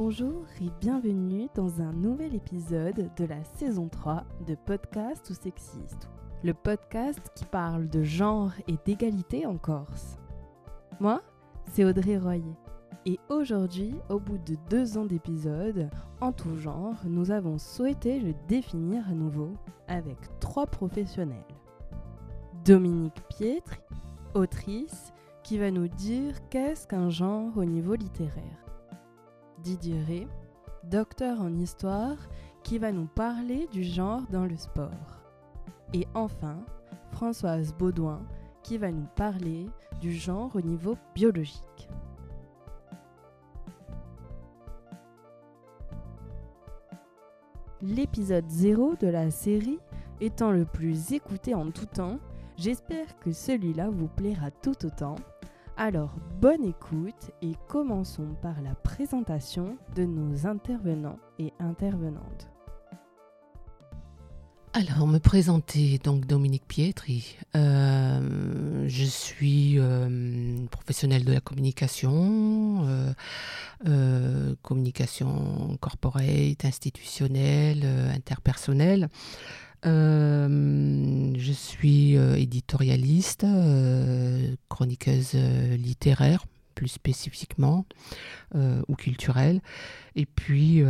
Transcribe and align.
Bonjour 0.00 0.44
et 0.60 0.70
bienvenue 0.80 1.48
dans 1.56 1.82
un 1.82 1.92
nouvel 1.92 2.32
épisode 2.32 3.10
de 3.16 3.24
la 3.24 3.42
saison 3.42 3.88
3 3.88 4.22
de 4.46 4.54
Podcast 4.54 5.28
ou 5.28 5.34
Sexiste, 5.34 6.08
le 6.44 6.54
podcast 6.54 7.18
qui 7.34 7.44
parle 7.44 7.88
de 7.88 8.04
genre 8.04 8.52
et 8.68 8.76
d'égalité 8.84 9.44
en 9.44 9.56
Corse. 9.56 10.16
Moi, 11.00 11.20
c'est 11.72 11.84
Audrey 11.84 12.16
Royer. 12.16 12.54
Et 13.06 13.18
aujourd'hui, 13.28 13.92
au 14.08 14.20
bout 14.20 14.38
de 14.38 14.56
deux 14.70 14.96
ans 14.98 15.04
d'épisodes, 15.04 15.90
en 16.20 16.30
tout 16.30 16.56
genre, 16.56 16.94
nous 17.04 17.32
avons 17.32 17.58
souhaité 17.58 18.20
le 18.20 18.34
définir 18.46 19.02
à 19.08 19.14
nouveau 19.14 19.54
avec 19.88 20.18
trois 20.38 20.66
professionnels. 20.66 21.42
Dominique 22.64 23.20
Pietri, 23.30 23.80
autrice, 24.34 25.12
qui 25.42 25.58
va 25.58 25.72
nous 25.72 25.88
dire 25.88 26.36
qu'est-ce 26.50 26.86
qu'un 26.86 27.10
genre 27.10 27.50
au 27.56 27.64
niveau 27.64 27.96
littéraire. 27.96 28.67
Didier 29.62 30.02
Ray, 30.04 30.28
docteur 30.84 31.40
en 31.40 31.54
histoire, 31.56 32.16
qui 32.62 32.78
va 32.78 32.92
nous 32.92 33.06
parler 33.06 33.66
du 33.72 33.82
genre 33.82 34.22
dans 34.30 34.44
le 34.44 34.56
sport. 34.56 35.22
Et 35.92 36.06
enfin, 36.14 36.58
Françoise 37.12 37.74
Baudouin, 37.74 38.20
qui 38.62 38.78
va 38.78 38.92
nous 38.92 39.06
parler 39.16 39.66
du 40.00 40.12
genre 40.12 40.54
au 40.54 40.60
niveau 40.60 40.96
biologique. 41.14 41.88
L'épisode 47.80 48.48
0 48.48 48.96
de 48.96 49.06
la 49.06 49.30
série 49.30 49.78
étant 50.20 50.50
le 50.50 50.64
plus 50.64 51.12
écouté 51.12 51.54
en 51.54 51.70
tout 51.70 51.86
temps, 51.86 52.18
j'espère 52.56 53.18
que 53.20 53.32
celui-là 53.32 53.88
vous 53.88 54.08
plaira 54.08 54.50
tout 54.50 54.84
autant 54.84 55.14
alors, 55.78 56.16
bonne 56.40 56.64
écoute 56.64 57.30
et 57.40 57.52
commençons 57.68 58.34
par 58.42 58.60
la 58.62 58.74
présentation 58.74 59.78
de 59.94 60.02
nos 60.02 60.44
intervenants 60.44 61.20
et 61.38 61.52
intervenantes. 61.60 62.50
Alors, 64.72 65.06
me 65.06 65.18
présenter, 65.18 65.98
donc 65.98 66.26
Dominique 66.26 66.66
Pietri. 66.66 67.36
Euh, 67.54 68.84
je 68.88 69.04
suis 69.04 69.78
euh, 69.78 70.66
professionnelle 70.72 71.24
de 71.24 71.32
la 71.32 71.40
communication, 71.40 73.14
euh, 73.86 74.54
communication 74.62 75.76
corporate, 75.80 76.64
institutionnelle, 76.64 77.86
interpersonnelle. 78.12 79.08
Euh, 79.86 81.32
je 81.36 81.52
suis 81.52 82.16
euh, 82.16 82.34
éditorialiste, 82.34 83.44
euh, 83.44 84.54
chroniqueuse 84.68 85.34
littéraire 85.34 86.44
plus 86.74 86.88
spécifiquement, 86.88 87.86
ou 88.54 88.94
culturelle. 88.94 89.60
Et 90.14 90.26
puis, 90.26 90.80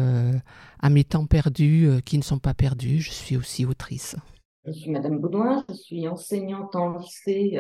à 0.81 0.91
mes 0.91 1.03
temps 1.03 1.25
perdus, 1.25 1.89
qui 2.05 2.19
ne 2.19 2.22
sont 2.22 2.39
pas 2.39 2.53
perdus, 2.53 3.00
je 3.00 3.11
suis 3.11 3.39
aussi 3.39 3.64
autrice. 3.64 4.14
Je 4.66 4.72
suis 4.72 4.91
Madame 4.91 5.19
Baudouin, 5.19 5.64
je 5.70 5.75
suis 5.77 6.06
enseignante 6.06 6.77
en 6.77 6.98
lycée 6.98 7.59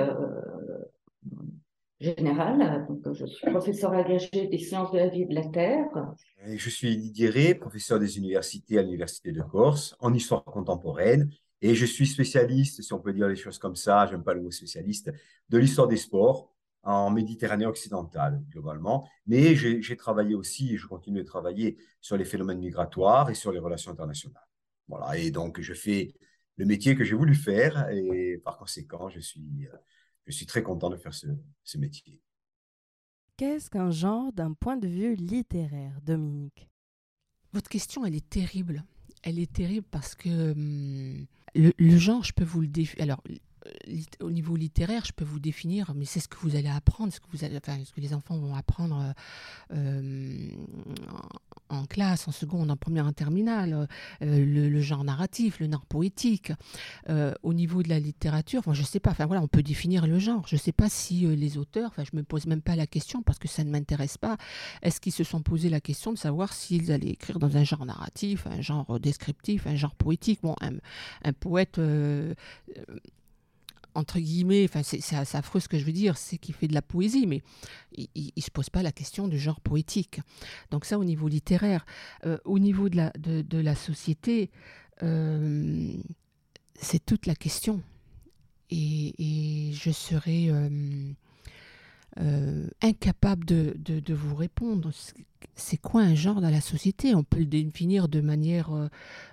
général. 2.00 2.86
Donc, 2.88 3.14
je 3.14 3.26
suis 3.26 3.50
professeur 3.50 3.92
agrégé 3.92 4.46
des 4.46 4.58
sciences 4.58 4.92
de 4.92 4.98
la 4.98 5.08
vie 5.08 5.22
et 5.22 5.26
de 5.26 5.34
la 5.34 5.46
Terre. 5.46 6.14
je 6.46 6.70
suis 6.70 6.96
Didier 6.96 7.28
Ré, 7.28 7.54
professeur 7.54 7.98
des 7.98 8.18
universités 8.18 8.78
à 8.78 8.82
l'Université 8.82 9.32
de 9.32 9.42
Corse 9.42 9.96
en 10.00 10.14
histoire 10.14 10.44
contemporaine. 10.44 11.30
Et 11.60 11.74
je 11.74 11.86
suis 11.86 12.06
spécialiste, 12.06 12.82
si 12.82 12.92
on 12.92 13.00
peut 13.00 13.12
dire 13.12 13.26
les 13.26 13.36
choses 13.36 13.58
comme 13.58 13.74
ça, 13.74 14.06
j'aime 14.06 14.22
pas 14.22 14.34
le 14.34 14.40
mot 14.40 14.50
spécialiste, 14.50 15.12
de 15.48 15.58
l'histoire 15.58 15.88
des 15.88 15.96
sports 15.96 16.54
en 16.84 17.10
Méditerranée 17.10 17.66
occidentale, 17.66 18.40
globalement. 18.50 19.08
Mais 19.26 19.56
j'ai 19.56 19.96
travaillé 19.96 20.36
aussi, 20.36 20.74
et 20.74 20.76
je 20.76 20.86
continue 20.86 21.18
de 21.18 21.26
travailler 21.26 21.76
sur 22.00 22.16
les 22.16 22.24
phénomènes 22.24 22.60
migratoires 22.60 23.28
et 23.30 23.34
sur 23.34 23.50
les 23.50 23.58
relations 23.58 23.90
internationales. 23.90 24.46
Voilà, 24.86 25.18
et 25.18 25.30
donc 25.30 25.60
je 25.60 25.74
fais 25.74 26.14
le 26.56 26.64
métier 26.64 26.94
que 26.94 27.04
j'ai 27.04 27.14
voulu 27.14 27.34
faire, 27.34 27.88
et 27.90 28.40
par 28.44 28.56
conséquent, 28.56 29.08
je 29.08 29.20
suis 29.20 29.68
je 30.28 30.36
suis 30.36 30.46
très 30.46 30.62
content 30.62 30.90
de 30.90 30.96
faire 30.96 31.14
ce, 31.14 31.26
métier. 31.78 32.20
Qu'est-ce 33.36 33.70
qu'un 33.70 33.90
genre 33.90 34.32
d'un 34.32 34.52
point 34.52 34.76
de 34.76 34.86
vue 34.86 35.14
littéraire, 35.14 35.98
Dominique? 36.02 36.68
Votre 37.52 37.70
question, 37.70 38.04
elle 38.04 38.14
est 38.14 38.28
terrible. 38.28 38.84
Elle 39.22 39.38
est 39.38 39.52
terrible 39.52 39.86
parce 39.90 40.14
que 40.14 40.52
hum, 40.52 41.26
le, 41.54 41.96
genre, 41.96 42.22
je 42.22 42.32
peux 42.32 42.44
vous 42.44 42.60
le 42.60 42.68
définir. 42.68 43.02
Alors, 43.04 43.22
au 44.20 44.30
niveau 44.30 44.56
littéraire, 44.56 45.04
je 45.04 45.12
peux 45.12 45.24
vous 45.24 45.40
définir, 45.40 45.94
mais 45.94 46.04
c'est 46.04 46.20
ce 46.20 46.28
que 46.28 46.36
vous 46.38 46.56
allez 46.56 46.68
apprendre, 46.68 47.12
ce 47.12 47.20
que, 47.20 47.26
vous 47.32 47.44
allez, 47.44 47.58
ce 47.84 47.92
que 47.92 48.00
les 48.00 48.14
enfants 48.14 48.38
vont 48.38 48.54
apprendre 48.54 49.14
euh, 49.72 50.50
en 51.68 51.84
classe, 51.86 52.28
en 52.28 52.32
seconde, 52.32 52.70
en 52.70 52.76
première, 52.76 53.06
en 53.06 53.12
terminale, 53.12 53.88
euh, 54.22 54.44
le, 54.70 54.80
genre 54.80 55.04
narratif, 55.04 55.60
le 55.60 55.70
genre 55.70 55.86
poétique. 55.86 56.52
Euh, 57.08 57.34
au 57.42 57.54
niveau 57.54 57.82
de 57.82 57.88
la 57.88 57.98
littérature, 57.98 58.62
je 58.72 58.80
ne 58.80 58.86
sais 58.86 59.00
pas, 59.00 59.10
enfin 59.10 59.26
voilà, 59.26 59.42
on 59.42 59.48
peut 59.48 59.62
définir 59.62 60.06
le 60.06 60.18
genre. 60.18 60.46
Je 60.46 60.56
ne 60.56 60.60
sais 60.60 60.72
pas 60.72 60.88
si 60.88 61.26
les 61.36 61.58
auteurs, 61.58 61.90
enfin, 61.90 62.04
je 62.04 62.10
ne 62.12 62.20
me 62.20 62.24
pose 62.24 62.46
même 62.46 62.62
pas 62.62 62.76
la 62.76 62.86
question 62.86 63.22
parce 63.22 63.38
que 63.38 63.48
ça 63.48 63.64
ne 63.64 63.70
m'intéresse 63.70 64.18
pas, 64.18 64.36
est-ce 64.82 65.00
qu'ils 65.00 65.12
se 65.12 65.24
sont 65.24 65.42
posé 65.42 65.68
la 65.68 65.80
question 65.80 66.12
de 66.12 66.18
savoir 66.18 66.52
s'ils 66.52 66.92
allaient 66.92 67.10
écrire 67.10 67.38
dans 67.38 67.56
un 67.56 67.64
genre 67.64 67.84
narratif, 67.84 68.46
un 68.46 68.60
genre 68.60 68.98
descriptif, 69.00 69.66
un 69.66 69.76
genre 69.76 69.94
poétique? 69.94 70.40
Bon, 70.42 70.54
un 70.60 71.32
poète 71.32 71.80
entre 73.98 74.20
guillemets, 74.20 74.64
enfin 74.64 74.82
c'est 74.82 75.36
affreux 75.36 75.58
ce 75.60 75.68
que 75.68 75.76
je 75.76 75.84
veux 75.84 75.92
dire, 75.92 76.16
c'est 76.16 76.38
qu'il 76.38 76.54
fait 76.54 76.68
de 76.68 76.74
la 76.74 76.82
poésie, 76.82 77.26
mais 77.26 77.42
il 77.96 78.32
ne 78.36 78.42
se 78.42 78.50
pose 78.50 78.70
pas 78.70 78.82
la 78.82 78.92
question 78.92 79.26
du 79.26 79.38
genre 79.38 79.60
poétique. 79.60 80.20
Donc 80.70 80.84
ça 80.84 80.98
au 80.98 81.04
niveau 81.04 81.26
littéraire. 81.26 81.84
Euh, 82.24 82.38
au 82.44 82.60
niveau 82.60 82.88
de 82.88 82.96
la, 83.60 83.74
société, 83.74 84.50
euh, 85.02 85.92
c'est 86.74 87.04
toute 87.04 87.26
la 87.26 87.34
question. 87.34 87.82
Et, 88.70 89.72
je 89.72 89.90
serais... 89.90 90.46
Euh, 90.48 91.12
euh, 92.20 92.66
incapable 92.82 93.44
de, 93.44 94.14
vous 94.14 94.34
répondre. 94.34 94.90
C'est 95.54 95.76
quoi 95.76 96.02
un 96.02 96.14
genre 96.14 96.40
dans 96.40 96.50
la 96.50 96.60
société? 96.60 97.14
On 97.14 97.22
peut 97.22 97.38
le 97.38 97.46
définir 97.46 98.08
de 98.08 98.20
manière 98.20 98.72
euh, 98.72 98.88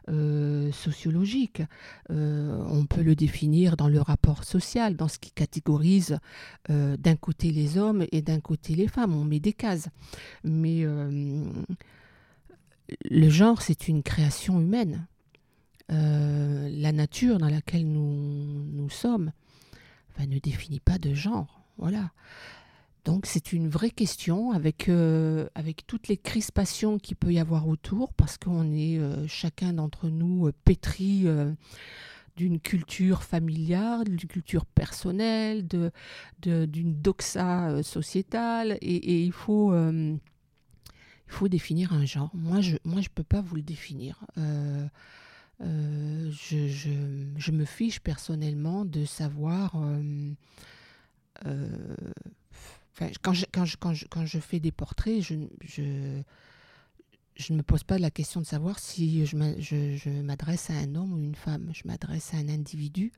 euh, 0.10 0.72
sociologique, 0.72 1.64
on 2.10 2.86
peut 2.88 3.02
le 3.02 3.16
définir 3.16 3.76
dans 3.76 3.88
le 3.88 4.02
rapport 4.02 4.44
social, 4.44 4.96
dans 4.96 5.08
ce 5.08 5.18
qui 5.18 5.32
catégorise 5.32 6.20
d'un 6.70 7.16
côté 7.16 7.52
les 7.52 7.78
hommes 7.78 8.06
et 8.12 8.22
d'un 8.22 8.40
côté 8.40 8.76
les 8.76 8.88
femmes. 8.88 9.16
On 9.16 9.24
met 9.24 9.40
des 9.40 9.54
cases. 9.54 9.90
Mais 10.44 10.86
le 13.10 13.30
genre, 13.30 13.62
c'est 13.62 13.88
une 13.88 14.04
création 14.04 14.60
humaine. 14.62 15.08
la 15.90 16.92
nature 16.92 17.40
dans 17.40 17.50
laquelle 17.50 17.88
nous, 17.88 18.64
nous 18.74 18.90
sommes 18.90 19.32
ne 20.24 20.40
définit 20.40 20.80
pas 20.80 20.98
de 20.98 21.14
genre. 21.14 21.62
Voilà. 21.78 22.12
Donc 23.06 23.28
c'est 23.28 23.54
une 23.54 23.70
vraie 23.70 23.92
question 23.92 24.52
avec, 24.52 24.90
euh, 24.90 25.48
avec 25.54 25.86
toutes 25.86 26.08
les 26.08 26.18
crispations 26.18 26.98
qu'il 26.98 27.16
peut 27.16 27.32
y 27.32 27.40
avoir 27.40 27.68
autour, 27.68 28.12
parce 28.14 28.40
qu'on 28.40 28.72
est 28.72 28.98
euh, 28.98 29.28
chacun 29.28 29.74
d'entre 29.74 30.10
nous 30.10 30.48
euh, 30.48 30.54
pétri 30.66 31.28
d'une 32.36 32.60
culture 32.60 33.22
familiale, 33.22 34.06
d'une 34.06 34.28
culture 34.28 34.66
personnelle, 34.66 35.68
d'une 35.68 35.92
de, 36.42 36.66
d'une 36.66 37.00
doxa 37.00 37.84
sociétale, 37.84 38.80
et, 38.82 39.24
il, 39.24 39.32
faut, 39.32 39.74
il 39.74 40.20
faut 41.28 41.48
définir 41.48 41.94
un 41.94 42.06
genre. 42.06 42.32
Moi, 42.34 42.60
je 42.60 42.74
ne 42.74 42.78
moi, 42.84 43.02
je 43.02 43.10
peux 43.10 43.24
pas 43.24 43.42
vous 43.42 43.56
le 43.56 43.62
définir. 43.62 44.26
Je, 44.36 44.90
je, 46.32 47.28
je, 47.38 47.52
me 47.52 47.64
fiche 47.64 48.02
personnellement 48.02 48.84
de 48.84 49.06
savoir 49.06 49.78
quand, 52.98 53.34
je, 53.34 53.46
quand, 53.52 53.66
je, 53.66 53.78
quand, 53.78 53.94
je, 53.94 54.06
quand, 54.08 54.26
je, 54.26 54.40
fais 54.40 54.60
des 54.60 54.72
portraits, 54.72 55.22
je, 55.22 55.36
je, 55.64 57.52
ne 57.52 57.58
me 57.58 57.64
pose 57.64 57.84
pas 57.84 57.98
la 57.98 58.12
question 58.12 58.40
de 58.40 58.46
savoir 58.46 58.80
si 58.80 59.26
je 59.26 60.22
m'adresse 60.22 60.70
à 60.70 60.74
un 60.74 60.96
homme 60.96 61.14
ou 61.14 61.22
une 61.22 61.36
femme. 61.36 61.72
Je 61.74 61.84
m'adresse 61.86 62.34
à 62.34 62.38
un 62.38 62.50
individu 62.50 63.12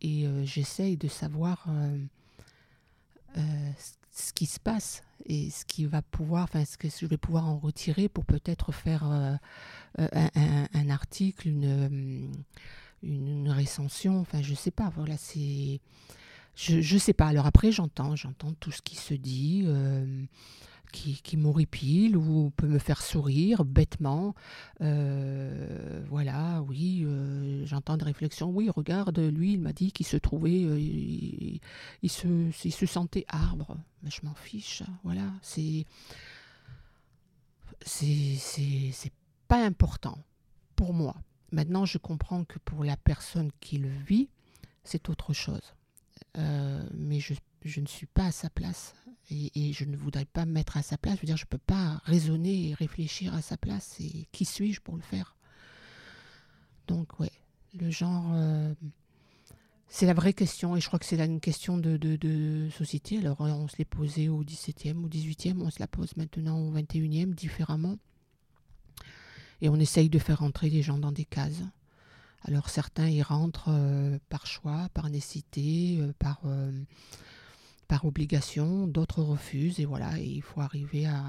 et 0.00 0.26
euh, 0.26 0.44
j'essaye 0.44 0.96
de 0.96 1.08
savoir 1.08 1.66
euh, 1.68 1.98
euh, 3.36 3.70
ce 4.12 4.32
qui 4.32 4.46
se 4.46 4.60
passe 4.60 5.02
et 5.26 5.50
ce 5.50 5.64
qui 5.64 5.84
va 5.84 6.02
pouvoir, 6.02 6.44
enfin, 6.44 6.64
ce 6.64 6.78
que 6.78 6.88
je 6.88 7.06
vais 7.06 7.18
pouvoir 7.18 7.46
en 7.48 7.58
retirer 7.58 8.08
pour 8.08 8.24
peut-être 8.24 8.72
faire 8.72 9.04
un, 9.04 9.38
un, 9.98 10.90
article, 10.90 11.48
une, 11.48 12.32
une, 13.02 13.20
une, 13.42 13.50
recension. 13.50 14.20
Enfin, 14.20 14.40
je 14.40 14.54
sais 14.54 14.70
pas. 14.70 14.90
Voilà, 14.96 15.16
c'est 15.18 15.80
je 16.60 16.94
ne 16.94 16.98
sais 16.98 17.14
pas. 17.14 17.26
Alors 17.26 17.46
après, 17.46 17.72
j'entends, 17.72 18.16
j'entends 18.16 18.52
tout 18.52 18.70
ce 18.70 18.82
qui 18.82 18.96
se 18.96 19.14
dit, 19.14 19.62
euh, 19.64 20.24
qui, 20.92 21.22
qui 21.22 21.36
m'horripile 21.38 22.16
ou 22.16 22.50
peut 22.50 22.66
me 22.66 22.78
faire 22.78 23.00
sourire 23.00 23.64
bêtement. 23.64 24.34
Euh, 24.82 26.04
voilà, 26.08 26.62
oui, 26.62 27.02
euh, 27.04 27.64
j'entends 27.64 27.96
des 27.96 28.04
réflexions. 28.04 28.50
Oui, 28.50 28.68
regarde, 28.68 29.18
lui, 29.18 29.54
il 29.54 29.60
m'a 29.60 29.72
dit 29.72 29.90
qu'il 29.90 30.06
se 30.06 30.18
trouvait, 30.18 30.60
il, 30.60 32.10
se, 32.10 32.26
il 32.64 32.72
se 32.72 32.86
sentait 32.86 33.24
arbre. 33.28 33.78
Mais 34.02 34.10
je 34.10 34.20
m'en 34.24 34.34
fiche. 34.34 34.82
Voilà, 35.02 35.32
c'est 35.42 35.86
c'est 37.82 39.12
pas 39.48 39.64
important 39.64 40.18
pour 40.76 40.92
moi. 40.92 41.16
Maintenant, 41.52 41.86
je 41.86 41.96
comprends 41.96 42.44
que 42.44 42.58
pour 42.58 42.84
la 42.84 42.98
personne 42.98 43.50
qui 43.60 43.78
le 43.78 43.88
vit, 43.88 44.28
c'est 44.84 45.08
autre 45.08 45.32
chose. 45.32 45.74
Euh, 46.38 46.82
mais 46.94 47.18
je, 47.20 47.34
ne 47.80 47.86
suis 47.86 48.06
pas 48.06 48.26
à 48.26 48.32
sa 48.32 48.50
place 48.50 48.94
et, 49.30 49.72
je 49.72 49.84
ne 49.84 49.96
voudrais 49.96 50.24
pas 50.24 50.44
me 50.44 50.52
mettre 50.52 50.76
à 50.76 50.82
sa 50.82 50.98
place. 50.98 51.16
Je 51.16 51.20
veux 51.22 51.26
dire, 51.26 51.36
je 51.36 51.44
ne 51.44 51.50
peux 51.50 51.58
pas 51.58 52.00
raisonner 52.04 52.68
et 52.68 52.74
réfléchir 52.74 53.34
à 53.34 53.42
sa 53.42 53.56
place. 53.56 53.96
Et 54.00 54.26
qui 54.32 54.44
suis-je 54.44 54.80
pour 54.80 54.96
le 54.96 55.02
faire? 55.02 55.36
Donc, 56.88 57.20
ouais, 57.20 57.32
le 57.78 57.90
genre, 57.90 58.32
euh, 58.34 58.74
c'est 59.86 60.06
la 60.06 60.14
vraie 60.14 60.32
question. 60.32 60.76
Et 60.76 60.80
je 60.80 60.86
crois 60.86 60.98
que 60.98 61.06
c'est 61.06 61.20
une 61.20 61.40
question 61.40 61.78
de, 61.78 62.68
société. 62.76 63.18
Alors, 63.18 63.40
on 63.40 63.68
se 63.68 63.76
l'est 63.76 63.84
posé 63.84 64.28
au 64.28 64.42
17e, 64.42 65.04
au 65.04 65.08
18e. 65.08 65.60
On 65.60 65.70
se 65.70 65.78
la 65.78 65.86
pose 65.86 66.16
maintenant 66.16 66.58
au 66.58 66.72
21e, 66.72 67.34
différemment. 67.34 67.98
Et 69.60 69.68
on 69.68 69.76
essaye 69.76 70.08
de 70.08 70.18
faire 70.18 70.42
entrer 70.42 70.70
les 70.70 70.82
gens 70.82 70.98
dans 70.98 71.12
des 71.12 71.24
cases. 71.24 71.62
Alors 72.42 72.68
certains 72.70 73.08
y 73.08 73.22
rentrent 73.22 73.68
euh, 73.70 74.18
par 74.28 74.46
choix, 74.46 74.88
par 74.94 75.10
nécessité, 75.10 75.98
euh, 76.00 76.12
par, 76.18 76.40
euh, 76.46 76.72
par 77.88 78.04
obligation, 78.04 78.86
d'autres 78.86 79.22
refusent, 79.22 79.80
et 79.80 79.84
voilà, 79.84 80.18
et 80.18 80.24
il 80.24 80.42
faut 80.42 80.60
arriver 80.60 81.06
à, 81.06 81.24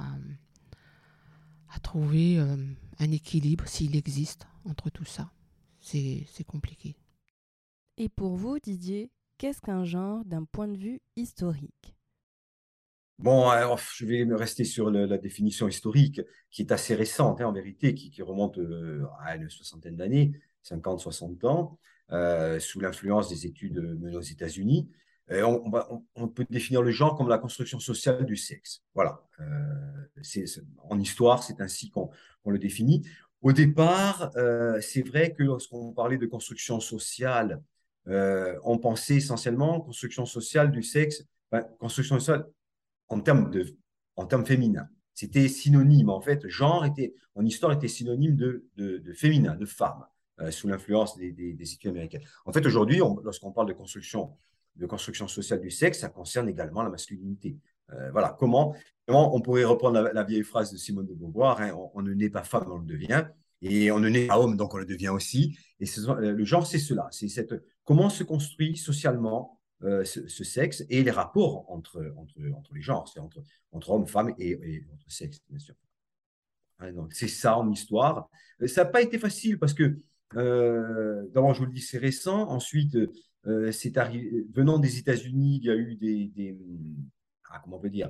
à 1.74 1.80
trouver 1.80 2.38
un 2.38 3.12
équilibre 3.12 3.68
s'il 3.68 3.96
existe 3.96 4.48
entre 4.66 4.90
tout 4.90 5.06
ça. 5.06 5.32
C'est 5.80 6.44
compliqué. 6.46 6.96
Et 7.98 8.10
pour 8.10 8.36
vous, 8.36 8.60
Didier, 8.60 9.10
qu'est-ce 9.38 9.62
qu'un 9.62 9.84
genre 9.84 10.24
d'un 10.26 10.44
point 10.44 10.68
de 10.68 10.78
vue 10.78 11.02
historique? 11.16 11.96
Bon, 13.20 13.48
alors, 13.50 13.78
je 13.78 14.04
vais 14.06 14.26
me 14.26 14.36
rester 14.36 14.64
sur 14.64 14.90
la 14.90 15.18
définition 15.20 15.68
historique, 15.68 16.22
qui 16.50 16.64
est 16.64 16.72
assez 16.72 16.96
récente, 16.96 17.40
hein, 17.40 17.46
en 17.48 17.52
vérité, 17.54 17.94
qui, 17.94 18.20
remonte 18.24 18.58
euh, 18.58 19.06
à 19.20 19.36
une 19.36 19.48
soixantaine 19.48 19.96
d'années, 19.96 20.32
50, 20.64 21.00
60 21.00 21.44
ans, 21.46 21.80
euh, 22.12 22.60
sous 22.60 22.80
l'influence 22.80 23.30
des 23.30 23.46
études 23.46 23.80
menées 24.00 24.16
aux 24.16 24.22
États-Unis. 24.22 24.90
On, 25.30 25.72
on, 26.16 26.28
peut 26.28 26.46
définir 26.50 26.82
le 26.82 26.92
genre 26.92 27.16
comme 27.16 27.30
la 27.30 27.38
construction 27.38 27.80
sociale 27.80 28.26
du 28.26 28.36
sexe. 28.36 28.84
Voilà. 28.94 29.24
Euh, 29.40 30.58
en 30.84 31.00
histoire, 31.00 31.42
c'est 31.42 31.62
ainsi 31.62 31.90
qu'on 31.90 32.10
le 32.46 32.60
définit. 32.60 33.08
Au 33.42 33.54
départ, 33.54 34.32
c'est 34.82 35.08
vrai 35.08 35.32
que 35.32 35.44
lorsqu'on 35.44 35.94
parlait 35.94 36.18
de 36.18 36.26
construction 36.26 36.82
sociale, 36.82 37.64
on 38.08 38.78
pensait 38.78 39.16
essentiellement 39.16 39.80
construction 39.80 40.26
sociale 40.26 40.70
du 40.70 40.84
sexe, 40.84 41.24
construction 41.80 42.20
sociale 42.20 42.46
en 43.08 43.22
termes, 43.22 43.50
de, 43.52 43.66
en 44.18 44.26
termes 44.26 44.46
féminins. 44.46 44.90
C'était 45.14 45.48
synonyme, 45.48 46.10
en 46.10 46.22
fait, 46.22 46.48
genre 46.48 46.86
était, 46.86 47.14
en 47.36 47.46
histoire 47.46 47.74
était 47.74 47.88
synonyme 47.88 48.36
de, 48.36 49.14
féminin, 49.14 49.56
de 49.56 49.66
femme, 49.66 50.04
euh, 50.04 50.06
sous 50.50 50.68
l'influence 50.68 51.18
des, 51.18 51.32
des, 51.32 51.74
études 51.74 51.92
américaines. 51.92 52.24
En 52.46 52.52
fait, 52.52 52.66
aujourd'hui, 52.66 53.00
lorsqu'on 53.24 53.52
parle 53.52 53.68
de 53.68 53.74
construction, 53.74 54.32
de 54.76 54.86
construction 54.86 55.28
sociale 55.28 55.62
du 55.62 55.70
sexe, 55.70 56.00
ça 56.00 56.10
concerne 56.10 56.50
également 56.50 56.82
la 56.82 56.90
masculinité. 56.90 57.58
Euh, 57.94 58.12
voilà, 58.12 58.36
comment, 58.40 58.76
on 59.08 59.42
pourrait 59.42 59.66
reprendre 59.66 60.10
la, 60.14 60.24
vieille 60.24 60.44
phrase 60.44 60.72
de 60.72 60.78
Simone 60.78 61.06
de 61.06 61.14
Beauvoir, 61.14 61.62
hein, 61.62 61.76
on, 61.94 62.02
ne 62.02 62.14
naît 62.14 62.30
pas 62.30 62.44
femme, 62.44 62.72
on 62.72 62.78
le 62.78 62.86
devient, 62.86 63.26
et 63.62 63.92
on 63.92 64.00
ne 64.00 64.10
naît 64.10 64.28
pas 64.28 64.40
homme, 64.40 64.56
donc 64.56 64.74
on 64.74 64.78
le 64.78 64.86
devient 64.86 65.10
aussi. 65.10 65.58
Et 65.80 65.86
le 66.20 66.46
genre, 66.46 66.66
c'est 66.66 66.80
cela, 66.80 67.08
c'est 67.12 67.28
cette, 67.28 67.54
comment 67.84 68.10
se 68.10 68.24
construit 68.24 68.78
socialement 68.78 69.60
euh, 69.84 70.06
ce, 70.06 70.44
sexe 70.44 70.86
et 70.90 71.04
les 71.04 71.12
rapports 71.12 71.66
entre, 71.70 72.14
entre, 72.16 72.36
entre 72.56 72.74
les 72.76 72.82
genres, 72.82 73.08
c'est 73.12 73.20
entre, 73.20 73.42
entre 73.72 73.90
hommes, 73.90 74.08
femmes 74.08 74.34
et, 74.38 74.52
et 74.52 74.86
entre 74.94 75.12
sexes, 75.12 75.42
bien 75.50 75.60
sûr. 75.60 75.76
Hein, 76.80 76.94
c'est 77.12 77.28
ça 77.28 77.58
en 77.58 77.70
histoire. 77.70 78.30
Euh, 78.62 78.68
ça 78.68 78.84
n'a 78.84 78.90
pas 78.90 79.02
été 79.02 79.18
facile 79.18 79.60
parce 79.60 79.74
que, 79.74 79.84
euh, 79.84 80.04
d'abord, 80.34 81.54
je 81.54 81.60
vous 81.60 81.66
le 81.66 81.72
dis, 81.72 81.82
c'est 81.82 81.98
récent. 81.98 82.50
Ensuite, 82.50 82.98
c'est 83.72 83.98
arrivé, 83.98 84.46
venant 84.54 84.80
des 84.80 84.98
États-Unis, 84.98 85.60
il 85.62 85.66
y 85.66 85.72
a 85.72 85.76
eu 85.76 85.96
des, 85.96 86.32
des 86.36 86.58
ah, 87.54 87.60
comment 87.64 87.78
on 87.78 87.80
peut 87.80 87.90
dire, 87.90 88.10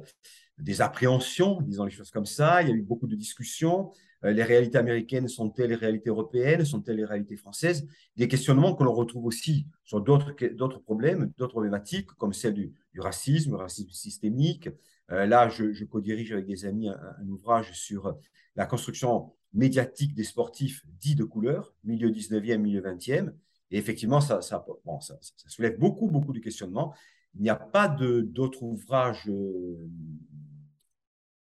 des 0.58 0.82
appréhensions, 0.82 1.62
disons 1.62 1.86
les 1.86 1.92
choses 1.92 2.12
comme 2.12 2.26
ça. 2.26 2.62
Il 2.62 2.70
y 2.70 2.72
a 2.72 2.76
eu 2.76 2.82
beaucoup 2.84 3.08
de 3.08 3.16
discussions. 3.16 3.92
Euh, 4.24 4.32
les 4.32 4.44
réalités 4.44 4.78
américaines 4.78 5.28
sont-elles 5.28 5.70
les 5.70 5.76
réalités 5.76 6.10
européennes? 6.10 6.64
Sont-elles 6.64 6.98
les 6.98 7.06
réalités 7.06 7.38
françaises? 7.38 7.88
Des 8.16 8.28
questionnements 8.28 8.76
que 8.76 8.84
l'on 8.84 8.94
retrouve 8.94 9.26
aussi 9.26 9.66
sur 9.84 10.02
d'autres 10.02 10.80
problèmes, 10.84 11.32
d'autres 11.38 11.54
problématiques, 11.54 12.08
comme 12.18 12.34
celle 12.34 12.54
du, 12.54 12.74
racisme, 12.98 13.56
racisme 13.56 13.90
systémique. 13.90 14.70
Euh, 15.12 15.26
là, 15.26 15.50
je, 15.50 15.74
je 15.74 15.86
co-dirige 15.86 16.32
avec 16.32 16.46
des 16.46 16.66
amis 16.66 16.90
un, 16.90 17.28
ouvrage 17.28 17.74
sur 17.74 18.16
la 18.56 18.66
construction 18.66 19.34
médiatique 19.54 20.14
des 20.14 20.24
sportifs 20.24 20.86
dits 21.00 21.16
de 21.16 21.24
couleur, 21.24 21.74
milieu 21.84 22.10
19e, 22.10 22.58
milieu 22.58 22.82
20e. 22.82 23.34
Et 23.72 23.78
effectivement, 23.78 24.22
ça, 24.22 24.42
ça, 24.42 24.66
ça, 25.02 25.16
soulève 25.48 25.78
beaucoup, 25.78 26.08
beaucoup 26.08 26.34
de 26.34 26.40
questionnements. 26.40 26.94
Il 27.36 27.42
n'y 27.42 27.50
a 27.50 27.56
pas 27.56 27.88
d'autres 27.88 28.64
ouvrages 28.64 29.30
euh, 29.30 29.90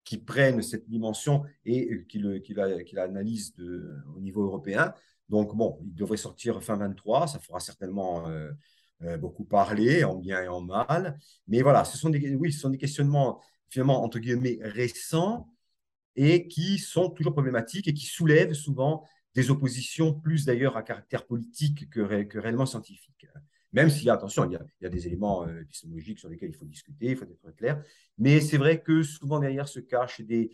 qui 0.05 0.19
prennent 0.19 0.63
cette 0.63 0.89
dimension 0.89 1.45
et 1.65 2.05
qui, 2.09 2.19
le, 2.19 2.39
qui, 2.39 2.55
la, 2.55 2.83
qui 2.83 2.95
l'analyse 2.95 3.55
au 4.15 4.21
niveau 4.21 4.43
européen. 4.43 4.93
Donc, 5.29 5.55
bon, 5.55 5.79
il 5.85 5.95
devrait 5.95 6.17
sortir 6.17 6.63
fin 6.63 6.77
23, 6.77 7.29
ça 7.29 7.39
fera 7.39 7.61
certainement 7.61 8.27
euh, 8.29 8.51
euh, 9.03 9.17
beaucoup 9.19 9.45
parler, 9.45 10.05
en 10.05 10.17
bien 10.17 10.43
et 10.43 10.49
en 10.49 10.61
mal. 10.61 11.19
Mais 11.47 11.63
voilà, 11.63 11.85
ce 11.85 11.99
sont 11.99 12.11
des, 12.11 12.35
oui, 12.35 12.53
ce 12.53 12.61
sont 12.61 12.71
des 12.71 12.79
questionnements 12.79 13.41
finalement, 13.69 14.03
entre 14.03 14.19
guillemets, 14.19 14.59
récents 14.63 15.49
et 16.21 16.49
qui 16.49 16.79
sont 16.79 17.11
toujours 17.11 17.33
problématiques 17.33 17.87
et 17.87 17.95
qui 17.95 18.07
soulèvent 18.07 18.53
souvent 18.53 19.05
des 19.37 19.51
oppositions 19.51 20.13
plus 20.13 20.45
d'ailleurs 20.45 20.77
à 20.77 20.83
caractère 20.83 21.25
politique 21.25 21.89
que, 21.89 22.01
réellement 22.01 22.67
scientifique. 22.67 23.27
Même 23.73 23.89
s'il 23.89 24.07
y 24.07 24.11
a, 24.11 24.15
attention, 24.15 24.45
il 24.51 24.59
y 24.81 24.87
a, 24.87 24.89
des 24.89 25.07
éléments 25.07 25.47
euh, 25.47 25.61
épistémologiques 25.61 26.19
sur 26.19 26.29
lesquels 26.29 26.51
il 26.51 26.57
faut 26.57 26.65
discuter, 26.65 27.11
il 27.11 27.17
faut 27.17 27.25
être 27.25 27.55
clair. 27.55 27.81
Mais 28.17 28.41
c'est 28.41 28.57
vrai 28.57 28.83
que 28.83 29.05
souvent 29.05 29.39
derrière 29.39 29.69
se 29.69 29.79
cachent 29.79 30.23
des, 30.23 30.51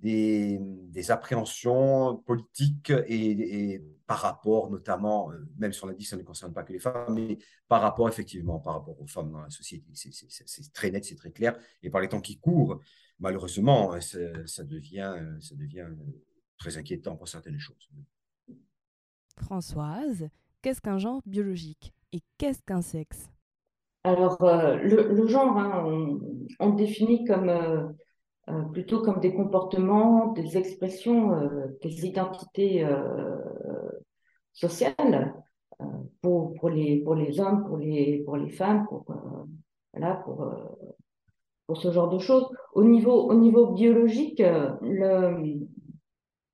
des, 0.00 1.10
appréhensions 1.10 2.16
politiques 2.26 2.92
et, 3.06 3.82
par 4.06 4.18
rapport 4.18 4.68
notamment, 4.70 5.30
euh, 5.30 5.46
même 5.58 5.70
l'a 5.86 5.94
dit, 5.94 6.04
ça 6.04 6.16
ne 6.16 6.22
concerne 6.22 6.52
pas 6.52 6.64
que 6.64 6.72
les 6.72 6.80
femmes, 6.80 7.14
mais 7.14 7.38
par 7.68 7.82
rapport 7.82 8.08
effectivement, 8.08 8.58
par 8.58 8.74
rapport 8.74 9.00
aux 9.00 9.06
femmes 9.06 9.30
dans 9.30 9.42
la 9.42 9.50
société. 9.50 9.86
C'est 9.94 10.72
très 10.72 10.90
net, 10.90 11.04
c'est 11.04 11.14
très 11.14 11.30
clair. 11.30 11.56
Et 11.84 11.90
par 11.90 12.00
les 12.00 12.08
temps 12.08 12.20
qui 12.20 12.40
courent, 12.40 12.80
malheureusement, 13.18 13.94
euh, 13.94 14.00
ça 14.46 14.64
devient, 14.64 15.16
ça 15.40 15.54
devient 15.54 15.88
très 16.58 16.76
inquiétant 16.76 17.16
pour 17.16 17.28
certaines 17.28 17.58
choses. 17.58 17.90
Françoise, 19.38 20.28
qu'est-ce 20.62 20.80
qu'un 20.80 20.98
genre 20.98 21.20
biologique 21.26 21.92
et 22.12 22.20
qu'est-ce 22.38 22.62
qu'un 22.62 22.82
sexe? 22.82 23.30
Alors, 24.04 24.42
euh, 24.42 24.76
le, 24.76 25.26
genre, 25.26 25.56
hein, 25.56 25.82
on, 26.60 26.68
le 26.70 26.76
définit 26.76 27.24
comme, 27.24 27.48
euh, 27.48 27.88
euh, 28.50 28.62
plutôt 28.64 29.00
comme 29.00 29.18
des 29.20 29.34
comportements, 29.34 30.32
des 30.32 30.58
expressions, 30.58 31.32
des 31.82 32.06
identités 32.06 32.86
sociales 34.52 35.34
pour, 36.20 36.54
pour, 36.54 36.68
les, 36.68 37.00
pour 37.00 37.14
les 37.14 37.40
hommes, 37.40 37.64
pour 37.66 37.78
les, 37.78 38.22
pour 38.26 38.36
les 38.36 38.50
femmes, 38.50 38.86
pour, 38.86 39.06
voilà, 39.94 40.16
pour, 40.16 40.54
pour 41.66 41.76
ce 41.78 41.90
genre 41.90 42.08
de 42.08 42.18
choses. 42.18 42.48
Au 42.74 42.84
niveau, 42.84 43.28
au 43.30 43.34
niveau 43.34 43.72
biologique, 43.72 44.42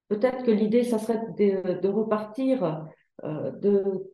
peut-être 0.09 0.45
que 0.45 0.51
l'idée, 0.51 0.85
ça 0.85 0.99
serait 0.99 1.21
de, 1.39 1.89
repartir 1.89 2.87
de 3.23 4.13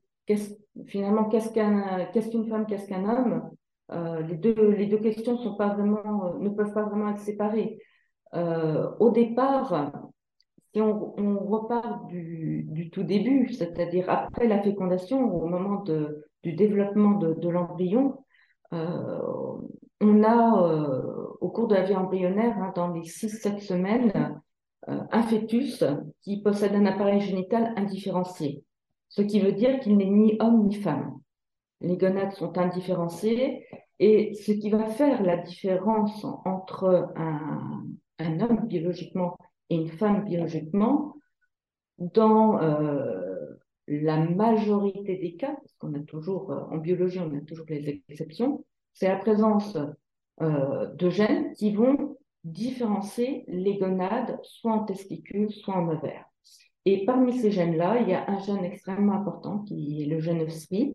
finalement, 0.87 1.25
qu'est-ce 1.25 1.51
qu'une 1.53 2.49
femme, 2.49 2.67
qu'est-ce 2.67 2.89
qu'un 2.89 3.09
homme 3.09 3.51
euh, 3.93 4.21
les, 4.23 4.37
deux, 4.37 4.99
questions 4.99 5.39
euh, 5.39 6.39
ne 6.41 6.49
peuvent 6.49 6.73
pas 6.73 6.83
vraiment 6.85 7.11
être 7.11 7.21
séparées. 7.21 7.79
Euh, 8.35 8.91
au 8.99 9.11
départ, 9.11 9.93
si 10.75 10.81
on, 10.81 11.39
repart 11.47 12.07
du, 12.09 12.91
tout 12.93 13.05
début, 13.05 13.53
c'est-à-dire 13.53 14.11
après 14.11 14.49
la 14.49 14.61
fécondation, 14.63 15.33
au 15.33 15.47
moment 15.47 15.85
du 16.43 16.53
développement 16.53 17.13
de, 17.13 17.49
l'embryon, 17.49 18.19
on 18.73 20.23
a, 20.25 21.37
au 21.41 21.49
cours 21.51 21.69
de 21.69 21.75
la 21.75 21.83
vie 21.83 21.95
embryonnaire, 21.95 22.57
hein, 22.59 22.73
dans 22.75 22.89
les 22.89 23.03
6-7 23.03 23.61
semaines, 23.61 24.41
un 24.87 25.23
fœtus 25.23 25.85
qui 26.23 26.43
possède 26.43 26.75
un 26.75 26.87
appareil 26.87 27.21
génital 27.21 27.73
indifférencié 27.77 28.65
ce 29.09 29.23
qui 29.23 29.41
veut 29.41 29.53
dire 29.53 29.81
qu'il 29.81 29.97
n'est 29.97 30.11
ni 30.11 30.37
homme 30.41 30.67
ni 30.67 30.75
femme. 30.75 31.19
Les 31.81 31.97
gonades 31.97 32.33
sont 32.33 32.57
indifférenciées 32.59 33.67
et 33.99 34.35
ce 34.35 34.53
qui 34.53 34.71
va 34.71 34.87
faire 34.87 35.23
la 35.23 35.39
différence 35.39 36.25
entre 36.45 37.13
un, 37.17 37.87
homme 38.19 38.67
biologiquement 38.67 39.37
et 39.71 39.77
une 39.77 39.89
femme 39.89 40.25
biologiquement, 40.25 41.15
dans 41.99 42.61
euh, 42.63 43.57
la 43.89 44.19
majorité 44.19 45.17
des 45.17 45.37
cas, 45.37 45.55
parce 45.55 45.75
qu'on 45.79 45.95
a 45.95 46.01
toujours, 46.01 46.51
euh, 46.51 46.61
en 46.71 46.79
biologie, 46.79 47.21
on 47.21 47.37
a 47.37 47.41
toujours 47.41 47.67
les 47.69 48.03
exceptions, 48.09 48.65
c'est 48.93 49.09
la 49.09 49.17
présence 49.17 49.77
euh, 50.43 50.87
de 50.95 51.11
gènes 51.11 51.53
qui 51.55 51.73
vont 51.73 52.17
différencier 52.45 53.45
les 53.49 53.79
gonades 53.79 54.39
soit 54.43 54.73
en 54.73 54.85
testicules, 54.85 55.51
soit 55.51 55.75
en 55.75 55.89
ovaire. 55.89 56.25
Et 56.85 57.05
parmi 57.05 57.37
ces 57.39 57.51
gènes-là, 57.51 58.01
il 58.01 58.09
y 58.09 58.15
a 58.15 58.31
un 58.31 58.39
gène 58.39 58.65
extrêmement 58.65 59.15
important 59.15 59.59
qui 59.61 60.03
est 60.03 60.07
le 60.07 60.21
gène 60.21 60.43
OSRI. 60.43 60.95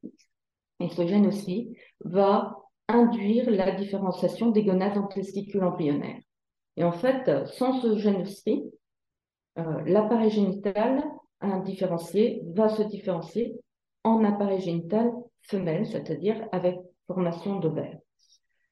Et 0.80 0.90
ce 0.90 1.06
gène 1.06 1.28
OSRI 1.28 1.76
va 2.06 2.56
induire 2.88 3.50
la 3.52 3.72
différenciation 3.72 4.52
des 4.52 4.64
gonades 4.64 4.98
en 4.98 5.08
testicules 5.08 5.64
embryonnaires. 5.64 6.22
Et 6.78 6.84
en 6.86 6.94
fait, 6.94 7.30
sans 7.48 7.82
ce 7.82 7.98
gène 7.98 8.22
OSRI, 8.22 8.64
euh, 9.58 9.82
l'appareil 9.86 10.30
génital 10.30 11.04
indifférencié 11.42 12.44
va 12.56 12.70
se 12.70 12.84
différencier 12.84 13.60
en 14.04 14.24
appareil 14.24 14.62
génital 14.62 15.12
femelle, 15.42 15.86
c'est-à-dire 15.86 16.48
avec 16.52 16.80
formation 17.08 17.60
d'ovaires. 17.60 17.98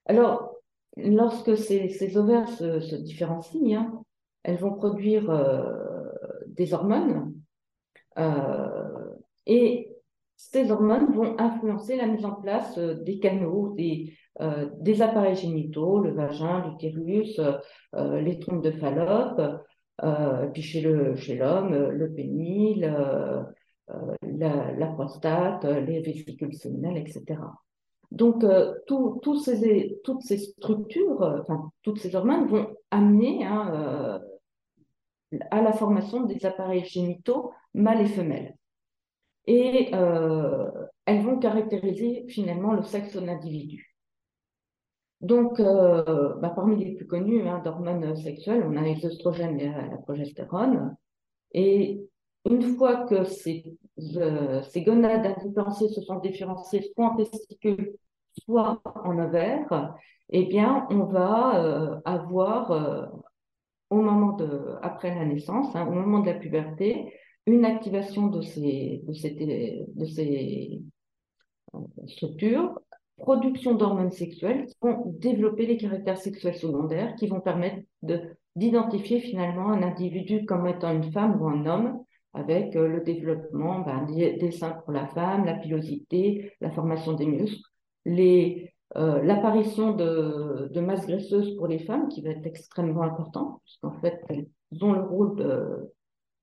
Alors, 0.06 0.56
lorsque 0.98 1.58
ces, 1.58 2.18
ovaires 2.18 2.48
se, 2.50 2.96
différencient, 2.96 3.74
hein, 3.74 4.04
elles 4.44 4.58
vont 4.58 4.74
produire 4.74 5.30
euh, 5.30 6.10
des 6.48 6.74
hormones 6.74 7.34
euh, 8.18 9.16
et 9.46 9.96
ces 10.36 10.72
hormones 10.72 11.12
vont 11.14 11.38
influencer 11.38 11.98
la 11.98 12.08
mise 12.08 12.26
en 12.26 12.36
place 12.36 12.78
euh, 12.78 12.96
des 13.04 13.20
canaux, 13.20 13.74
des, 13.76 14.14
des 14.80 15.02
appareils 15.02 15.36
génitaux, 15.36 16.00
le 16.00 16.14
vagin, 16.14 16.66
l'utérus, 16.66 17.42
les 17.94 18.40
trompes 18.40 18.64
de 18.64 18.72
Fallope, 18.72 19.42
puis 20.54 20.62
chez 20.62 20.82
l'homme, 20.82 21.18
chez 21.18 21.36
le 21.36 22.14
pénis, 22.14 22.78
la, 22.78 24.88
prostate, 24.94 25.66
les 25.66 26.02
vésicules 26.02 26.54
séminales, 26.54 26.98
etc. 26.98 27.40
Donc, 28.12 28.44
euh, 28.44 28.74
toutes 28.88 29.40
ces 29.40 30.38
structures, 30.38 31.22
euh, 31.22 31.42
toutes 31.84 32.00
ces 32.00 32.16
hormones 32.16 32.48
vont 32.48 32.76
amener 32.90 33.46
hein, 33.46 34.20
euh, 35.34 35.38
à 35.52 35.62
la 35.62 35.74
formation 35.74 36.24
des 36.24 36.46
appareils 36.46 36.86
génitaux 36.86 37.52
mâles 37.74 38.02
et 38.02 38.08
femelles. 38.08 38.56
Et 39.46 39.92
elles 39.92 41.22
vont 41.22 41.40
caractériser 41.40 42.26
finalement 42.30 42.74
le 42.74 42.84
sexe 42.84 43.16
de 43.16 43.26
l'individu. 43.26 43.96
Donc, 45.22 45.60
bah, 45.62 46.54
parmi 46.56 46.84
les 46.84 46.96
plus 46.96 47.06
connus 47.06 47.48
hein, 47.48 47.62
d'hormones 47.64 48.16
sexuelles, 48.16 48.66
on 48.66 48.78
a 48.78 48.82
les 48.82 49.06
oestrogènes 49.06 49.60
et 49.60 49.68
la 49.70 49.98
progestérone. 49.98 50.96
Et 51.54 52.10
une 52.50 52.78
fois 52.78 53.06
que 53.06 53.24
ces, 53.26 53.66
euh, 54.16 54.62
gonades 54.78 55.26
indifférenciées 55.26 55.90
se 55.90 56.02
sont 56.02 56.20
différenciées 56.20 56.92
soit 56.94 57.06
en 57.06 57.16
testicules, 57.16 57.94
soit 58.44 58.82
en 58.86 59.20
ovaire, 59.20 59.96
eh 60.30 60.46
bien, 60.46 60.88
on 60.90 61.06
va 61.06 61.64
euh, 61.64 62.00
avoir, 62.06 62.72
euh, 62.72 63.06
au 63.90 64.02
moment 64.02 64.34
de, 64.34 64.76
après 64.82 65.14
la 65.16 65.26
naissance, 65.26 65.76
hein, 65.76 65.88
au 65.88 65.92
moment 65.92 66.20
de 66.20 66.28
la 66.28 66.36
puberté, 66.36 67.14
une 67.46 67.66
activation 67.66 68.28
de 68.28 68.40
de 68.40 70.06
ces 70.06 70.82
structures, 72.08 72.80
production 73.20 73.76
d'hormones 73.76 74.12
sexuelles 74.12 74.66
qui 74.66 74.76
vont 74.82 75.04
développer 75.20 75.66
les 75.66 75.78
caractères 75.78 76.18
sexuels 76.18 76.56
secondaires 76.56 77.16
qui 77.16 77.28
vont 77.28 77.42
permettre 77.42 77.80
d'identifier 78.56 79.20
finalement 79.20 79.72
un 79.72 79.84
individu 79.84 80.46
comme 80.46 80.68
étant 80.68 80.92
une 80.92 81.12
femme 81.12 81.42
ou 81.42 81.48
un 81.48 81.66
homme 81.66 82.04
avec 82.34 82.76
euh, 82.76 82.88
le 82.88 83.02
développement 83.02 83.80
ben, 83.80 84.06
des, 84.06 84.52
seins 84.52 84.72
pour 84.72 84.92
la 84.92 85.08
femme, 85.08 85.46
la 85.46 85.56
pilosité, 85.56 86.54
la 86.62 86.72
formation 86.72 87.14
des 87.14 87.26
muscles, 87.26 87.62
euh, 88.08 89.22
l'apparition 89.22 89.94
de, 89.94 90.70
de 90.72 90.82
masse 90.82 91.06
graisseuse 91.06 91.56
pour 91.58 91.68
les 91.68 91.80
femmes 91.80 92.08
qui 92.10 92.22
va 92.22 92.32
être 92.32 92.46
extrêmement 92.46 93.04
important, 93.04 93.62
puisqu'en 93.64 93.94
fait, 94.00 94.20
elles 94.30 94.48
ont 94.82 94.94
le 94.94 95.02
rôle 95.02 95.36
de, 95.36 95.94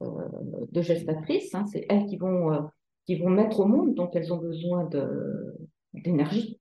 euh, 0.03 0.07
de 0.71 0.83
gestatrice, 0.83 1.55
hein, 1.55 1.67
c'est 1.67 1.87
elles 1.89 2.07
qui 2.07 2.17
vont 2.17 3.31
mettre 3.31 3.61
au 3.61 3.67
monde, 3.67 3.95
donc 3.95 4.15
elles 4.15 4.33
ont 4.33 4.39
besoin 4.39 4.89
d'énergie. 5.95 6.61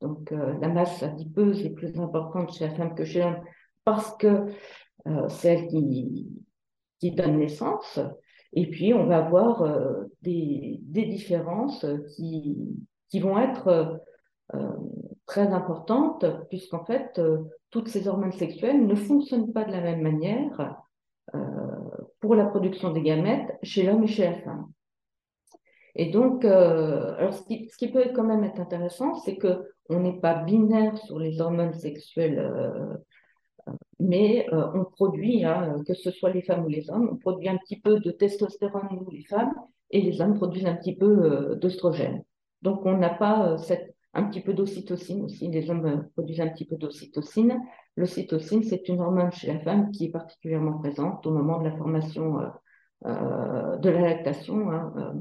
Donc 0.00 0.30
la 0.30 0.68
masse 0.68 1.02
adipeuse 1.02 1.64
est 1.64 1.74
plus 1.74 1.98
importante 1.98 2.52
chez 2.52 2.68
la 2.68 2.74
femme 2.74 2.94
que 2.94 3.04
chez 3.04 3.20
l'homme 3.20 3.40
parce 3.84 4.16
que 4.16 4.46
c'est 5.28 5.48
elle 5.48 5.66
qui, 5.68 7.10
donne 7.12 7.38
naissance. 7.38 7.98
Et 8.52 8.68
puis, 8.68 8.94
on 8.94 9.06
va 9.06 9.18
avoir 9.18 9.62
euh, 9.62 10.04
des, 10.22 10.80
différences 10.82 11.84
qui, 12.16 12.56
qui 13.10 13.20
vont 13.20 13.38
être 13.38 14.00
euh, 14.54 14.72
très 15.26 15.48
importantes, 15.48 16.24
puisqu'en 16.48 16.84
fait, 16.84 17.18
euh, 17.18 17.38
toutes 17.70 17.88
ces 17.88 18.08
hormones 18.08 18.32
sexuelles 18.32 18.86
ne 18.86 18.94
fonctionnent 18.94 19.52
pas 19.52 19.64
de 19.64 19.72
la 19.72 19.80
même 19.80 20.02
manière 20.02 20.76
pour 22.20 22.34
la 22.34 22.46
production 22.46 22.90
des 22.90 23.02
gamètes 23.02 23.58
chez 23.62 23.82
l'homme 23.82 24.04
et 24.04 24.06
chez 24.06 24.24
la 24.24 24.40
femme. 24.40 24.72
Et 25.94 26.10
donc, 26.10 26.46
alors 26.46 27.34
ce 27.34 27.42
qui, 27.42 27.92
peut 27.92 28.12
quand 28.14 28.24
même 28.24 28.44
être 28.44 28.60
intéressant, 28.60 29.14
c'est 29.16 29.36
qu'on 29.88 30.00
n'est 30.00 30.20
pas 30.20 30.42
binaire 30.42 30.96
sur 30.98 31.18
les 31.18 31.40
hormones 31.40 31.74
sexuelles 31.74 32.38
mais 34.00 34.46
euh, 34.52 34.70
on 34.74 34.84
produit, 34.84 35.44
hein, 35.44 35.82
que 35.86 35.94
ce 35.94 36.10
soit 36.10 36.30
les 36.30 36.42
femmes 36.42 36.64
ou 36.64 36.68
les 36.68 36.90
hommes, 36.90 37.08
on 37.12 37.16
produit 37.16 37.48
un 37.48 37.56
petit 37.56 37.80
peu 37.80 38.00
de 38.00 38.10
testostérone, 38.10 38.88
nous 38.92 39.10
les 39.10 39.24
femmes, 39.24 39.54
et 39.90 40.00
les 40.00 40.20
hommes 40.20 40.34
produisent 40.34 40.66
un 40.66 40.74
petit 40.74 40.96
peu 40.96 41.06
euh, 41.06 41.54
d'oestrogène. 41.56 42.22
Donc 42.62 42.84
on 42.86 42.96
n'a 42.96 43.10
pas 43.10 43.54
euh, 43.54 43.76
un 44.14 44.24
petit 44.24 44.40
peu 44.40 44.54
d'ocytocine 44.54 45.22
aussi, 45.22 45.48
les 45.48 45.70
hommes 45.70 46.08
produisent 46.14 46.40
un 46.40 46.48
petit 46.48 46.64
peu 46.64 46.76
d'ocytocine. 46.76 47.60
L'ocytocine, 47.96 48.62
c'est 48.62 48.88
une 48.88 49.00
hormone 49.00 49.32
chez 49.32 49.52
la 49.52 49.60
femme 49.60 49.90
qui 49.90 50.06
est 50.06 50.10
particulièrement 50.10 50.78
présente 50.78 51.26
au 51.26 51.32
moment 51.32 51.58
de 51.60 51.68
la 51.68 51.76
formation 51.76 52.38
de 53.04 53.88
la 53.88 54.00
lactation, 54.00 54.70
hein, 54.70 55.14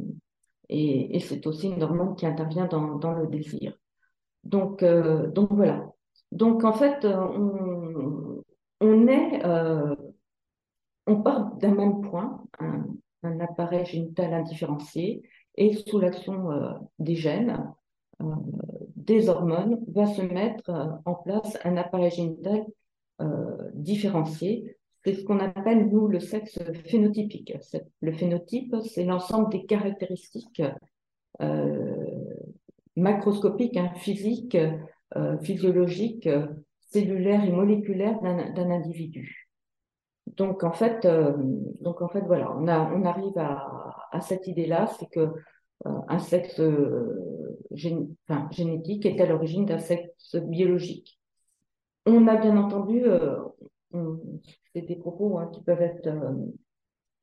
et, 0.69 1.19
c'est 1.19 1.45
aussi 1.45 1.67
une 1.67 1.83
hormone 1.83 2.15
qui 2.15 2.25
intervient 2.25 2.65
dans 2.65 3.13
le 3.13 3.27
désir. 3.27 3.77
Donc, 4.43 4.83
donc 4.83 5.51
voilà. 5.51 5.87
Donc 6.31 6.63
en 6.63 6.73
fait, 6.73 7.05
est, 9.07 9.45
euh, 9.45 9.95
on 11.05 11.21
part 11.21 11.55
d'un 11.55 11.73
même 11.73 12.01
point, 12.01 12.43
un, 12.59 13.39
appareil 13.39 13.85
génital 13.85 14.33
indifférencié, 14.33 15.21
et 15.55 15.73
sous 15.73 15.99
l'action 15.99 16.51
euh, 16.51 16.73
des 16.99 17.15
gènes, 17.15 17.73
euh, 18.21 18.25
des 18.95 19.29
hormones, 19.29 19.83
va 19.93 20.05
se 20.05 20.21
mettre 20.21 20.99
en 21.05 21.15
place 21.15 21.57
un 21.63 21.77
appareil 21.77 22.11
génital 22.11 22.65
différencié. 23.73 24.77
C'est 25.03 25.15
ce 25.15 25.23
qu'on 25.23 25.39
appelle, 25.39 25.89
nous, 25.89 26.07
le 26.07 26.19
sexe 26.19 26.59
phénotypique. 26.85 27.51
Le 28.01 28.11
phénotype, 28.11 28.75
c'est 28.83 29.05
l'ensemble 29.05 29.49
des 29.49 29.65
caractéristiques 29.65 30.61
macroscopiques, 32.97 33.77
hein, 33.77 33.91
physiques, 33.95 34.57
physiologiques, 35.41 36.27
cellulaire 36.91 37.43
et 37.43 37.51
moléculaire 37.51 38.19
d'un 38.21 38.71
individu. 38.71 39.47
Donc 40.35 40.63
en 40.63 40.73
fait, 40.73 41.05
euh, 41.05 41.33
donc 41.79 42.01
en 42.01 42.09
fait 42.09 42.21
voilà, 42.21 42.51
on, 42.55 42.67
arrive 42.67 43.37
à, 43.37 44.19
cette 44.21 44.47
idée-là, 44.47 44.87
c'est 44.99 45.09
que 45.09 45.19
euh, 45.19 45.99
un 46.07 46.19
sexe 46.19 46.59
euh, 46.59 47.57
génétique 47.71 49.05
est 49.05 49.21
à 49.21 49.25
l'origine 49.25 49.65
d'un 49.65 49.79
sexe 49.79 50.35
biologique. 50.35 51.19
On 52.05 52.27
a 52.27 52.35
bien 52.37 52.57
entendu, 52.57 53.03
c'est 54.73 54.81
des 54.81 54.95
propos 54.95 55.37
hein, 55.37 55.49
qui 55.53 55.61
peuvent 55.61 55.81
être 55.81 56.09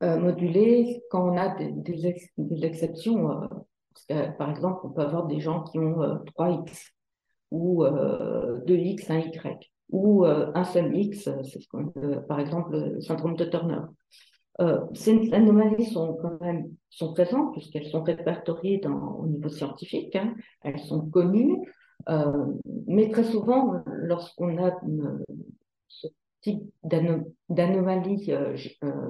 modulés 0.01 1.03
quand 1.09 1.27
on 1.27 1.37
a 1.37 1.55
des, 1.55 2.07
exceptions. 2.63 3.49
Par 4.37 4.49
exemple, 4.49 4.81
on 4.83 4.89
peut 4.89 5.01
avoir 5.01 5.27
des 5.27 5.39
gens 5.39 5.63
qui 5.63 5.79
ont 5.79 5.99
3x 6.37 6.91
ou 7.51 7.83
euh, 7.83 8.59
deux 8.65 8.77
X, 8.77 9.09
un 9.09 9.19
Y, 9.19 9.71
ou 9.89 10.25
euh, 10.25 10.51
un 10.55 10.63
seul 10.63 10.95
X, 10.95 11.29
c'est 11.43 11.59
ce 11.59 11.67
qu'on, 11.67 11.91
par 12.27 12.39
exemple 12.39 12.71
le 12.77 13.01
syndrome 13.01 13.35
de 13.35 13.45
Turner. 13.45 13.81
Euh, 14.61 14.79
ces 14.93 15.33
anomalies 15.33 15.85
sont 15.85 16.13
quand 16.21 16.39
même 16.39 16.69
sont 16.89 17.13
présentes 17.13 17.51
puisqu'elles 17.51 17.87
sont 17.87 18.03
répertoriées 18.03 18.81
au 18.87 19.27
niveau 19.27 19.49
scientifique, 19.49 20.15
hein. 20.15 20.33
elles 20.63 20.79
sont 20.79 21.09
connues, 21.09 21.59
euh, 22.09 22.45
mais 22.87 23.09
très 23.09 23.25
souvent, 23.25 23.83
lorsqu'on 23.85 24.63
a 24.63 24.71
ce 25.89 26.07
type 26.41 26.63
d'anomalie 26.83 28.31
euh, 28.31 28.55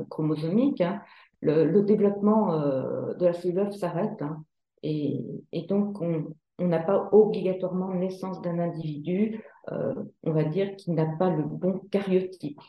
chromosomique, 0.10 0.82
hein, 0.82 1.00
le, 1.42 1.66
le, 1.66 1.84
développement 1.84 2.58
de 2.58 3.26
la 3.26 3.34
cellule 3.34 3.72
s'arrête 3.72 4.20
hein, 4.22 4.44
et, 4.86 5.62
donc 5.68 6.02
on, 6.02 6.36
n'a 6.60 6.80
pas 6.80 7.10
obligatoirement 7.12 7.94
naissance 7.94 8.42
d'un 8.42 8.60
individu, 8.60 9.44
euh, 9.72 9.94
on 10.24 10.32
va 10.32 10.44
dire, 10.44 10.76
qui 10.78 10.92
n'a 10.92 11.06
pas 11.18 11.30
le 11.30 11.44
bon 11.44 11.80
cariotype. 11.92 12.62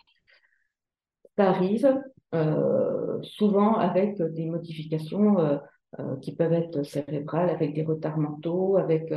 Ça 1.37 1.51
arrive 1.51 2.03
euh, 2.35 3.19
souvent 3.23 3.75
avec 3.75 4.21
des 4.21 4.47
modifications 4.47 5.39
euh, 5.39 6.17
qui 6.21 6.35
peuvent 6.35 6.53
être 6.53 6.83
cérébrales, 6.83 7.51
avec 7.51 7.75
des 7.75 7.85
retards 7.85 8.19
mentaux, 8.19 8.77
avec 8.77 9.15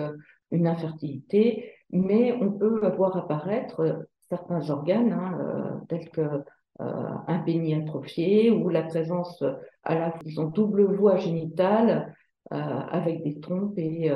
une 0.51 0.67
infertilité, 0.67 1.73
mais 1.89 2.33
on 2.33 2.51
peut 2.51 2.87
voir 2.95 3.17
apparaître 3.17 4.07
certains 4.29 4.69
organes, 4.69 5.11
hein, 5.11 5.81
tels 5.89 6.09
que 6.09 6.43
un 6.81 7.39
pénis 7.39 7.77
atrophié 7.77 8.51
ou 8.51 8.69
la 8.69 8.83
présence 8.83 9.43
à 9.83 9.95
la 9.95 10.13
double 10.53 10.85
voie 10.95 11.17
génitale 11.17 12.15
avec 12.51 13.23
des 13.23 13.39
trompes 13.39 13.77
et 13.77 14.11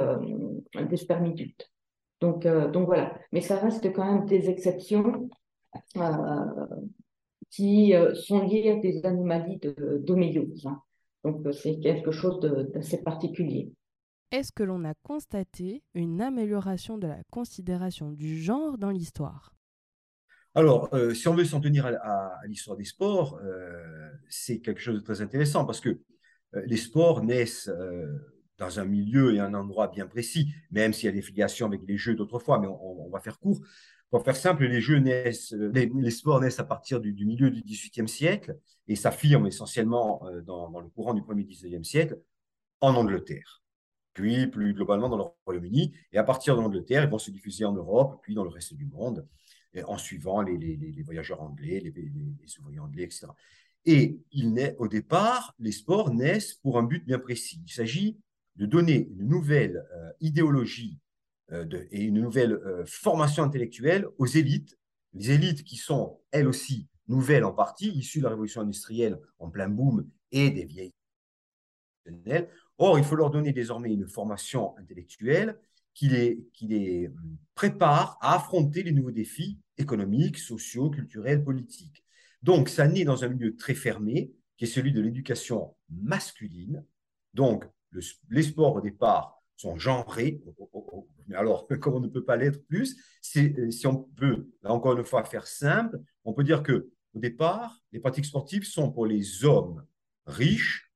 des 0.90 0.98
spermidutes. 0.98 1.70
Donc, 2.22 2.48
donc 2.48 2.86
voilà, 2.86 3.18
mais 3.32 3.42
ça 3.42 3.58
reste 3.58 3.92
quand 3.94 4.06
même 4.06 4.26
des 4.26 4.50
exceptions 4.50 5.30
qui 7.50 7.94
sont 8.16 8.40
liées 8.42 8.72
à 8.72 8.76
des 8.76 9.06
anomalies 9.06 9.60
d'homéliose. 10.00 10.66
Hein. 10.66 10.82
Donc 11.24 11.46
c'est 11.54 11.80
quelque 11.80 12.12
chose 12.12 12.40
d'assez 12.40 13.04
particulier 13.04 13.72
est-ce 14.34 14.52
que 14.52 14.64
l'on 14.64 14.84
a 14.84 14.96
constaté 15.04 15.84
une 15.94 16.20
amélioration 16.20 16.98
de 16.98 17.06
la 17.06 17.20
considération 17.30 18.12
du 18.12 18.42
genre 18.42 18.80
dans 18.80 18.90
l'histoire? 18.90 19.54
Alors, 20.56 20.92
euh, 20.96 21.14
si 21.14 21.28
on 21.28 21.36
veut 21.36 21.46
s'en 21.46 21.62
tenir 21.62 21.86
à, 21.86 22.40
l'histoire 22.48 22.76
des 22.76 22.84
sports, 22.84 23.40
euh, 23.44 24.10
c'est 24.30 24.60
quelque 24.60 24.82
chose 24.82 24.96
de 24.96 25.02
très 25.02 25.22
intéressant 25.22 25.66
parce 25.66 25.80
que 25.80 25.90
euh, 25.90 26.00
les 26.66 26.78
sports 26.78 27.24
naissent 27.24 27.70
dans 28.58 28.80
un 28.80 28.86
milieu 28.86 29.36
et 29.36 29.40
un 29.40 29.54
endroit 29.54 29.88
bien 29.88 30.06
précis, 30.06 30.54
même 30.72 30.94
s'il 30.94 31.06
y 31.06 31.10
a 31.10 31.12
des 31.12 31.22
filiations 31.22 31.68
avec 31.68 31.82
les 31.88 31.98
jeux 31.98 32.16
d'autrefois, 32.16 32.60
mais 32.60 32.68
on, 32.68 33.10
va 33.10 33.20
faire 33.20 33.40
court. 33.40 33.60
Pour 34.10 34.24
faire 34.24 34.36
simple, 34.36 34.66
les 34.66 34.80
jeux 34.80 35.00
naissent, 35.00 35.54
les, 35.54 36.12
sports 36.12 36.40
naissent 36.40 36.60
à 36.60 36.64
partir 36.64 37.02
du, 37.02 37.14
milieu 37.26 37.50
du 37.50 37.64
XVIIIe 37.64 38.08
siècle 38.08 38.58
et 38.88 38.96
s'affirment 38.96 39.48
essentiellement 39.48 40.24
dans, 40.46 40.80
le 40.80 40.90
courant 40.90 41.14
du 41.14 41.24
premier 41.24 41.46
XIXe 41.46 41.88
siècle 41.88 42.20
en 42.82 42.96
Angleterre 42.96 43.64
puis 44.14 44.48
plus 44.48 44.74
globalement 44.74 45.10
dans 45.10 45.18
le 45.18 45.24
Royaume-Uni. 45.46 45.94
Et 46.12 46.18
à 46.18 46.24
partir 46.24 46.56
de 46.56 46.62
l'Angleterre, 46.62 47.04
ils 47.04 47.10
vont 47.10 47.18
se 47.18 47.32
diffuser 47.32 47.66
en 47.66 47.74
Europe, 47.74 48.20
puis 48.22 48.36
dans 48.36 48.44
le 48.44 48.50
reste 48.50 48.74
du 48.76 48.86
monde, 48.86 49.28
en 49.88 49.98
suivant 49.98 50.42
les, 50.42 50.58
les, 50.58 51.02
voyageurs 51.02 51.42
anglais, 51.42 51.80
les, 51.84 52.60
ouvriers 52.60 52.80
anglais, 52.80 53.04
etc. 53.04 53.28
Et 53.86 54.20
il 54.32 54.54
naît, 54.54 54.76
au 54.80 54.88
départ, 54.88 55.54
les 55.60 55.72
sports 55.72 56.14
naissent 56.14 56.54
pour 56.54 56.78
un 56.78 56.84
but 56.84 57.06
bien 57.06 57.20
précis. 57.20 57.62
Il 57.66 57.72
s'agit 57.72 58.18
de 58.56 58.66
donner 58.66 59.10
une 59.12 59.28
nouvelle 59.28 59.84
euh, 59.94 60.12
idéologie 60.22 61.00
euh, 61.52 61.66
et 61.92 62.04
une 62.04 62.22
nouvelle 62.22 62.54
euh, 62.54 62.86
formation 62.86 63.44
intellectuelle 63.44 64.08
aux 64.18 64.26
élites, 64.26 64.78
les 65.14 65.32
élites 65.32 65.64
qui 65.64 65.76
sont, 65.76 66.20
elles 66.32 66.48
aussi, 66.48 66.88
nouvelles 67.08 67.44
en 67.44 67.52
partie, 67.52 67.90
issues 67.90 68.20
de 68.20 68.24
la 68.24 68.30
révolution 68.30 68.62
industrielle 68.62 69.20
en 69.40 69.50
plein 69.50 69.70
boom 69.70 70.08
et 70.32 70.50
des 70.50 70.66
vieilles 70.66 70.94
Or, 72.78 72.98
il 72.98 73.06
faut 73.06 73.16
leur 73.16 73.30
donner 73.30 73.54
désormais 73.54 73.94
une 73.94 74.08
formation 74.08 74.78
intellectuelle 74.78 75.58
qui 75.94 76.10
les, 76.10 76.44
qui 76.54 76.68
les 76.68 77.08
hum, 77.08 77.38
prépare 77.56 78.18
à 78.22 78.36
affronter 78.36 78.84
les 78.84 78.92
nouveaux 78.92 79.12
défis 79.12 79.60
économiques, 79.78 80.38
sociaux, 80.38 80.90
culturels, 80.90 81.44
politiques. 81.44 82.03
Donc, 82.44 82.70
ça 82.70 82.88
naît 82.88 83.06
dans 83.06 83.24
un 83.24 83.30
milieu 83.30 83.56
très 83.56 83.74
fermé, 83.74 84.32
qui 84.58 84.66
est 84.66 84.68
celui 84.68 84.92
de 84.92 85.02
l'éducation 85.02 85.76
masculine. 85.90 86.86
Donc, 87.34 87.66
les 88.30 88.44
sports 88.44 88.76
au 88.76 88.82
départ 88.82 89.42
sont 89.56 89.78
genrés. 89.78 90.44
Mais 91.28 91.36
alors, 91.36 91.68
comme 91.80 91.96
on 91.96 92.00
ne 92.00 92.08
peut 92.08 92.24
pas 92.24 92.38
l'être 92.38 92.64
plus, 92.68 92.98
euh, 93.38 93.72
si 93.72 93.88
on 93.88 94.04
peut, 94.04 94.48
encore 94.64 94.98
une 94.98 95.06
fois, 95.06 95.24
faire 95.24 95.48
simple, 95.48 96.00
on 96.24 96.34
peut 96.34 96.44
dire 96.44 96.62
que 96.62 96.92
au 97.16 97.20
départ, 97.20 97.80
les 97.92 98.00
pratiques 98.00 98.26
sportives 98.26 98.66
sont 98.66 98.92
pour 98.92 99.06
les 99.06 99.46
hommes 99.46 99.86
riches 100.26 100.92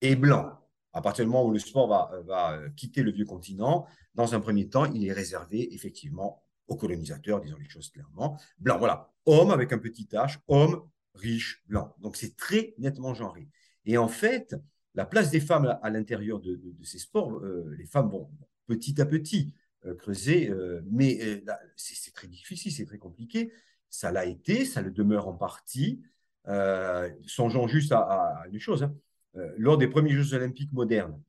et 0.00 0.16
blancs 0.16 0.54
à 0.94 1.02
partir 1.02 1.24
du 1.24 1.30
moment 1.30 1.44
où 1.44 1.50
le 1.50 1.58
sport 1.58 1.88
va, 1.88 2.52
euh, 2.52 2.70
quitter 2.70 3.02
le 3.02 3.10
vieux 3.10 3.26
continent, 3.26 3.86
dans 4.14 4.34
un 4.34 4.40
premier 4.40 4.68
temps, 4.68 4.84
il 4.86 5.04
est 5.06 5.12
réservé 5.12 5.74
effectivement 5.74 6.42
aux 6.68 6.76
colonisateurs, 6.76 7.40
disons 7.40 7.58
les 7.58 7.68
choses 7.68 7.90
clairement, 7.90 8.38
blancs. 8.58 8.78
Voilà, 8.78 9.12
homme 9.26 9.50
avec 9.50 9.72
un 9.72 9.78
petit 9.78 10.08
H, 10.12 10.38
homme 10.48 10.88
riche, 11.14 11.62
blanc. 11.66 11.94
Donc 11.98 12.16
c'est 12.16 12.36
très 12.36 12.74
nettement 12.78 13.14
genré. 13.14 13.48
Et 13.84 13.98
en 13.98 14.08
fait, 14.08 14.56
la 14.94 15.04
place 15.04 15.30
des 15.30 15.40
femmes 15.40 15.78
à, 15.82 15.90
l'intérieur 15.90 16.40
de, 16.40 16.60
ces 16.82 16.98
sports, 16.98 17.38
euh, 17.38 17.74
les 17.76 17.86
femmes 17.86 18.10
vont 18.10 18.30
petit 18.66 19.00
à 19.00 19.06
petit 19.06 19.54
euh, 19.84 19.94
creuser, 19.94 20.50
mais 20.90 21.42
c'est 21.76 22.12
très 22.14 22.28
difficile, 22.28 22.72
c'est 22.72 22.86
très 22.86 22.98
compliqué. 22.98 23.52
Ça 23.90 24.10
l'a 24.10 24.24
été, 24.24 24.64
ça 24.64 24.82
le 24.82 24.90
demeure 24.90 25.28
en 25.28 25.34
partie. 25.34 26.02
songeons 27.26 27.68
juste 27.68 27.92
à, 27.92 28.44
une 28.50 28.58
chose. 28.58 28.82
Hein. 28.82 28.94
Euh, 29.36 29.52
lors 29.56 29.78
des 29.78 29.88
premiers 29.88 30.12
Jeux 30.12 30.34
olympiques 30.34 30.72
modernes, 30.72 31.20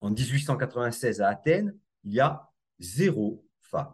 en 0.00 0.10
1896 0.10 1.20
à 1.20 1.28
Athènes, 1.28 1.76
il 2.04 2.12
y 2.12 2.20
a 2.20 2.48
zéro 2.78 3.44
femme. 3.60 3.92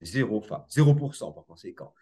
Zéro 0.00 0.40
femme. 0.40 0.64
0% 0.70 1.34
par 1.34 1.44
conséquent. 1.46 1.94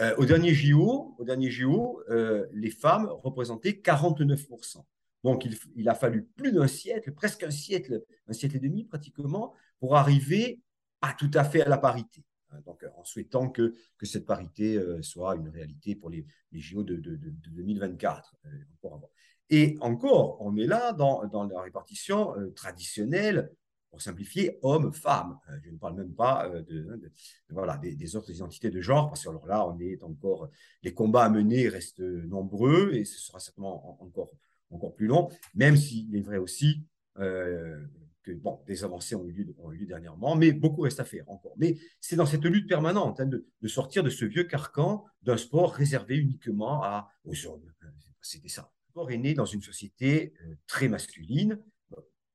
Euh, 0.00 0.14
au 0.16 0.24
dernier 0.24 0.54
JO, 0.54 1.16
JO 1.40 2.02
euh, 2.08 2.46
les 2.52 2.70
femmes 2.70 3.08
représentaient 3.22 3.72
49%. 3.72 4.84
Donc, 5.24 5.48
il, 5.74 5.88
a 5.88 5.94
fallu 5.94 6.24
plus 6.36 6.52
d'un 6.52 6.68
siècle, 6.68 7.12
presque 7.12 7.42
un 7.42 7.50
siècle, 7.50 8.04
un 8.28 8.32
siècle 8.32 8.56
et 8.56 8.60
demi 8.60 8.84
pratiquement, 8.84 9.52
pour 9.80 9.96
arriver 9.96 10.60
à 11.00 11.12
tout 11.12 11.30
à 11.34 11.42
fait 11.42 11.62
à 11.62 11.68
la 11.68 11.78
parité. 11.78 12.24
Hein, 12.50 12.60
donc, 12.64 12.86
en 12.96 13.04
souhaitant 13.04 13.48
que, 13.48 13.74
cette 14.02 14.26
parité 14.26 14.80
soit 15.02 15.34
une 15.34 15.48
réalité 15.48 15.96
pour 15.96 16.10
les, 16.10 16.24
JO 16.52 16.84
de, 16.84 16.96
de, 16.96 17.16
de 17.16 17.30
2024. 17.50 18.36
encore 18.76 18.94
avant. 18.94 19.10
Et 19.50 19.76
encore, 19.80 20.36
on 20.40 20.56
est 20.56 20.66
là 20.66 20.92
dans, 20.92 21.22
la 21.22 21.60
répartition 21.62 22.36
euh, 22.38 22.50
traditionnelle, 22.50 23.50
pour 23.90 24.02
simplifier, 24.02 24.58
homme-femme. 24.62 25.38
Euh, 25.50 25.58
je 25.64 25.70
ne 25.70 25.78
parle 25.78 25.96
même 25.96 26.14
pas 26.14 26.48
euh, 26.48 26.62
de, 26.62 27.12
voilà, 27.50 27.76
des, 27.78 28.16
autres 28.16 28.30
identités 28.30 28.70
de 28.70 28.80
genre, 28.80 29.08
parce 29.08 29.24
que 29.24 29.28
alors 29.28 29.46
là, 29.46 29.66
on 29.66 29.78
est 29.80 30.02
encore, 30.02 30.50
les 30.82 30.94
combats 30.94 31.24
à 31.24 31.30
mener 31.30 31.68
restent 31.68 32.00
nombreux 32.00 32.92
et 32.94 33.04
ce 33.04 33.18
sera 33.18 33.40
certainement 33.40 34.02
encore, 34.02 34.30
encore 34.70 34.94
plus 34.94 35.06
long, 35.06 35.28
même 35.54 35.76
s'il 35.76 36.14
est 36.14 36.20
vrai 36.20 36.38
aussi 36.38 36.84
que 37.16 38.32
bon, 38.32 38.60
des 38.64 38.84
avancées 38.84 39.16
ont 39.16 39.26
eu, 39.26 39.52
lieu, 39.72 39.86
dernièrement, 39.86 40.36
mais 40.36 40.52
beaucoup 40.52 40.82
reste 40.82 41.00
à 41.00 41.04
faire 41.04 41.28
encore. 41.28 41.54
Mais 41.56 41.76
c'est 42.00 42.14
dans 42.14 42.26
cette 42.26 42.44
lutte 42.44 42.68
permanente 42.68 43.18
hein, 43.18 43.26
de, 43.26 43.44
sortir 43.66 44.04
de 44.04 44.10
ce 44.10 44.24
vieux 44.24 44.44
carcan 44.44 45.04
d'un 45.22 45.36
sport 45.36 45.72
réservé 45.74 46.16
uniquement 46.16 46.80
aux 47.24 47.46
hommes. 47.46 47.72
C'était 48.20 48.48
ça 48.48 48.70
sport 48.98 49.10
est 49.12 49.18
né 49.18 49.34
dans 49.34 49.44
une 49.44 49.62
société 49.62 50.34
euh, 50.42 50.54
très 50.66 50.88
masculine. 50.88 51.60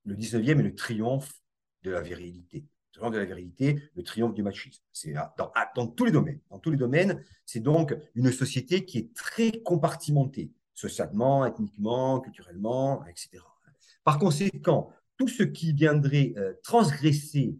Le 0.05 0.15
19e 0.15 0.59
est 0.59 0.63
le 0.63 0.75
triomphe 0.75 1.33
de 1.83 1.91
la 1.91 2.01
virilité. 2.01 2.65
De 2.95 3.17
la 3.17 3.25
virilité, 3.25 3.81
le 3.95 4.03
triomphe 4.03 4.35
du 4.35 4.43
machisme. 4.43 4.83
C'est 4.91 5.13
dans, 5.13 5.51
dans, 5.75 5.87
tous 5.87 6.05
les 6.05 6.11
domaines. 6.11 6.39
Dans 6.51 6.59
tous 6.59 6.69
les 6.69 6.77
domaines, 6.77 7.23
c'est 7.43 7.59
donc 7.59 7.95
une 8.13 8.31
société 8.31 8.85
qui 8.85 8.99
est 8.99 9.13
très 9.15 9.51
compartimentée, 9.63 10.51
socialement, 10.75 11.43
ethniquement, 11.45 12.19
culturellement, 12.19 13.03
etc. 13.07 13.43
Par 14.03 14.19
conséquent, 14.19 14.91
tout 15.17 15.27
ce 15.27 15.41
qui 15.41 15.73
viendrait 15.73 16.33
euh, 16.37 16.53
transgresser 16.61 17.57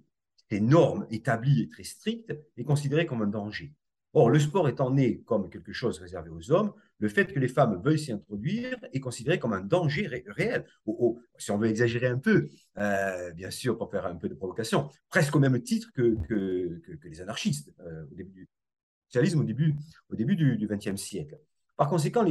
ces 0.50 0.62
normes 0.62 1.08
établies 1.10 1.64
et 1.64 1.70
très 1.70 1.84
strictes 1.84 2.34
est 2.58 2.64
considéré 2.64 3.08
comme 3.08 3.24
un 3.24 3.28
danger. 3.28 3.74
Or, 4.14 4.30
le 4.30 4.40
sport 4.40 4.70
étant 4.70 4.92
né 4.92 5.22
comme 5.22 5.50
quelque 5.50 5.74
chose 5.74 5.98
réservé 6.00 6.30
aux 6.30 6.52
hommes, 6.52 6.74
le 7.00 7.10
fait 7.10 7.26
que 7.34 7.40
les 7.40 7.48
femmes 7.48 7.82
veuillent 7.84 8.00
s'y 8.00 8.12
introduire 8.12 8.78
est 8.94 9.00
considéré 9.00 9.40
comme 9.40 9.54
un 9.54 9.62
danger 9.62 10.08
réel. 10.08 10.66
si 11.38 11.52
on 11.52 11.58
veut 11.58 11.68
exagérer 11.68 12.08
un 12.08 12.18
peu, 12.18 12.50
euh, 12.78 13.32
bien 13.32 13.52
sûr, 13.52 13.78
pour 13.78 13.92
faire 13.92 14.06
un 14.06 14.16
peu 14.16 14.30
de 14.30 14.36
provocation, 14.36 14.90
presque 15.10 15.36
au 15.36 15.40
même 15.40 15.62
titre 15.62 15.92
que, 15.94 16.16
les 17.04 17.22
anarchistes 17.22 17.74
euh, 17.82 18.06
au 18.12 18.16
début 18.16 18.32
du 18.32 18.50
socialisme, 19.08 19.42
au 19.42 20.16
début, 20.16 20.36
du 20.36 20.68
XXe 20.68 20.96
siècle. 20.96 21.38
Par 21.76 21.90
conséquent, 21.90 22.26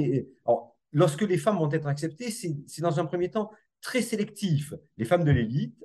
lorsque 0.92 1.22
les 1.22 1.38
femmes 1.38 1.59
vont 1.59 1.70
être 1.70 1.87
acceptées, 1.87 2.31
c'est 2.31 2.83
dans 2.83 2.98
un 2.98 3.05
premier 3.05 3.31
temps 3.31 3.51
très 3.81 4.01
sélectif. 4.01 4.75
Les 4.96 5.05
femmes 5.05 5.25
de 5.25 5.31
l'élite, 5.31 5.85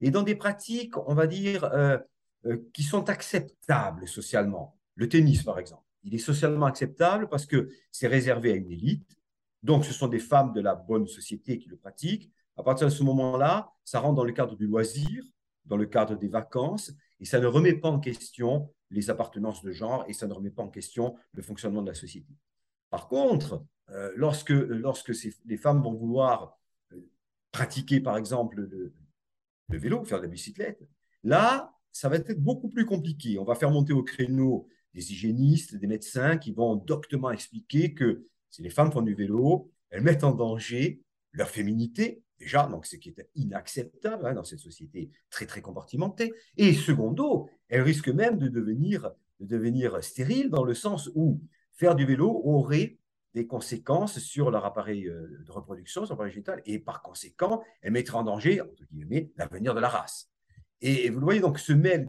et 0.00 0.10
dans 0.10 0.22
des 0.22 0.34
pratiques, 0.34 0.96
on 1.06 1.14
va 1.14 1.26
dire, 1.26 1.64
euh, 1.64 1.98
qui 2.72 2.82
sont 2.82 3.08
acceptables 3.08 4.08
socialement. 4.08 4.76
Le 4.96 5.08
tennis, 5.08 5.42
par 5.42 5.58
exemple. 5.58 5.83
Il 6.04 6.14
est 6.14 6.18
socialement 6.18 6.66
acceptable 6.66 7.28
parce 7.28 7.46
que 7.46 7.68
c'est 7.90 8.06
réservé 8.06 8.52
à 8.52 8.56
une 8.56 8.70
élite. 8.70 9.16
Donc, 9.62 9.84
ce 9.84 9.92
sont 9.92 10.08
des 10.08 10.18
femmes 10.18 10.52
de 10.52 10.60
la 10.60 10.74
bonne 10.74 11.06
société 11.06 11.58
qui 11.58 11.68
le 11.68 11.76
pratiquent. 11.76 12.30
À 12.56 12.62
partir 12.62 12.86
de 12.86 12.92
ce 12.92 13.02
moment-là, 13.02 13.72
ça 13.84 13.98
rentre 13.98 14.16
dans 14.16 14.24
le 14.24 14.32
cadre 14.32 14.56
du 14.56 14.66
loisir, 14.66 15.24
dans 15.64 15.76
le 15.76 15.86
cadre 15.86 16.16
des 16.16 16.28
vacances, 16.28 16.92
et 17.20 17.24
ça 17.24 17.40
ne 17.40 17.46
remet 17.46 17.74
pas 17.74 17.88
en 17.88 17.98
question 17.98 18.70
les 18.90 19.10
appartenances 19.10 19.62
de 19.62 19.72
genre 19.72 20.04
et 20.08 20.12
ça 20.12 20.26
ne 20.26 20.32
remet 20.34 20.50
pas 20.50 20.62
en 20.62 20.68
question 20.68 21.16
le 21.32 21.42
fonctionnement 21.42 21.82
de 21.82 21.88
la 21.88 21.94
société. 21.94 22.32
Par 22.90 23.08
contre, 23.08 23.64
euh, 23.90 24.12
lorsque, 24.14 24.50
lorsque 24.50 25.12
les 25.46 25.56
femmes 25.56 25.82
vont 25.82 25.94
vouloir 25.94 26.58
euh, 26.92 27.00
pratiquer, 27.50 28.00
par 28.00 28.16
exemple, 28.16 28.60
le, 28.60 28.92
le, 29.68 29.78
vélo, 29.78 30.04
faire 30.04 30.18
de 30.18 30.24
la 30.24 30.28
bicyclette, 30.28 30.86
là, 31.22 31.74
ça 31.90 32.08
va 32.08 32.16
être 32.16 32.38
beaucoup 32.38 32.68
plus 32.68 32.86
compliqué. 32.86 33.38
On 33.38 33.44
va 33.44 33.54
faire 33.54 33.70
monter 33.70 33.92
au 33.92 34.02
créneau 34.02 34.68
des 34.94 35.12
hygiénistes, 35.12 35.74
des 35.74 35.86
médecins 35.86 36.38
qui 36.38 36.52
vont 36.52 36.76
doctement 36.76 37.30
expliquer 37.30 37.94
que 37.94 38.26
si 38.50 38.62
les 38.62 38.70
femmes 38.70 38.92
font 38.92 39.02
du 39.02 39.14
vélo, 39.14 39.70
elles 39.90 40.02
mettent 40.02 40.24
en 40.24 40.32
danger 40.32 41.02
leur 41.32 41.48
féminité, 41.50 42.22
déjà, 42.38 42.66
donc 42.66 42.86
ce 42.86 42.96
qui 42.96 43.08
est 43.08 43.28
inacceptable 43.34 44.26
hein, 44.26 44.34
dans 44.34 44.44
cette 44.44 44.60
société 44.60 45.10
très 45.30 45.46
très 45.46 45.60
compartimentée, 45.60 46.32
et 46.56 46.72
secondo, 46.72 47.48
elles 47.68 47.82
risquent 47.82 48.08
même 48.08 48.38
de 48.38 48.48
devenir, 48.48 49.10
de 49.40 49.46
devenir 49.46 50.02
stériles 50.02 50.50
dans 50.50 50.64
le 50.64 50.74
sens 50.74 51.10
où 51.14 51.40
faire 51.72 51.96
du 51.96 52.06
vélo 52.06 52.40
aurait 52.44 52.98
des 53.34 53.48
conséquences 53.48 54.20
sur 54.20 54.52
leur 54.52 54.64
appareil 54.64 55.08
euh, 55.08 55.42
de 55.44 55.50
reproduction, 55.50 56.06
son 56.06 56.14
appareil 56.14 56.32
génital, 56.32 56.62
et 56.66 56.78
par 56.78 57.02
conséquent, 57.02 57.64
elle 57.82 57.92
mettrait 57.92 58.16
en 58.16 58.22
danger, 58.22 58.60
entre 58.60 58.84
guillemets, 58.92 59.32
l'avenir 59.36 59.74
de 59.74 59.80
la 59.80 59.88
race. 59.88 60.30
Et 60.80 61.08
vous 61.10 61.20
le 61.20 61.24
voyez, 61.24 61.40
donc, 61.40 61.58
ce 61.58 61.72
mêle, 61.72 62.08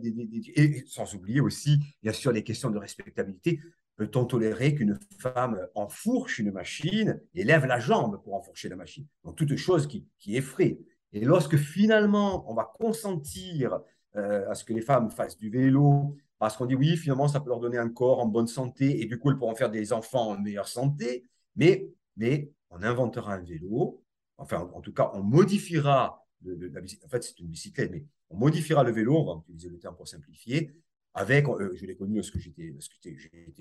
et 0.55 0.83
sans 0.87 1.13
oublier 1.15 1.39
aussi, 1.39 1.79
bien 2.03 2.11
sûr, 2.11 2.31
les 2.31 2.43
questions 2.43 2.69
de 2.69 2.77
respectabilité. 2.77 3.61
Peut-on 3.95 4.25
tolérer 4.25 4.75
qu'une 4.75 4.99
femme 5.19 5.57
enfourche 5.73 6.39
une 6.39 6.51
machine 6.51 7.21
et 7.33 7.45
lève 7.45 7.65
la 7.65 7.79
jambe 7.79 8.21
pour 8.23 8.33
enfourcher 8.35 8.67
la 8.67 8.75
machine? 8.75 9.05
Donc, 9.23 9.37
toute 9.37 9.55
chose 9.55 9.87
qui, 9.87 10.05
qui 10.19 10.35
effraie. 10.35 10.77
Et 11.13 11.21
lorsque 11.21 11.55
finalement, 11.55 12.49
on 12.51 12.53
va 12.53 12.69
consentir 12.77 13.79
euh, 14.17 14.49
à 14.49 14.55
ce 14.55 14.65
que 14.65 14.73
les 14.73 14.81
femmes 14.81 15.09
fassent 15.09 15.37
du 15.37 15.49
vélo, 15.49 16.17
parce 16.39 16.57
qu'on 16.57 16.65
dit 16.65 16.75
oui, 16.75 16.97
finalement, 16.97 17.27
ça 17.27 17.39
peut 17.39 17.49
leur 17.49 17.59
donner 17.59 17.77
un 17.77 17.89
corps 17.89 18.19
en 18.19 18.25
bonne 18.25 18.47
santé, 18.47 19.01
et 19.01 19.05
du 19.05 19.17
coup, 19.17 19.29
elles 19.29 19.37
pourront 19.37 19.55
faire 19.55 19.71
des 19.71 19.93
enfants 19.93 20.31
en 20.31 20.39
meilleure 20.39 20.67
santé, 20.67 21.23
mais, 21.55 21.89
mais 22.17 22.51
on 22.69 22.83
inventera 22.83 23.33
un 23.33 23.41
vélo, 23.41 24.03
enfin, 24.37 24.69
en, 24.73 24.81
tout 24.81 24.93
cas, 24.93 25.11
on 25.13 25.23
modifiera, 25.23 26.25
la, 26.43 26.81
en 26.81 27.09
fait, 27.09 27.23
c'est 27.23 27.39
une 27.39 27.47
bicyclette, 27.47 27.91
mais 27.91 28.03
on 28.29 28.37
modifiera 28.37 28.83
le 28.83 28.91
vélo, 28.91 29.17
on 29.17 29.25
va 29.25 29.41
utiliser 29.43 29.69
le 29.69 29.79
terme 29.79 29.95
pour 29.95 30.07
simplifier, 30.07 30.73
avec, 31.13 31.47
euh, 31.47 31.71
je 31.75 31.85
l'ai 31.85 31.95
connu 31.95 32.15
lorsque 32.15 32.37
j'étais 32.37 32.73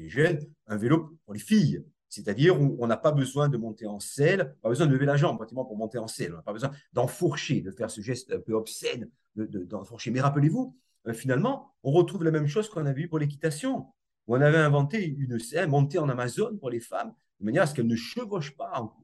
jeune, 0.08 0.40
un 0.66 0.76
vélo 0.76 1.16
pour 1.24 1.34
les 1.34 1.40
filles. 1.40 1.84
C'est-à-dire 2.08 2.60
où 2.60 2.76
on 2.78 2.86
n'a 2.86 2.96
pas 2.96 3.10
besoin 3.10 3.48
de 3.48 3.56
monter 3.56 3.86
en 3.86 3.98
selle, 3.98 4.54
pas 4.62 4.68
besoin 4.68 4.86
de 4.86 4.92
lever 4.92 5.06
la 5.06 5.16
jambe 5.16 5.36
pratiquement 5.36 5.64
pour 5.64 5.76
monter 5.76 5.98
en 5.98 6.06
selle. 6.06 6.32
On 6.32 6.36
n'a 6.36 6.42
pas 6.42 6.52
besoin 6.52 6.70
d'enfourcher, 6.92 7.60
de 7.60 7.72
faire 7.72 7.90
ce 7.90 8.00
geste 8.00 8.32
un 8.32 8.40
peu 8.40 8.52
obscène 8.52 9.08
d'enfourcher. 9.34 10.12
Mais 10.12 10.20
rappelez-vous, 10.20 10.76
euh, 11.08 11.12
finalement, 11.12 11.74
on 11.82 11.90
retrouve 11.90 12.22
la 12.24 12.30
même 12.30 12.46
chose 12.46 12.68
qu'on 12.68 12.86
a 12.86 12.92
vu 12.92 13.08
pour 13.08 13.18
l'équitation. 13.18 13.86
On 14.26 14.40
avait 14.40 14.58
inventé 14.58 15.04
une 15.04 15.38
selle 15.38 15.68
montée 15.68 15.98
en 15.98 16.08
Amazon 16.08 16.56
pour 16.56 16.70
les 16.70 16.80
femmes, 16.80 17.12
de 17.40 17.46
manière 17.46 17.64
à 17.64 17.66
ce 17.66 17.74
qu'elles 17.74 17.86
ne 17.86 17.96
chevauchent 17.96 18.56
pas. 18.56 18.94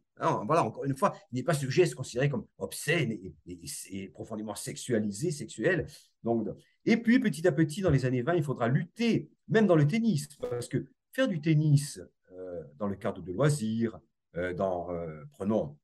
Voilà, 0.44 0.64
encore 0.64 0.84
une 0.84 0.96
fois, 0.96 1.14
il 1.32 1.36
n'est 1.36 1.42
pas 1.42 1.54
ce 1.54 1.68
geste 1.68 1.94
considéré 1.94 2.28
comme 2.28 2.46
obscène 2.58 3.18
et, 3.46 4.08
profondément 4.08 4.54
sexualisé, 4.54 5.30
sexuel. 5.30 5.86
Donc, 6.22 6.48
et 6.84 6.96
puis, 6.96 7.18
petit 7.18 7.46
à 7.46 7.52
petit, 7.52 7.80
dans 7.82 7.90
les 7.90 8.04
années 8.04 8.22
20, 8.22 8.34
il 8.34 8.42
faudra 8.42 8.68
lutter, 8.68 9.30
même 9.48 9.66
dans 9.66 9.76
le 9.76 9.86
tennis, 9.86 10.28
parce 10.36 10.68
que 10.68 10.86
faire 11.12 11.28
du 11.28 11.40
tennis 11.40 12.00
euh, 12.32 12.62
dans 12.78 12.86
le 12.86 12.96
cadre 12.96 13.22
de 13.22 13.32
loisirs, 13.32 13.98
euh, 14.36 14.54
dans, 14.54 14.90
euh, 14.90 15.24
prenons 15.32 15.76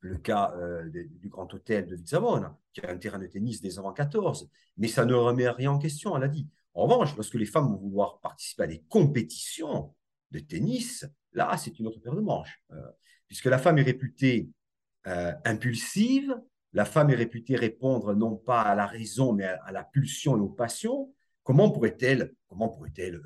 le 0.00 0.18
cas 0.18 0.54
du 0.92 1.30
Grand 1.30 1.52
Hôtel 1.54 1.86
de 1.86 1.96
Vitsavone, 1.96 2.54
qui 2.74 2.82
a 2.82 2.90
un 2.90 2.98
terrain 2.98 3.18
de 3.18 3.26
tennis 3.26 3.62
des 3.62 3.78
avant 3.78 3.94
14, 3.94 4.50
mais 4.76 4.86
ça 4.86 5.06
ne 5.06 5.14
remet 5.14 5.48
rien 5.48 5.72
en 5.72 5.78
question, 5.78 6.14
elle 6.14 6.24
a 6.24 6.28
dit. 6.28 6.46
En 6.74 6.82
revanche, 6.82 7.16
lorsque 7.16 7.36
les 7.36 7.46
femmes 7.46 7.68
vont 7.68 7.78
vouloir 7.78 8.20
participer 8.20 8.64
à 8.64 8.66
des 8.66 8.82
compétitions 8.82 9.94
de 10.30 10.40
tennis, 10.40 11.06
là, 11.32 11.56
c'est 11.56 11.78
une 11.78 11.86
autre 11.86 12.00
paire 12.00 12.14
de 12.14 12.20
manches, 12.20 12.62
puisque 13.34 13.46
la 13.46 13.58
femme 13.58 13.78
est 13.78 13.82
réputée 13.82 14.48
impulsive, 15.44 16.40
la 16.72 16.84
femme 16.84 17.10
est 17.10 17.16
réputée 17.16 17.56
répondre 17.56 18.14
non 18.14 18.36
pas 18.36 18.62
à 18.62 18.76
la 18.76 18.86
raison, 18.86 19.32
mais 19.32 19.44
à, 19.44 19.72
la 19.72 19.82
pulsion 19.82 20.36
et 20.36 20.40
aux 20.40 20.48
passions. 20.48 21.12
Comment 21.42 21.68
pourrait-elle 21.72 22.32
comment 22.46 22.68
pourrait-elle 22.68 23.20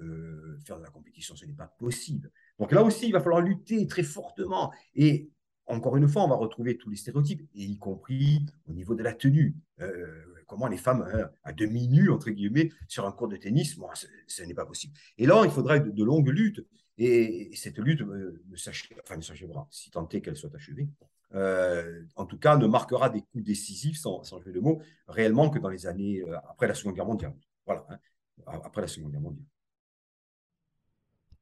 faire 0.65 0.79
de 0.79 0.83
la 0.83 0.89
compétition? 0.89 1.37
Ce 1.37 1.45
n'est 1.45 1.53
pas 1.53 1.67
possible. 1.79 2.33
Donc 2.59 2.73
là 2.73 2.83
aussi, 2.83 3.07
il 3.07 3.13
va 3.13 3.21
falloir 3.21 3.43
lutter 3.43 3.87
très 3.87 4.03
fortement. 4.03 4.73
Et 4.95 5.29
encore 5.67 5.99
une 5.99 6.09
fois, 6.09 6.25
on 6.25 6.29
va 6.29 6.37
retrouver 6.37 6.79
tous 6.79 6.89
les 6.89 6.97
stéréotypes, 6.97 7.47
y 7.55 7.77
compris 7.77 8.47
au 8.67 8.73
niveau 8.73 8.95
de 8.95 9.03
la 9.03 9.13
tenue. 9.13 9.55
Euh, 9.81 10.25
comment 10.47 10.67
les 10.67 10.79
femmes, 10.79 11.07
hein, 11.13 11.29
à 11.45 11.53
demi 11.53 11.89
nues, 11.89 12.11
entre 12.11 12.31
guillemets, 12.31 12.71
sur 12.89 13.07
un 13.07 13.13
cours 13.13 13.29
de 13.29 13.37
tennis, 13.37 13.77
moi, 13.77 13.93
ce, 14.27 14.43
n'est 14.43 14.55
pas 14.55 14.65
possible. 14.65 14.95
Et 15.19 15.27
là, 15.27 15.43
il 15.45 15.51
faudra 15.51 15.79
de, 15.79 16.05
longues 16.05 16.31
luttes. 16.31 16.67
Et, 16.99 17.51
cette 17.55 17.79
lutte 17.79 18.03
euh, 18.03 18.43
ne 18.49 18.57
s'achèvera, 18.57 19.67
si 19.71 19.91
tant 19.91 20.09
est 20.09 20.21
qu'elle 20.21 20.37
soit 20.37 20.55
achevée. 20.55 20.89
Euh, 21.35 22.03
en 22.17 22.27
tout 22.27 22.39
cas, 22.39 22.57
ne 22.57 22.67
marquera 22.67 23.11
des 23.11 23.23
coups 23.23 23.45
décisifs, 23.45 23.99
sans, 23.99 24.25
sans 24.25 24.41
jouer 24.41 24.53
de 24.53 24.61
mots, 24.61 24.81
réellement 25.07 25.51
que 25.51 25.59
dans 25.59 25.69
les 25.69 25.87
années 25.87 26.23
après 26.49 26.67
la 26.67 26.75
Seconde 26.75 26.95
Guerre 26.95 27.07
mondiale. 27.07 27.35
Voilà, 27.67 27.87
hein, 27.91 27.99
après 28.47 28.81
la 28.81 28.89
Seconde 28.89 29.13
Guerre 29.13 29.21
mondiale. 29.21 29.45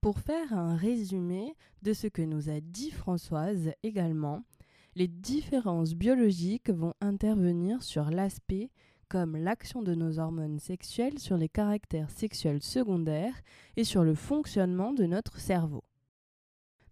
Pour 0.00 0.20
faire 0.20 0.52
un 0.52 0.76
résumé 0.76 1.56
de 1.82 1.92
ce 1.92 2.06
que 2.06 2.22
nous 2.22 2.48
a 2.48 2.60
dit 2.60 2.90
Françoise 2.90 3.72
également, 3.82 4.44
les 4.94 5.08
différences 5.08 5.94
biologiques 5.94 6.70
vont 6.70 6.94
intervenir 7.00 7.82
sur 7.82 8.10
l'aspect 8.10 8.70
comme 9.08 9.36
l'action 9.36 9.82
de 9.82 9.94
nos 9.94 10.18
hormones 10.18 10.58
sexuelles 10.58 11.18
sur 11.18 11.36
les 11.36 11.48
caractères 11.48 12.10
sexuels 12.10 12.62
secondaires 12.62 13.40
et 13.76 13.84
sur 13.84 14.04
le 14.04 14.14
fonctionnement 14.14 14.92
de 14.92 15.04
notre 15.04 15.38
cerveau. 15.38 15.84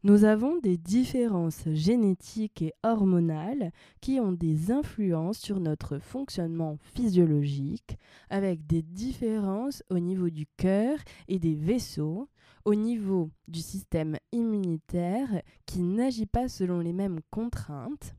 Nous 0.04 0.24
avons 0.24 0.58
des 0.58 0.76
différences 0.76 1.66
génétiques 1.72 2.60
et 2.60 2.74
hormonales 2.82 3.72
qui 4.02 4.20
ont 4.20 4.32
des 4.32 4.70
influences 4.70 5.38
sur 5.38 5.60
notre 5.60 5.98
fonctionnement 5.98 6.76
physiologique, 6.92 7.96
avec 8.28 8.66
des 8.66 8.82
différences 8.82 9.82
au 9.88 9.98
niveau 9.98 10.28
du 10.28 10.46
cœur 10.58 10.98
et 11.26 11.38
des 11.38 11.54
vaisseaux, 11.54 12.28
au 12.66 12.74
niveau 12.74 13.30
du 13.48 13.60
système 13.60 14.18
immunitaire 14.30 15.40
qui 15.64 15.80
n'agit 15.80 16.26
pas 16.26 16.48
selon 16.48 16.80
les 16.80 16.92
mêmes 16.92 17.20
contraintes, 17.30 18.14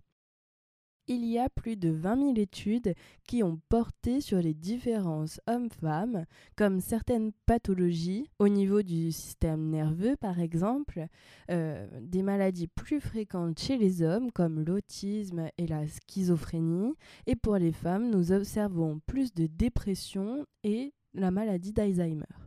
il 1.08 1.26
y 1.26 1.38
a 1.38 1.50
plus 1.50 1.76
de 1.76 1.90
20 1.90 2.18
000 2.18 2.34
études 2.38 2.94
qui 3.28 3.44
ont 3.44 3.60
porté 3.70 4.22
sur 4.22 4.40
les 4.40 4.54
différences 4.54 5.40
hommes-femmes, 5.48 6.26
comme 6.56 6.80
certaines 6.80 7.32
pathologies 7.46 8.30
au 8.40 8.48
niveau 8.48 8.82
du 8.82 9.12
système 9.12 9.70
nerveux 9.70 10.16
par 10.18 10.40
exemple, 10.40 11.08
euh, 11.52 11.88
des 12.02 12.24
maladies 12.24 12.68
plus 12.68 13.00
fréquentes 13.00 13.60
chez 13.60 13.78
les 13.78 14.02
hommes 14.02 14.32
comme 14.32 14.64
l'autisme 14.64 15.50
et 15.58 15.68
la 15.68 15.88
schizophrénie, 15.88 16.96
et 17.28 17.36
pour 17.36 17.58
les 17.58 17.72
femmes 17.72 18.10
nous 18.10 18.32
observons 18.32 19.00
plus 19.06 19.34
de 19.34 19.48
dépression 19.48 20.46
et 20.64 20.94
la 21.14 21.32
maladie 21.32 21.72
d'Alzheimer. 21.72 22.45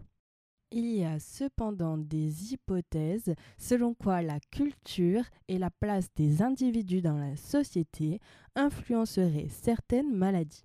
Il 0.70 0.84
y 0.84 1.02
a 1.02 1.18
cependant 1.18 1.96
des 1.96 2.52
hypothèses 2.52 3.34
selon 3.56 3.94
quoi 3.94 4.20
la 4.20 4.38
culture 4.50 5.24
et 5.48 5.56
la 5.56 5.70
place 5.70 6.08
des 6.14 6.42
individus 6.42 7.00
dans 7.00 7.16
la 7.16 7.36
société 7.36 8.20
influenceraient 8.54 9.48
certaines 9.48 10.14
maladies. 10.14 10.64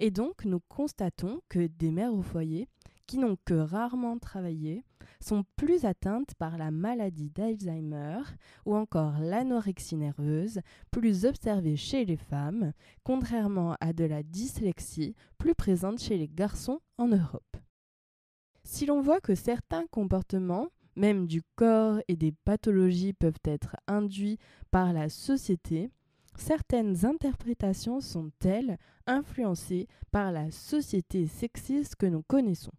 Et 0.00 0.10
donc 0.10 0.44
nous 0.44 0.58
constatons 0.68 1.40
que 1.48 1.68
des 1.68 1.92
mères 1.92 2.14
au 2.14 2.22
foyer, 2.22 2.66
qui 3.06 3.18
n'ont 3.18 3.36
que 3.44 3.54
rarement 3.54 4.18
travaillé, 4.18 4.84
sont 5.20 5.44
plus 5.54 5.84
atteintes 5.84 6.34
par 6.34 6.58
la 6.58 6.72
maladie 6.72 7.30
d'Alzheimer 7.30 8.20
ou 8.66 8.74
encore 8.74 9.20
l'anorexie 9.20 9.96
nerveuse, 9.96 10.60
plus 10.90 11.24
observée 11.24 11.76
chez 11.76 12.04
les 12.04 12.16
femmes, 12.16 12.72
contrairement 13.04 13.76
à 13.80 13.92
de 13.92 14.04
la 14.04 14.24
dyslexie 14.24 15.14
plus 15.38 15.54
présente 15.54 16.00
chez 16.00 16.18
les 16.18 16.28
garçons 16.28 16.80
en 16.98 17.06
Europe. 17.06 17.56
Si 18.70 18.84
l'on 18.84 19.00
voit 19.00 19.22
que 19.22 19.34
certains 19.34 19.86
comportements, 19.86 20.68
même 20.94 21.26
du 21.26 21.42
corps 21.56 22.00
et 22.06 22.16
des 22.16 22.32
pathologies 22.32 23.14
peuvent 23.14 23.40
être 23.42 23.76
induits 23.86 24.38
par 24.70 24.92
la 24.92 25.08
société, 25.08 25.90
certaines 26.36 27.06
interprétations 27.06 28.02
sont-elles 28.02 28.76
influencées 29.06 29.88
par 30.12 30.32
la 30.32 30.50
société 30.50 31.26
sexiste 31.26 31.96
que 31.96 32.04
nous 32.04 32.22
connaissons. 32.22 32.74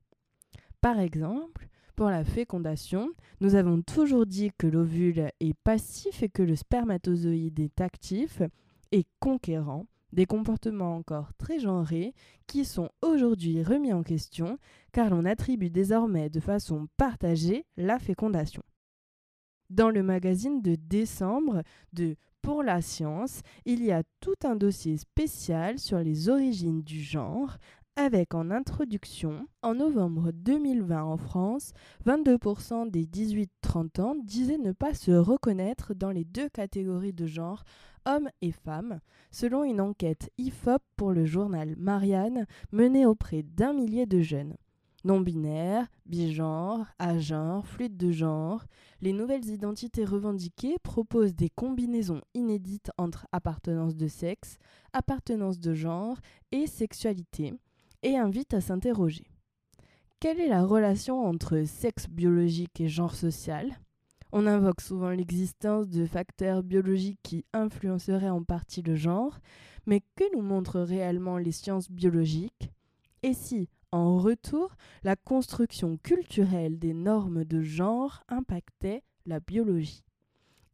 Par 0.80 1.00
exemple, 1.00 1.68
pour 1.96 2.12
la 2.12 2.24
fécondation, 2.24 3.10
nous 3.42 3.56
avons 3.56 3.82
toujours 3.82 4.28
dit 4.28 4.52
que 4.60 4.68
l'ovule 4.68 5.32
est 5.40 5.58
passif 5.64 6.22
et 6.22 6.30
que 6.30 6.44
le 6.44 6.56
spermatozoïde 6.56 7.60
est 7.60 7.82
actif 7.82 8.44
et 8.92 9.08
conquérant, 9.20 9.88
des 10.14 10.26
comportements 10.26 10.96
encore 10.96 11.34
très 11.36 11.60
genrés 11.60 12.14
qui 12.48 12.66
sont 12.66 12.90
aujourd'hui 13.02 13.64
remis 13.64 13.94
en 13.94 14.04
question 14.04 14.58
car 14.92 15.10
l'on 15.10 15.26
attribue 15.26 15.70
désormais 15.70 16.30
de 16.30 16.40
façon 16.40 16.88
partagée 16.98 17.66
la 17.78 18.00
fécondation. 18.00 18.64
Dans 19.70 19.90
le 19.90 20.02
magazine 20.02 20.62
de 20.62 20.76
décembre 20.76 21.62
de 21.94 22.16
Pour 22.42 22.64
la 22.64 22.82
science, 22.82 23.42
il 23.66 23.84
y 23.84 23.92
a 23.92 24.02
tout 24.22 24.36
un 24.44 24.56
dossier 24.56 24.98
spécial 24.98 25.78
sur 25.78 26.00
les 26.00 26.30
origines 26.30 26.82
du 26.82 27.02
genre 27.02 27.58
avec 28.00 28.34
en 28.34 28.50
introduction, 28.50 29.46
en 29.62 29.76
novembre 29.76 30.32
2020 30.32 31.04
en 31.04 31.18
France, 31.18 31.74
22% 32.06 32.90
des 32.90 33.06
18-30 33.06 34.00
ans 34.00 34.16
disaient 34.24 34.58
ne 34.58 34.72
pas 34.72 34.94
se 34.94 35.12
reconnaître 35.12 35.94
dans 35.94 36.10
les 36.10 36.24
deux 36.24 36.48
catégories 36.48 37.12
de 37.12 37.26
genre 37.26 37.66
hommes 38.06 38.30
et 38.42 38.54
femmes, 38.54 39.02
selon 39.32 39.66
une 39.66 39.82
enquête 39.82 40.32
IFOP 40.38 40.82
pour 40.96 41.12
le 41.12 41.26
journal 41.26 41.76
Marianne 41.78 42.46
menée 42.72 43.06
auprès 43.06 43.44
d'un 43.44 43.74
millier 43.74 44.06
de 44.06 44.22
jeunes. 44.22 44.56
Non-binaires, 45.04 45.88
bigenres, 46.06 46.86
agenres, 47.00 47.68
fluides 47.68 47.98
de 47.98 48.12
genre, 48.14 48.64
les 49.02 49.12
nouvelles 49.12 49.50
identités 49.50 50.06
revendiquées 50.06 50.78
proposent 50.84 51.36
des 51.36 51.50
combinaisons 51.50 52.22
inédites 52.34 52.92
entre 52.98 53.28
appartenance 53.34 53.98
de 53.98 54.08
sexe, 54.08 54.58
appartenance 54.94 55.60
de 55.60 55.74
genre 55.74 56.18
et 56.54 56.66
sexualité, 56.66 57.56
et 58.04 58.18
invitent 58.18 58.54
à 58.54 58.62
s'interroger. 58.62 59.30
Quelle 60.20 60.40
est 60.40 60.50
la 60.50 60.66
relation 60.66 61.26
entre 61.26 61.64
sexe 61.66 62.08
biologique 62.10 62.82
et 62.82 62.88
genre 62.88 63.16
social? 63.16 63.80
On 64.32 64.46
invoque 64.46 64.82
souvent 64.82 65.10
l'existence 65.10 65.88
de 65.90 66.06
facteurs 66.06 66.62
biologiques 66.62 67.20
qui 67.24 67.46
influenceraient 67.54 68.30
en 68.30 68.44
partie 68.44 68.82
le 68.82 68.96
genre, 68.96 69.40
mais 69.86 70.02
que 70.16 70.36
nous 70.36 70.44
montrent 70.44 70.82
réellement 70.82 71.38
les 71.38 71.52
sciences 71.52 71.90
biologiques? 71.90 72.72
Et 73.24 73.34
si, 73.34 73.70
en 73.92 74.20
retour, 74.20 74.76
la 75.04 75.16
construction 75.16 75.98
culturelle 75.98 76.78
des 76.78 76.94
normes 76.94 77.44
de 77.44 77.62
genre 77.62 78.24
impactait 78.28 79.04
la 79.26 79.40
biologie? 79.40 80.04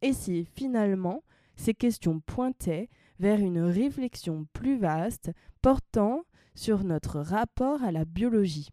Et 0.02 0.12
si, 0.12 0.44
finalement, 0.44 1.22
ces 1.54 1.72
questions 1.72 2.20
pointaient 2.20 2.90
vers 3.18 3.40
une 3.40 3.60
réflexion 3.60 4.46
plus 4.52 4.76
vaste 4.76 5.32
portant 5.62 6.24
sur 6.56 6.82
notre 6.82 7.20
rapport 7.20 7.84
à 7.84 7.92
la 7.92 8.04
biologie 8.04 8.70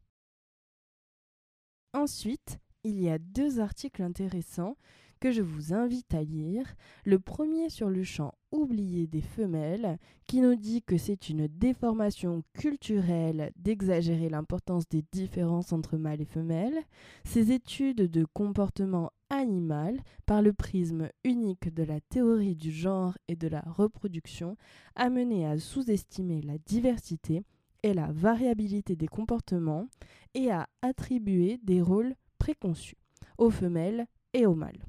Ensuite, 1.94 2.58
il 2.84 3.00
y 3.00 3.10
a 3.10 3.20
deux 3.20 3.60
articles 3.60 4.02
intéressants 4.02 4.78
que 5.20 5.32
je 5.32 5.42
vous 5.42 5.74
invite 5.74 6.14
à 6.14 6.24
lire. 6.24 6.76
Le 7.06 7.20
premier 7.20 7.70
sur 7.70 7.90
le 7.90 8.04
champ 8.04 8.34
oublié 8.52 9.08
des 9.08 9.22
femelles, 9.22 9.98
qui 10.28 10.42
nous 10.42 10.56
dit 10.56 10.82
que 10.82 10.98
c'est 10.98 11.30
une 11.30 11.48
déformation 11.48 12.44
culturelle 12.54 13.52
d'exagérer 13.56 14.28
l'importance 14.28 14.88
des 14.90 15.04
différences 15.12 15.72
entre 15.72 15.98
mâles 15.98 16.22
et 16.22 16.26
femelles. 16.26 16.78
Ces 17.24 17.52
études 17.52 18.10
de 18.10 18.26
comportement 18.34 19.12
animal, 19.30 20.02
par 20.26 20.42
le 20.42 20.52
prisme 20.52 21.10
unique 21.24 21.74
de 21.74 21.84
la 21.84 22.02
théorie 22.02 22.56
du 22.56 22.72
genre 22.72 23.18
et 23.28 23.36
de 23.36 23.48
la 23.48 23.62
reproduction, 23.62 24.58
a 24.96 25.06
à 25.06 25.58
sous-estimer 25.58 26.42
la 26.42 26.58
diversité 26.58 27.44
et 27.84 27.94
la 27.94 28.12
variabilité 28.12 28.96
des 28.96 29.08
comportements 29.08 29.88
et 30.34 30.52
à 30.52 30.68
attribuer 30.82 31.60
des 31.64 31.82
rôles 31.82 32.16
préconçus 32.40 32.98
aux 33.38 33.50
femelles 33.50 34.08
et 34.34 34.46
aux 34.46 34.56
mâles. 34.56 34.86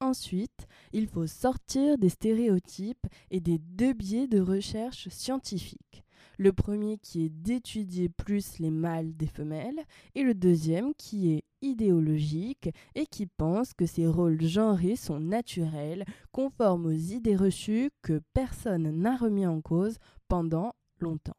Ensuite, 0.00 0.66
il 0.92 1.06
faut 1.06 1.28
sortir 1.28 1.96
des 1.96 2.08
stéréotypes 2.08 3.06
et 3.30 3.40
des 3.40 3.58
deux 3.58 3.92
biais 3.92 4.26
de 4.26 4.40
recherche 4.40 5.08
scientifique. 5.08 6.02
Le 6.38 6.52
premier 6.52 6.98
qui 6.98 7.24
est 7.24 7.28
d'étudier 7.28 8.08
plus 8.08 8.58
les 8.58 8.70
mâles 8.70 9.16
des 9.16 9.28
femelles 9.28 9.80
et 10.16 10.24
le 10.24 10.34
deuxième 10.34 10.92
qui 10.94 11.32
est 11.32 11.44
idéologique 11.60 12.70
et 12.96 13.06
qui 13.06 13.26
pense 13.26 13.74
que 13.74 13.86
ces 13.86 14.08
rôles 14.08 14.42
genrés 14.42 14.96
sont 14.96 15.20
naturels, 15.20 16.04
conformes 16.32 16.86
aux 16.86 16.90
idées 16.90 17.36
reçues 17.36 17.90
que 18.02 18.20
personne 18.34 18.90
n'a 18.90 19.16
remis 19.16 19.46
en 19.46 19.60
cause 19.60 19.98
pendant 20.26 20.74
longtemps. 20.98 21.36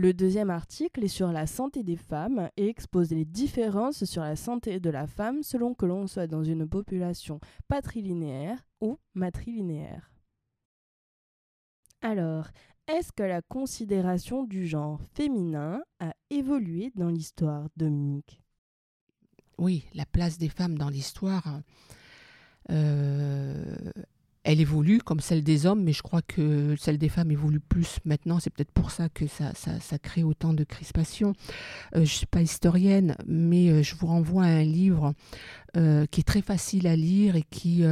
Le 0.00 0.14
deuxième 0.14 0.48
article 0.48 1.04
est 1.04 1.08
sur 1.08 1.30
la 1.30 1.46
santé 1.46 1.82
des 1.82 1.98
femmes 1.98 2.48
et 2.56 2.68
expose 2.68 3.10
les 3.10 3.26
différences 3.26 4.06
sur 4.06 4.22
la 4.22 4.34
santé 4.34 4.80
de 4.80 4.88
la 4.88 5.06
femme 5.06 5.42
selon 5.42 5.74
que 5.74 5.84
l'on 5.84 6.06
soit 6.06 6.26
dans 6.26 6.42
une 6.42 6.66
population 6.66 7.38
patrilinéaire 7.68 8.64
ou 8.80 8.98
matrilinéaire. 9.12 10.10
Alors, 12.00 12.46
est-ce 12.88 13.12
que 13.12 13.22
la 13.22 13.42
considération 13.42 14.44
du 14.44 14.66
genre 14.66 15.02
féminin 15.12 15.82
a 15.98 16.14
évolué 16.30 16.92
dans 16.94 17.10
l'histoire, 17.10 17.68
Dominique? 17.76 18.40
Oui, 19.58 19.84
la 19.92 20.06
place 20.06 20.38
des 20.38 20.48
femmes 20.48 20.78
dans 20.78 20.88
l'histoire 20.88 21.60
euh, 22.70 23.76
elle 24.42 24.60
évolue 24.60 24.98
comme 24.98 25.20
celle 25.20 25.42
des 25.42 25.66
hommes, 25.66 25.82
mais 25.82 25.92
je 25.92 26.02
crois 26.02 26.22
que 26.22 26.74
celle 26.76 26.98
des 26.98 27.08
femmes 27.08 27.30
évolue 27.30 27.60
plus 27.60 27.98
maintenant. 28.04 28.40
C'est 28.40 28.50
peut-être 28.50 28.72
pour 28.72 28.90
ça 28.90 29.08
que 29.08 29.26
ça, 29.26 29.52
ça, 29.54 29.98
crée 29.98 30.22
autant 30.22 30.54
de 30.54 30.64
crispation. 30.64 31.34
Euh, 31.94 31.98
je 31.98 32.00
ne 32.00 32.06
suis 32.06 32.26
pas 32.26 32.40
historienne, 32.40 33.16
mais 33.26 33.68
euh, 33.68 33.82
je 33.82 33.94
vous 33.94 34.06
renvoie 34.06 34.44
à 34.44 34.48
un 34.48 34.62
livre 34.62 35.12
euh, 35.76 36.06
qui 36.06 36.20
est 36.20 36.24
très 36.24 36.42
facile 36.42 36.86
à 36.86 36.96
lire 36.96 37.36
et 37.36 37.44
qui, 37.50 37.84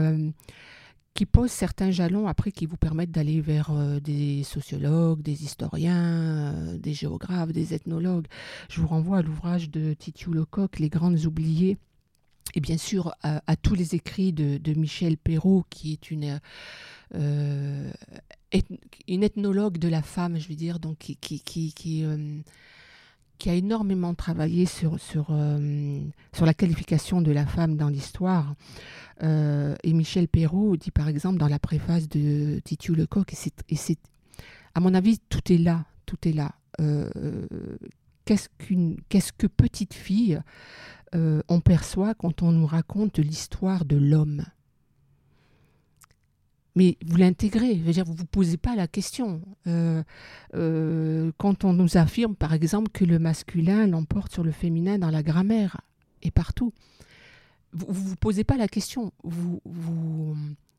qui 1.12 1.26
pose 1.26 1.50
certains 1.50 1.90
jalons 1.90 2.26
après 2.26 2.50
qui 2.50 2.64
vous 2.64 2.76
permettent 2.78 3.10
d'aller 3.10 3.40
vers 3.40 3.70
des 4.00 4.42
sociologues, 4.42 5.20
des 5.20 5.44
historiens, 5.44 6.76
des 6.78 6.94
géographes, 6.94 7.52
des 7.52 7.74
ethnologues. 7.74 8.26
Je 8.70 8.80
vous 8.80 8.86
renvoie 8.86 9.18
à 9.18 9.22
l'ouvrage 9.22 9.70
de 9.70 9.92
Titiou 9.92 10.32
Lecoq, 10.32 10.78
Les 10.78 10.88
Grandes 10.88 11.26
Oubliées 11.26 11.76
et 12.54 12.60
bien 12.60 12.78
sûr 12.78 13.14
à, 13.22 13.56
tous 13.56 13.74
les 13.74 13.94
écrits 13.94 14.32
de, 14.32 14.74
Michel 14.74 15.16
Perrault, 15.16 15.64
qui 15.70 15.92
est 15.92 16.10
une, 16.10 16.40
euh, 17.14 17.90
une 19.06 19.22
ethnologue 19.22 19.78
de 19.78 19.88
la 19.88 20.02
femme, 20.02 20.38
je 20.38 20.48
veux 20.48 20.54
dire, 20.54 20.78
donc 20.78 20.98
qui, 20.98 21.16
qui, 21.16 21.40
qui, 21.40 21.72
qui, 21.72 22.04
euh, 22.04 22.40
a 23.46 23.54
énormément 23.54 24.14
travaillé 24.14 24.66
sur, 24.66 25.00
sur, 25.00 25.28
euh, 25.30 26.00
sur 26.32 26.46
la 26.46 26.54
qualification 26.54 27.22
de 27.22 27.32
la 27.32 27.46
femme 27.46 27.76
dans 27.76 27.88
l'histoire. 27.88 28.54
et 29.20 29.92
Michel 29.92 30.28
Perrault 30.28 30.76
dit 30.76 30.90
par 30.90 31.08
exemple 31.08 31.38
dans 31.38 31.48
la 31.48 31.58
préface 31.58 32.08
de 32.08 32.60
Titu 32.64 32.94
Lecoq, 32.94 33.32
et 33.68 33.76
c'est, 33.76 33.98
à 34.74 34.80
mon 34.80 34.94
avis, 34.94 35.18
tout 35.28 35.52
est 35.52 35.58
là, 35.58 35.84
tout 36.06 36.18
est 36.28 36.32
là. 36.32 36.54
qu'est-ce, 38.24 38.48
qu'une, 38.58 38.96
qu'est-ce 39.08 39.32
que 39.32 39.46
petite 39.46 39.94
fille 39.94 40.40
euh, 41.14 41.42
on 41.48 41.60
perçoit 41.60 42.14
quand 42.14 42.42
on 42.42 42.52
nous 42.52 42.66
raconte 42.66 43.18
l'histoire 43.18 43.84
de 43.84 43.96
l'homme. 43.96 44.44
Mais 46.76 46.96
vous 47.04 47.16
l'intégrez, 47.16 47.74
dire, 47.74 48.04
vous 48.04 48.12
ne 48.12 48.18
vous 48.18 48.26
posez 48.26 48.56
pas 48.56 48.76
la 48.76 48.86
question. 48.86 49.42
Euh, 49.66 50.02
euh, 50.54 51.32
quand 51.36 51.64
on 51.64 51.72
nous 51.72 51.96
affirme, 51.96 52.36
par 52.36 52.52
exemple, 52.54 52.90
que 52.92 53.04
le 53.04 53.18
masculin 53.18 53.86
l'emporte 53.86 54.32
sur 54.32 54.44
le 54.44 54.52
féminin 54.52 54.98
dans 54.98 55.10
la 55.10 55.24
grammaire 55.24 55.80
et 56.22 56.30
partout, 56.30 56.72
vous 57.72 57.86
ne 57.88 57.92
vous, 57.92 58.16
posez 58.16 58.44
pas 58.44 58.56
la 58.56 58.68
question. 58.68 59.12
Vous, 59.24 59.60
vous, 59.64 60.36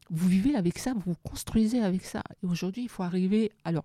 vous 0.09 0.27
vivez 0.29 0.55
avec 0.55 0.79
ça, 0.79 0.93
vous, 0.93 1.01
vous 1.11 1.15
construisez 1.21 1.81
avec 1.81 2.05
ça. 2.05 2.23
Et 2.43 2.47
aujourd'hui, 2.47 2.83
il 2.83 2.89
faut 2.89 3.03
arriver. 3.03 3.51
Alors, 3.65 3.83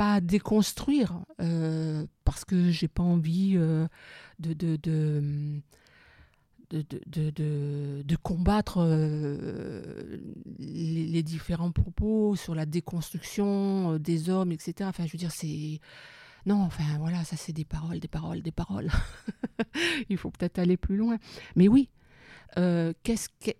pas 0.00 0.22
déconstruire 0.22 1.20
euh, 1.42 2.06
parce 2.24 2.46
que 2.46 2.70
j'ai 2.70 2.88
pas 2.88 3.02
envie 3.02 3.52
euh, 3.56 3.86
de, 4.38 4.54
de, 4.54 4.78
de, 4.78 5.60
de, 6.70 8.16
combattre 8.16 8.78
euh, 8.80 9.82
les, 10.58 11.22
différents 11.22 11.70
propos 11.70 12.34
sur 12.34 12.54
la 12.54 12.64
déconstruction 12.64 13.98
des 13.98 14.30
hommes, 14.30 14.52
etc. 14.52 14.88
Enfin, 14.88 15.04
je 15.04 15.12
veux 15.12 15.18
dire, 15.18 15.32
c'est. 15.32 15.80
Non, 16.46 16.62
enfin, 16.62 16.96
voilà, 16.98 17.22
ça, 17.24 17.36
c'est 17.36 17.52
des 17.52 17.66
paroles, 17.66 18.00
des 18.00 18.08
paroles, 18.08 18.40
des 18.40 18.52
paroles. 18.52 18.88
Il 20.08 20.16
faut 20.16 20.30
peut-être 20.30 20.58
aller 20.58 20.78
plus 20.78 20.96
loin. 20.96 21.18
Mais 21.56 21.68
oui, 21.68 21.90
qu'est-ce 22.56 23.28
que. 23.28 23.50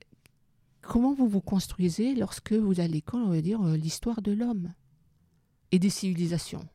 Comment 0.81 1.13
vous 1.13 1.29
vous 1.29 1.43
construisez 1.43 2.15
lorsque 2.15 2.55
vous 2.55 2.81
allez 2.81 2.95
l'école, 2.95 3.25
on 3.25 3.29
va 3.29 3.43
dire, 3.43 3.63
l'histoire 3.63 4.23
de 4.23 4.33
l'homme? 4.33 4.73
Et 5.73 5.79
des 5.79 5.91
civilisations. 5.91 6.67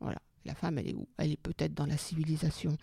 Voilà, 0.00 0.18
la 0.44 0.54
femme, 0.54 0.78
elle 0.78 0.88
est 0.88 0.94
où? 0.94 1.06
Elle 1.18 1.32
est 1.32 1.40
peut-être 1.40 1.74
dans 1.74 1.86
la 1.86 1.96
civilisation. 1.96 2.76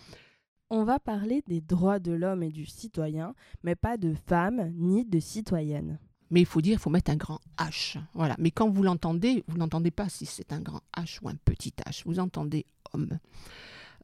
On 0.69 0.85
va 0.85 0.99
parler 0.99 1.43
des 1.47 1.61
droits 1.61 1.99
de 1.99 2.11
l'homme 2.11 2.43
et 2.43 2.51
du 2.51 2.65
citoyen, 2.65 3.35
mais 3.63 3.75
pas 3.75 3.97
de 3.97 4.13
femme 4.13 4.71
ni 4.75 5.05
de 5.05 5.19
citoyenne. 5.19 5.99
Mais 6.31 6.41
il 6.41 6.47
faut 6.47 6.61
dire, 6.61 6.73
il 6.73 6.79
faut 6.79 6.89
mettre 6.89 7.11
un 7.11 7.15
grand 7.15 7.39
H. 7.59 7.99
Voilà. 8.15 8.35
Mais 8.39 8.49
quand 8.49 8.67
vous 8.67 8.81
l'entendez, 8.81 9.43
vous 9.47 9.57
n'entendez 9.57 9.91
pas 9.91 10.09
si 10.09 10.25
c'est 10.25 10.51
un 10.51 10.61
grand 10.61 10.81
H 10.97 11.19
ou 11.21 11.29
un 11.29 11.35
petit 11.35 11.73
H. 11.85 12.01
Vous 12.05 12.19
entendez 12.19 12.65
homme. 12.91 13.19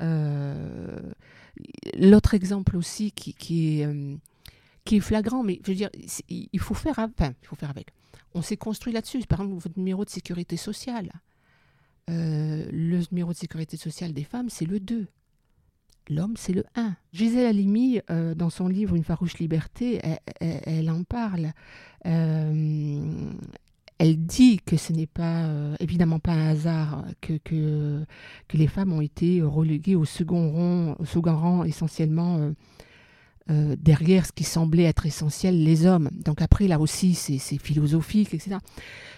Euh, 0.02 1.12
l'autre 1.98 2.36
exemple 2.36 2.78
aussi 2.78 3.12
qui, 3.12 3.34
qui 3.34 3.80
est, 3.80 3.86
euh, 3.88 4.16
qui 4.86 4.98
est 4.98 5.00
flagrant, 5.00 5.42
mais 5.42 5.60
je 5.64 5.72
veux 5.72 5.76
dire, 5.76 5.90
il 6.30 6.60
faut 6.60 6.76
faire, 6.76 7.00
enfin, 7.00 7.34
il 7.42 7.48
faut 7.48 7.56
faire 7.56 7.72
avec. 7.72 7.88
On 8.36 8.44
s'est 8.44 8.58
construit 8.58 8.94
là-dessus. 8.94 9.20
Par 9.28 9.42
exemple, 9.42 9.64
votre 9.64 9.78
numéro 9.78 10.06
de 10.06 10.10
sécurité 10.10 10.56
sociale. 10.56 11.12
Euh, 12.10 12.66
le 12.72 13.02
numéro 13.12 13.32
de 13.32 13.38
sécurité 13.38 13.78
sociale 13.78 14.14
des 14.14 14.24
femmes, 14.24 14.50
c'est 14.50 14.66
le 14.66 14.80
2. 14.80 15.08
L'homme, 16.10 16.34
c'est 16.38 16.54
le 16.54 16.64
1. 16.76 16.96
Gisèle 17.14 17.46
Halimi, 17.46 18.02
euh, 18.10 18.34
dans 18.34 18.50
son 18.50 18.68
livre 18.68 18.96
Une 18.96 19.04
farouche 19.04 19.38
liberté, 19.38 20.02
elle, 20.40 20.90
en 20.90 21.04
parle. 21.04 21.52
Euh, 22.08 23.32
elle 24.00 24.18
dit 24.18 24.60
que 24.66 24.78
ce 24.78 24.94
n'est 24.94 25.08
pas 25.08 25.46
évidemment 25.80 26.20
pas 26.20 26.32
un 26.32 26.48
hasard 26.48 27.06
que, 27.22 27.34
que, 27.44 28.06
que, 28.48 28.58
les 28.58 28.68
femmes 28.68 28.94
ont 28.94 29.02
été 29.02 29.42
reléguées 29.42 29.96
au 29.96 30.06
second 30.06 30.52
rang, 30.52 30.96
au 30.98 31.06
second 31.06 31.36
rang 31.36 31.64
essentiellement 31.66 32.54
euh, 33.50 33.76
derrière 33.80 34.28
ce 34.28 34.32
qui 34.32 34.44
semblait 34.44 34.84
être 34.84 35.08
essentiel, 35.08 35.64
les 35.64 35.88
hommes. 35.88 36.10
Donc 36.14 36.40
après, 36.42 36.68
là 36.68 36.80
aussi, 36.80 37.16
c'est 37.16 37.58
philosophique, 37.58 38.34
etc. 38.34 38.58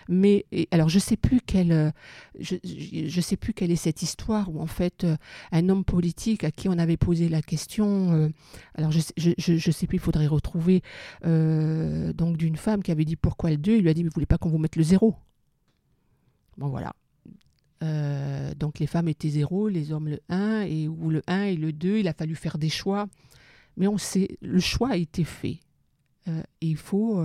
Mais 0.07 0.45
alors, 0.71 0.87
je 0.87 0.99
sais 0.99 1.17
plus 1.17 1.41
quelle, 1.41 1.73
euh, 1.73 1.91
je, 2.39 3.21
sais 3.21 3.35
plus 3.35 3.53
quelle 3.53 3.71
est 3.71 3.75
cette 3.75 4.01
histoire 4.01 4.49
où 4.49 4.61
en 4.61 4.67
fait 4.67 5.03
euh, 5.03 5.17
un 5.51 5.67
homme 5.67 5.83
politique 5.83 6.45
à 6.45 6.51
qui 6.51 6.69
on 6.69 6.77
avait 6.77 6.95
posé 6.95 7.27
la 7.27 7.41
question, 7.41 8.31
alors 8.75 8.91
je, 8.91 9.01
je, 9.17 9.33
je, 9.37 9.71
sais 9.71 9.85
plus, 9.85 9.97
il 9.97 10.01
faudrait 10.01 10.27
retrouver 10.27 10.81
donc 11.23 12.37
d'une 12.37 12.55
femme 12.55 12.83
qui 12.83 12.91
avait 12.91 13.05
dit 13.05 13.17
pourquoi 13.17 13.49
le 13.49 13.57
2, 13.57 13.75
il 13.77 13.81
lui 13.81 13.89
a 13.89 13.93
dit 13.93 14.03
mais 14.03 14.09
vous 14.09 14.15
voulez 14.15 14.25
pas 14.25 14.37
qu'on 14.37 14.49
vous 14.49 14.57
mette 14.57 14.75
le 14.75 14.83
0 14.83 15.15
Bon 16.57 16.69
voilà. 16.69 16.93
donc 18.55 18.79
les 18.79 18.87
femmes 18.87 19.07
étaient 19.07 19.29
0, 19.29 19.67
les 19.67 19.91
hommes 19.91 20.07
le 20.07 20.19
1, 20.29 20.61
et 20.61 20.87
ou 20.87 21.09
le 21.09 21.21
1 21.27 21.43
et 21.43 21.55
le 21.55 21.73
2, 21.73 21.97
il 21.99 22.07
a 22.07 22.13
fallu 22.13 22.35
faire 22.35 22.57
des 22.57 22.69
choix. 22.69 23.07
Mais 23.77 23.87
on 23.87 23.97
sait, 23.97 24.37
le 24.41 24.59
choix 24.59 24.91
a 24.91 24.97
été 24.97 25.23
fait. 25.23 25.59
il 26.61 26.77
faut 26.77 27.23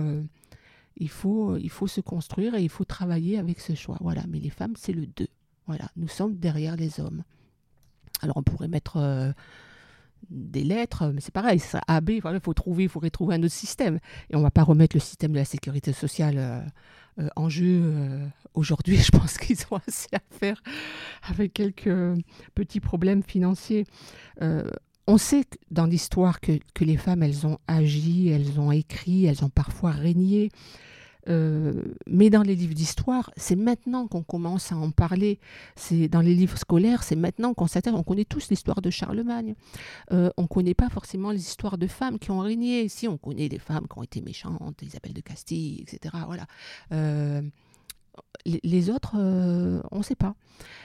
il 0.99 1.09
faut, 1.09 1.57
il 1.57 1.69
faut 1.69 1.87
se 1.87 2.01
construire 2.01 2.55
et 2.55 2.63
il 2.63 2.69
faut 2.69 2.85
travailler 2.85 3.37
avec 3.37 3.59
ce 3.59 3.75
choix. 3.75 3.97
Voilà, 4.01 4.23
mais 4.27 4.39
les 4.39 4.49
femmes, 4.49 4.73
c'est 4.75 4.93
le 4.93 5.05
2. 5.05 5.27
Voilà, 5.67 5.89
nous 5.95 6.07
sommes 6.07 6.35
derrière 6.35 6.75
les 6.75 6.99
hommes. 6.99 7.23
Alors 8.21 8.37
on 8.37 8.43
pourrait 8.43 8.67
mettre 8.67 8.97
euh, 8.97 9.31
des 10.29 10.63
lettres, 10.63 11.11
mais 11.13 11.21
c'est 11.21 11.33
pareil, 11.33 11.59
ça 11.59 11.81
AB, 11.87 12.09
il 12.09 12.39
faut 12.41 12.53
trouver, 12.53 12.83
il 12.83 12.89
faudrait 12.89 13.09
trouver 13.09 13.35
un 13.35 13.43
autre 13.43 13.53
système. 13.53 13.99
Et 14.29 14.35
on 14.35 14.39
ne 14.39 14.43
va 14.43 14.51
pas 14.51 14.63
remettre 14.63 14.95
le 14.95 14.99
système 14.99 15.33
de 15.33 15.37
la 15.37 15.45
sécurité 15.45 15.93
sociale 15.93 16.37
euh, 16.37 16.61
euh, 17.19 17.29
en 17.35 17.49
jeu 17.49 18.21
aujourd'hui. 18.53 18.97
Je 19.03 19.11
pense 19.11 19.37
qu'ils 19.37 19.59
ont 19.69 19.79
assez 19.87 20.09
à 20.13 20.21
faire 20.31 20.63
avec 21.23 21.53
quelques 21.53 22.23
petits 22.55 22.79
problèmes 22.79 23.21
financiers. 23.23 23.85
On 25.07 25.17
sait 25.17 25.45
dans 25.71 25.85
l'histoire 25.85 26.39
que, 26.41 26.59
que, 26.73 26.83
les 26.83 26.97
femmes, 26.97 27.23
elles 27.23 27.47
ont 27.47 27.57
agi, 27.67 28.27
elles 28.29 28.59
ont 28.59 28.71
écrit, 28.71 29.25
elles 29.25 29.43
ont 29.43 29.49
parfois 29.49 29.91
régné. 29.91 30.49
Euh, 31.29 31.83
mais 32.07 32.29
dans 32.29 32.41
les 32.41 32.55
livres 32.55 32.73
d'histoire, 32.73 33.31
c'est 33.35 33.55
maintenant 33.55 34.07
qu'on 34.07 34.23
commence 34.23 34.71
à 34.71 34.77
en 34.77 34.91
parler. 34.91 35.39
C'est 35.75 36.07
dans 36.07 36.21
les 36.21 36.33
livres 36.33 36.57
scolaires, 36.57 37.03
c'est 37.03 37.15
maintenant 37.15 37.53
qu'on 37.53 37.67
s'attelle. 37.67 37.95
On 37.95 38.03
connaît 38.03 38.25
tous 38.25 38.49
l'histoire 38.49 38.81
de 38.81 38.89
Charlemagne. 38.89 39.55
Euh, 40.11 40.29
on 40.37 40.43
ne 40.43 40.47
connaît 40.47 40.73
pas 40.73 40.89
forcément 40.89 41.31
les 41.31 41.39
histoires 41.39 41.77
de 41.77 41.87
femmes 41.87 42.19
qui 42.19 42.31
ont 42.31 42.39
régné. 42.39 42.87
Si 42.89 43.07
on 43.07 43.17
connaît 43.17 43.49
des 43.49 43.59
femmes 43.59 43.87
qui 43.91 43.97
ont 43.97 44.03
été 44.03 44.21
méchantes, 44.21 44.81
Isabelle 44.81 45.13
de 45.13 45.21
Castille, 45.21 45.81
etc. 45.81 46.15
Voilà. 46.25 46.45
Euh, 46.91 47.41
les 48.45 48.89
autres, 48.89 49.15
euh, 49.17 49.81
on 49.91 49.99
ne 49.99 50.03
sait 50.03 50.15
pas. 50.15 50.35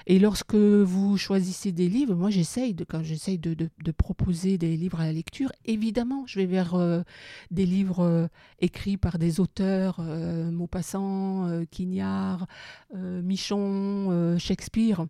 Et 0.06 0.18
lorsque 0.18 0.54
vous 0.54 1.16
choisissez 1.16 1.72
des 1.72 1.88
livres, 1.88 2.14
moi 2.14 2.30
j'essaye, 2.30 2.74
quand 2.88 3.02
j'essaye 3.02 3.38
de, 3.38 3.68
proposer 3.92 4.58
des 4.58 4.76
livres 4.76 5.00
à 5.00 5.06
la 5.06 5.12
lecture, 5.12 5.52
évidemment, 5.64 6.24
je 6.26 6.40
vais 6.40 6.46
vers 6.46 6.74
euh, 6.74 7.02
des 7.50 7.66
livres 7.66 8.00
euh, 8.00 8.26
écrits 8.58 8.96
par 8.96 9.18
des 9.18 9.40
auteurs, 9.40 10.00
Maupassant, 10.00 11.64
Quignard, 11.70 12.46
Michon, 12.94 14.36
Shakespeare. 14.38 15.06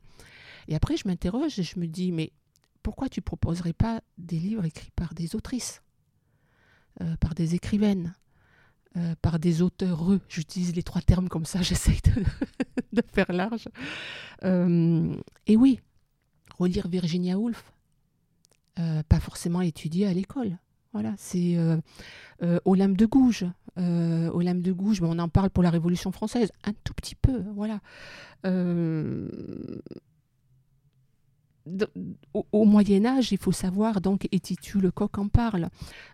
Et 0.68 0.74
après, 0.74 0.96
je 0.96 1.08
m'interroge 1.08 1.58
et 1.58 1.62
je 1.62 1.78
me 1.78 1.86
dis, 1.86 2.12
mais 2.12 2.32
pourquoi 2.82 3.08
tu 3.08 3.22
proposerais 3.22 3.72
pas 3.72 4.02
des 4.18 4.38
livres 4.38 4.64
écrits 4.64 4.92
par 4.94 5.14
des 5.14 5.34
autrices, 5.34 5.82
par 7.20 7.34
des 7.34 7.54
écrivaines? 7.54 8.14
Euh, 8.96 9.14
par 9.22 9.38
des 9.38 9.62
auteurs, 9.62 10.04
j'utilise 10.28 10.74
les 10.74 10.82
trois 10.82 11.00
termes 11.00 11.28
comme 11.28 11.46
ça, 11.46 11.62
j'essaye 11.62 12.00
de, 12.92 13.02
faire 13.12 13.32
large. 13.32 13.68
Euh, 14.44 15.14
et 15.46 15.56
oui, 15.56 15.80
relire 16.58 16.88
Virginia 16.88 17.38
Woolf, 17.38 17.72
euh, 18.78 19.02
pas 19.08 19.20
forcément 19.20 19.62
étudier 19.62 20.06
à 20.06 20.12
l'école. 20.12 20.58
Voilà, 20.92 21.14
c'est 21.16 21.56
Olympe 22.66 22.98
de 22.98 23.06
Gouges. 23.06 23.46
Olympe 23.78 24.60
de 24.60 24.72
Gouges, 24.72 25.00
on 25.00 25.18
en 25.18 25.30
parle 25.30 25.48
pour 25.48 25.62
la 25.62 25.70
Révolution 25.70 26.12
française, 26.12 26.52
un 26.64 26.74
tout 26.84 26.92
petit 26.92 27.14
peu. 27.14 27.42
Voilà 27.54 27.80
au, 32.52 32.64
Moyen 32.64 33.04
Âge, 33.04 33.32
il 33.32 33.38
faut 33.38 33.52
savoir, 33.52 34.00
donc, 34.00 34.28
et 34.32 34.40
Titu 34.40 34.80
Lecoq 34.80 35.18
en 35.18 35.28
parle, 35.28 35.68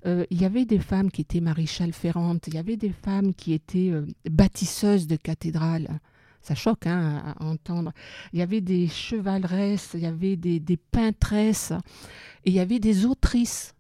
euh, 0.07 0.25
il 0.31 0.41
y 0.41 0.45
avait 0.45 0.65
des 0.65 0.79
femmes 0.79 1.11
qui 1.11 1.23
étaient 1.23 1.41
maréchales 1.41 1.93
ferrantes, 1.93 2.47
il 2.49 2.55
y 2.55 2.59
avait 2.59 2.77
des 2.77 2.91
femmes 2.91 3.35
qui 3.35 3.53
étaient 3.53 3.91
euh, 3.91 4.07
bâtisseuses 4.31 5.07
de 5.07 5.17
cathédrales. 5.17 6.01
Ça 6.43 6.55
choque 6.55 6.87
hein, 6.87 7.35
à, 7.39 7.45
entendre. 7.45 7.93
Il 8.33 8.39
y 8.39 8.43
avait 8.43 8.61
des 8.61 8.89
chevaleresses, 8.89 9.91
il 9.95 10.01
y 10.01 10.07
avait 10.07 10.37
des, 10.37 10.79
peintresses, 10.91 11.73
et 12.45 12.51
il 12.51 12.55
y 12.55 12.61
avait 12.61 12.79
des 12.79 13.07
autrices. 13.07 13.75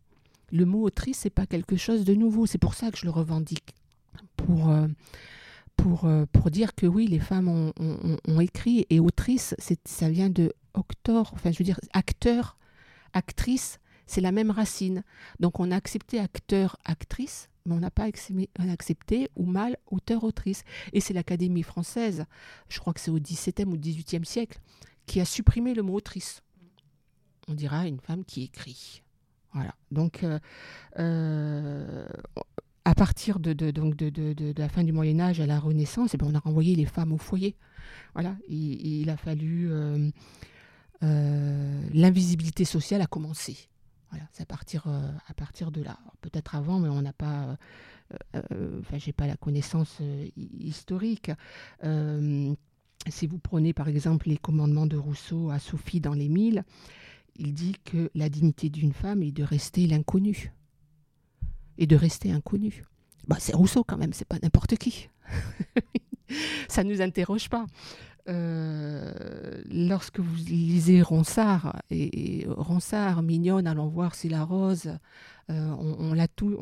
Le 0.50 0.64
mot 0.64 0.82
autrice, 0.82 1.18
c'est 1.18 1.30
pas 1.30 1.46
quelque 1.46 1.76
chose 1.76 2.04
de 2.04 2.14
nouveau. 2.14 2.46
C'est 2.46 2.58
pour 2.58 2.74
ça 2.74 2.90
que 2.90 2.98
je 2.98 3.04
le 3.04 3.10
revendique. 3.10 3.74
Pour, 4.36 4.70
euh, 4.70 4.86
pour, 5.76 6.08
pour 6.32 6.50
dire 6.50 6.74
que 6.74 6.86
oui, 6.86 7.06
les 7.06 7.20
femmes 7.20 7.48
ont, 7.48 7.72
ont 8.26 8.40
écrit, 8.40 8.86
et 8.90 8.98
autrice, 8.98 9.54
ça 9.84 10.08
vient 10.10 10.30
de 10.30 10.52
enfin 10.74 11.50
je 11.50 11.58
veux 11.58 11.64
dire 11.64 11.80
acteur, 11.92 12.58
actrice, 13.12 13.80
c'est 14.06 14.20
la 14.20 14.32
même 14.32 14.50
racine. 14.50 15.04
Donc 15.40 15.60
on 15.60 15.70
a 15.70 15.76
accepté 15.76 16.18
acteur, 16.18 16.76
actrice, 16.84 17.48
mais 17.66 17.74
on 17.74 17.80
n'a 17.80 17.90
pas 17.90 18.04
accepté 18.04 19.28
ou 19.36 19.44
mal 19.44 19.76
auteur, 19.86 20.24
autrice. 20.24 20.64
Et 20.92 21.00
c'est 21.00 21.14
l'Académie 21.14 21.62
française, 21.62 22.24
je 22.68 22.78
crois 22.80 22.92
que 22.92 23.00
c'est 23.00 23.10
au 23.10 23.20
XVIIe 23.20 23.66
ou 23.66 23.76
XVIIIe 23.76 24.24
siècle, 24.24 24.58
qui 25.06 25.20
a 25.20 25.24
supprimé 25.24 25.74
le 25.74 25.82
mot 25.82 25.94
autrice. 25.94 26.42
On 27.48 27.54
dira 27.54 27.86
une 27.86 28.00
femme 28.00 28.24
qui 28.24 28.44
écrit. 28.44 29.02
Voilà. 29.52 29.74
Donc, 29.90 30.22
euh, 30.22 30.38
euh, 30.98 32.06
à 32.84 32.94
partir 32.94 33.38
de, 33.38 33.52
donc 33.70 33.96
de, 33.96 34.54
la 34.56 34.68
fin 34.68 34.84
du 34.84 34.92
Moyen 34.92 35.20
Âge 35.20 35.40
à 35.40 35.46
la 35.46 35.58
Renaissance, 35.58 36.14
eh 36.14 36.16
ben, 36.16 36.26
on 36.30 36.34
a 36.34 36.38
renvoyé 36.38 36.74
les 36.74 36.86
femmes 36.86 37.12
au 37.12 37.18
foyer. 37.18 37.56
Voilà. 38.14 38.36
Il, 38.48 39.08
a 39.10 39.16
fallu 39.16 39.70
euh, 39.70 40.10
l'invisibilité 41.00 42.64
sociale 42.64 43.02
a 43.02 43.06
commencé. 43.06 43.68
Voilà, 44.10 44.26
c'est 44.32 44.42
à 44.42 44.46
partir, 44.46 44.84
euh, 44.86 45.10
à 45.28 45.34
partir 45.34 45.70
de 45.70 45.82
là. 45.82 45.98
Peut-être 46.20 46.54
avant, 46.54 46.80
mais 46.80 46.88
on 46.88 47.02
n'a 47.02 47.12
pas. 47.12 47.56
Euh, 48.34 48.80
enfin, 48.80 48.98
j'ai 48.98 49.12
pas 49.12 49.26
la 49.26 49.36
connaissance 49.36 50.00
historique. 50.36 51.30
si 53.08 53.26
vous 53.26 53.38
prenez 53.38 53.72
par 53.72 53.88
exemple 53.88 54.28
les 54.28 54.36
commandements 54.36 54.86
de 54.86 54.96
Rousseau 54.96 55.50
à 55.50 55.58
Sophie 55.58 56.00
dans 56.00 56.14
les 56.14 56.28
Mille, 56.28 56.64
il 57.36 57.54
dit 57.54 57.76
que 57.84 58.10
la 58.14 58.28
dignité 58.28 58.68
d'une 58.70 58.92
femme 58.92 59.22
est 59.22 59.32
de 59.32 59.44
rester 59.44 59.86
l'inconnu 59.86 60.52
et 61.78 61.86
de 61.86 61.96
rester 61.96 62.32
inconnu. 62.32 62.82
Bah, 63.26 63.36
c'est 63.38 63.54
Rousseau 63.54 63.84
quand 63.84 63.98
même, 63.98 64.12
c'est 64.12 64.26
pas 64.26 64.38
n'importe 64.42 64.76
qui. 64.76 65.08
Ça 66.68 66.82
ne 66.84 66.92
nous 66.92 67.00
interroge 67.00 67.48
pas. 67.48 67.66
Euh, 68.28 69.12
lorsque 69.70 70.20
vous 70.20 70.36
lisez 70.36 71.00
Ronsard, 71.00 71.76
et, 71.90 72.44
Ronsard, 72.48 73.22
mignonne, 73.22 73.66
allons 73.66 73.86
voir 73.86 74.14
si 74.14 74.28
la 74.28 74.44
rose, 74.44 74.90
euh, 75.50 75.74
on, 75.78 76.12
l'a 76.12 76.28
tout, 76.28 76.56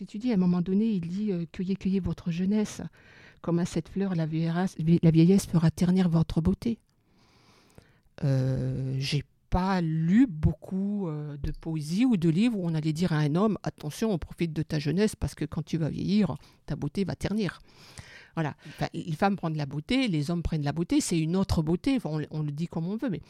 étudié. 0.00 0.32
À 0.32 0.34
un 0.34 0.38
moment 0.38 0.62
donné, 0.62 0.86
il 0.86 1.06
dit 1.06 1.32
euh, 1.32 1.44
Cueillez, 1.52 1.76
cueillez 1.76 2.00
votre 2.00 2.30
jeunesse, 2.30 2.80
comme 3.42 3.58
à 3.58 3.66
cette 3.66 3.88
fleur, 3.88 4.14
la 4.14 4.24
vieillesse, 4.24 4.76
la 5.02 5.10
vieillesse 5.10 5.46
fera 5.46 5.70
ternir 5.70 6.08
votre 6.08 6.40
beauté. 6.40 6.78
J'ai 8.22 9.24
pas 9.50 9.80
lu 9.82 10.26
beaucoup 10.26 11.08
de 11.10 11.50
poésie 11.50 12.06
ou 12.06 12.16
de 12.16 12.28
livres 12.30 12.58
où 12.58 12.66
on 12.66 12.74
allait 12.74 12.94
dire 12.94 13.12
à 13.12 13.18
un 13.18 13.34
homme 13.34 13.58
Attention, 13.62 14.12
on 14.12 14.18
profite 14.18 14.52
de 14.52 14.62
ta 14.62 14.78
jeunesse 14.78 15.14
parce 15.14 15.34
que 15.34 15.44
quand 15.44 15.62
tu 15.62 15.76
vas 15.76 15.90
vieillir, 15.90 16.36
ta 16.64 16.76
beauté 16.76 17.04
va 17.04 17.16
ternir. 17.16 17.60
Voilà. 18.34 18.56
les 18.92 19.12
femmes 19.12 19.36
prennent 19.36 19.56
la 19.56 19.66
beauté, 19.66 20.08
les 20.08 20.30
hommes 20.30 20.42
prennent 20.42 20.64
la 20.64 20.72
beauté, 20.72 21.00
c'est 21.00 21.18
une 21.18 21.36
autre 21.36 21.62
beauté. 21.62 21.98
on, 22.04 22.18
le 22.18 22.52
dit 22.52 22.66
comme 22.66 22.86
on 22.86 22.96
veut, 22.96 23.10
mais 23.10 23.20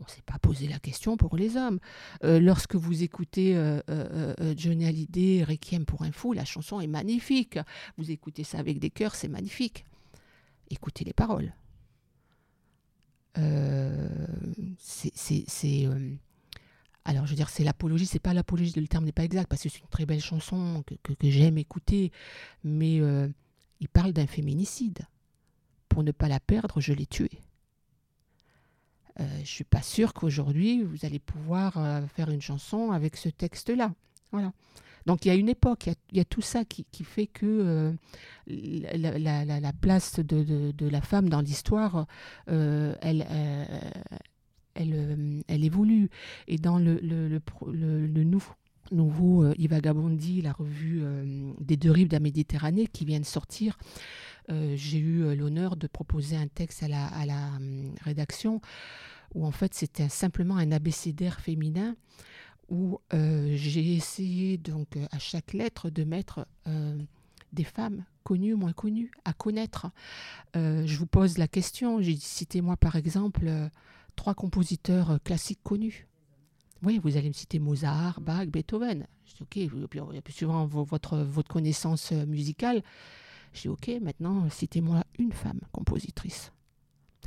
on 0.00 0.04
ne 0.04 0.08
s'est 0.08 0.22
pas 0.22 0.38
posé 0.38 0.66
la 0.66 0.78
question 0.78 1.16
pour 1.16 1.36
les 1.36 1.56
hommes. 1.56 1.78
Euh, 2.24 2.40
lorsque 2.40 2.74
vous 2.74 3.02
écoutez 3.02 3.56
euh, 3.56 3.80
euh, 3.90 4.54
Johnny 4.56 4.86
Hallyday, 4.86 5.44
Requiem 5.44 5.84
pour 5.84 6.02
un 6.02 6.12
fou, 6.12 6.32
la 6.32 6.44
chanson 6.44 6.80
est 6.80 6.86
magnifique. 6.86 7.58
Vous 7.98 8.10
écoutez 8.10 8.44
ça 8.44 8.58
avec 8.58 8.78
des 8.78 8.90
cœurs, 8.90 9.14
c'est 9.14 9.28
magnifique. 9.28 9.84
Écoutez 10.70 11.04
les 11.04 11.12
paroles. 11.12 11.52
c'est 14.78 15.88
alors, 17.06 17.24
je 17.24 17.30
veux 17.30 17.36
dire, 17.36 17.48
c'est 17.48 17.64
l'apologie, 17.64 18.04
c'est 18.04 18.18
pas 18.18 18.34
l'apologie, 18.34 18.78
le 18.78 18.86
terme 18.86 19.06
n'est 19.06 19.10
pas 19.12 19.24
exact, 19.24 19.48
parce 19.48 19.62
que 19.62 19.70
c'est 19.70 19.80
une 19.80 19.88
très 19.88 20.04
belle 20.04 20.20
chanson 20.20 20.84
que, 20.86 20.94
que 21.14 21.30
j'aime 21.30 21.56
écouter, 21.56 22.12
mais 22.62 23.00
il 23.80 23.88
parle 23.88 24.12
d'un 24.12 24.26
féminicide. 24.26 25.00
Pour 25.88 26.04
ne 26.04 26.12
pas 26.12 26.28
la 26.28 26.40
perdre, 26.40 26.80
je 26.80 26.92
l'ai 26.92 27.06
tuée. 27.06 27.40
Euh, 29.18 29.26
je 29.36 29.40
ne 29.40 29.44
suis 29.44 29.64
pas 29.64 29.82
sûre 29.82 30.14
qu'aujourd'hui, 30.14 30.82
vous 30.82 31.04
allez 31.04 31.18
pouvoir 31.18 31.76
euh, 31.76 32.06
faire 32.06 32.30
une 32.30 32.40
chanson 32.40 32.92
avec 32.92 33.16
ce 33.16 33.28
texte-là. 33.28 33.92
Voilà. 34.30 34.52
Donc 35.06 35.24
il 35.24 35.28
y 35.28 35.30
a 35.30 35.34
une 35.34 35.48
époque, 35.48 35.88
il 36.12 36.18
y 36.18 36.20
a, 36.20 36.24
tout 36.26 36.42
ça 36.42 36.64
qui, 36.66 36.84
fait 37.04 37.26
que 37.26 37.46
euh, 37.46 37.92
la, 38.46 39.72
place 39.72 40.20
de, 40.20 40.88
la 40.88 41.00
femme 41.00 41.30
dans 41.30 41.40
l'histoire, 41.40 42.06
elle, 42.46 43.26
elle, 44.74 45.42
elle, 45.48 45.64
évolue. 45.64 46.10
Et 46.48 46.58
dans 46.58 46.78
le, 46.78 47.00
le, 47.00 47.40
le 47.72 48.24
nouveau, 48.24 48.52
nouveau 48.90 49.44
euh, 49.44 49.54
Ivagabondi, 49.58 50.42
la 50.42 50.52
revue 50.52 51.00
euh, 51.02 51.52
des 51.60 51.76
deux 51.76 51.90
rives 51.90 52.08
de 52.08 52.14
la 52.14 52.20
Méditerranée 52.20 52.86
qui 52.86 53.04
vient 53.04 53.20
de 53.20 53.24
sortir. 53.24 53.78
Euh, 54.50 54.74
j'ai 54.76 54.98
eu 54.98 55.34
l'honneur 55.34 55.76
de 55.76 55.86
proposer 55.86 56.36
un 56.36 56.48
texte 56.48 56.82
à 56.82 56.88
la, 56.88 57.06
à 57.06 57.26
la 57.26 57.50
rédaction 58.02 58.60
où 59.34 59.46
en 59.46 59.52
fait 59.52 59.74
c'était 59.74 60.08
simplement 60.08 60.56
un 60.56 60.72
abécédaire 60.72 61.40
féminin 61.40 61.94
où 62.68 63.00
j'ai 63.12 63.94
essayé 63.96 64.56
donc 64.56 64.96
à 65.10 65.18
chaque 65.18 65.54
lettre 65.54 65.90
de 65.90 66.04
mettre 66.04 66.46
des 67.52 67.64
femmes 67.64 68.04
connues, 68.22 68.54
moins 68.54 68.72
connues, 68.72 69.10
à 69.24 69.32
connaître. 69.32 69.88
je 70.54 70.96
vous 70.96 71.06
pose 71.06 71.36
la 71.36 71.48
question, 71.48 72.00
j'ai 72.00 72.16
cité 72.16 72.60
moi 72.60 72.76
par 72.76 72.94
exemple 72.94 73.50
trois 74.14 74.34
compositeurs 74.34 75.18
classiques 75.24 75.62
connus 75.64 76.06
oui, 76.82 77.00
vous 77.02 77.16
allez 77.16 77.28
me 77.28 77.34
citer 77.34 77.58
Mozart, 77.58 78.20
Bach, 78.20 78.46
Beethoven. 78.46 79.06
Je 79.26 79.44
dis, 79.44 79.68
OK, 79.68 80.30
suivant 80.30 80.66
votre, 80.66 81.18
votre 81.18 81.48
connaissance 81.48 82.12
musicale, 82.12 82.82
je 83.52 83.62
dis, 83.62 83.68
OK, 83.68 83.90
maintenant, 84.00 84.48
citez-moi 84.50 85.04
une 85.18 85.32
femme 85.32 85.60
compositrice 85.72 86.52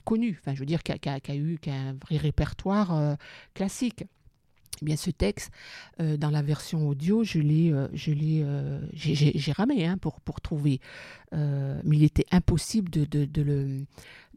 connue, 0.05 0.37
enfin, 0.39 0.53
je 0.53 0.59
veux 0.59 0.65
dire, 0.65 0.83
qui 0.83 0.91
a, 0.91 1.35
eu 1.35 1.57
un 1.67 1.93
vrai 1.93 2.17
répertoire 2.17 3.17
classique. 3.53 4.05
Eh 4.81 4.85
bien, 4.85 4.95
ce 4.95 5.11
texte, 5.11 5.51
euh, 5.99 6.17
dans 6.17 6.29
la 6.29 6.41
version 6.41 6.87
audio, 6.87 7.23
je 7.23 7.39
l'ai, 7.39 7.71
euh, 7.71 7.87
je 7.93 8.11
l'ai, 8.11 8.41
euh, 8.43 8.81
j'ai, 8.93 9.51
ramé 9.51 9.85
hein, 9.85 9.97
pour, 9.97 10.19
pour 10.21 10.41
trouver. 10.41 10.79
mais 11.31 11.97
il 11.97 12.03
était 12.03 12.25
impossible 12.31 12.89
de, 12.89 13.05
de, 13.05 13.25
de 13.25 13.41
le, 13.41 13.85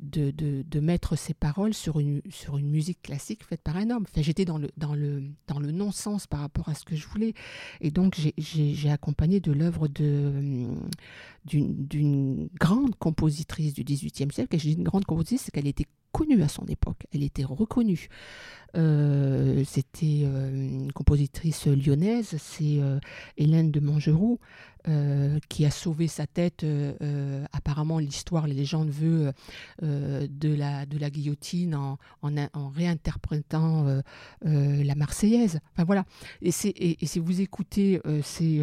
de, 0.01 0.31
de, 0.31 0.81
mettre 0.81 1.17
ces 1.17 1.35
paroles 1.35 1.75
sur 1.75 2.01
une, 2.01 2.21
sur 2.31 2.59
une 2.59 2.71
musique 2.71 3.03
classique 3.03 3.45
faite 3.45 3.63
par 3.63 3.77
un 3.77 3.91
homme. 3.91 4.05
Enfin, 4.09 4.23
j'étais 4.23 4.45
dans 4.45 4.59
le, 4.59 4.71
dans, 4.77 4.95
le, 4.95 5.23
dans 5.47 5.59
le 5.59 5.73
non-sens 5.73 6.27
par 6.27 6.41
rapport 6.41 6.69
à 6.69 6.75
ce 6.75 6.85
que 6.85 6.97
je 6.97 7.07
voulais. 7.07 7.35
Et 7.81 7.91
donc, 7.91 8.17
j'ai, 8.37 8.91
accompagné 8.91 9.41
de 9.41 9.53
l'œuvre 9.53 9.89
de, 9.89 10.69
d'une, 11.45 11.87
d'une 11.87 12.49
grande 12.61 12.95
compositrice 12.97 13.75
du 13.75 13.85
XVIIIe 13.85 14.33
siècle. 14.33 14.55
Et 14.55 14.59
je 14.59 14.69
dis 14.69 14.75
une 14.75 14.85
grande 14.85 15.05
compositrice, 15.05 15.43
c'est 15.43 15.51
qu'elle 15.51 15.67
était 15.67 15.87
connue 16.17 16.43
à 16.43 16.49
son 16.49 16.65
époque, 16.65 17.07
elle 17.13 17.23
était 17.23 17.45
reconnue. 17.45 18.09
Euh, 18.75 19.65
c'était 19.67 20.23
euh, 20.25 20.51
une 20.51 20.93
compositrice 20.93 21.67
lyonnaise, 21.67 22.37
c'est 22.39 22.79
euh, 22.81 22.99
Hélène 23.37 23.71
de 23.71 23.81
Mangeroux, 23.81 24.39
qui 25.49 25.67
a 25.67 25.71
sauvé 25.73 26.07
sa 26.07 26.29
tête, 26.29 26.65
apparemment 27.53 27.99
l'histoire, 27.99 28.47
les 28.47 28.55
légendes 28.55 28.89
veut, 28.89 29.33
de, 29.83 30.55
la, 30.55 30.87
de 30.87 30.97
la 30.97 31.11
guillotine 31.11 31.75
en, 31.75 31.99
en, 32.23 32.69
réinterprétant 32.69 34.01
la 34.43 34.95
Marseillaise. 34.95 35.59
Enfin 35.73 35.83
voilà. 35.83 36.05
Et, 36.41 36.51
et, 36.67 37.03
et 37.03 37.07
si 37.07 37.19
vous 37.19 37.41
écoutez 37.41 38.01
ces, 38.23 38.63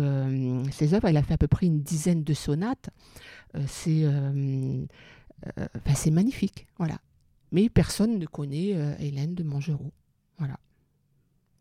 ces 0.71 0.93
œuvres, 0.93 1.09
elle 1.09 1.17
a 1.17 1.23
fait 1.23 1.33
à 1.33 1.37
peu 1.37 1.49
près 1.49 1.65
une 1.65 1.81
dizaine 1.81 2.23
de 2.23 2.33
sonates. 2.33 2.89
c'est 3.67 4.05
c'est 5.93 6.11
magnifique. 6.11 6.67
Voilà. 6.77 6.99
Mais 7.53 7.69
personne 7.69 8.17
ne 8.17 8.25
connaît 8.25 8.73
euh, 8.73 8.95
Hélène 8.97 9.35
de 9.35 9.43
Mangeroux. 9.43 9.93
Voilà. 10.39 10.59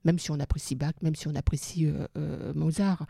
Même 0.04 0.18
si 0.18 0.30
on 0.30 0.40
apprécie 0.40 0.74
Bach, 0.74 0.94
même 1.02 1.14
si 1.14 1.28
on 1.28 1.34
apprécie 1.34 1.86
euh, 1.86 2.08
euh, 2.16 2.52
Mozart, 2.54 3.06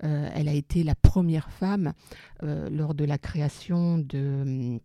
elle 0.00 0.46
a 0.46 0.52
été 0.52 0.84
la 0.84 0.94
première 0.94 1.50
femme 1.50 1.94
lors 2.42 2.94
de 2.94 3.04
la 3.04 3.18
création 3.18 3.98
du, 3.98 4.78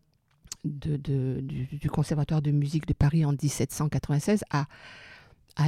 Conservatoire 1.91 2.41
de 2.41 2.50
musique 2.50 2.88
de 2.88 2.94
Paris 2.94 3.26
en 3.26 3.34
1796 3.34 4.44
à, 4.50 4.66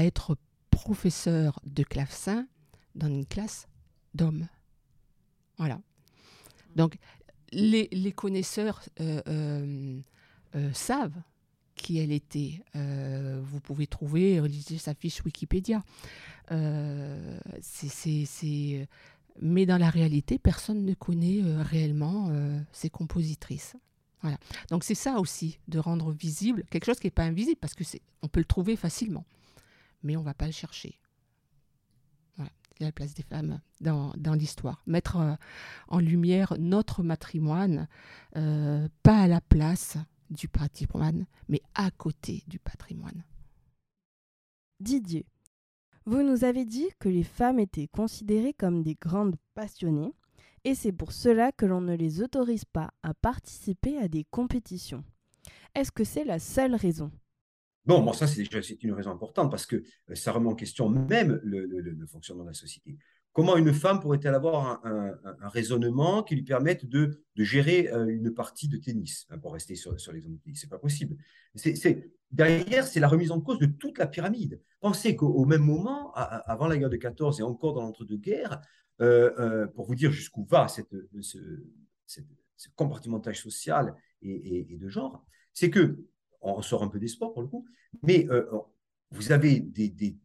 être 0.04 0.38
professeur 0.72 1.60
de 1.66 1.84
clavecin 1.84 2.48
dans 2.96 3.08
une 3.08 3.26
classe 3.26 3.68
d'hommes. 4.16 4.48
Voilà. 5.58 5.80
Donc, 6.76 6.98
les 7.52 8.14
connaisseurs 8.16 8.82
savent 10.74 11.22
qui 11.76 12.00
elle 12.00 12.12
était. 12.12 12.62
Euh, 12.76 13.42
vous 13.44 13.60
pouvez 13.60 13.88
trouver, 13.88 14.42
lisez 14.48 14.78
sa 14.78 14.94
fiche 14.94 15.24
Wikipédia. 15.24 15.84
Euh, 16.52 17.40
c'est, 17.62 18.88
Mais 19.42 19.66
dans 19.66 19.78
la 19.78 19.90
réalité, 19.90 20.40
personne 20.40 20.86
ne 20.86 20.94
connaît 20.94 21.44
euh, 21.44 21.62
réellement 21.62 22.32
ces 22.72 22.90
compositrices. 22.90 23.76
Voilà. 24.22 24.38
Donc 24.72 24.84
c'est 24.84 24.96
ça 24.96 25.20
aussi, 25.20 25.60
de 25.68 25.78
rendre 25.78 26.12
visible 26.12 26.64
quelque 26.72 26.86
chose 26.86 27.00
qui 27.00 27.08
n'est 27.08 27.12
pas 27.12 27.24
invisible, 27.26 27.60
parce 27.62 27.76
que 27.76 27.84
c'est, 27.84 28.02
on 28.24 28.28
peut 28.28 28.40
le 28.40 28.46
trouver 28.46 28.76
facilement, 28.76 29.26
mais 30.02 30.16
on 30.18 30.22
ne 30.22 30.26
va 30.26 30.34
pas 30.34 30.48
le 30.48 30.52
chercher. 30.52 31.00
Voilà, 32.38 32.52
la 32.80 32.92
place 32.92 33.14
des 33.14 33.22
femmes 33.22 33.60
dans, 33.82 34.14
dans 34.18 34.34
l'histoire. 34.34 34.82
Mettre 34.88 35.38
en 35.90 36.00
lumière 36.00 36.56
notre 36.58 37.04
matrimoine, 37.04 37.88
pas 38.34 39.20
à 39.20 39.28
la 39.28 39.42
place 39.42 39.98
du 40.36 40.48
patrimoine, 40.48 41.26
mais 41.50 41.62
à 41.74 41.90
côté 41.92 42.44
du 42.48 42.60
patrimoine. 42.60 43.24
Didier, 44.80 45.26
vous 46.06 46.22
nous 46.22 46.44
avez 46.44 46.66
dit 46.66 46.88
que 47.00 47.10
les 47.10 47.24
femmes 47.24 47.60
étaient 47.60 47.88
considérées 47.88 48.54
comme 48.54 48.84
des 48.84 48.96
grandes 48.96 49.38
passionnées, 49.56 50.14
et 50.64 50.76
c'est 50.76 50.92
pour 50.92 51.12
cela 51.12 51.52
que 51.52 51.66
l'on 51.66 51.82
ne 51.82 51.96
les 51.96 52.22
autorise 52.22 52.66
pas 52.66 52.92
à 53.02 53.14
participer 53.14 53.98
à 53.98 54.08
des 54.08 54.26
compétitions. 54.26 55.04
Est-ce 55.74 55.92
que 55.92 56.04
c'est 56.04 56.26
la 56.26 56.40
seule 56.40 56.76
raison? 56.76 57.12
Bon, 57.86 58.02
moi, 58.02 58.14
ça, 58.14 58.28
c'est 58.28 58.44
une 58.84 58.94
raison 58.94 59.12
importante 59.12 59.52
parce 59.52 59.66
que 59.66 59.84
euh, 60.10 60.16
ça 60.16 60.32
remet 60.32 60.50
en 60.50 60.56
question 60.56 60.90
même 60.90 61.40
le 61.44 62.06
fonctionnement 62.08 62.44
de 62.44 62.50
la 62.50 62.54
société. 62.56 62.98
Comment 63.36 63.58
une 63.58 63.74
femme 63.74 64.00
pourrait-elle 64.00 64.34
avoir 64.34 64.80
un, 64.86 65.20
raisonnement 65.50 66.24
qui 66.24 66.36
lui 66.36 66.44
permette 66.44 66.86
de, 66.86 67.20
gérer 67.36 67.90
euh, 67.90 68.08
une 68.08 68.34
partie 68.34 68.70
de 68.70 68.78
tennis, 68.78 69.28
hein, 69.30 69.38
pour 69.38 69.52
rester 69.52 69.76
sur, 69.76 70.00
sur 70.00 70.14
l'exemple 70.14 70.38
de 70.38 70.42
tennis? 70.42 70.62
Ce 70.62 70.66
n'est 70.66 70.70
pas 70.70 70.80
possible. 70.80 71.18
derrière, 72.32 72.88
c'est 72.88 73.02
la 73.02 73.10
remise 73.10 73.32
en 73.32 73.42
cause 73.42 73.60
de 73.60 73.66
toute 73.66 73.98
la 73.98 74.08
pyramide. 74.08 74.62
Pensez 74.80 75.18
qu'au 75.18 75.44
même 75.44 75.64
moment, 75.64 76.14
avant 76.14 76.68
la 76.68 76.78
guerre 76.78 76.90
de 76.90 76.96
14 76.96 77.42
et 77.42 77.44
encore 77.44 77.74
dans 77.74 77.82
l'entre-deux-guerres, 77.82 78.62
euh, 79.02 79.34
euh, 79.38 79.68
pour 79.68 79.86
vous 79.86 79.96
dire 79.96 80.12
jusqu'où 80.12 80.46
va 80.46 80.70
ce, 80.70 80.82
compartimentage 82.78 83.42
social 83.42 83.96
et, 84.22 84.78
de 84.80 84.88
genre, 84.88 85.26
c'est 85.52 85.70
que, 85.70 86.06
on 86.40 86.62
sort 86.62 86.84
un 86.84 86.88
peu 86.88 87.00
des 87.00 87.10
sports 87.10 87.34
pour 87.34 87.42
le 87.42 87.50
coup, 87.50 87.66
mais 88.02 88.30
vous 89.12 89.34
avez 89.34 89.60
des, 89.60 89.90
des 89.90 90.16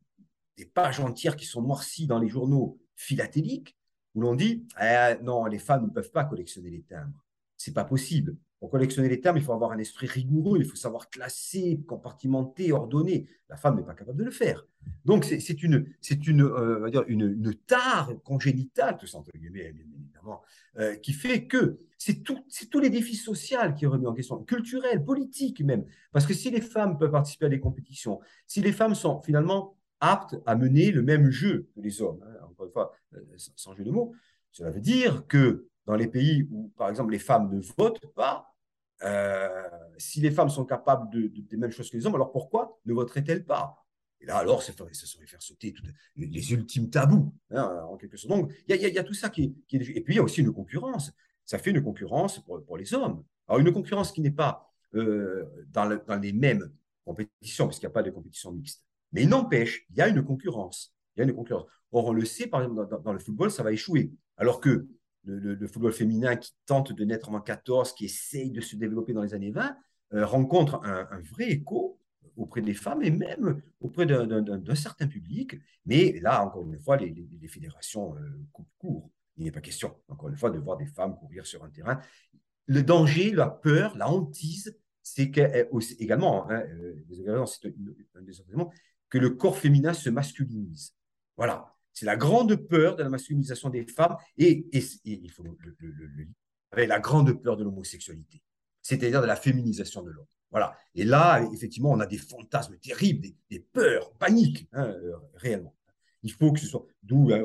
pages 0.66 1.00
entières 1.00 1.34
qui 1.34 1.46
sont 1.46 1.62
noircies 1.62 2.06
dans 2.06 2.20
les 2.20 2.28
journaux 2.28 2.79
philatélique 3.00 3.76
où 4.14 4.20
l'on 4.20 4.34
dit 4.34 4.66
eh, 4.80 5.14
non, 5.22 5.46
les 5.46 5.58
femmes 5.58 5.84
ne 5.84 5.90
peuvent 5.90 6.10
pas 6.10 6.24
collectionner 6.24 6.70
les 6.70 6.82
timbres. 6.82 7.24
C'est 7.56 7.74
pas 7.74 7.84
possible. 7.84 8.36
Pour 8.58 8.70
collectionner 8.70 9.08
les 9.08 9.20
timbres, 9.20 9.38
il 9.38 9.44
faut 9.44 9.54
avoir 9.54 9.72
un 9.72 9.78
esprit 9.78 10.06
rigoureux, 10.06 10.58
il 10.58 10.66
faut 10.66 10.76
savoir 10.76 11.08
classer, 11.08 11.80
compartimenter, 11.86 12.72
ordonner. 12.72 13.26
La 13.48 13.56
femme 13.56 13.76
n'est 13.76 13.84
pas 13.84 13.94
capable 13.94 14.18
de 14.18 14.24
le 14.24 14.30
faire. 14.30 14.66
Donc, 15.06 15.24
c'est 15.24 15.62
une, 15.62 15.86
une, 16.26 16.42
euh, 16.42 16.90
dire 16.90 17.04
une, 17.08 17.54
tare 17.66 18.12
congénitale, 18.22 18.98
tout 18.98 19.06
ça, 19.06 19.22
bien 19.34 19.50
évidemment, 19.54 20.42
euh, 20.78 20.94
qui 20.96 21.14
fait 21.14 21.46
que 21.46 21.80
c'est 21.96 22.22
tout, 22.22 22.80
les 22.80 22.90
défis 22.90 23.16
sociaux 23.16 23.58
qui 23.76 23.86
remettent 23.86 24.08
en 24.08 24.14
question, 24.14 24.42
culturels, 24.44 25.02
politiques 25.04 25.62
même. 25.62 25.86
Parce 26.12 26.26
que 26.26 26.34
si 26.34 26.50
les 26.50 26.60
femmes 26.60 26.98
peuvent 26.98 27.12
participer 27.12 27.46
à 27.46 27.50
des 27.50 27.60
compétitions, 27.60 28.20
si 28.46 28.60
les 28.60 28.72
femmes 28.72 28.94
sont 28.94 29.20
finalement 29.22 29.76
aptes 30.00 30.36
à 30.46 30.56
mener 30.56 30.90
le 30.92 31.02
même 31.02 31.30
jeu 31.30 31.68
que 31.74 31.80
les 31.80 32.02
hommes, 32.02 32.22
hein, 32.26 32.39
une 32.66 32.72
fois, 32.72 32.92
euh, 33.14 33.20
sans 33.56 33.74
jeu 33.74 33.84
de 33.84 33.90
mots, 33.90 34.14
cela 34.52 34.70
veut 34.70 34.80
dire 34.80 35.26
que 35.26 35.68
dans 35.86 35.94
les 35.94 36.08
pays 36.08 36.46
où, 36.50 36.72
par 36.76 36.88
exemple, 36.88 37.12
les 37.12 37.18
femmes 37.18 37.54
ne 37.54 37.60
votent 37.76 38.06
pas, 38.14 38.54
euh, 39.02 39.48
si 39.98 40.20
les 40.20 40.30
femmes 40.30 40.50
sont 40.50 40.64
capables 40.64 41.10
de, 41.10 41.26
des 41.28 41.56
mêmes 41.56 41.70
choses 41.70 41.90
que 41.90 41.96
les 41.96 42.06
hommes, 42.06 42.14
alors 42.14 42.32
pourquoi 42.32 42.78
ne 42.84 42.92
voteraient-elles 42.92 43.44
pas? 43.44 43.76
Et 44.20 44.26
là, 44.26 44.36
alors, 44.36 44.62
ça, 44.62 44.72
serait 44.74 45.26
faire 45.26 45.40
sauter 45.40 45.74
les, 46.14 46.52
ultimes 46.52 46.90
tabous, 46.90 47.34
hein, 47.50 47.86
en 47.88 47.96
quelque 47.96 48.18
sorte. 48.18 48.38
Donc, 48.38 48.52
il 48.68 48.76
y, 48.76 48.98
a 48.98 49.04
tout 49.04 49.14
ça 49.14 49.30
qui 49.30 49.54
Et 49.72 50.00
puis, 50.02 50.14
il 50.14 50.16
y 50.16 50.18
a 50.18 50.22
aussi 50.22 50.42
une 50.42 50.52
concurrence. 50.52 51.12
Ça 51.46 51.58
fait 51.58 51.70
une 51.70 51.82
concurrence 51.82 52.38
pour, 52.40 52.76
les 52.76 52.92
hommes. 52.92 53.24
Alors, 53.48 53.60
une 53.60 53.72
concurrence 53.72 54.12
qui 54.12 54.20
n'est 54.20 54.30
pas 54.30 54.70
euh, 54.94 55.46
dans, 55.68 55.98
dans, 56.06 56.20
les 56.20 56.34
mêmes 56.34 56.70
compétitions, 57.02 57.64
parce 57.64 57.78
qu'il 57.78 57.86
n'y 57.86 57.92
a 57.92 57.94
pas 57.94 58.02
de 58.02 58.10
compétition 58.10 58.52
mixte. 58.52 58.84
Mais 59.12 59.22
il 59.22 59.28
n'empêche, 59.30 59.86
il 59.90 59.96
y 59.96 60.02
a 60.02 60.08
une 60.08 60.22
concurrence. 60.22 60.94
Il 61.28 61.34
concurrence. 61.34 61.66
Or, 61.92 62.06
on 62.06 62.12
le 62.12 62.24
sait, 62.24 62.46
par 62.46 62.62
exemple, 62.62 63.02
dans, 63.02 63.12
le 63.12 63.18
football, 63.18 63.50
ça 63.50 63.62
va 63.62 63.72
échouer. 63.72 64.12
Alors 64.36 64.60
que 64.60 64.86
le, 65.24 65.66
football 65.66 65.92
féminin 65.92 66.36
qui 66.36 66.52
tente 66.66 66.92
de 66.92 67.04
naître 67.04 67.30
en 67.30 67.40
14, 67.40 67.92
qui 67.92 68.06
essaye 68.06 68.50
de 68.50 68.60
se 68.60 68.76
développer 68.76 69.12
dans 69.12 69.22
les 69.22 69.34
années 69.34 69.50
20, 69.50 69.76
euh, 70.14 70.26
rencontre 70.26 70.80
un, 70.84 71.20
vrai 71.32 71.50
écho 71.50 71.98
auprès 72.36 72.62
des 72.62 72.74
femmes 72.74 73.02
et 73.02 73.10
même 73.10 73.60
auprès 73.80 74.06
d'un 74.06 74.74
certain 74.74 75.06
public. 75.06 75.56
Mais 75.84 76.18
là, 76.20 76.44
encore 76.44 76.64
une 76.64 76.78
fois, 76.78 76.96
les, 76.96 77.14
fédérations 77.48 78.14
euh, 78.16 78.20
coupent 78.52 78.72
court. 78.78 79.10
Il 79.36 79.44
n'est 79.44 79.52
pas 79.52 79.60
question, 79.60 79.94
encore 80.08 80.28
une 80.28 80.36
fois, 80.36 80.50
de 80.50 80.58
voir 80.58 80.76
des 80.76 80.86
femmes 80.86 81.16
courir 81.16 81.46
sur 81.46 81.64
un 81.64 81.70
terrain. 81.70 82.00
Le 82.66 82.82
danger, 82.82 83.32
la 83.32 83.48
peur, 83.48 83.96
la 83.96 84.08
hantise, 84.08 84.76
c'est 85.02 85.32
également, 85.98 86.50
hein, 86.50 86.62
euh, 86.68 86.94
c'est 87.46 87.74
un 88.14 88.22
des 88.22 88.32
que 89.08 89.18
le 89.18 89.30
corps 89.30 89.58
féminin 89.58 89.92
se 89.92 90.08
masculinise. 90.08 90.94
Voilà. 91.40 91.74
C'est 91.94 92.04
la 92.04 92.18
grande 92.18 92.54
peur 92.54 92.96
de 92.96 93.02
la 93.02 93.08
masculinisation 93.08 93.70
des 93.70 93.86
femmes 93.86 94.14
et, 94.36 94.68
il 95.04 95.30
faut 95.30 95.42
le, 95.42 95.56
le, 95.78 96.28
avec 96.70 96.86
la 96.86 97.00
grande 97.00 97.32
peur 97.42 97.56
de 97.56 97.64
l'homosexualité, 97.64 98.42
c'est-à-dire 98.82 99.22
de 99.22 99.26
la 99.26 99.36
féminisation 99.36 100.02
de 100.02 100.10
l'homme. 100.10 100.26
Voilà. 100.50 100.76
Et 100.94 101.02
là, 101.02 101.42
effectivement, 101.54 101.92
on 101.92 102.00
a 102.00 102.06
des 102.06 102.18
fantasmes 102.18 102.76
terribles, 102.76 103.28
des, 103.48 103.58
peurs, 103.58 104.12
paniques, 104.18 104.68
hein, 104.72 104.88
euh, 104.88 105.16
réellement. 105.34 105.74
Il 106.22 106.30
faut 106.30 106.52
que 106.52 106.60
ce 106.60 106.66
soit, 106.66 106.84
d'où 107.02 107.32
hein, 107.32 107.40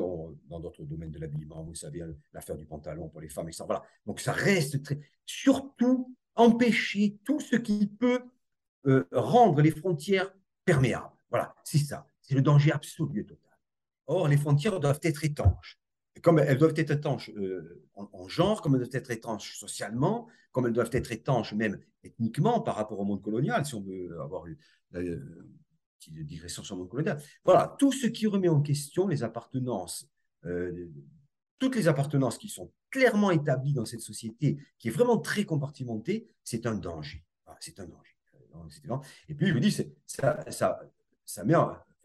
dans 0.50 0.60
d'autres 0.60 0.84
domaines 0.84 1.10
de 1.10 1.18
l'habillement, 1.18 1.62
vous 1.62 1.74
savez, 1.74 2.02
hein, 2.02 2.14
l'affaire 2.34 2.58
du 2.58 2.66
pantalon 2.66 3.08
pour 3.08 3.22
les 3.22 3.30
femmes, 3.30 3.48
etc. 3.48 3.64
Voilà. 3.64 3.82
Donc 4.04 4.20
ça 4.20 4.32
reste 4.32 4.82
très, 4.82 5.00
surtout 5.24 6.14
empêcher 6.34 7.16
tout 7.24 7.40
ce 7.40 7.56
qui 7.56 7.86
peut 7.86 8.20
euh, 8.88 9.06
rendre 9.10 9.62
les 9.62 9.70
frontières 9.70 10.30
perméables. 10.66 11.08
Voilà, 11.30 11.54
c'est 11.64 11.78
ça. 11.78 12.06
c'est 12.20 12.34
le 12.34 12.42
danger 12.42 12.72
absolu. 12.72 13.26
Or, 14.06 14.28
les 14.28 14.36
frontières 14.36 14.80
doivent 14.80 15.00
être 15.02 15.24
étanches. 15.24 15.78
comme 16.22 16.38
elles 16.38 16.58
doivent 16.58 16.74
être 16.76 16.90
étanches 16.90 17.30
euh, 17.36 17.84
en, 17.94 18.28
genre, 18.28 18.62
comme 18.62 18.74
elles 18.74 18.82
doivent 18.82 18.94
être 18.94 19.10
étanches 19.10 19.58
socialement, 19.58 20.28
comme 20.52 20.66
elles 20.66 20.72
doivent 20.72 20.90
être 20.92 21.12
étanches 21.12 21.52
même 21.52 21.78
ethniquement 22.02 22.60
par 22.60 22.76
rapport 22.76 22.98
au 22.98 23.04
monde 23.04 23.22
colonial, 23.22 23.64
si 23.66 23.74
on 23.74 23.82
veut 23.82 24.18
avoir 24.20 24.46
une, 24.46 24.56
petite 25.98 26.26
digression 26.26 26.62
sur 26.62 26.76
le 26.76 26.80
monde 26.80 26.90
colonial. 26.90 27.20
Voilà, 27.44 27.74
tout 27.78 27.92
ce 27.92 28.06
qui 28.06 28.26
remet 28.26 28.48
en 28.48 28.60
question 28.60 29.08
les 29.08 29.22
appartenances, 29.22 30.08
euh, 30.44 30.88
toutes 31.58 31.74
les 31.74 31.88
appartenances 31.88 32.38
qui 32.38 32.48
sont 32.48 32.72
clairement 32.90 33.30
établies 33.30 33.72
dans 33.72 33.84
cette 33.84 34.00
société, 34.00 34.58
qui 34.78 34.88
est 34.88 34.90
vraiment 34.90 35.18
très 35.18 35.44
compartimentée, 35.44 36.28
c'est 36.44 36.66
un 36.66 36.74
danger. 36.74 37.24
c'est 37.60 37.80
un 37.80 37.86
danger. 37.86 38.16
Et 39.28 39.34
puis, 39.34 39.48
je 39.48 39.52
vous 39.52 39.60
dis, 39.60 39.72
ça, 40.06 40.50
ça, 40.50 40.80
ça, 41.24 41.44
met 41.44 41.54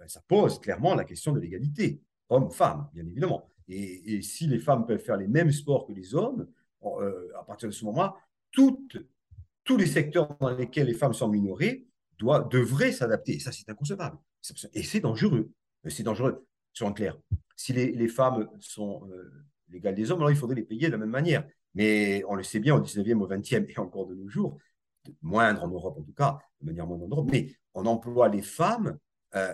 ça 0.07 0.21
pose 0.27 0.59
clairement 0.59 0.95
la 0.95 1.03
question 1.03 1.31
de 1.31 1.39
l'égalité, 1.39 2.01
homme-femme, 2.29 2.89
bien 2.93 3.05
évidemment. 3.05 3.47
Et, 3.67 4.21
si 4.21 4.47
les 4.47 4.59
femmes 4.59 4.85
peuvent 4.85 4.99
faire 4.99 5.17
les 5.17 5.27
mêmes 5.27 5.51
sports 5.51 5.85
que 5.85 5.93
les 5.93 6.13
hommes, 6.13 6.47
euh, 6.83 7.29
à 7.39 7.43
partir 7.43 7.69
de 7.69 7.73
ce 7.73 7.85
moment-là, 7.85 8.15
tous 8.51 9.77
les 9.77 9.85
secteurs 9.85 10.35
dans 10.39 10.49
lesquels 10.49 10.87
les 10.87 10.93
femmes 10.93 11.13
sont 11.13 11.29
minorées 11.29 11.85
doivent, 12.17 12.49
devraient 12.49 12.91
s'adapter. 12.91 13.35
Et 13.35 13.39
ça, 13.39 13.51
c'est 13.51 13.69
inconcevable. 13.69 14.17
Et 14.73 14.83
c'est 14.83 14.99
dangereux. 14.99 15.51
C'est 15.87 16.03
dangereux, 16.03 16.45
soyons 16.73 16.93
clairs. 16.93 17.17
Si 17.55 17.73
les, 17.73 18.07
femmes 18.07 18.49
sont 18.59 19.07
euh, 19.11 19.31
l'égales 19.69 19.95
des 19.95 20.11
hommes, 20.11 20.19
alors 20.19 20.31
il 20.31 20.37
faudrait 20.37 20.55
les 20.55 20.63
payer 20.63 20.87
de 20.87 20.91
la 20.91 20.97
même 20.97 21.09
manière. 21.09 21.47
Mais 21.73 22.23
on 22.27 22.35
le 22.35 22.43
sait 22.43 22.59
bien 22.59 22.75
au 22.75 22.81
19e, 22.81 23.19
au 23.19 23.27
20e 23.27 23.65
et 23.69 23.79
encore 23.79 24.07
de 24.07 24.15
nos 24.15 24.27
jours, 24.27 24.57
moindre 25.21 25.63
en 25.63 25.67
Europe 25.67 25.97
en 25.97 26.03
tout 26.03 26.13
cas, 26.13 26.39
de 26.59 26.67
manière 26.67 26.85
moindre 26.85 27.05
en 27.05 27.07
Europe, 27.07 27.29
mais 27.31 27.55
on 27.73 27.85
emploie 27.85 28.29
les 28.29 28.41
femmes 28.41 28.97
euh, 29.35 29.53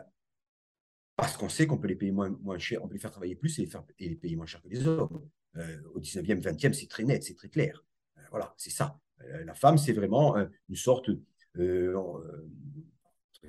parce 1.18 1.36
qu'on 1.36 1.50
sait 1.50 1.66
qu'on 1.66 1.80
peut 1.80 1.88
les 1.88 1.96
payer 1.96 2.12
moins, 2.12 2.58
cher, 2.60 2.84
on 2.84 2.88
peut 2.88 2.94
les 2.94 3.00
faire 3.00 3.12
travailler 3.12 3.36
plus 3.36 3.60
et 3.60 3.68
les, 4.00 4.16
payer 4.16 4.36
moins 4.36 4.46
cher 4.46 4.62
que 4.62 4.70
les 4.70 4.88
hommes. 4.88 5.28
Euh, 5.58 5.82
au 5.96 6.00
19e, 6.00 6.42
20e, 6.42 6.74
c'est 6.74 6.88
très 6.88 7.04
net, 7.04 7.24
c'est 7.24 7.34
très 7.34 7.50
clair. 7.50 7.84
Euh, 8.18 8.22
voilà, 8.30 8.54
c'est 8.56 8.70
ça. 8.70 9.00
la 9.44 9.56
femme, 9.56 9.80
c'est 9.80 9.94
vraiment 9.94 10.38
une 10.70 10.76
sorte, 10.76 11.10
entre 11.58 12.22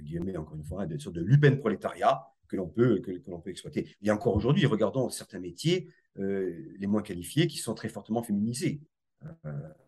guillemets, 0.00 0.36
encore 0.38 0.56
une 0.56 0.64
fois, 0.64 0.84
une 0.84 0.98
sorte 0.98 1.16
de 1.16 1.20
lupen 1.20 1.58
prolétariat 1.58 2.26
que 2.48 2.56
l'on 2.56 2.68
peut, 2.68 3.00
que 3.00 3.12
l'on 3.30 3.40
peut 3.40 3.50
exploiter. 3.50 3.94
Et 4.00 4.10
encore 4.10 4.34
aujourd'hui, 4.34 4.64
regardons 4.64 5.10
certains 5.10 5.38
métiers, 5.38 5.92
les 6.16 6.86
moins 6.86 7.02
qualifiés, 7.02 7.46
qui 7.48 7.58
sont 7.58 7.74
très 7.74 7.90
fortement 7.90 8.22
féminisés. 8.22 8.80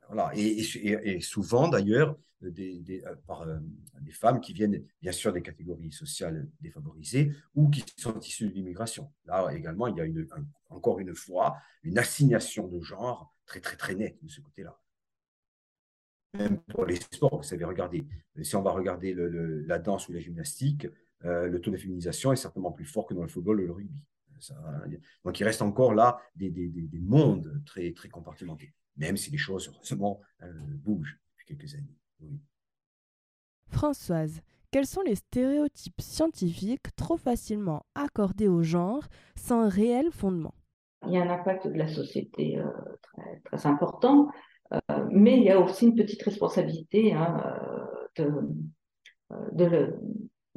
Voilà. 0.08 0.32
Et, 0.34 1.20
souvent, 1.20 1.68
d'ailleurs, 1.68 2.16
des, 2.42 3.02
euh, 3.06 3.14
par 3.26 3.42
euh, 3.42 3.58
des 4.00 4.12
femmes 4.12 4.40
qui 4.40 4.52
viennent, 4.52 4.84
bien 5.02 5.12
sûr, 5.12 5.32
des 5.32 5.42
catégories 5.42 5.92
sociales 5.92 6.48
défavorisées 6.60 7.32
ou 7.54 7.68
qui 7.68 7.84
sont 7.96 8.18
issues 8.20 8.48
de 8.48 8.54
l'immigration. 8.54 9.12
Là 9.26 9.50
également, 9.52 9.86
il 9.86 9.96
y 9.96 10.00
a 10.00 10.24
encore 10.70 10.98
une 10.98 11.14
fois 11.14 11.58
une 11.82 11.98
assignation 11.98 12.66
de 12.68 12.80
genre 12.80 13.34
très, 13.46 13.60
très, 13.60 13.76
très 13.76 13.94
nette 13.94 14.22
de 14.22 14.28
ce 14.28 14.40
côté-là. 14.40 14.78
Même 16.34 16.60
pour 16.62 16.86
les 16.86 16.96
sports, 16.96 17.38
vous 17.38 17.42
savez, 17.42 17.64
regardez, 17.64 18.06
si 18.42 18.54
on 18.54 18.62
va 18.62 18.70
regarder 18.70 19.14
la 19.14 19.78
danse 19.78 20.08
ou 20.08 20.12
la 20.12 20.20
gymnastique, 20.20 20.86
euh, 21.24 21.48
le 21.48 21.60
taux 21.60 21.70
de 21.70 21.76
féminisation 21.76 22.32
est 22.32 22.36
certainement 22.36 22.72
plus 22.72 22.84
fort 22.84 23.06
que 23.06 23.14
dans 23.14 23.22
le 23.22 23.28
football 23.28 23.60
ou 23.60 23.66
le 23.66 23.72
rugby. 23.72 24.00
donc 25.24 25.38
il 25.38 25.44
reste 25.44 25.60
encore 25.60 25.92
là 25.92 26.18
des, 26.34 26.50
des, 26.50 26.68
des 26.68 27.00
mondes 27.00 27.62
très, 27.66 27.92
très 27.92 28.08
compartimentés 28.08 28.72
même 29.01 29.16
si 29.16 29.30
les 29.30 29.38
choses, 29.38 29.72
heureusement, 29.74 30.20
euh, 30.42 30.53
bougent 30.84 31.18
depuis 31.32 31.57
quelques 31.57 31.74
années. 31.74 31.96
Françoise, 33.68 34.42
quels 34.70 34.86
sont 34.86 35.01
les 35.01 35.16
stéréotypes 35.16 36.01
scientifiques 36.01 36.94
trop 36.94 37.16
facilement 37.16 37.84
accordés 37.94 38.48
au 38.48 38.62
genre 38.62 39.05
sans 39.34 39.68
réel 39.68 40.11
fondement? 40.12 40.55
Il 41.07 41.12
y 41.12 41.16
a 41.16 41.22
un 41.22 41.30
impact 41.30 41.66
de 41.66 41.78
la 41.78 41.88
société 41.88 42.59
euh, 42.59 42.64
très, 43.03 43.40
très, 43.44 43.66
important, 43.66 44.28
euh, 44.72 44.78
mais 45.11 45.38
il 45.38 45.44
y 45.44 45.51
a 45.51 45.59
aussi 45.59 45.86
une 45.86 45.94
petite 45.94 46.22
responsabilité 46.22 47.14
hein, 47.14 47.42
de, 48.16 48.30
de 49.53 49.98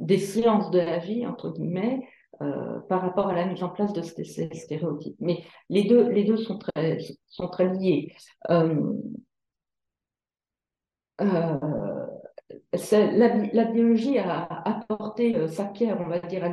des 0.00 0.18
sciences 0.18 0.70
de 0.70 0.78
la 0.78 0.98
vie, 0.98 1.26
entre 1.26 1.50
guillemets, 1.52 2.06
euh, 2.42 2.80
par 2.88 3.02
rapport 3.02 3.28
à 3.28 3.34
la 3.34 3.46
mise 3.46 3.62
en 3.62 3.68
place 3.68 3.92
de 3.92 4.02
ces, 4.02 4.48
stéréotypes. 4.54 5.16
Mais 5.20 5.44
les 5.68 5.84
deux, 5.84 6.08
les 6.08 6.36
sont, 6.36 6.58
très, 6.58 6.98
sont 7.26 7.50
liés. 7.60 8.12
Euh, 8.50 8.92
euh, 11.20 12.06
la, 12.72 13.64
biologie 13.66 14.18
a 14.18 14.44
apporté 14.68 15.46
sa 15.48 15.66
pierre, 15.66 16.00
on 16.00 16.08
va 16.08 16.18
dire, 16.20 16.44
à 16.44 16.52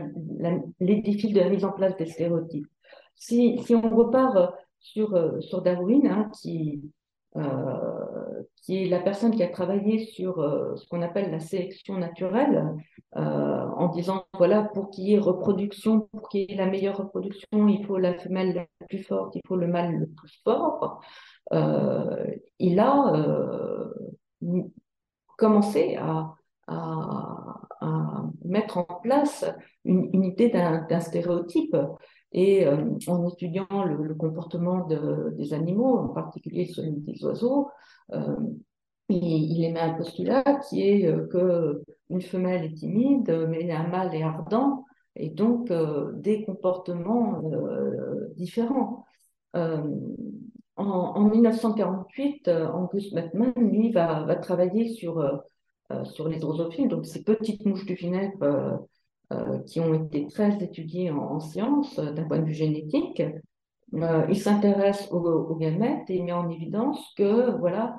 l'édifice 0.80 1.34
de 1.34 1.40
la 1.40 1.50
mise 1.50 1.66
en 1.66 1.72
place 1.72 1.96
des 1.98 2.06
stéréotypes. 2.06 2.68
Si, 3.16 3.60
si 3.66 3.76
on 3.76 3.82
repart 3.96 4.54
sur, 4.80 5.42
sur 5.42 5.62
Darwin, 5.62 6.08
hein, 6.08 6.30
qui, 6.40 6.82
euh, 7.38 8.44
qui 8.58 8.84
est 8.84 8.90
la 8.90 9.00
personne 9.00 9.34
qui 9.34 9.42
a 9.42 9.48
travaillé 9.48 10.06
sur 10.06 10.40
euh, 10.40 10.76
ce 10.76 10.86
qu'on 10.88 11.02
appelle 11.02 11.32
la 11.32 11.40
sélection 11.40 11.98
naturelle, 11.98 12.76
euh, 13.16 13.22
en 13.22 13.88
disant, 13.88 14.26
voilà, 14.34 14.64
pour 14.64 14.90
qu'il 14.90 15.06
y 15.06 15.14
ait 15.14 15.20
reproduction, 15.20 16.10
pour 16.12 16.28
qu'il 16.28 16.42
y 16.42 16.54
ait 16.54 16.58
la 16.58 16.66
meilleure 16.66 16.98
reproduction, 16.98 17.68
il 17.70 17.86
faut 17.86 17.98
la 17.98 18.18
femelle 18.18 18.54
la 18.54 18.86
plus 18.88 19.04
forte, 19.04 19.36
il 19.36 19.42
faut 19.48 19.56
le 19.56 19.68
mâle 19.68 19.96
le 19.96 20.08
plus 20.08 20.42
fort. 20.44 21.02
il 22.60 22.80
a 22.80 23.14
commencé 25.38 25.98
à, 25.98 26.36
mettre 28.44 28.78
en 28.78 29.00
place 29.02 29.46
une 29.86 30.24
idée 30.24 30.50
d'un 30.50 31.00
stéréotype 31.00 31.76
et 32.32 32.66
euh, 32.66 32.86
en 33.08 33.28
étudiant 33.28 33.68
le, 33.86 34.14
comportement 34.16 34.88
des 34.88 35.54
animaux, 35.54 35.98
en 35.98 36.08
particulier 36.10 36.66
celui 36.66 36.94
des 37.02 37.24
oiseaux, 37.26 37.70
euh, 38.14 38.36
il, 39.10 39.64
émet 39.66 39.80
un 39.80 39.94
postulat 39.94 40.44
qui 40.70 40.82
est 40.82 41.06
euh, 41.08 41.84
une 42.10 42.22
femelle 42.22 42.66
est 42.66 42.74
timide, 42.74 43.48
mais 43.50 43.70
un 43.72 43.88
mâle 43.88 44.16
est 44.16 44.24
ardent, 44.24 44.86
et 45.16 45.30
donc 45.30 45.72
des 46.14 46.46
comportements 46.46 47.42
différents. 48.38 49.06
En, 50.78 51.30
1948, 51.30 52.48
Angus 52.48 53.14
Batman, 53.14 53.54
lui, 53.58 53.92
va, 53.92 54.24
va 54.24 54.36
travailler 54.38 54.88
sur, 54.88 55.22
sur 56.06 56.28
les 56.28 56.40
drosophiles, 56.40 56.88
donc 56.88 57.06
ces 57.06 57.24
petites 57.24 57.66
mouches 57.66 57.86
du 57.86 57.96
vinaigre 57.96 58.42
euh, 58.44 58.78
qui 59.66 59.80
ont 59.80 59.94
été 59.94 60.28
très 60.28 60.62
étudiés 60.64 61.12
en, 61.12 61.40
sciences 61.40 61.98
euh, 62.00 62.12
d'un 62.12 62.24
point 62.26 62.40
de 62.40 62.46
vue 62.46 62.54
génétique. 62.54 63.22
Euh, 63.94 64.26
il 64.30 64.38
s'intéresse 64.38 65.10
aux, 65.12 65.56
gamètes 65.56 66.10
et 66.10 66.22
met 66.22 66.32
en 66.32 66.50
évidence 66.50 67.14
que 67.18 67.58
voilà 67.60 67.98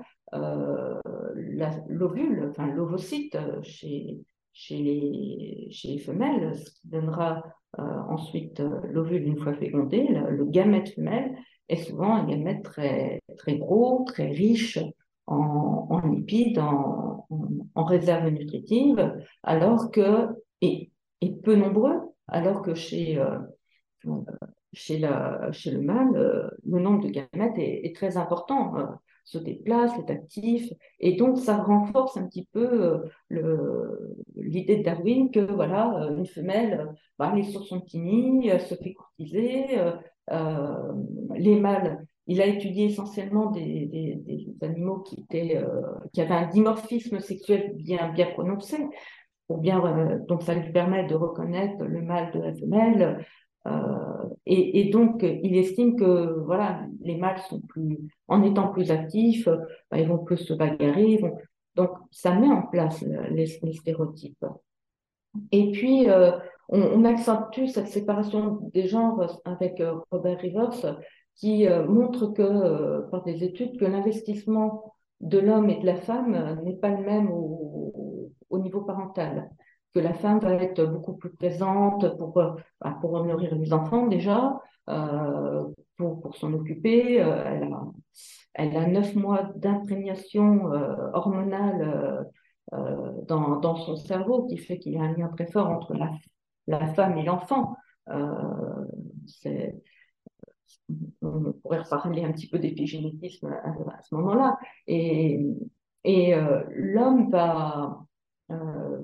l'ovule, 1.88 2.48
enfin 2.50 2.66
l'ovocyte 2.68 3.36
chez, 3.62 4.18
chez, 4.54 4.78
les, 4.78 5.98
femelles, 5.98 6.56
ce 6.56 6.70
qui 6.70 6.88
donnera 6.88 7.42
ensuite 7.76 8.62
l'ovule 8.84 9.24
une 9.26 9.38
fois 9.38 9.52
fécondé, 9.52 10.08
le, 10.08 10.46
gamète 10.46 10.94
femelle 10.94 11.36
est 11.68 11.76
souvent 11.76 12.14
un 12.14 12.24
gamète 12.24 12.62
très, 12.62 13.20
très 13.36 13.58
gros, 13.58 14.04
très 14.06 14.28
riche 14.28 14.78
en, 15.26 15.86
en 15.90 16.08
lipides, 16.08 16.58
en, 16.58 17.26
en, 17.74 17.84
réserves 17.84 18.28
nutritives, 18.28 19.14
alors 19.42 19.90
que, 19.90 20.28
et 20.62 20.91
est 21.22 21.42
peu 21.42 21.54
nombreux, 21.54 22.00
alors 22.28 22.62
que 22.62 22.74
chez, 22.74 23.18
euh, 23.18 23.38
chez, 24.72 24.98
la, 24.98 25.50
chez 25.52 25.70
le 25.70 25.80
mâle, 25.80 26.16
euh, 26.16 26.48
le 26.66 26.80
nombre 26.80 27.04
de 27.04 27.10
gamètes 27.10 27.58
est, 27.58 27.94
très 27.94 28.16
important, 28.16 28.76
euh, 28.76 28.86
se 29.24 29.38
déplace, 29.38 29.92
est 29.98 30.10
actif, 30.10 30.72
et 30.98 31.14
donc 31.14 31.38
ça 31.38 31.58
renforce 31.58 32.16
un 32.16 32.26
petit 32.26 32.48
peu 32.52 33.02
l'idée 34.34 34.78
de 34.78 34.82
Darwin 34.82 35.30
que 35.30 35.38
voilà, 35.38 36.08
une 36.10 36.26
femelle 36.26 36.92
va 37.20 37.28
aller 37.28 37.44
sur 37.44 37.64
son 37.64 37.80
petit 37.80 38.00
nid, 38.00 38.50
se 38.58 38.74
fait 38.74 38.94
courtiser, 38.94 39.78
les 40.28 41.60
mâles 41.60 42.04
il 42.28 42.40
a 42.40 42.46
étudié 42.46 42.86
essentiellement 42.86 43.50
des, 43.50 43.86
des, 43.86 44.66
animaux 44.66 45.00
qui, 45.00 45.20
étaient, 45.20 45.60
qui 46.12 46.20
avaient 46.20 46.34
un 46.34 46.48
dimorphisme 46.48 47.20
sexuel 47.20 47.74
bien, 47.76 48.12
bien 48.12 48.26
prononcé, 48.26 48.76
bien, 49.48 49.84
euh, 49.84 50.18
donc 50.26 50.42
ça 50.42 50.54
lui 50.54 50.72
permet 50.72 51.06
de 51.06 51.14
reconnaître 51.14 51.84
le 51.84 52.02
mâle 52.02 52.32
de 52.32 52.40
la 52.40 52.54
femelle. 52.54 53.26
Euh, 53.66 54.28
et, 54.44 54.90
donc, 54.90 55.22
il 55.22 55.56
estime 55.56 55.96
que 55.96 56.40
voilà, 56.44 56.84
les 57.00 57.16
mâles 57.16 57.38
sont 57.48 57.60
plus, 57.60 57.98
en 58.26 58.42
étant 58.42 58.68
plus 58.68 58.90
actifs, 58.90 59.48
bah, 59.90 59.98
ils 59.98 60.08
vont 60.08 60.18
plus 60.18 60.38
se 60.38 60.52
bagarrer. 60.52 61.20
donc, 61.76 61.90
ça 62.10 62.34
met 62.34 62.50
en 62.50 62.62
place 62.62 63.04
les, 63.30 63.46
stéréotypes. 63.46 64.44
Et 65.52 65.70
puis, 65.70 66.10
euh, 66.10 66.32
on, 66.68 67.04
accentue 67.04 67.66
cette 67.66 67.86
séparation 67.86 68.58
des 68.74 68.88
genres 68.88 69.40
avec 69.44 69.80
Robert 70.10 70.38
Rivers, 70.38 70.98
qui 71.36 71.66
montre 71.88 72.26
que, 72.26 73.08
par 73.10 73.22
des 73.22 73.44
études, 73.44 73.78
que 73.78 73.84
l'investissement 73.84 74.92
de 75.20 75.38
l'homme 75.38 75.70
et 75.70 75.78
de 75.78 75.86
la 75.86 75.96
femme 75.96 76.60
n'est 76.64 76.76
pas 76.76 76.90
le 76.90 77.04
même 77.04 77.30
au, 77.30 78.11
au 78.52 78.58
niveau 78.58 78.82
parental. 78.82 79.50
que 79.94 80.00
la 80.00 80.14
femme 80.14 80.38
va 80.40 80.54
être 80.54 80.84
beaucoup 80.84 81.14
plus 81.14 81.32
présente 81.34 82.16
pour, 82.16 82.32
bah, 82.32 82.98
pour 83.00 83.24
nourrir 83.24 83.54
les 83.54 83.72
enfants 83.72 84.06
déjà, 84.06 84.58
pour, 85.96 86.20
pour 86.20 86.36
s'en 86.36 86.52
occuper. 86.54 87.16
elle, 87.16 87.64
a, 87.64 87.82
elle 88.54 88.76
a 88.76 88.86
neuf 88.86 89.14
mois 89.14 89.50
d'imprégnation 89.56 90.64
hormonale 91.12 92.26
dans, 92.70 93.56
dans, 93.56 93.76
son 93.76 93.96
cerveau 93.96 94.46
qui 94.46 94.56
fait 94.56 94.78
qu'il 94.78 94.92
y 94.94 94.98
a 94.98 95.02
un 95.02 95.12
lien 95.12 95.28
très 95.28 95.46
fort 95.46 95.68
entre 95.68 95.94
la, 95.94 96.10
la 96.66 96.86
femme 96.94 97.18
et 97.18 97.24
l'enfant. 97.24 97.76
on 101.22 101.52
pourrait 101.62 101.82
parler 101.88 102.24
un 102.24 102.32
petit 102.32 102.48
peu 102.48 102.58
d'épigénétisme 102.58 103.48
à, 103.48 104.02
ce 104.02 104.14
moment-là. 104.14 104.56
Et, 104.86 105.40
et 106.04 106.34
euh, 106.34 106.62
l'homme 106.70 107.30
va, 107.30 107.84
euh, 107.84 107.88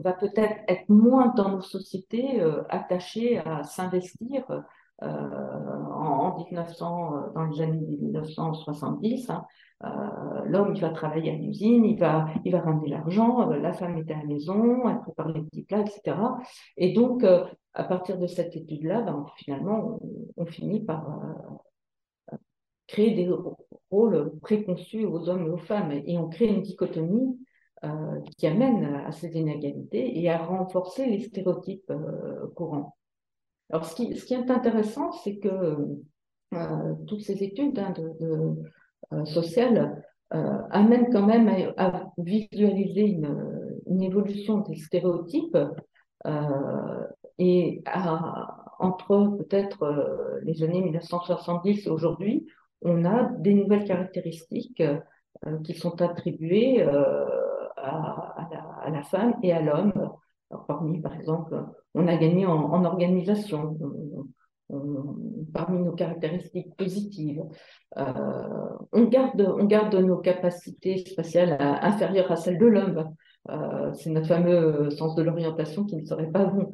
va 0.03 0.13
peut-être 0.13 0.57
être 0.69 0.89
moins 0.89 1.33
dans 1.35 1.51
nos 1.51 1.61
sociétés 1.61 2.41
euh, 2.41 2.63
attaché 2.69 3.39
à 3.39 3.63
s'investir 3.65 4.45
en, 5.01 6.45
1900, 6.45 7.33
dans 7.35 7.45
les 7.45 7.63
années 7.63 7.87
1970. 7.87 9.31
Hein. 9.31 9.45
L'homme, 10.45 10.75
va 10.75 10.91
travailler 10.91 11.31
à 11.31 11.37
l'usine, 11.37 11.85
il 11.85 11.97
va, 12.01 12.27
il 12.45 12.51
va 12.51 12.61
ramener 12.61 12.89
l'argent, 12.89 13.49
la 13.49 13.73
femme 13.73 13.97
était 13.99 14.15
à 14.15 14.19
la 14.19 14.25
maison, 14.25 14.89
elle 14.89 14.99
prépare 14.99 15.29
les 15.29 15.43
petits 15.43 15.63
plats, 15.63 15.83
etc. 15.83 16.17
Et 16.77 16.95
donc, 16.95 17.25
à 17.75 17.85
partir 17.85 18.19
de 18.19 18.27
cette 18.27 18.57
étude-là, 18.57 19.03
ben, 19.03 19.25
finalement, 19.37 20.01
on, 20.03 20.43
on, 20.43 20.47
finit 20.47 20.81
par 20.81 21.07
créer 22.89 23.15
des 23.15 23.31
rôles 23.93 24.33
préconçus 24.41 25.05
aux 25.05 25.29
hommes 25.29 25.47
et 25.47 25.51
aux 25.51 25.59
femmes. 25.59 25.93
Et 25.93 26.19
on 26.19 26.29
crée 26.29 26.47
une 26.47 26.63
dichotomie 26.63 27.39
euh, 27.85 28.21
qui 28.37 28.49
amène 28.49 28.85
à 29.07 29.13
ces 29.13 29.37
inégalités 29.37 30.21
et 30.21 30.29
à 30.29 30.39
renforcer 30.39 31.07
les 31.07 31.21
stéréotypes 31.21 31.89
euh, 31.91 32.49
courants. 32.57 32.97
Alors, 33.71 33.85
ce 33.85 33.95
qui, 33.95 34.35
est 34.35 34.51
intéressant, 34.51 35.13
c'est 35.13 35.37
que 35.39 35.87
euh, 36.55 36.95
toutes 37.07 37.21
ces 37.21 37.45
études 37.45 37.79
hein, 37.79 39.25
sociales 39.27 40.03
amènent 40.31 41.09
quand 41.13 41.25
même 41.25 41.73
à, 41.77 42.11
visualiser 42.19 43.03
une, 43.07 44.03
évolution 44.03 44.59
des 44.59 44.75
stéréotypes 44.75 45.57
et 47.39 47.83
entre 48.81 49.37
peut-être 49.39 50.41
les 50.43 50.65
années 50.65 50.83
1970 50.83 51.87
et 51.87 51.91
aujourd'hui, 51.91 52.47
on 52.83 53.05
a 53.05 53.31
des 53.39 53.55
nouvelles 53.55 53.85
caractéristiques 53.85 54.83
qui 55.63 55.75
sont 55.75 56.03
attribuées 56.03 56.85
à, 57.89 58.91
la, 58.91 59.03
femme 59.03 59.35
et 59.43 59.53
à 59.53 59.61
l'homme. 59.61 59.93
Parmi, 60.67 61.01
par 61.01 61.15
exemple, 61.15 61.63
on 61.95 62.07
a 62.07 62.17
gagné 62.17 62.47
en, 62.47 62.85
organisation, 62.85 63.77
parmi 65.53 65.81
nos 65.81 65.93
caractéristiques 65.93 66.75
positives. 66.77 67.43
Euh, 67.99 68.05
on, 68.93 69.05
garde, 69.05 69.55
on 69.59 69.65
garde 69.65 69.95
nos 69.95 70.19
capacités 70.19 70.99
spatiales 70.99 71.57
inférieures 71.61 72.33
à 72.33 72.37
celles 72.37 72.59
de 72.59 72.67
l'homme. 72.67 73.15
C'est 73.95 74.11
notre 74.11 74.29
fameux 74.29 74.91
sens 74.91 75.15
de 75.15 75.23
l'orientation 75.23 75.85
qui 75.85 75.97
ne 75.97 76.05
serait 76.05 76.31
pas 76.31 76.47
bon. 76.47 76.73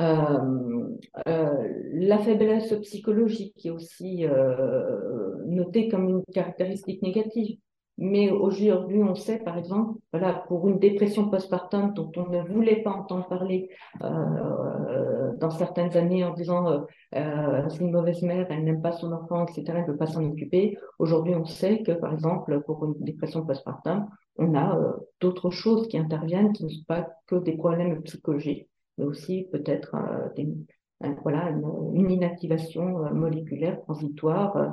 Euh, 0.00 0.96
euh, 1.28 1.68
la 1.92 2.18
faiblesse 2.18 2.74
psychologique 2.82 3.64
est 3.64 3.70
aussi 3.70 4.26
euh, 4.26 5.36
notée 5.46 5.88
comme 5.88 6.08
une 6.08 6.24
caractéristique 6.32 7.02
négative. 7.02 7.58
Mais 7.96 8.30
aujourd'hui, 8.30 9.02
on 9.02 9.14
sait, 9.14 9.38
par 9.38 9.56
exemple, 9.56 9.98
voilà, 10.12 10.44
pour 10.48 10.66
une 10.68 10.78
dépression 10.78 11.28
postpartum 11.28 11.94
dont 11.94 12.10
on 12.16 12.28
ne 12.28 12.42
voulait 12.42 12.82
pas 12.82 12.90
entendre 12.90 13.28
parler 13.28 13.68
euh, 14.02 15.32
dans 15.38 15.50
certaines 15.50 15.96
années 15.96 16.24
en 16.24 16.32
disant 16.32 16.68
euh, 16.68 16.80
euh, 17.14 17.68
c'est 17.68 17.80
une 17.80 17.92
mauvaise 17.92 18.22
mère, 18.22 18.46
elle 18.50 18.64
n'aime 18.64 18.82
pas 18.82 18.92
son 18.92 19.12
enfant, 19.12 19.46
etc., 19.46 19.64
elle 19.68 19.82
ne 19.82 19.92
veut 19.92 19.96
pas 19.96 20.06
s'en 20.06 20.24
occuper. 20.24 20.76
Aujourd'hui, 20.98 21.34
on 21.36 21.44
sait 21.44 21.82
que, 21.82 21.92
par 21.92 22.12
exemple, 22.12 22.60
pour 22.66 22.84
une 22.84 22.94
dépression 22.98 23.46
postpartum, 23.46 24.06
on 24.38 24.56
a 24.56 24.76
d'autres 25.20 25.50
choses 25.50 25.86
qui 25.86 25.96
interviennent 25.96 26.52
qui 26.52 26.64
ne 26.64 26.70
sont 26.70 26.84
pas 26.88 27.08
que 27.26 27.36
des 27.36 27.56
problèmes 27.56 28.02
psychologiques 28.02 28.68
mais 28.98 29.04
aussi 29.04 29.48
peut-être 29.50 29.94
euh, 29.94 31.14
voilà, 31.22 31.50
une, 31.50 32.10
inactivation 32.10 33.04
euh, 33.04 33.10
moléculaire 33.10 33.80
transitoire 33.82 34.56
euh, 34.56 34.68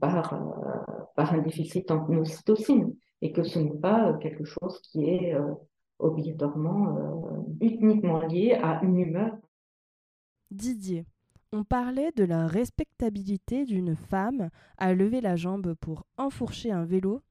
par, 0.00 0.34
par 1.16 1.34
un 1.34 1.38
déficit 1.38 1.90
en 1.90 2.08
ocytocine 2.16 2.94
et 3.20 3.32
que 3.32 3.42
ce 3.42 3.58
n'est 3.58 3.78
pas 3.78 4.14
quelque 4.14 4.44
chose 4.44 4.80
qui 4.82 5.04
est 5.04 5.36
obligatoirement 5.98 6.96
uniquement 7.60 8.20
lié 8.26 8.58
à 8.62 8.82
une 8.82 8.98
humeur. 8.98 9.32
Didier, 10.50 11.06
on 11.52 11.64
parlait 11.64 12.10
de 12.16 12.24
la 12.24 12.46
respectabilité 12.46 13.64
d'une 13.64 13.94
femme 13.94 14.50
à 14.78 14.94
lever 14.94 15.20
la 15.20 15.36
jambe 15.36 15.74
pour 15.80 16.04
enfourcher 16.16 16.72
un 16.72 16.84
vélo 16.84 17.22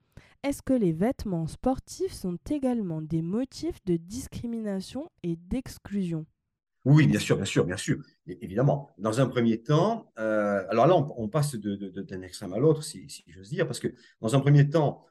est-ce 0.43 0.63
que 0.63 0.73
les 0.73 0.91
vêtements 0.91 1.45
sportifs 1.45 2.13
sont 2.13 2.39
également 2.49 2.99
des 2.99 3.21
motifs 3.21 3.83
de 3.85 3.95
discrimination 3.95 5.07
et 5.21 5.35
d'exclusion? 5.35 6.25
Oui, 6.83 7.05
bien 7.05 7.19
sûr, 7.19 7.35
bien 7.35 7.45
sûr, 7.45 7.65
bien 7.65 7.77
sûr, 7.77 7.97
évidemment. 8.25 8.89
Dans 8.97 9.21
un 9.21 9.27
premier 9.27 9.61
temps, 9.61 10.11
euh, 10.17 10.65
alors 10.69 10.87
là, 10.87 10.95
on, 10.95 11.27
passe 11.27 11.55
d'un 11.55 12.21
extrême 12.23 12.53
à 12.53 12.57
l'autre, 12.57 12.83
si, 12.83 13.07
j'ose 13.27 13.49
dire, 13.49 13.67
parce 13.67 13.79
que 13.79 13.89
dans 14.19 14.35
un 14.35 14.39
premier 14.39 14.67
temps, 14.67 15.05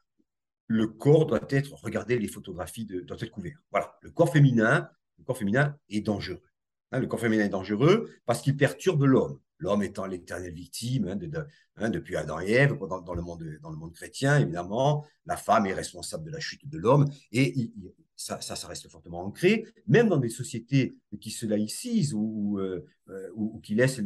le 0.67 0.87
corps 0.87 1.25
doit 1.25 1.45
être, 1.49 1.73
regardez 1.81 2.19
les 2.19 2.27
photographies, 2.27 2.85
de, 2.85 3.01
doit 3.01 3.17
être 3.19 3.31
couvert. 3.31 3.57
Voilà, 3.71 3.97
le 4.01 4.11
corps 4.11 4.31
féminin, 4.31 4.89
le 5.17 5.23
corps 5.23 5.37
féminin 5.37 5.77
est 5.89 6.01
dangereux. 6.01 6.41
Hein, 6.91 6.99
le 6.99 7.07
corps 7.07 7.19
féminin 7.19 7.45
est 7.45 7.49
dangereux 7.49 8.09
parce 8.25 8.41
qu'il 8.41 8.57
perturbe 8.57 9.03
l'homme 9.03 9.39
l'homme 9.61 9.83
étant 9.83 10.05
l'éternelle 10.05 10.53
victime 10.53 11.07
hein, 11.07 11.17
hein, 11.77 11.89
depuis 11.89 12.15
Adam 12.15 12.39
et 12.41 12.51
Ève, 12.51 12.77
dans, 12.77 13.13
le 13.13 13.21
monde, 13.21 13.93
chrétien, 13.93 14.39
évidemment, 14.39 15.05
la 15.25 15.37
femme 15.37 15.65
est 15.65 15.73
responsable 15.73 16.25
de 16.25 16.31
la 16.31 16.39
chute 16.39 16.67
de 16.67 16.77
l'homme, 16.77 17.05
et 17.31 17.71
ça, 18.15 18.39
ça, 18.41 18.67
reste 18.67 18.87
fortement 18.89 19.21
ancré, 19.21 19.65
même 19.87 20.09
dans 20.09 20.17
des 20.17 20.29
sociétés 20.29 20.95
qui 21.19 21.31
se 21.31 21.45
laïcisent 21.45 22.13
ou, 22.13 22.59
euh, 22.59 22.85
ou, 23.35 23.59
qui 23.61 23.73
laissent 23.73 24.01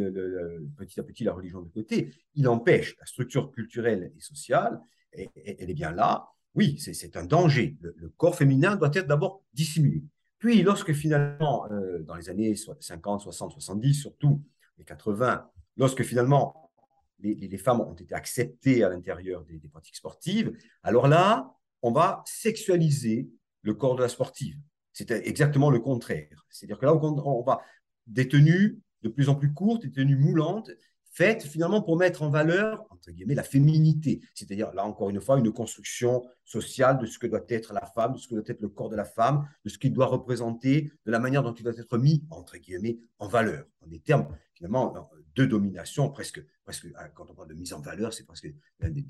petit 0.78 1.00
à 1.00 1.04
petit 1.04 1.24
la 1.24 1.34
religion 1.34 1.62
de 1.62 1.70
côté, 1.70 2.14
il 2.36 2.48
empêche 2.48 2.96
la 3.00 3.06
structure 3.06 3.52
culturelle 3.52 4.14
et 4.16 4.22
sociale, 4.22 4.80
et, 5.14 5.30
elle 5.60 5.70
est 5.70 5.76
bien 5.76 5.92
là. 5.92 6.28
Oui, 6.54 6.78
c'est 6.80 7.18
un 7.18 7.26
danger. 7.26 7.78
Le, 7.82 8.10
corps 8.16 8.36
féminin 8.36 8.78
doit 8.78 8.92
être 8.94 9.08
d'abord 9.08 9.44
dissimulé. 9.54 10.04
Puis, 10.40 10.62
lorsque 10.62 10.94
finalement, 10.94 11.70
euh, 11.72 12.04
dans 12.04 12.16
les 12.16 12.30
années 12.30 12.56
50, 12.56 13.22
60, 13.22 13.52
70 13.52 13.94
surtout, 13.94 14.42
les 14.78 14.84
80, 14.84 15.50
lorsque 15.78 16.04
finalement 16.04 16.72
les, 17.20 17.58
femmes 17.58 17.82
ont 17.82 17.94
été 17.94 18.14
acceptées 18.14 18.84
à 18.84 18.90
l'intérieur 18.90 19.46
des, 19.46 19.60
pratiques 19.70 19.96
sportives, 19.96 20.56
alors 20.84 21.08
là, 21.08 21.56
on 21.82 21.92
va 21.92 22.24
sexualiser 22.26 23.30
le 23.62 23.74
corps 23.74 23.96
de 23.96 24.02
la 24.02 24.10
sportive. 24.10 24.58
C'est 24.94 25.12
exactement 25.12 25.70
le 25.70 25.80
contraire. 25.80 26.46
C'est-à-dire 26.50 26.78
que 26.78 26.86
là, 26.86 26.96
on, 26.96 27.18
on 27.18 27.44
va 27.44 27.62
des 28.06 28.28
tenues 28.28 28.80
de 29.02 29.10
plus 29.10 29.30
en 29.30 29.36
plus 29.36 29.54
courtes, 29.54 29.84
des 29.84 29.92
tenues 29.92 30.18
moulantes, 30.18 30.70
faites 31.16 31.44
finalement 31.44 31.82
pour 31.82 31.98
mettre 31.98 32.24
en 32.24 32.30
valeur, 32.30 32.86
entre 32.90 33.12
guillemets, 33.12 33.36
la 33.36 33.44
féminité. 33.44 34.20
C'est-à-dire, 34.34 34.74
là 34.74 34.86
encore 34.86 35.10
une 35.10 35.22
fois, 35.22 35.40
une 35.40 35.52
construction 35.54 36.26
sociale 36.44 37.00
de 37.00 37.06
ce 37.06 37.18
que 37.18 37.26
doit 37.26 37.46
être 37.48 37.74
la 37.74 37.86
femme, 37.86 38.14
de 38.14 38.18
ce 38.18 38.28
que 38.28 38.36
doit 38.36 38.44
être 38.46 38.60
le 38.60 38.68
corps 38.68 38.90
de 38.90 38.98
la 38.98 39.06
femme, 39.06 39.48
de 39.64 39.70
ce 39.70 39.78
qu'il 39.78 39.94
doit 39.94 40.08
représenter, 40.08 40.92
de 41.06 41.12
la 41.12 41.20
manière 41.20 41.42
dont 41.42 41.54
il 41.54 41.64
doit 41.64 41.78
être 41.78 41.98
mis, 41.98 42.26
entre 42.30 42.58
guillemets, 42.58 42.98
en 43.20 43.30
valeur. 43.30 43.66
En 43.82 43.88
des 43.88 44.00
termes, 44.00 44.28
finalement, 44.54 44.94
de 45.36 45.46
domination, 45.46 46.10
presque, 46.10 46.44
presque 46.66 46.88
hein, 46.98 47.08
quand 47.14 47.32
on 47.32 47.34
parle 47.34 47.48
de 47.48 47.54
mise 47.54 47.72
en 47.72 47.80
valeur, 47.80 48.14
c'est 48.14 48.26
presque 48.26 48.54
l'un 48.82 48.90
des, 48.90 49.06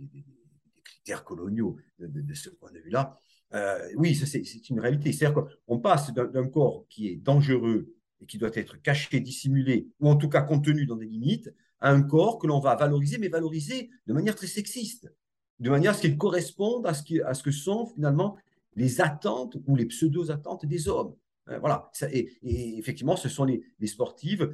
critères 0.83 1.23
coloniaux 1.23 1.77
de, 1.97 2.33
ce 2.35 2.51
point 2.51 2.71
de 2.71 2.79
vue-là. 2.79 3.19
Euh, 3.53 3.89
oui, 3.95 4.13
c'est 4.13 4.69
une 4.69 4.79
réalité. 4.79 5.11
C'est-à-dire 5.11 5.43
qu'on 5.65 5.79
passe 5.79 6.13
d'un 6.13 6.47
corps 6.49 6.85
qui 6.87 7.07
est 7.07 7.15
dangereux 7.15 7.95
et 8.21 8.27
qui 8.27 8.37
doit 8.37 8.51
être 8.53 8.79
caché, 8.79 9.19
dissimulé, 9.19 9.87
ou 9.99 10.09
en 10.09 10.15
tout 10.15 10.29
cas 10.29 10.41
contenu 10.41 10.85
dans 10.85 10.95
des 10.95 11.07
limites, 11.07 11.51
un 11.81 12.01
corps 12.01 12.39
que 12.39 12.47
l'on 12.47 12.59
va 12.59 12.75
valoriser, 12.75 13.17
mais 13.17 13.27
valoriser 13.27 13.89
de 14.07 14.13
manière 14.13 14.35
très 14.35 14.47
sexiste, 14.47 15.11
de 15.59 15.69
manière 15.69 15.91
à 15.91 15.93
ce 15.93 16.01
qu'il 16.01 16.17
corresponde 16.17 16.85
à 16.87 16.93
ce, 16.93 17.43
que 17.43 17.51
sont 17.51 17.87
finalement 17.87 18.37
les 18.75 19.01
attentes 19.01 19.57
ou 19.67 19.75
les 19.75 19.85
pseudo-attentes 19.85 20.65
des 20.65 20.87
hommes. 20.87 21.15
Euh, 21.49 21.59
voilà. 21.59 21.91
Et, 22.11 22.77
effectivement, 22.77 23.15
ce 23.15 23.29
sont 23.29 23.45
les, 23.45 23.63
sportives 23.85 24.53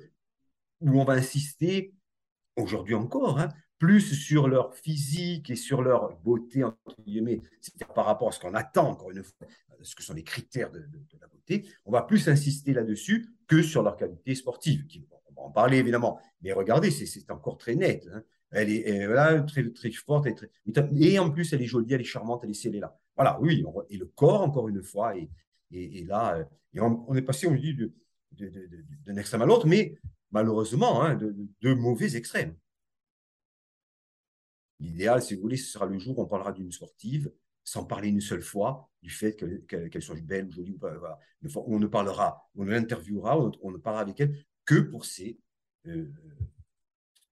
où 0.82 1.00
on 1.00 1.04
va 1.04 1.14
insister, 1.14 1.94
aujourd'hui 2.58 2.96
encore, 2.96 3.40
hein, 3.40 3.50
plus 3.78 4.14
sur 4.14 4.48
leur 4.48 4.76
physique 4.76 5.50
et 5.50 5.56
sur 5.56 5.82
leur 5.82 6.16
beauté, 6.18 6.64
entre 6.64 7.02
guillemets, 7.02 7.42
c'est-à-dire 7.62 7.94
par 7.94 8.06
rapport 8.06 8.28
à 8.28 8.32
ce 8.32 8.40
qu'on 8.40 8.54
attend, 8.54 8.90
encore 8.90 9.12
une 9.12 9.24
fois, 9.24 9.48
ce 9.82 9.96
que 9.96 10.04
sont 10.04 10.14
les 10.14 10.24
critères 10.24 10.72
de, 10.72 10.88
la 11.20 11.28
beauté, 11.28 11.68
on 11.86 11.92
va 11.92 12.04
plus 12.04 12.30
insister 12.30 12.74
là-dessus 12.74 13.28
que 13.48 13.64
sur 13.64 13.82
leur 13.82 13.98
qualité 13.98 14.36
sportive, 14.36 14.86
qui, 14.86 15.08
en 15.36 15.52
parler 15.52 15.78
évidemment, 15.78 16.20
mais 16.42 16.52
regardez, 16.54 16.92
c'est 16.92 17.30
encore 17.32 17.58
très 17.58 17.76
net. 17.76 18.08
Hein. 18.12 18.24
Elle 18.52 18.70
est, 18.70 19.06
voilà, 19.06 19.42
très, 19.44 19.70
très 19.72 19.92
forte. 19.92 20.28
Et, 20.28 20.36
très, 20.36 20.50
et 21.00 21.20
en 21.20 21.32
plus, 21.32 21.54
elle 21.54 21.62
est 21.62 21.68
jolie, 21.68 21.94
elle 21.94 22.02
est 22.02 22.06
charmante, 22.06 22.44
elle 22.44 22.52
est, 22.52 22.80
là. 22.80 22.98
Voilà, 23.16 23.40
oui. 23.40 23.64
et 23.90 23.98
le 23.98 24.06
corps, 24.06 24.42
encore 24.42 24.68
une 24.68 24.84
fois, 24.84 25.16
est, 25.16 25.30
Et, 25.72 26.04
là, 26.04 26.46
on, 26.76 27.16
est 27.16 27.22
passé, 27.22 27.48
on 27.48 27.56
dit, 27.56 27.78
d'un 28.32 29.16
extrême 29.16 29.42
à 29.42 29.46
l'autre, 29.46 29.68
mais 29.68 29.96
malheureusement, 30.32 31.02
hein, 31.02 31.16
de, 31.16 31.36
de, 31.62 31.74
mauvais 31.74 32.16
extrêmes. 32.16 32.56
L'idéal, 34.80 35.22
si 35.22 35.36
vous 35.36 35.42
voulez, 35.42 35.58
ce 35.58 35.72
sera 35.72 35.86
le 35.86 35.98
jour 35.98 36.18
où 36.20 36.24
on 36.24 36.28
parlera 36.28 36.52
d'une 36.52 36.72
sportive 36.72 37.32
sans 37.64 37.86
parler 37.86 38.10
une 38.10 38.22
seule 38.22 38.42
fois 38.42 38.90
du 39.02 39.10
fait 39.10 39.36
qu'elle 39.36 40.02
soit 40.02 40.20
belle 40.22 40.48
ou 40.48 40.52
jolie. 40.52 40.78
On 41.56 41.80
ne 41.80 41.88
parlera, 41.88 42.50
on 42.56 42.64
l'interviewera, 42.64 43.40
on, 43.62 43.72
ne 43.72 43.78
parlera 43.78 44.02
avec 44.02 44.20
elle 44.20 44.46
que 44.66 44.80
pour 44.80 45.06
ses, 45.06 45.40
euh, 45.88 46.12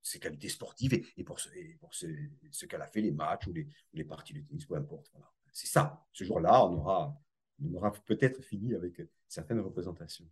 ses 0.01 0.19
qualités 0.19 0.49
sportives 0.49 0.93
et, 0.93 1.23
pour, 1.23 1.39
ce 1.39 2.65
qu'elle 2.65 2.81
a 2.81 2.87
fait, 2.87 3.01
les 3.01 3.11
matchs 3.11 3.47
ou 3.47 3.53
les, 3.53 3.67
les 3.93 4.03
parties 4.03 4.33
de 4.33 4.41
tennis, 4.41 4.65
peu 4.65 4.75
importe. 4.75 5.11
C'est 5.51 5.67
ça. 5.67 6.05
Ce 6.13 6.23
jour-là, 6.23 6.65
on 6.65 6.73
aura, 6.77 7.21
on 7.63 7.73
aura 7.75 7.91
peut-être 7.91 8.41
fini 8.41 8.73
avec 8.75 9.01
certaines 9.27 9.59
représentations. 9.59 10.27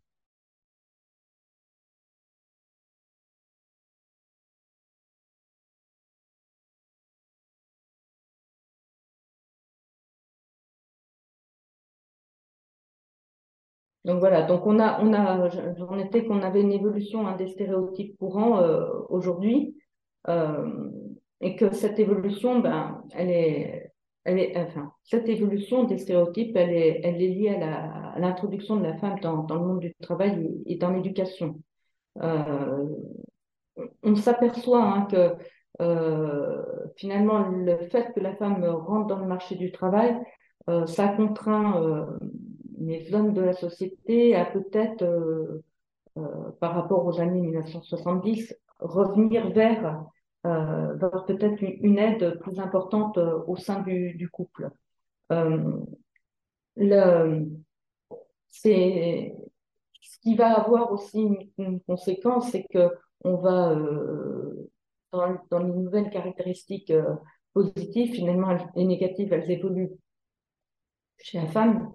Donc 14.08 14.22
voilà, 14.22 14.43
donc 14.43 14.66
on 14.66 14.80
a, 14.80 15.01
on 15.03 15.14
a, 15.14 15.49
j'en 15.76 15.99
étais 15.99 16.24
qu'on 16.26 16.41
avait 16.41 16.62
une 16.62 16.72
évolution 16.72 17.28
hein, 17.28 17.36
des 17.36 17.47
stéréotypes 17.49 18.18
courants 18.18 18.62
euh, 18.62 18.88
aujourd'hui, 19.10 19.76
euh, 20.30 20.89
et 21.41 21.58
que 21.58 21.74
cette 21.74 21.99
évolution, 21.99 22.60
ben, 22.60 23.03
elle 23.12 23.30
est, 23.30 23.91
elle 24.24 24.39
est, 24.39 24.58
enfin, 24.58 24.93
cette 25.03 25.28
évolution 25.28 25.84
des 25.84 25.97
stéréotypes, 25.97 26.55
elle 26.55 26.70
est, 26.70 27.01
elle 27.03 27.22
est 27.22 27.28
liée 27.28 27.49
à 27.62 28.18
l'introduction 28.18 28.78
de 28.78 28.84
la 28.84 28.95
femme 28.95 29.20
dans, 29.20 29.43
dans, 29.43 29.55
le 29.55 29.68
monde 29.68 29.80
du 29.82 29.93
travail 29.95 30.47
et, 30.66 30.78
dans 30.78 30.91
l'éducation. 30.91 31.60
Euh, 32.22 32.88
on 34.03 34.16
s'aperçoit 34.16 34.84
hein, 34.84 35.08
que 35.12 35.34
euh, 35.82 36.64
finalement 36.95 37.49
le 37.49 37.78
fait 37.89 38.14
que 38.14 38.22
la 38.22 38.38
femme 38.38 38.64
rentre 38.64 39.08
dans 39.08 39.20
le 39.20 39.28
marché 39.28 39.55
du 39.55 39.74
travail, 39.74 40.18
euh, 40.70 40.86
ça 40.86 41.10
contraint 41.10 42.08
les 42.78 43.05
zones 43.09 43.34
de 43.34 43.41
la 43.41 43.53
société 43.53 44.36
à 44.36 44.45
peut-être, 44.45 45.03
euh, 45.03 45.63
euh, 46.17 46.51
par 46.59 46.73
rapport 46.75 47.05
aux 47.05 47.19
années 47.19 47.41
1970, 47.41 48.55
revenir 48.80 49.49
vers, 49.51 50.03
euh, 50.45 50.93
vers 50.93 51.25
peut-être 51.25 51.61
une, 51.61 51.97
aide 51.97 52.39
plus 52.39 52.59
importante 52.59 53.17
au 53.17 53.55
sein 53.55 53.82
du, 53.82 54.30
couple. 54.32 54.69
le, 56.75 57.45
c'est, 58.47 59.36
ce 60.01 60.19
qui 60.19 60.36
va 60.36 60.59
avoir 60.59 60.91
aussi 60.91 61.28
une, 61.57 61.82
conséquence, 61.82 62.51
c'est 62.51 62.65
que 62.65 62.89
on 63.23 63.36
va, 63.36 63.75
dans, 65.11 65.38
dans, 65.49 65.59
les 65.59 65.73
nouvelles 65.73 66.11
caractéristiques 66.11 66.93
positives, 67.53 68.13
finalement, 68.13 68.55
les 68.75 68.86
négatives, 68.86 69.34
elles 69.34 69.49
évoluent 69.49 69.97
chez 71.19 71.39
la 71.39 71.47
femme, 71.47 71.91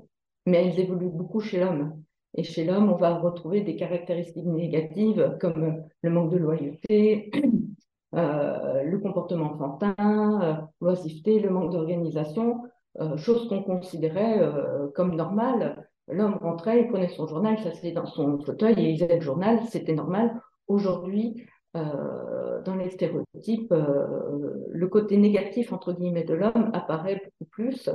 mais 0.46 0.66
elles 0.66 0.80
évoluent 0.80 1.10
beaucoup 1.10 1.40
chez 1.40 1.60
l'homme. 1.60 2.02
Et 2.34 2.44
chez 2.44 2.64
l'homme, 2.64 2.90
on 2.90 2.96
va 2.96 3.18
retrouver 3.18 3.60
des 3.60 3.76
caractéristiques 3.76 4.46
négatives 4.46 5.36
comme 5.40 5.84
le 6.00 6.10
manque 6.10 6.32
de 6.32 6.38
loyauté, 6.38 7.30
euh, 8.14 8.82
le 8.82 8.98
comportement 8.98 9.52
enfantin, 9.52 9.94
euh, 10.42 10.54
l'oisiveté, 10.80 11.40
le 11.40 11.50
manque 11.50 11.72
d'organisation, 11.72 12.62
euh, 13.00 13.16
choses 13.16 13.48
qu'on 13.48 13.62
considérait 13.62 14.40
euh, 14.40 14.88
comme 14.94 15.14
normales. 15.14 15.88
L'homme 16.08 16.34
rentrait, 16.34 16.82
il 16.82 16.88
prenait 16.88 17.08
son 17.08 17.26
journal, 17.26 17.58
ça 17.58 17.70
s'asseyait 17.70 17.92
dans 17.92 18.06
son 18.06 18.38
fauteuil 18.40 18.74
et 18.76 18.82
il 18.82 18.92
lisait 18.92 19.16
le 19.16 19.20
journal, 19.20 19.60
c'était 19.68 19.94
normal. 19.94 20.40
Aujourd'hui, 20.68 21.46
euh, 21.74 22.60
dans 22.64 22.76
les 22.76 22.90
stéréotypes, 22.90 23.72
euh, 23.72 24.66
le 24.70 24.88
côté 24.88 25.16
négatif, 25.16 25.72
entre 25.72 25.94
guillemets, 25.94 26.24
de 26.24 26.34
l'homme 26.34 26.70
apparaît 26.74 27.22
beaucoup 27.24 27.50
plus. 27.50 27.88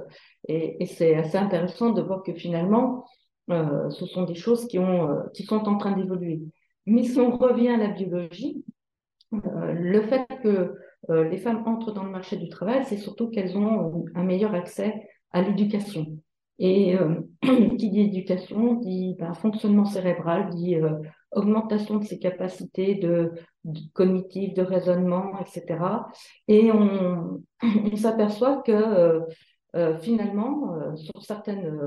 Et, 0.47 0.84
c'est 0.88 1.15
assez 1.15 1.38
intéressant 1.38 1.91
de 1.91 2.01
voir 2.01 2.23
que 2.23 2.34
finalement, 2.34 3.05
euh, 3.51 3.89
ce 3.91 4.05
sont 4.07 4.23
des 4.23 4.34
choses 4.34 4.67
qui, 4.67 4.80
ont, 4.80 5.09
qui 5.34 5.43
sont 5.43 5.67
en 5.67 5.78
train 5.78 5.91
d'évoluer. 5.91 6.41
Mais 6.88 7.03
si 7.03 7.19
on 7.19 7.38
revient 7.38 7.69
à 7.69 7.78
la 7.78 7.89
biologie, 7.89 8.65
le 9.32 10.01
fait 10.01 10.25
que 10.41 10.73
les 11.09 11.38
femmes 11.38 11.63
entrent 11.67 11.91
dans 11.91 12.03
le 12.03 12.09
marché 12.09 12.38
du 12.38 12.49
travail, 12.49 12.84
c'est 12.86 12.97
surtout 12.97 13.30
qu'elles 13.30 13.57
ont 13.57 14.05
un 14.15 14.23
meilleur 14.23 14.55
accès 14.55 15.07
à 15.32 15.41
l'éducation. 15.41 16.17
Et 16.60 16.95
qui 17.78 17.89
dit 17.89 18.01
éducation 18.01 18.76
dit 18.76 19.16
ben, 19.20 19.34
fonctionnement 19.34 19.86
cérébral, 19.86 20.49
dit 20.49 20.78
augmentation 21.32 21.97
de 21.97 22.05
ses 22.05 22.20
capacités 22.20 22.95
de, 22.95 23.32
cognitives, 23.93 24.53
de 24.53 24.62
raisonnement, 24.62 25.39
etc. 25.39 25.80
Et 26.47 26.72
on, 26.72 27.41
s'aperçoit 27.95 28.62
que 28.62 28.72
euh, 28.72 29.22
euh, 29.76 29.97
finalement, 29.97 30.76
euh, 30.76 30.95
sur 30.95 31.22
certaines 31.24 31.80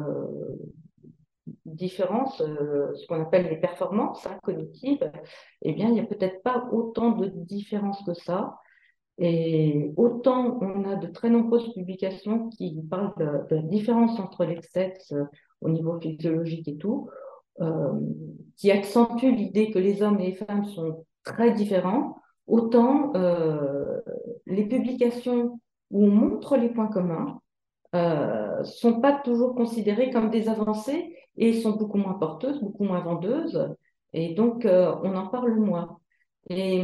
différences, 1.64 2.38
ce 2.38 3.06
qu'on 3.06 3.22
appelle 3.22 3.48
les 3.48 3.56
performances 3.56 4.26
hein, 4.26 4.38
cognitives, 4.42 5.10
eh 5.62 5.72
bien, 5.72 5.88
il 5.88 5.94
n'y 5.94 6.00
a 6.00 6.06
peut-être 6.06 6.42
pas 6.42 6.68
autant 6.72 7.12
de 7.12 7.26
différences 7.28 8.02
que 8.04 8.14
ça. 8.14 8.58
Et 9.20 9.92
autant 9.96 10.58
on 10.60 10.88
a 10.88 10.96
de 10.96 11.06
très 11.06 11.30
nombreuses 11.30 11.72
publications 11.74 12.48
qui 12.48 12.82
parlent 12.90 13.14
de, 13.18 13.54
la 13.54 13.62
différence 13.62 14.18
entre 14.18 14.44
les 14.44 14.60
sexes 14.62 15.14
au 15.60 15.68
niveau 15.68 16.00
physiologique 16.00 16.66
et 16.68 16.76
tout, 16.76 17.10
euh, 17.60 17.92
qui 18.56 18.70
accentue 18.70 19.30
l'idée 19.30 19.70
que 19.70 19.78
les 19.78 20.02
hommes 20.02 20.18
et 20.20 20.30
les 20.30 20.34
femmes 20.34 20.64
sont 20.64 21.04
très 21.22 21.52
différents, 21.52 22.16
autant 22.46 23.12
euh, 23.14 24.00
les 24.46 24.66
publications 24.66 25.60
où 25.90 26.04
on 26.04 26.10
montre 26.10 26.56
les 26.56 26.70
points 26.70 26.88
communs 26.88 27.40
euh, 27.94 28.62
sont 28.64 29.00
pas 29.00 29.12
toujours 29.12 29.54
considérées 29.54 30.10
comme 30.10 30.30
des 30.30 30.48
avancées 30.48 31.16
et 31.36 31.60
sont 31.60 31.72
beaucoup 31.72 31.98
moins 31.98 32.14
porteuses, 32.14 32.60
beaucoup 32.60 32.84
moins 32.84 33.00
vendeuses, 33.00 33.68
et 34.12 34.34
donc 34.34 34.64
euh, 34.64 34.94
on 35.02 35.14
en 35.16 35.26
parle 35.26 35.54
moins. 35.56 35.99
Et 36.48 36.82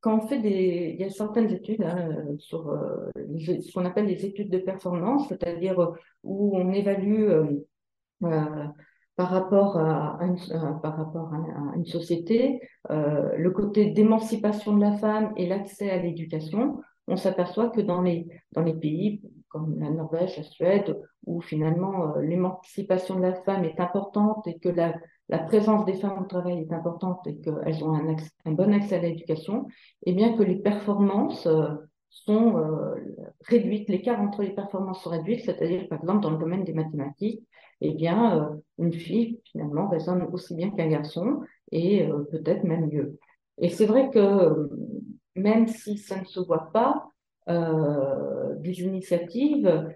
quand 0.00 0.18
on 0.18 0.26
fait 0.28 0.38
des, 0.38 0.94
il 0.94 1.00
y 1.00 1.04
a 1.04 1.10
certaines 1.10 1.50
études 1.50 1.82
hein, 1.82 2.36
sur 2.38 2.72
ce 3.16 3.72
qu'on 3.72 3.84
appelle 3.84 4.06
les 4.06 4.24
études 4.24 4.50
de 4.50 4.58
performance, 4.58 5.28
c'est-à-dire 5.28 5.92
où 6.22 6.56
on 6.56 6.72
évalue 6.72 7.28
par 9.16 9.30
rapport 9.30 9.76
à, 9.76 10.18
une, 10.22 10.36
par 10.80 10.96
rapport 10.96 11.32
à, 11.34 11.76
une 11.76 11.84
société, 11.84 12.60
euh, 12.90 13.36
le 13.36 13.50
côté 13.50 13.90
d'émancipation 13.90 14.74
de 14.76 14.80
la 14.80 14.96
femme 14.96 15.32
et 15.36 15.46
l'accès 15.46 15.90
à 15.90 15.98
l'éducation, 15.98 16.80
on 17.08 17.16
s'aperçoit 17.16 17.68
que 17.68 17.80
dans 17.80 18.00
les, 18.00 18.26
dans 18.52 18.62
les 18.62 18.74
pays 18.74 19.22
comme 19.48 19.78
la 19.78 19.90
Norvège, 19.90 20.38
la 20.38 20.44
Suède, 20.44 20.98
où 21.26 21.42
finalement 21.42 22.16
euh, 22.16 22.22
l'émancipation 22.22 23.16
de 23.16 23.22
la 23.22 23.34
femme 23.34 23.64
est 23.64 23.80
importante 23.80 24.46
et 24.46 24.58
que 24.58 24.70
la, 24.70 24.94
la 25.32 25.38
présence 25.38 25.86
des 25.86 25.94
femmes 25.94 26.20
au 26.20 26.26
travail 26.26 26.58
est 26.60 26.72
importante 26.74 27.26
et 27.26 27.38
qu'elles 27.38 27.82
ont 27.82 27.94
un, 27.94 28.52
bon 28.52 28.70
accès 28.74 28.96
à 28.96 28.98
l'éducation, 28.98 29.66
et 30.04 30.12
bien 30.12 30.36
que 30.36 30.42
les 30.42 30.56
performances 30.56 31.46
euh, 31.46 31.68
sont 32.10 32.58
euh, 32.58 32.94
réduites, 33.46 33.88
l'écart 33.88 34.20
entre 34.20 34.42
les 34.42 34.50
performances 34.50 35.02
sont 35.02 35.08
réduites, 35.08 35.46
c'est-à-dire 35.46 35.88
par 35.88 36.00
exemple 36.00 36.20
dans 36.20 36.32
le 36.32 36.36
domaine 36.36 36.64
des 36.64 36.74
mathématiques, 36.74 37.42
eh 37.80 37.94
bien, 37.94 38.42
euh, 38.42 38.56
une 38.78 38.92
fille, 38.92 39.40
finalement, 39.50 39.88
raisonne 39.88 40.22
aussi 40.30 40.54
bien 40.54 40.68
qu'un 40.68 40.88
garçon 40.88 41.40
et 41.72 42.06
peut-être 42.30 42.64
même 42.64 42.90
mieux. 42.90 43.18
Et 43.56 43.70
c'est 43.70 43.86
vrai 43.86 44.10
que 44.10 44.68
même 45.34 45.66
si 45.66 45.96
ça 45.96 46.20
ne 46.20 46.26
se 46.26 46.40
voit 46.40 46.70
pas, 46.74 47.08
euh, 47.48 48.54
des 48.56 48.82
initiatives 48.82 49.88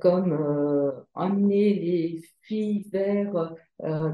comme 0.00 0.92
amener 1.14 1.74
les 1.74 2.22
filles 2.42 2.84
vers 2.92 3.54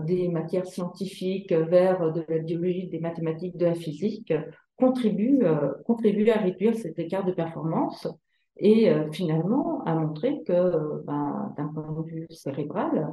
des 0.04 0.28
matières 0.28 0.66
scientifiques, 0.66 1.52
vers 1.52 2.12
de 2.12 2.24
la 2.28 2.38
biologie, 2.38 2.88
des 2.88 3.00
mathématiques, 3.00 3.56
de 3.56 3.66
la 3.66 3.74
physique, 3.74 4.32
contribuent, 4.76 5.44
contribuent 5.86 6.30
à 6.30 6.38
réduire 6.38 6.76
cet 6.76 6.98
écart 6.98 7.24
de 7.24 7.32
performance 7.32 8.06
et 8.58 8.90
euh, 8.90 9.10
finalement 9.12 9.82
à 9.84 9.94
montrer 9.94 10.42
que 10.42 11.02
ben, 11.04 11.54
d'un 11.56 11.68
point 11.68 11.90
de 11.92 12.02
vue 12.02 12.26
cérébral, 12.30 13.08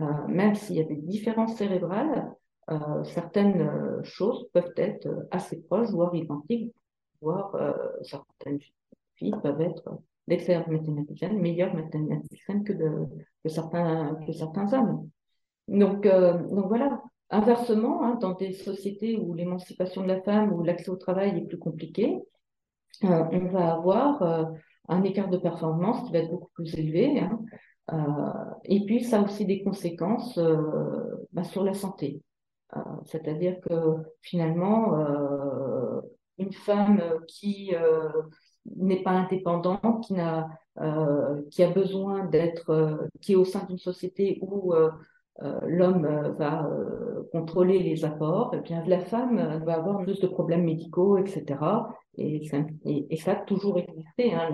euh, 0.00 0.04
même 0.26 0.54
s'il 0.54 0.76
y 0.76 0.80
a 0.80 0.84
des 0.84 0.96
différences 0.96 1.56
cérébrales, 1.56 2.30
euh, 2.70 3.04
certaines 3.04 4.02
choses 4.02 4.48
peuvent 4.52 4.72
être 4.76 5.08
assez 5.30 5.62
proches, 5.62 5.90
voire 5.90 6.14
identiques, 6.14 6.74
voire 7.20 7.56
certaines 8.02 8.60
filles 9.18 9.34
peuvent 9.42 9.60
être 9.60 9.98
d'excellentes 10.26 10.68
mathématiciennes, 10.68 11.38
meilleures 11.38 11.74
mathématiciennes 11.74 12.64
que, 12.64 12.72
que, 12.72 13.48
certains, 13.48 14.72
hommes. 14.72 15.08
Donc, 15.68 16.06
donc 16.06 16.66
voilà, 16.68 17.02
Inversement, 17.30 18.04
hein, 18.04 18.14
dans 18.14 18.32
des 18.32 18.52
sociétés 18.52 19.18
où 19.18 19.34
l'émancipation 19.34 20.02
de 20.02 20.08
la 20.08 20.22
femme 20.22 20.52
ou 20.52 20.62
l'accès 20.62 20.88
au 20.88 20.96
travail 20.96 21.36
est 21.36 21.46
plus 21.46 21.58
compliqué, 21.58 22.18
on 23.02 23.48
va 23.52 23.74
avoir 23.74 24.50
un 24.88 25.02
écart 25.02 25.28
de 25.28 25.36
performance 25.36 26.06
qui 26.06 26.12
va 26.12 26.20
être 26.20 26.30
beaucoup 26.30 26.50
plus 26.54 26.74
élevé. 26.74 27.20
Hein. 27.20 28.56
et 28.64 28.84
puis, 28.86 29.04
ça 29.04 29.20
a 29.20 29.22
aussi 29.22 29.44
des 29.44 29.62
conséquences 29.62 30.40
bah, 31.32 31.44
sur 31.44 31.64
la 31.64 31.74
santé. 31.74 32.22
C'est-à-dire 33.04 33.60
que 33.60 33.96
finalement, 34.22 34.94
une 36.38 36.52
femme 36.52 37.02
qui 37.26 37.74
n'est 38.76 39.02
pas 39.02 39.12
indépendante, 39.12 40.06
qui, 40.06 40.14
qui 41.50 41.62
a 41.62 41.70
besoin 41.70 42.24
d'être, 42.26 43.08
qui 43.20 43.32
est 43.32 43.36
au 43.36 43.44
sein 43.44 43.64
d'une 43.68 43.78
société 43.78 44.38
où 44.42 44.74
euh, 45.42 45.60
l'homme 45.68 46.04
euh, 46.04 46.32
va 46.32 46.66
euh, 46.66 47.22
contrôler 47.30 47.78
les 47.78 48.04
apports, 48.04 48.52
et 48.54 48.58
eh 48.58 48.60
bien 48.60 48.84
la 48.86 48.98
femme 48.98 49.62
va 49.64 49.74
avoir 49.74 50.02
plus 50.02 50.18
de 50.18 50.26
problèmes 50.26 50.64
médicaux, 50.64 51.16
etc. 51.16 51.60
Et, 52.16 52.42
et, 52.84 53.16
ça 53.16 53.32
a 53.32 53.36
toujours 53.36 53.78
existé, 53.78 54.34
hein, 54.34 54.50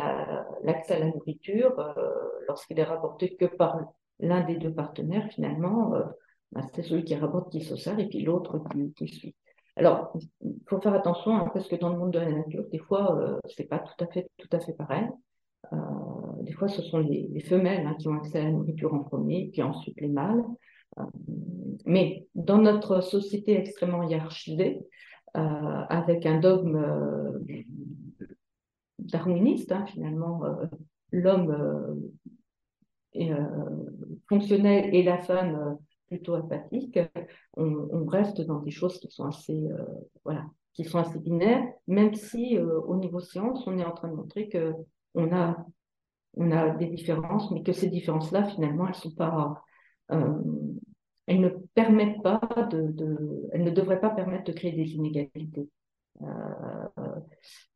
l'accès 0.63 0.95
à 0.95 0.99
la 0.99 1.07
nourriture, 1.07 1.75
lorsqu'il 2.47 2.79
est 2.79 2.85
rapporté 2.85 3.35
que 3.37 3.47
par 3.47 3.81
l'un 4.21 4.45
des 4.45 4.57
deux 4.57 4.75
partenaires, 4.75 5.27
finalement, 5.31 5.95
bah, 6.53 6.61
c'est 6.75 6.83
celui 6.83 7.05
qui 7.05 7.15
rapporte 7.15 7.51
qui 7.51 7.63
se 7.63 7.77
sert 7.77 7.99
et 7.99 8.07
puis 8.07 8.21
l'autre 8.21 8.63
qui, 8.95 9.09
suit. 9.09 9.35
Alors, 9.77 10.17
il 10.41 10.61
faut 10.69 10.81
faire 10.81 10.95
attention 10.95 11.37
hein, 11.37 11.51
parce 11.53 11.69
que 11.69 11.77
dans 11.77 11.89
le 11.91 11.99
monde 11.99 12.13
de 12.13 12.19
la 12.21 12.31
nature, 12.31 12.65
des 12.71 12.79
fois, 12.79 13.19
euh, 13.19 13.39
c'est 13.57 13.69
pas 13.69 13.81
tout 13.81 14.05
à 14.05 14.07
fait 14.07 14.31
tout 14.39 14.49
à 14.53 14.61
fait 14.61 14.73
pareil. 14.73 15.07
Euh, 15.73 15.77
des 16.43 16.53
fois, 16.53 16.69
ce 16.69 16.83
sont 16.83 16.99
les, 16.99 17.41
femelles 17.41 17.87
hein, 17.87 17.97
qui 17.99 18.09
ont 18.09 18.15
accès 18.15 18.41
à 18.41 18.45
la 18.45 18.53
nourriture 18.53 18.95
en 18.95 19.01
premier, 19.01 19.51
puis 19.53 19.63
ensuite 19.63 20.01
les 20.01 20.09
mâles. 20.09 20.45
Mais 21.87 22.27
dans 22.37 22.59
notre 22.59 23.01
société 23.01 23.59
extrêmement 23.59 24.05
hiérarchisée, 24.05 24.87
euh, 25.37 25.41
avec 25.41 26.27
un 26.27 26.39
dogme 26.39 26.77
euh, 26.77 27.65
darwiniste, 29.01 29.73
hein, 29.73 29.85
finalement, 29.87 30.45
euh, 30.45 30.67
l'homme 31.11 32.13
fonctionnel 34.29 34.95
et 34.95 35.03
la 35.03 35.19
femme 35.19 35.77
plutôt 36.15 36.35
apathique, 36.35 36.99
on, 37.57 38.07
reste 38.07 38.41
dans 38.41 38.61
des 38.61 38.71
choses 38.71 38.99
qui 38.99 39.11
sont 39.11 39.25
assez, 39.25 39.69
voilà, 40.25 40.45
qui 40.73 40.85
sont 40.85 40.99
assez 40.99 41.19
binaires, 41.19 41.65
même 41.87 42.15
si 42.15 42.59
au 42.59 42.97
niveau 42.97 43.21
science, 43.21 43.67
on 43.67 43.79
est 43.79 43.85
en 43.85 43.93
train 43.93 44.09
de 44.09 44.15
montrer 44.15 44.49
que 44.49 44.73
on 45.15 45.33
a, 45.33 45.57
on 46.37 46.51
a 46.51 46.71
des 46.71 46.87
différences, 46.87 47.51
mais 47.51 47.63
que 47.63 47.73
ces 47.73 47.89
différences-là, 47.89 48.45
finalement, 48.45 48.89
elles 48.89 50.19
euh, 50.19 51.39
ne 51.39 51.49
permettent 51.75 52.23
pas 52.23 52.41
de, 52.71 53.49
elles 53.53 53.65
ne 53.65 53.71
devraient 53.71 54.01
pas 54.01 54.11
permettre 54.11 54.45
de 54.45 54.53
créer 54.53 54.73
des 54.73 54.93
inégalités. 54.95 55.69
Euh, 56.23 56.27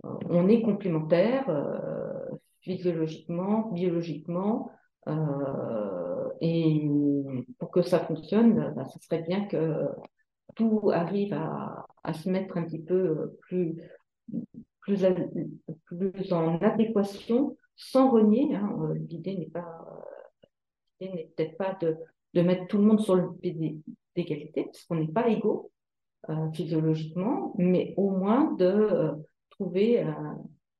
on 0.03 0.49
est 0.49 0.62
complémentaires 0.62 1.49
euh, 1.49 2.36
physiologiquement, 2.61 3.70
biologiquement, 3.72 4.70
euh, 5.07 6.28
et 6.40 6.88
pour 7.59 7.70
que 7.70 7.82
ça 7.82 8.01
fonctionne, 8.01 8.72
bah, 8.74 8.86
ce 8.86 8.99
serait 9.01 9.22
bien 9.22 9.46
que 9.46 9.88
tout 10.55 10.90
arrive 10.92 11.32
à, 11.34 11.86
se 12.12 12.28
mettre 12.28 12.57
un 12.57 12.64
petit 12.64 12.82
peu 12.82 13.38
plus, 13.42 13.76
en 16.32 16.59
adéquation, 16.59 17.57
sans 17.76 18.11
renier. 18.11 18.55
Hein, 18.55 18.94
L'idée 19.09 19.36
n'est 21.01 21.30
peut-être 21.36 21.57
pas 21.59 21.78
de 21.80 22.42
mettre 22.42 22.66
tout 22.66 22.78
le 22.78 22.84
monde 22.84 23.01
sur 23.01 23.14
le 23.14 23.32
pied 23.34 23.80
d'égalité, 24.16 24.64
parce 24.64 24.84
qu'on 24.84 24.96
n'est 24.96 25.09
pas 25.09 25.28
égaux 25.28 25.70
euh, 26.30 26.51
physiologiquement, 26.53 27.55
mais 27.57 27.94
au 27.96 28.11
moins 28.11 28.53
de 28.55 28.64
euh, 28.64 29.12
trouver 29.51 30.05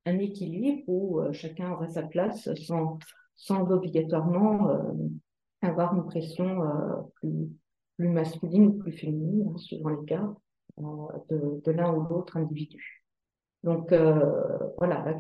un 0.09 0.19
équilibre 0.19 0.83
où 0.89 1.21
euh, 1.21 1.33
chacun 1.33 1.73
aura 1.73 1.89
sa 1.89 2.03
place 2.03 2.53
sans, 2.67 2.99
sans 3.39 3.71
obligatoirement 3.71 4.69
avoir 5.63 5.95
une 5.95 6.05
pression 6.05 6.61
plus, 7.15 7.49
plus, 7.97 8.09
masculine 8.09 8.67
ou 8.67 8.73
plus 8.75 8.93
féminine, 8.93 9.49
hein, 9.49 9.57
suivant 9.57 9.89
les 9.89 10.05
cas, 10.05 10.29
de, 10.77 11.63
de 11.65 11.73
l'un 11.73 11.95
ou 11.95 12.03
l'autre 12.03 12.37
individu. 12.37 13.05
Donc 13.65 13.95
voilà, 14.77 15.17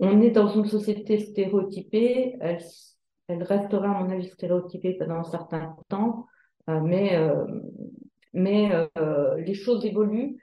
on 0.00 0.20
est 0.20 0.30
dans 0.30 0.48
une 0.48 0.66
société 0.66 1.20
stéréotypée, 1.20 2.36
elle 2.40 3.42
restera, 3.44 3.90
à 3.90 4.02
mon 4.02 4.10
avis, 4.10 4.28
stéréotypée 4.28 4.94
pendant 4.94 5.16
un 5.16 5.24
certain 5.24 5.76
temps, 5.88 6.26
euh, 6.68 6.80
mais, 6.80 7.16
euh, 7.16 7.44
mais 8.32 8.70
euh, 8.98 9.36
les 9.36 9.54
choses 9.54 9.84
évoluent 9.84 10.38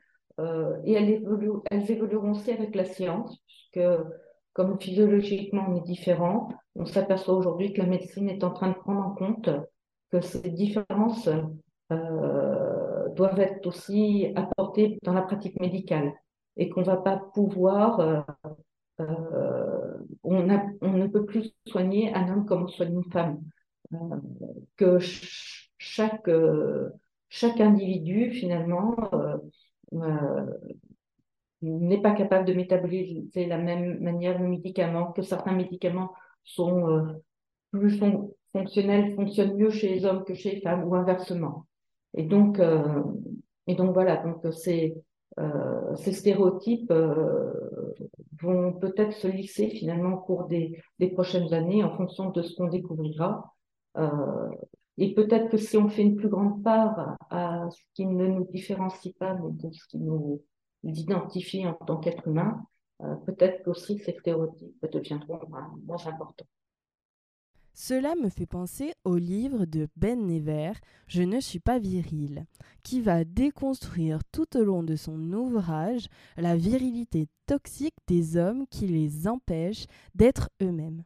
et 0.86 0.93
elles, 0.93 1.21
elles 1.69 1.91
évolueront 1.91 2.32
aussi 2.32 2.51
avec 2.51 2.73
la 2.73 2.86
science, 2.86 3.38
puisque 3.45 3.86
comme 4.60 4.78
physiologiquement 4.78 5.68
on 5.70 5.78
est 5.78 5.86
différent, 5.86 6.49
on 6.76 6.86
s'aperçoit 6.86 7.34
aujourd'hui 7.34 7.72
que 7.72 7.82
la 7.82 7.88
médecine 7.88 8.30
est 8.30 8.43
en 8.43 8.51
train 8.51 8.68
de 8.68 8.74
prendre 8.74 8.99
en 8.99 9.16
compte 9.16 9.49
que 10.12 10.20
ces 10.20 10.49
différences 10.49 11.30
doivent 11.89 13.39
être 13.39 13.66
aussi 13.66 14.34
apportées 14.36 14.99
dans 15.03 15.14
la 15.14 15.22
pratique 15.22 15.57
médicale 15.62 16.12
et 16.57 16.68
qu'on 16.68 16.82
ne 16.82 16.86
va 16.86 16.97
pas 16.97 17.22
pouvoir 17.34 18.26
euh, 18.99 19.97
on, 20.24 20.43
ne 20.43 21.07
peut 21.07 21.26
plus 21.26 21.53
soigner 21.66 22.14
un 22.14 22.28
homme 22.28 22.45
comme 22.45 22.64
on 22.64 22.68
soigne 22.68 22.95
une 22.95 23.12
femme. 23.12 23.39
Euh, 23.93 24.18
que 24.76 24.99
chaque, 24.99 26.28
euh, 26.28 26.89
chaque 27.30 27.62
individu, 27.62 28.32
finalement, 28.32 29.10
n'est 31.62 32.01
pas 32.01 32.12
capable 32.12 32.45
de 32.45 32.53
métaboliser 32.53 33.45
la 33.45 33.57
même 33.57 33.99
manière 33.99 34.39
le 34.39 34.47
médicament, 34.47 35.12
que 35.12 35.22
certains 35.22 35.53
médicaments 35.53 36.14
sont 36.43 37.05
plus 37.72 37.99
fonctionnels, 38.51 39.16
fonctionnent 39.16 39.57
mieux 39.57 39.70
chez 39.70 39.89
les 39.89 40.05
hommes 40.05 40.24
que 40.24 40.34
chez 40.34 40.55
les 40.55 40.62
femmes, 40.62 40.86
ou 40.86 40.95
inversement. 40.95 41.66
Et 42.16 42.24
donc, 42.24 42.60
et 43.68 43.76
donc 43.76 43.93
voilà, 43.93 44.18
donc 44.18 44.41
c'est 44.53 44.95
euh, 45.39 45.95
ces 45.95 46.12
stéréotypes 46.12 46.91
euh, 46.91 47.53
vont 48.41 48.74
peut-être 48.74 49.14
se 49.14 49.28
lisser 49.28 49.70
finalement 49.70 50.16
au 50.16 50.22
cours 50.22 50.47
des, 50.47 50.82
prochaines 51.14 51.53
années 51.53 51.84
en 51.84 51.95
fonction 51.95 52.30
de 52.32 52.41
ce 52.41 52.55
qu'on 52.55 52.68
découvrira. 52.68 53.53
Euh, 53.97 54.49
et 54.97 55.14
peut-être 55.14 55.49
que 55.49 55.57
si 55.57 55.78
on 55.78 55.88
fait 55.88 56.01
une 56.01 56.18
plus 56.18 56.28
grande 56.28 56.62
part 56.62 57.16
à 57.30 57.70
ce 57.70 57.82
qui 57.93 58.05
ne 58.05 58.28
nous 58.28 58.45
différencie 58.45 59.14
pas, 59.18 59.34
mais 59.36 59.51
de 59.51 59.72
ce 59.72 59.88
qui 59.88 59.97
nous 59.97 60.41
identifie 60.84 61.65
en 61.67 61.73
tant 61.73 61.97
qu'être 61.97 62.27
humain, 62.27 62.65
peut-être 63.25 63.63
qu'aussi 63.63 63.97
ces 63.99 64.13
stéréotypes 64.13 64.86
deviendront 64.91 65.39
moins 65.86 66.07
importants. 66.07 66.47
Cela 67.73 68.15
me 68.15 68.27
fait 68.27 68.45
penser 68.45 68.93
au 69.05 69.15
livre 69.15 69.63
de 69.63 69.88
Ben 69.95 70.27
Never, 70.27 70.73
Je 71.07 71.21
ne 71.21 71.39
suis 71.39 71.61
pas 71.61 71.80
viril, 71.80 72.45
qui 72.84 72.99
va 72.99 73.23
déconstruire 73.23 74.19
tout 74.34 74.57
au 74.57 74.65
long 74.65 74.84
de 74.84 74.97
son 74.97 75.32
ouvrage 75.32 76.07
la 76.36 76.57
virilité 76.57 77.30
toxique 77.45 77.95
des 78.05 78.36
hommes 78.36 78.67
qui 78.67 78.88
les 78.88 79.30
empêchent 79.30 79.86
d'être 80.13 80.49
eux-mêmes. 80.61 81.03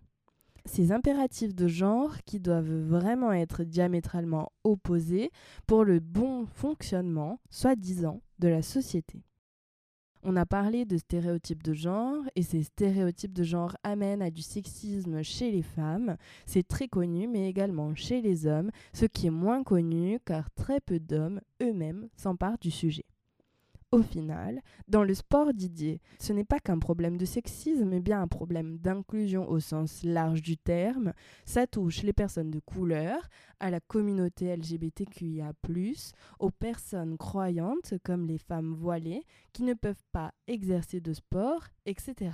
Ces 0.65 0.91
impératifs 0.91 1.53
de 1.53 1.67
genre 1.67 2.17
qui 2.25 2.39
doivent 2.39 2.87
vraiment 2.87 3.33
être 3.33 3.63
diamétralement 3.63 4.51
opposés 4.63 5.29
pour 5.67 5.83
le 5.83 5.99
bon 5.99 6.47
fonctionnement, 6.47 7.39
soi-disant, 7.51 8.21
de 8.39 8.47
la 8.47 8.63
société. 8.63 9.21
On 10.25 10.37
a 10.37 10.45
parlé 10.45 10.85
de 10.85 10.95
stéréotypes 10.95 11.63
de 11.63 11.73
genre 11.73 12.23
et 12.37 12.43
ces 12.43 12.63
stéréotypes 12.63 13.33
de 13.33 13.43
genre 13.43 13.75
amènent 13.83 14.21
à 14.21 14.31
du 14.31 14.41
sexisme 14.41 15.21
chez 15.21 15.51
les 15.51 15.61
femmes. 15.61 16.15
C'est 16.45 16.65
très 16.65 16.87
connu, 16.87 17.27
mais 17.27 17.49
également 17.49 17.93
chez 17.93 18.21
les 18.21 18.47
hommes, 18.47 18.71
ce 18.93 19.05
qui 19.05 19.27
est 19.27 19.31
moins 19.31 19.63
connu 19.63 20.19
car 20.25 20.49
très 20.51 20.79
peu 20.79 20.97
d'hommes 20.97 21.41
eux-mêmes 21.61 22.07
s'emparent 22.15 22.57
du 22.57 22.71
sujet. 22.71 23.03
Au 23.93 24.01
final, 24.01 24.59
dans 24.87 25.03
le 25.03 25.13
sport 25.13 25.53
Didier, 25.53 26.01
ce 26.17 26.33
n'est 26.33 26.43
pas 26.43 26.59
qu'un 26.59 26.79
problème 26.79 27.15
de 27.15 27.25
sexisme, 27.25 27.85
mais 27.85 27.99
bien 27.99 28.23
un 28.23 28.27
problème 28.27 28.79
d'inclusion 28.79 29.47
au 29.47 29.59
sens 29.59 30.01
large 30.03 30.41
du 30.41 30.57
terme. 30.57 31.13
Ça 31.45 31.67
touche 31.67 32.01
les 32.01 32.11
personnes 32.11 32.49
de 32.49 32.59
couleur, 32.59 33.29
à 33.59 33.69
la 33.69 33.79
communauté 33.79 34.55
LGBTQIA, 34.55 35.53
aux 36.39 36.49
personnes 36.49 37.19
croyantes 37.19 37.93
comme 38.03 38.25
les 38.25 38.39
femmes 38.39 38.73
voilées 38.73 39.21
qui 39.51 39.61
ne 39.61 39.75
peuvent 39.75 40.03
pas 40.11 40.33
exercer 40.47 40.99
de 40.99 41.13
sport, 41.13 41.63
etc. 41.85 42.31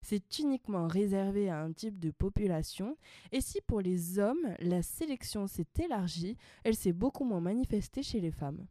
C'est 0.00 0.38
uniquement 0.38 0.86
réservé 0.86 1.50
à 1.50 1.60
un 1.60 1.72
type 1.72 1.98
de 1.98 2.12
population, 2.12 2.96
et 3.32 3.40
si 3.40 3.60
pour 3.66 3.80
les 3.80 4.20
hommes 4.20 4.54
la 4.60 4.82
sélection 4.82 5.48
s'est 5.48 5.66
élargie, 5.82 6.36
elle 6.62 6.76
s'est 6.76 6.92
beaucoup 6.92 7.24
moins 7.24 7.40
manifestée 7.40 8.04
chez 8.04 8.20
les 8.20 8.30
femmes. 8.30 8.64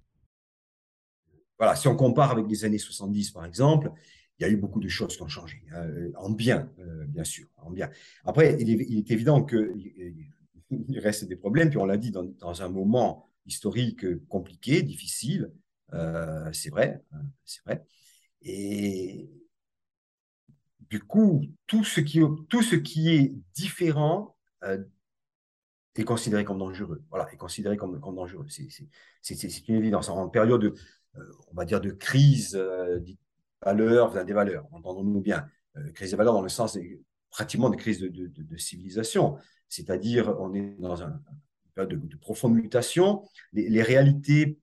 Voilà, 1.58 1.76
si 1.76 1.88
on 1.88 1.96
compare 1.96 2.32
avec 2.32 2.46
les 2.48 2.66
années 2.66 2.78
70, 2.78 3.32
par 3.32 3.46
exemple, 3.46 3.92
il 4.40 4.44
y 4.44 4.46
a 4.46 4.50
eu 4.50 4.58
beaucoup 4.58 4.80
de 4.80 4.88
choses 4.88 5.16
qui 5.16 5.22
ont 5.24 5.28
changé, 5.28 5.64
hein, 5.72 5.84
euh, 5.84 6.12
en 6.18 6.30
bien, 6.30 6.70
euh, 6.80 7.06
bien 7.08 7.24
sûr, 7.24 7.48
en 7.58 7.72
bien. 7.72 7.90
Après, 8.24 8.58
il 8.60 8.70
est, 8.70 9.12
évident 9.12 9.44
qu'il 9.44 11.00
reste 11.00 11.26
des 11.26 11.36
problèmes, 11.36 11.70
puis 11.70 11.80
on 11.80 11.86
l'a 11.86 11.98
dit, 11.98 12.12
dans, 12.12 12.62
un 12.62 12.70
moment 12.70 13.30
historique 13.46 14.06
compliqué, 14.28 14.84
difficile, 14.84 15.52
euh, 15.94 16.52
c'est 16.54 16.70
vrai, 16.70 17.02
hein, 17.12 17.22
c'est 17.46 17.64
vrai. 17.64 17.84
Et 18.42 19.30
du 20.90 21.00
coup, 21.00 21.42
tout 21.66 21.84
ce 21.84 22.00
qui, 22.02 22.20
tout 22.50 22.62
ce 22.62 22.76
qui 22.76 23.10
est 23.10 23.34
différent 23.56 24.36
est 25.96 26.04
considéré 26.04 26.46
comme 26.46 26.60
dangereux. 26.60 27.04
Voilà, 27.10 27.32
est 27.32 27.38
considéré 27.38 27.78
comme 27.78 28.00
dangereux. 28.00 28.46
C'est 29.22 29.68
une 29.68 29.76
évidence. 29.76 30.10
En 30.10 30.30
période, 30.30 30.76
on 31.52 31.56
va 31.56 31.66
dire, 31.66 31.82
de 31.82 31.92
crise 31.92 32.52
des 32.52 33.18
valeurs, 33.64 34.24
des 34.26 34.34
valeurs, 34.34 34.68
entendons-nous 34.72 35.22
bien. 35.22 35.48
crise 35.94 36.12
des 36.12 36.18
valeurs 36.18 36.34
dans 36.34 36.42
le 36.42 36.50
sens 36.50 36.78
pratiquement 37.30 37.70
de 37.70 37.76
crise 37.76 38.00
de, 38.00 38.58
civilisation. 38.58 39.38
C'est-à-dire, 39.70 40.36
on 40.40 40.54
est 40.54 40.76
dans 40.80 41.04
un, 41.04 41.10
une 41.10 41.72
période 41.76 42.08
de, 42.08 42.18
profonde 42.18 42.56
mutation. 42.56 43.24
Les, 43.54 43.82
réalités 43.84 44.58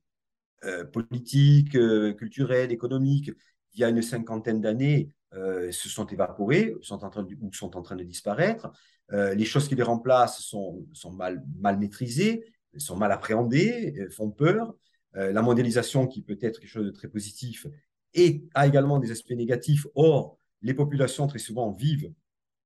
politiques, 0.91 1.77
culturelles, 2.17 2.71
économiques, 2.71 3.31
il 3.73 3.81
y 3.81 3.83
a 3.83 3.89
une 3.89 4.01
cinquantaine 4.01 4.61
d'années, 4.61 5.09
euh, 5.35 5.69
se 5.71 5.89
sont 5.89 6.05
évaporées 6.05 6.73
sont 6.81 7.03
en 7.03 7.09
train 7.09 7.27
ou 7.41 7.51
sont 7.51 7.75
en 7.75 7.81
train 7.81 7.97
de 7.97 8.03
disparaître. 8.03 8.71
Euh, 9.11 9.33
les 9.35 9.43
choses 9.43 9.67
qui 9.67 9.75
les 9.75 9.83
remplacent 9.83 10.39
sont, 10.39 10.85
sont 10.93 11.11
mal, 11.11 11.43
mal 11.59 11.77
maîtrisées, 11.77 12.45
sont 12.77 12.95
mal 12.95 13.11
appréhendées, 13.11 13.93
euh, 13.99 14.09
font 14.09 14.31
peur. 14.31 14.73
La 15.15 15.41
mondialisation, 15.41 16.07
qui 16.07 16.21
peut 16.21 16.37
être 16.41 16.59
quelque 16.59 16.69
chose 16.69 16.85
de 16.85 16.91
très 16.91 17.07
positif, 17.07 17.67
et 18.13 18.43
a 18.53 18.67
également 18.67 18.99
des 18.99 19.11
aspects 19.11 19.31
négatifs. 19.31 19.87
Or, 19.95 20.37
les 20.61 20.73
populations, 20.73 21.27
très 21.27 21.39
souvent, 21.39 21.71
vivent 21.71 22.11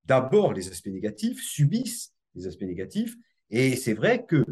d'abord 0.06 0.54
les 0.54 0.68
aspects 0.68 0.88
négatifs, 0.88 1.42
subissent 1.42 2.14
les 2.36 2.48
aspects 2.48 2.64
négatifs. 2.64 3.16
Et 3.50 3.76
c'est 3.76 3.94
vrai 3.94 4.26
que 4.26 4.44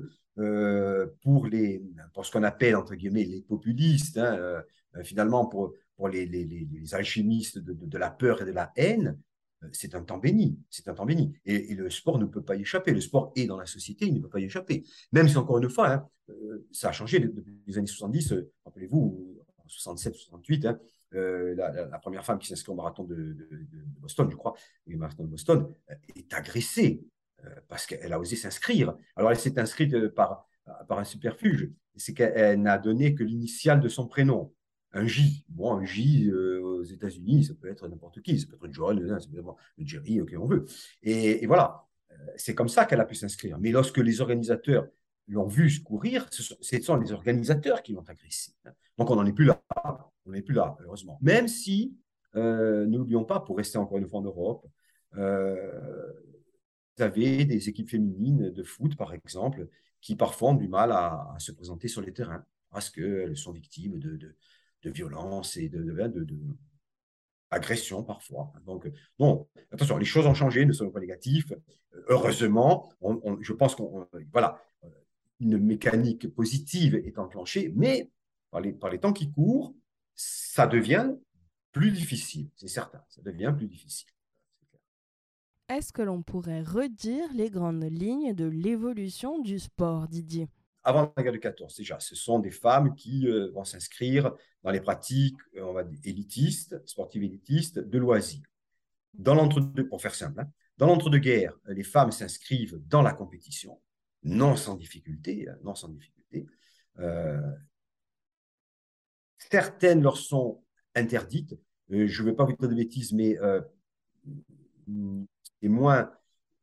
pour, 1.21 1.47
les, 1.47 1.83
pour 2.13 2.25
ce 2.25 2.31
qu'on 2.31 2.43
appelle, 2.43 2.75
entre 2.75 2.95
guillemets, 2.95 3.25
les 3.25 3.41
populistes, 3.41 4.17
hein, 4.17 4.61
finalement, 5.03 5.45
pour, 5.45 5.73
pour 5.97 6.09
les, 6.09 6.25
les, 6.25 6.93
alchimistes 6.93 7.57
de, 7.57 7.97
la 7.97 8.09
peur 8.09 8.41
et 8.41 8.45
de 8.45 8.51
la 8.51 8.71
haine, 8.75 9.09
euh, 9.09 9.13
c'est 9.71 9.95
un 9.95 10.03
temps 10.03 10.17
béni. 10.17 10.57
C'est 10.69 10.87
un 10.87 10.93
temps 10.93 11.05
béni. 11.05 11.33
Et, 11.45 11.73
le 11.73 11.89
sport 11.89 12.19
ne 12.19 12.25
peut 12.25 12.43
pas 12.43 12.55
y 12.55 12.61
échapper. 12.61 12.91
Le 12.91 13.01
sport 13.01 13.31
est 13.35 13.45
dans 13.45 13.57
la 13.57 13.65
société, 13.65 14.05
il 14.05 14.13
ne 14.15 14.19
peut 14.19 14.29
pas 14.29 14.39
y 14.39 14.45
échapper. 14.45 14.83
Même 15.11 15.27
si, 15.27 15.37
encore 15.37 15.57
une 15.57 15.69
fois, 15.69 15.91
hein, 15.91 16.09
euh, 16.29 16.67
ça 16.71 16.89
a 16.89 16.91
changé 16.91 17.19
depuis 17.19 17.61
les 17.65 17.77
années 17.77 17.87
70. 17.87 18.33
Euh, 18.33 18.51
rappelez-vous, 18.65 19.43
en 19.57 19.67
67, 19.67 20.15
68, 20.15 20.65
hein, 20.65 20.79
la, 21.11 21.99
première 21.99 22.23
femme 22.25 22.37
qui 22.37 22.47
s'inscrit 22.47 22.71
au 22.71 22.75
marathon 22.75 23.03
de, 23.03 23.35
Boston, 23.99 24.29
je 24.29 24.35
crois, 24.35 24.53
le 24.85 24.97
marathon 24.97 25.23
de 25.23 25.29
Boston, 25.29 25.73
est 26.15 26.33
agressée 26.33 27.01
parce 27.67 27.85
qu'elle 27.85 28.13
a 28.13 28.19
osé 28.19 28.35
s'inscrire. 28.35 28.95
Alors, 29.15 29.31
elle 29.31 29.39
s'est 29.39 29.59
inscrite 29.59 30.09
par, 30.09 30.47
par 30.87 30.99
un 30.99 31.03
superfuge. 31.03 31.71
C'est 31.95 32.13
qu'elle 32.13 32.61
n'a 32.61 32.77
donné 32.77 33.15
que 33.15 33.23
l'initiale 33.23 33.79
de 33.79 33.89
son 33.89 34.07
prénom 34.07 34.53
un 34.97 35.07
J. 35.07 35.45
Bon, 35.49 35.73
un 35.73 35.85
J 35.85 36.29
euh, 36.29 36.61
aux 36.61 36.83
États-Unis, 36.83 37.45
ça 37.45 37.53
peut 37.53 37.69
être 37.69 37.87
n'importe 37.87 38.21
qui, 38.21 38.39
ça 38.39 38.47
peut 38.47 38.65
être 38.65 38.73
John, 38.73 38.97
hein, 39.09 39.19
ça 39.19 39.27
peut 39.29 39.37
être 39.39 39.55
Jerry, 39.79 40.21
ok, 40.21 40.33
on 40.39 40.47
veut. 40.47 40.65
Et, 41.03 41.45
voilà, 41.45 41.85
euh, 42.11 42.15
c'est 42.35 42.55
comme 42.55 42.69
ça 42.69 42.85
qu'elle 42.85 42.99
a 42.99 43.05
pu 43.05 43.15
s'inscrire. 43.15 43.57
Mais 43.59 43.71
lorsque 43.71 43.97
les 43.97 44.21
organisateurs 44.21 44.87
l'ont 45.27 45.47
vu 45.47 45.83
courir, 45.83 46.27
ce 46.31 46.41
sont 46.81 46.95
les 46.95 47.11
organisateurs 47.11 47.83
qui 47.83 47.93
l'ont 47.93 48.05
agressé. 48.07 48.53
Hein. 48.65 48.71
Donc 48.97 49.09
on 49.11 49.15
n'en 49.15 49.25
est 49.25 49.33
plus 49.33 49.45
là, 49.45 49.61
on 50.25 50.31
n'est 50.31 50.41
plus 50.41 50.55
là, 50.55 50.75
malheureusement. 50.77 51.19
Même 51.21 51.47
si, 51.47 51.95
euh, 52.35 52.85
ne 52.85 52.97
l'oublions 52.97 53.25
pas, 53.25 53.39
pour 53.39 53.57
rester 53.57 53.77
encore 53.77 53.97
une 53.97 54.07
fois 54.07 54.19
en 54.19 54.23
Europe, 54.23 54.65
euh, 55.17 56.11
vous 56.97 57.03
avez 57.03 57.45
des 57.45 57.69
équipes 57.69 57.89
féminines 57.89 58.51
de 58.51 58.63
foot, 58.63 58.95
par 58.95 59.13
exemple, 59.13 59.67
qui 60.01 60.15
parfois 60.15 60.51
ont 60.51 60.55
du 60.55 60.67
mal 60.67 60.91
à, 60.91 61.35
se 61.39 61.51
présenter 61.51 61.87
sur 61.87 62.01
les 62.01 62.13
terrains 62.13 62.43
parce 62.71 62.89
qu'elles 62.89 63.37
sont 63.37 63.51
victimes 63.51 63.99
de 63.99 64.35
violence 64.86 65.57
et 65.57 65.69
de, 65.69 65.84
de, 65.84 66.23
de, 66.23 66.38
agression 67.49 68.03
parfois. 68.03 68.51
Donc, 68.65 68.89
non, 69.19 69.47
attention, 69.71 69.97
les 69.97 70.05
choses 70.05 70.25
ont 70.25 70.34
changé, 70.34 70.65
ne 70.65 70.73
sont 70.73 70.89
pas 70.89 70.99
négatifs. 70.99 71.53
Heureusement, 72.07 72.89
je 73.41 73.53
pense 73.53 73.75
qu'on, 73.75 74.07
voilà, 74.32 74.61
une 75.39 75.57
mécanique 75.57 76.34
positive 76.34 76.95
est 76.95 77.17
enclenchée, 77.17 77.71
mais 77.75 78.09
par 78.51 78.61
les, 78.61 78.73
par 78.73 78.89
les 78.89 78.99
temps 78.99 79.13
qui 79.13 79.32
courent, 79.32 79.73
ça 80.15 80.67
devient 80.67 81.13
plus 81.71 81.91
difficile, 81.91 82.49
c'est 82.55 82.67
certain, 82.67 83.03
ça 83.09 83.21
devient 83.21 83.53
plus 83.55 83.67
difficile. 83.67 84.09
Est-ce 85.69 85.91
que 85.91 86.01
l'on 86.01 86.23
pourrait 86.23 86.63
redire 86.63 87.28
les 87.34 87.49
grandes 87.49 87.84
lignes 87.84 88.34
de 88.34 88.45
l'évolution 88.45 89.39
du 89.39 89.59
sport, 89.59 90.07
Didier? 90.07 90.47
Avant 90.88 91.13
la 91.17 91.23
guerre 91.23 91.33
de 91.33 91.38
14 91.38 91.75
déjà. 91.75 91.99
Ce 91.99 92.15
sont 92.15 92.39
des 92.39 92.49
femmes 92.49 92.95
qui 92.95 93.27
euh, 93.27 93.51
vont 93.51 93.65
s'inscrire 93.65 94.33
dans 94.63 94.71
les 94.71 94.79
pratiques, 94.79 95.38
euh, 95.57 95.63
on 95.63 95.73
va 95.73 95.83
dire, 95.83 95.99
élitistes, 96.05 96.81
sportives 96.88 97.23
élitistes, 97.23 97.77
de 97.77 97.97
loisirs. 97.97 98.47
Dans 99.13 99.35
l'entre-deux, 99.35 99.88
pour 99.89 100.01
faire 100.01 100.15
simple, 100.15 100.39
hein, 100.39 100.49
dans 100.77 100.88
l'entre-deux-guerres, 100.88 101.57
les 101.65 101.83
femmes 101.83 102.11
s'inscrivent 102.11 102.79
dans 102.88 103.01
la 103.01 103.11
compétition, 103.11 103.81
non 104.23 104.55
sans 104.55 104.75
difficulté, 104.75 105.49
hein, 105.49 105.57
non 105.61 105.75
sans 105.75 105.89
difficulté. 105.89 106.45
Euh, 106.99 107.41
certaines 109.38 110.01
leur 110.01 110.17
sont 110.17 110.63
interdites. 110.95 111.53
je 111.89 112.23
ne 112.23 112.29
vais 112.29 112.33
pas 112.33 112.45
vous 112.45 112.53
dire 112.53 112.69
de 112.69 112.75
bêtises, 112.75 113.11
mais 113.11 113.38
c'est 114.88 115.67
moins. 115.67 116.11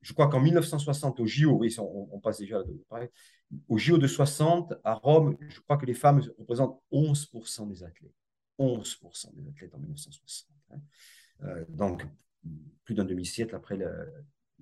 Je 0.05 0.13
crois 0.13 0.29
qu'en 0.29 0.39
1960, 0.39 1.19
au 1.19 1.27
JO, 1.27 1.53
oui, 1.53 1.75
on, 1.79 2.21
passe 2.21 2.39
déjà 2.39 2.63
au 3.69 3.79
JO 3.79 3.97
de 3.97 4.07
60, 4.07 4.75
à 4.85 4.93
Rome, 4.93 5.35
je 5.49 5.61
crois 5.61 5.79
que 5.79 5.87
les 5.87 5.95
femmes 5.95 6.21
représentent 6.39 6.79
11% 6.93 7.69
des 7.69 7.83
athlètes. 7.83 8.13
11% 8.59 9.35
des 9.35 9.49
athlètes 9.49 9.75
en 9.75 9.79
1960. 9.79 10.51
Hein. 10.73 10.77
Euh, 11.45 11.65
donc, 11.71 12.07
plus 12.85 12.95
d'un 12.95 13.07
demi-siècle 13.07 13.57
après 13.57 13.79
le, 13.79 13.89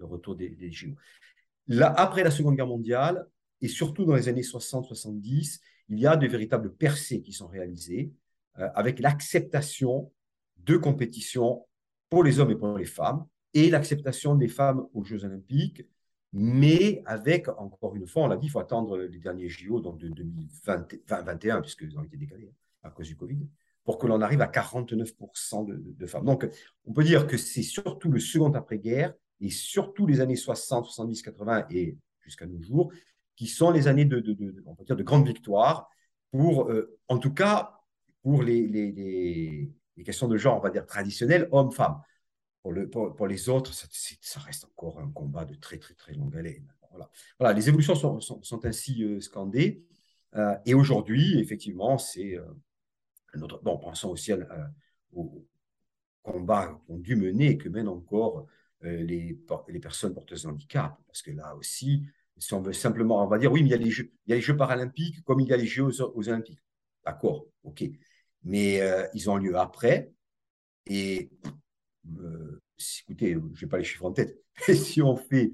retour 0.00 0.36
des, 0.36 0.70
JO. 0.70 0.94
Là, 1.66 1.92
après 1.92 2.22
la 2.22 2.30
Seconde 2.30 2.54
Guerre 2.54 2.68
mondiale, 2.68 3.26
et 3.60 3.68
surtout 3.68 4.04
dans 4.04 4.14
les 4.14 4.28
années 4.28 4.42
60-70, 4.42 5.58
il 5.88 5.98
y 5.98 6.06
a 6.06 6.14
de 6.14 6.26
véritables 6.28 6.72
percées 6.72 7.20
qui 7.20 7.32
sont 7.32 7.48
réalisées 7.48 8.12
euh, 8.60 8.68
avec 8.76 9.00
l'acceptation 9.00 10.12
de 10.58 10.76
compétitions 10.76 11.66
pour 12.10 12.22
les 12.22 12.38
hommes 12.38 12.52
et 12.52 12.56
pour 12.56 12.78
les 12.78 12.84
femmes, 12.84 13.26
et 13.54 13.70
l'acceptation 13.70 14.34
des 14.34 14.48
femmes 14.48 14.86
aux 14.94 15.04
Jeux 15.04 15.24
olympiques, 15.24 15.82
mais 16.32 17.02
avec, 17.04 17.48
encore 17.48 17.94
une 17.94 18.06
fois, 18.06 18.22
on 18.22 18.28
l'a 18.28 18.36
dit, 18.36 18.46
il 18.46 18.50
faut 18.50 18.60
attendre 18.60 18.96
les 18.96 19.18
derniers 19.18 19.48
JO, 19.48 19.80
donc 19.80 19.98
de 19.98 20.08
2021, 20.08 21.60
puisqu'ils 21.60 21.98
ont 21.98 22.02
été 22.02 22.16
décalés 22.16 22.54
à 22.82 22.90
cause 22.90 23.06
du 23.06 23.16
Covid, 23.16 23.46
pour 23.84 23.98
que 23.98 24.06
l'on 24.06 24.20
arrive 24.22 24.40
à 24.40 24.46
49% 24.46 25.66
de, 25.66 26.06
femmes. 26.06 26.24
Donc, 26.24 26.48
on 26.86 26.92
peut 26.92 27.04
dire 27.04 27.26
que 27.26 27.36
c'est 27.36 27.62
surtout 27.62 28.10
le 28.10 28.18
second 28.18 28.52
après-guerre, 28.52 29.12
et 29.40 29.50
surtout 29.50 30.06
les 30.06 30.20
années 30.20 30.36
60, 30.36 30.86
70, 30.86 31.22
80 31.22 31.66
et 31.70 31.98
jusqu'à 32.20 32.46
nos 32.46 32.62
jours, 32.62 32.92
qui 33.36 33.46
sont 33.46 33.70
les 33.70 33.88
années 33.88 34.04
de, 34.04 34.24
on 34.66 34.94
de 34.94 35.02
grande 35.02 35.26
victoire 35.26 35.90
pour, 36.30 36.70
euh, 36.70 36.96
en 37.08 37.18
tout 37.18 37.34
cas, 37.34 37.80
pour 38.22 38.42
les 38.42 39.68
questions 40.04 40.28
de 40.28 40.36
genre, 40.36 40.56
on 40.56 40.60
va 40.60 40.70
dire, 40.70 40.86
traditionnelles, 40.86 41.48
hommes-femmes. 41.50 42.00
Pour, 42.62 42.72
le, 42.72 42.88
pour, 42.88 43.26
les 43.26 43.48
autres, 43.48 43.72
ça, 43.74 44.40
reste 44.40 44.64
encore 44.66 45.00
un 45.00 45.10
combat 45.10 45.44
de 45.44 45.56
très, 45.56 45.78
très, 45.78 45.94
très 45.94 46.14
longue 46.14 46.36
haleine. 46.36 46.72
Voilà, 46.90 47.10
voilà 47.38 47.54
les 47.54 47.68
évolutions 47.68 47.94
sont, 48.20 48.64
ainsi 48.64 49.02
euh, 49.02 49.20
scandées. 49.20 49.82
Euh, 50.36 50.56
et 50.64 50.74
aujourd'hui, 50.74 51.40
effectivement, 51.40 51.98
c'est 51.98 52.38
euh, 52.38 52.44
notre. 53.34 53.60
Bon, 53.62 53.78
pensons 53.78 54.10
aussi 54.10 54.32
au 55.12 55.44
combat 56.22 56.80
qu'ont 56.86 56.98
dû 56.98 57.16
mener 57.16 57.50
et 57.50 57.58
que 57.58 57.68
mènent 57.68 57.88
encore 57.88 58.46
les, 58.82 59.38
les 59.68 59.80
personnes 59.80 60.14
porteuses 60.14 60.44
de 60.44 60.48
handicap. 60.48 60.96
Parce 61.06 61.22
que 61.22 61.32
là 61.32 61.56
aussi, 61.56 62.06
si 62.38 62.54
on 62.54 62.60
veut 62.60 62.72
simplement, 62.72 63.24
on 63.24 63.28
va 63.28 63.38
dire, 63.38 63.50
oui, 63.50 63.62
mais 63.62 63.70
il 63.70 63.72
y 63.72 63.74
a 63.74 64.36
les 64.36 64.40
Jeux, 64.40 64.56
paralympiques 64.56 65.22
comme 65.24 65.40
il 65.40 65.48
y 65.48 65.52
a 65.52 65.56
les 65.56 65.66
Jeux 65.66 65.84
aux 65.84 66.28
Olympiques. 66.28 66.62
D'accord, 67.04 67.46
ok. 67.64 67.84
Mais 68.44 68.80
ils 69.14 69.30
ont 69.30 69.36
lieu 69.36 69.56
après. 69.58 70.12
Et 70.86 71.30
euh, 72.20 72.60
écoutez, 73.02 73.36
je 73.54 73.64
n'ai 73.64 73.68
pas 73.68 73.78
les 73.78 73.84
chiffres 73.84 74.04
en 74.04 74.12
tête, 74.12 74.38
mais 74.68 74.74
si 74.74 75.02
on 75.02 75.16
fait 75.16 75.52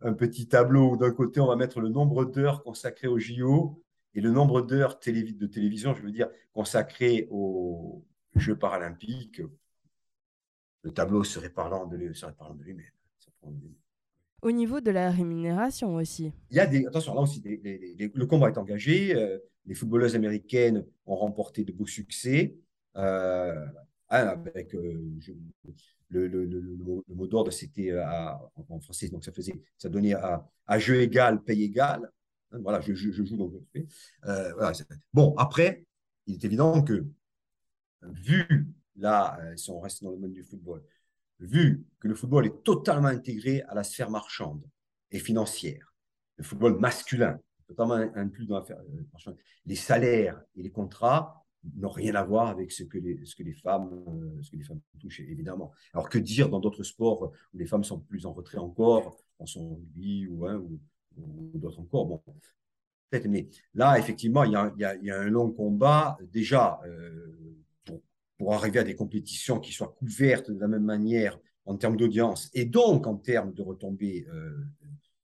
un 0.00 0.14
petit 0.14 0.48
tableau 0.48 0.92
où 0.92 0.96
d'un 0.96 1.12
côté, 1.12 1.40
on 1.40 1.46
va 1.46 1.56
mettre 1.56 1.80
le 1.80 1.88
nombre 1.88 2.24
d'heures 2.24 2.62
consacrées 2.62 3.08
au 3.08 3.18
JO 3.18 3.82
et 4.14 4.20
le 4.20 4.30
nombre 4.30 4.62
d'heures 4.62 4.98
de 4.98 5.46
télévision, 5.46 5.94
je 5.94 6.02
veux 6.02 6.10
dire, 6.10 6.28
consacrées 6.52 7.28
aux 7.30 8.04
Jeux 8.36 8.56
paralympiques, 8.56 9.42
le 10.82 10.90
tableau 10.92 11.24
serait 11.24 11.50
parlant 11.50 11.86
de, 11.86 11.96
lui-même. 11.96 12.84
Au 14.42 14.52
niveau 14.52 14.80
de 14.80 14.90
la 14.90 15.10
rémunération 15.10 15.96
aussi. 15.96 16.32
Il 16.50 16.56
y 16.56 16.60
a 16.60 16.66
des. 16.66 16.86
Attention, 16.86 17.14
là 17.14 17.20
aussi, 17.20 17.42
le 17.44 18.24
combat 18.24 18.48
est 18.48 18.58
engagé. 18.58 19.14
Euh, 19.14 19.38
les 19.66 19.74
footballeuses 19.74 20.16
américaines 20.16 20.86
ont 21.06 21.16
remporté 21.16 21.64
de 21.64 21.72
beaux 21.72 21.86
succès. 21.86 22.56
Euh, 22.96 23.66
avec 24.10 24.74
euh, 24.74 25.18
le, 26.10 27.04
mot 27.08 27.26
d'ordre, 27.26 27.50
c'était 27.50 27.92
euh, 27.92 28.04
en 28.68 28.80
français, 28.80 29.08
donc 29.08 29.24
ça 29.24 29.32
faisait, 29.32 29.54
ça 29.78 29.88
donnait 29.88 30.14
à, 30.14 30.78
jeu 30.78 31.00
égal, 31.00 31.42
paye 31.42 31.64
égal. 31.64 32.10
Hein, 32.52 32.58
voilà, 32.62 32.80
je, 32.80 32.92
joue 32.94 33.36
donc 33.36 33.54
je 33.74 33.80
euh, 34.26 34.52
voilà, 34.54 34.72
Bon, 35.12 35.34
après, 35.36 35.84
il 36.26 36.34
est 36.34 36.44
évident 36.44 36.82
que 36.82 37.06
vu 38.02 38.66
là, 38.96 39.38
si 39.56 39.70
on 39.70 39.80
reste 39.80 40.02
dans 40.02 40.10
le 40.10 40.18
monde 40.18 40.32
du 40.32 40.42
football, 40.42 40.82
vu 41.38 41.84
que 42.00 42.08
le 42.08 42.14
football 42.14 42.46
est 42.46 42.62
totalement 42.64 43.08
intégré 43.08 43.62
à 43.62 43.74
la 43.74 43.84
sphère 43.84 44.10
marchande, 44.10 44.62
et 45.10 45.18
financière. 45.18 45.94
Le 46.36 46.44
football 46.44 46.78
masculin, 46.78 47.38
notamment 47.68 47.94
inclus 48.14 48.46
dans 48.46 48.58
l'affaire. 48.58 48.78
Les 49.66 49.76
salaires 49.76 50.40
et 50.56 50.62
les 50.62 50.70
contrats 50.70 51.44
n'ont 51.76 51.90
rien 51.90 52.14
à 52.14 52.24
voir 52.24 52.48
avec 52.48 52.72
ce 52.72 52.84
que 52.84 52.98
les, 52.98 53.24
ce 53.24 53.34
que 53.36 53.42
les, 53.42 53.52
femmes, 53.52 53.90
ce 54.42 54.50
que 54.50 54.56
les 54.56 54.64
femmes 54.64 54.80
touchent, 54.98 55.20
évidemment. 55.20 55.72
Alors 55.92 56.08
que 56.08 56.18
dire 56.18 56.48
dans 56.48 56.60
d'autres 56.60 56.82
sports 56.82 57.32
où 57.52 57.58
les 57.58 57.66
femmes 57.66 57.84
sont 57.84 58.00
plus 58.00 58.26
en 58.26 58.32
retrait 58.32 58.58
encore, 58.58 59.16
en 59.38 59.46
son 59.46 59.74
rugby 59.74 60.26
ou, 60.26 60.46
hein, 60.46 60.56
ou, 60.56 60.80
ou 61.18 61.58
d'autres 61.58 61.80
encore, 61.80 62.06
bon, 62.06 62.22
mais 63.28 63.48
là, 63.74 63.98
effectivement, 63.98 64.44
il 64.44 64.52
y, 64.52 64.56
a, 64.56 64.72
il, 64.76 65.06
y 65.06 65.10
a, 65.10 65.20
un 65.20 65.28
long 65.28 65.50
combat 65.50 66.16
déjà 66.32 66.80
pour, 67.84 68.00
pour, 68.38 68.54
arriver 68.54 68.78
à 68.78 68.84
des 68.84 68.94
compétitions 68.94 69.58
qui 69.58 69.72
soient 69.72 69.94
couvertes 69.98 70.50
de 70.50 70.58
la 70.58 70.68
même 70.68 70.84
manière 70.84 71.38
en 71.66 71.76
termes 71.76 71.96
d'audience 71.96 72.50
et 72.54 72.64
donc 72.64 73.06
en 73.06 73.16
termes 73.16 73.52
de 73.52 73.62
retombées 73.62 74.26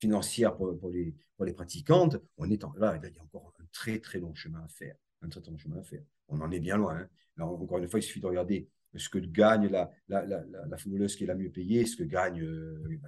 financières 0.00 0.56
pour, 0.56 0.76
pour, 0.78 0.90
les, 0.90 1.14
pour 1.36 1.44
les 1.44 1.52
pratiquantes. 1.52 2.16
On 2.38 2.50
est 2.50 2.62
là, 2.76 2.98
il 3.02 3.14
y 3.14 3.18
a 3.18 3.22
encore 3.22 3.52
un 3.60 3.64
très 3.72 4.00
très 4.00 4.18
long 4.18 4.34
chemin 4.34 4.62
à 4.64 4.68
faire. 4.68 4.96
Un 5.22 5.28
très 5.28 5.40
long 5.48 5.56
chemin 5.56 5.78
à 5.78 5.82
faire. 5.82 6.02
On 6.28 6.40
en 6.40 6.50
est 6.50 6.60
bien 6.60 6.76
loin. 6.76 6.98
Hein. 7.38 7.44
Encore 7.44 7.78
une 7.78 7.88
fois, 7.88 8.00
il 8.00 8.02
suffit 8.02 8.20
de 8.20 8.26
regarder 8.26 8.68
ce 8.94 9.08
que 9.08 9.18
gagne 9.18 9.68
la, 9.68 9.90
la, 10.08 10.24
la, 10.24 10.42
la, 10.66 10.76
footballeuse 10.76 11.16
qui 11.16 11.24
est 11.24 11.26
la 11.26 11.34
mieux 11.34 11.50
payée, 11.50 11.84
ce 11.84 11.96
que 11.96 12.04
gagne 12.04 12.42
euh, 12.42 12.98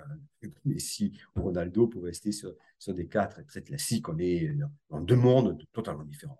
Messi 0.64 1.12
ou 1.34 1.42
Ronaldo 1.42 1.86
pour 1.86 2.04
rester 2.04 2.32
sur, 2.32 2.54
des 2.88 3.06
cas 3.06 3.26
très, 3.26 3.62
classiques. 3.62 4.08
On 4.08 4.18
est 4.18 4.54
dans 4.90 5.00
deux 5.00 5.16
mondes 5.16 5.58
totalement 5.72 6.04
différents. 6.04 6.38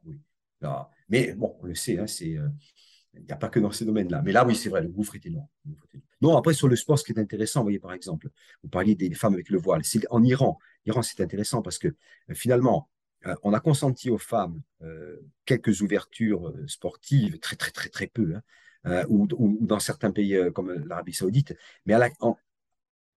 Là, 0.61 0.91
mais 1.09 1.35
bon, 1.35 1.57
on 1.61 1.67
le 1.67 1.75
sait, 1.75 1.99
hein. 1.99 2.07
Euh, 2.23 2.49
il 3.15 3.25
n'y 3.25 3.33
a 3.33 3.37
pas 3.37 3.49
que 3.49 3.59
dans 3.59 3.73
ces 3.73 3.85
domaines-là. 3.85 4.23
Mais 4.23 4.33
là, 4.33 4.47
oui, 4.47 4.55
c'est 4.55 4.69
vrai, 4.69 4.83
le 4.83 4.89
gouffre 4.89 5.15
est 5.17 5.27
énorme. 5.27 5.49
Non, 6.21 6.37
après, 6.37 6.53
sur 6.53 6.69
le 6.69 6.77
sport, 6.77 6.99
ce 6.99 7.05
qui 7.05 7.13
est 7.13 7.19
intéressant, 7.19 7.61
vous 7.61 7.67
voyez, 7.67 7.79
par 7.79 7.93
exemple, 7.93 8.29
vous 8.63 8.69
parliez 8.69 8.95
des 8.95 9.13
femmes 9.15 9.35
avec 9.35 9.49
le 9.51 9.59
voile. 9.59 9.85
C'est 9.85 10.07
en 10.11 10.23
Iran. 10.23 10.59
Iran, 10.85 11.03
c'est 11.03 11.23
intéressant 11.23 11.63
parce 11.63 11.79
que 11.79 11.89
euh, 11.89 12.35
finalement, 12.35 12.89
on 13.43 13.53
a 13.53 13.61
consenti 13.61 14.11
aux 14.11 14.19
femmes 14.19 14.63
quelques 15.45 15.81
ouvertures 15.83 16.53
sportives, 16.67 17.39
très, 17.39 17.57
très, 17.57 17.71
très, 17.71 17.89
très 17.89 18.07
peu, 18.07 18.35
hein, 18.35 18.43
euh, 18.87 19.05
ou, 19.09 19.59
dans 19.61 19.81
certains 19.81 20.13
pays 20.13 20.37
euh, 20.37 20.51
comme 20.51 20.73
l'Arabie 20.87 21.13
Saoudite, 21.13 21.55
mais 21.85 21.95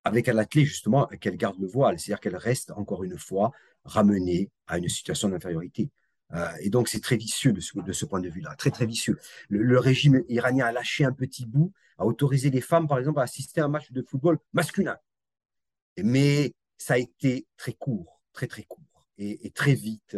avec 0.04 0.28
à 0.28 0.34
la 0.34 0.45
clé 0.45 0.66
justement 0.66 1.06
qu'elle 1.20 1.38
garde 1.38 1.60
le 1.60 1.68
voile, 1.68 1.99
c'est-à-dire 1.99 2.20
qu'elle 2.20 2.36
reste 2.36 2.72
encore 2.72 3.04
une 3.04 3.18
fois 3.18 3.52
ramenée 3.86 4.49
à 4.68 4.80
une 4.80 4.89
situation 4.89 5.30
d'infériorité. 5.30 5.91
Euh, 6.34 6.49
et 6.62 6.70
donc 6.70 6.88
c'est 6.88 6.99
très 6.99 7.16
vicieux 7.16 7.54
de 7.54 7.62
ce, 7.62 8.06
point 8.06 8.20
de 8.20 8.30
vue-là, 8.30 8.56
très 8.56 8.72
très 8.72 8.86
vicieux. 8.86 9.20
Le, 9.49 9.78
régime 9.78 10.24
iranien 10.30 10.66
a 10.66 10.72
lâché 10.72 11.06
un 11.06 11.14
petit 11.14 11.45
bout, 11.45 11.72
a 11.97 12.06
autorisé 12.06 12.49
les 12.49 12.62
femmes 12.62 12.88
par 12.88 12.97
exemple 12.97 13.20
à 13.20 13.24
assister 13.24 13.62
à 13.62 13.66
un 13.66 13.70
match 13.70 13.91
de 13.91 14.02
football 14.02 14.39
masculin, 14.54 14.97
mais 15.97 16.54
ça 16.78 16.95
a 16.95 16.97
été 16.97 17.45
très 17.56 17.74
court, 17.74 18.22
très 18.34 18.47
très 18.47 18.64
court. 18.64 18.90
Et, 19.24 19.51
très 19.51 19.76
vite, 19.76 20.17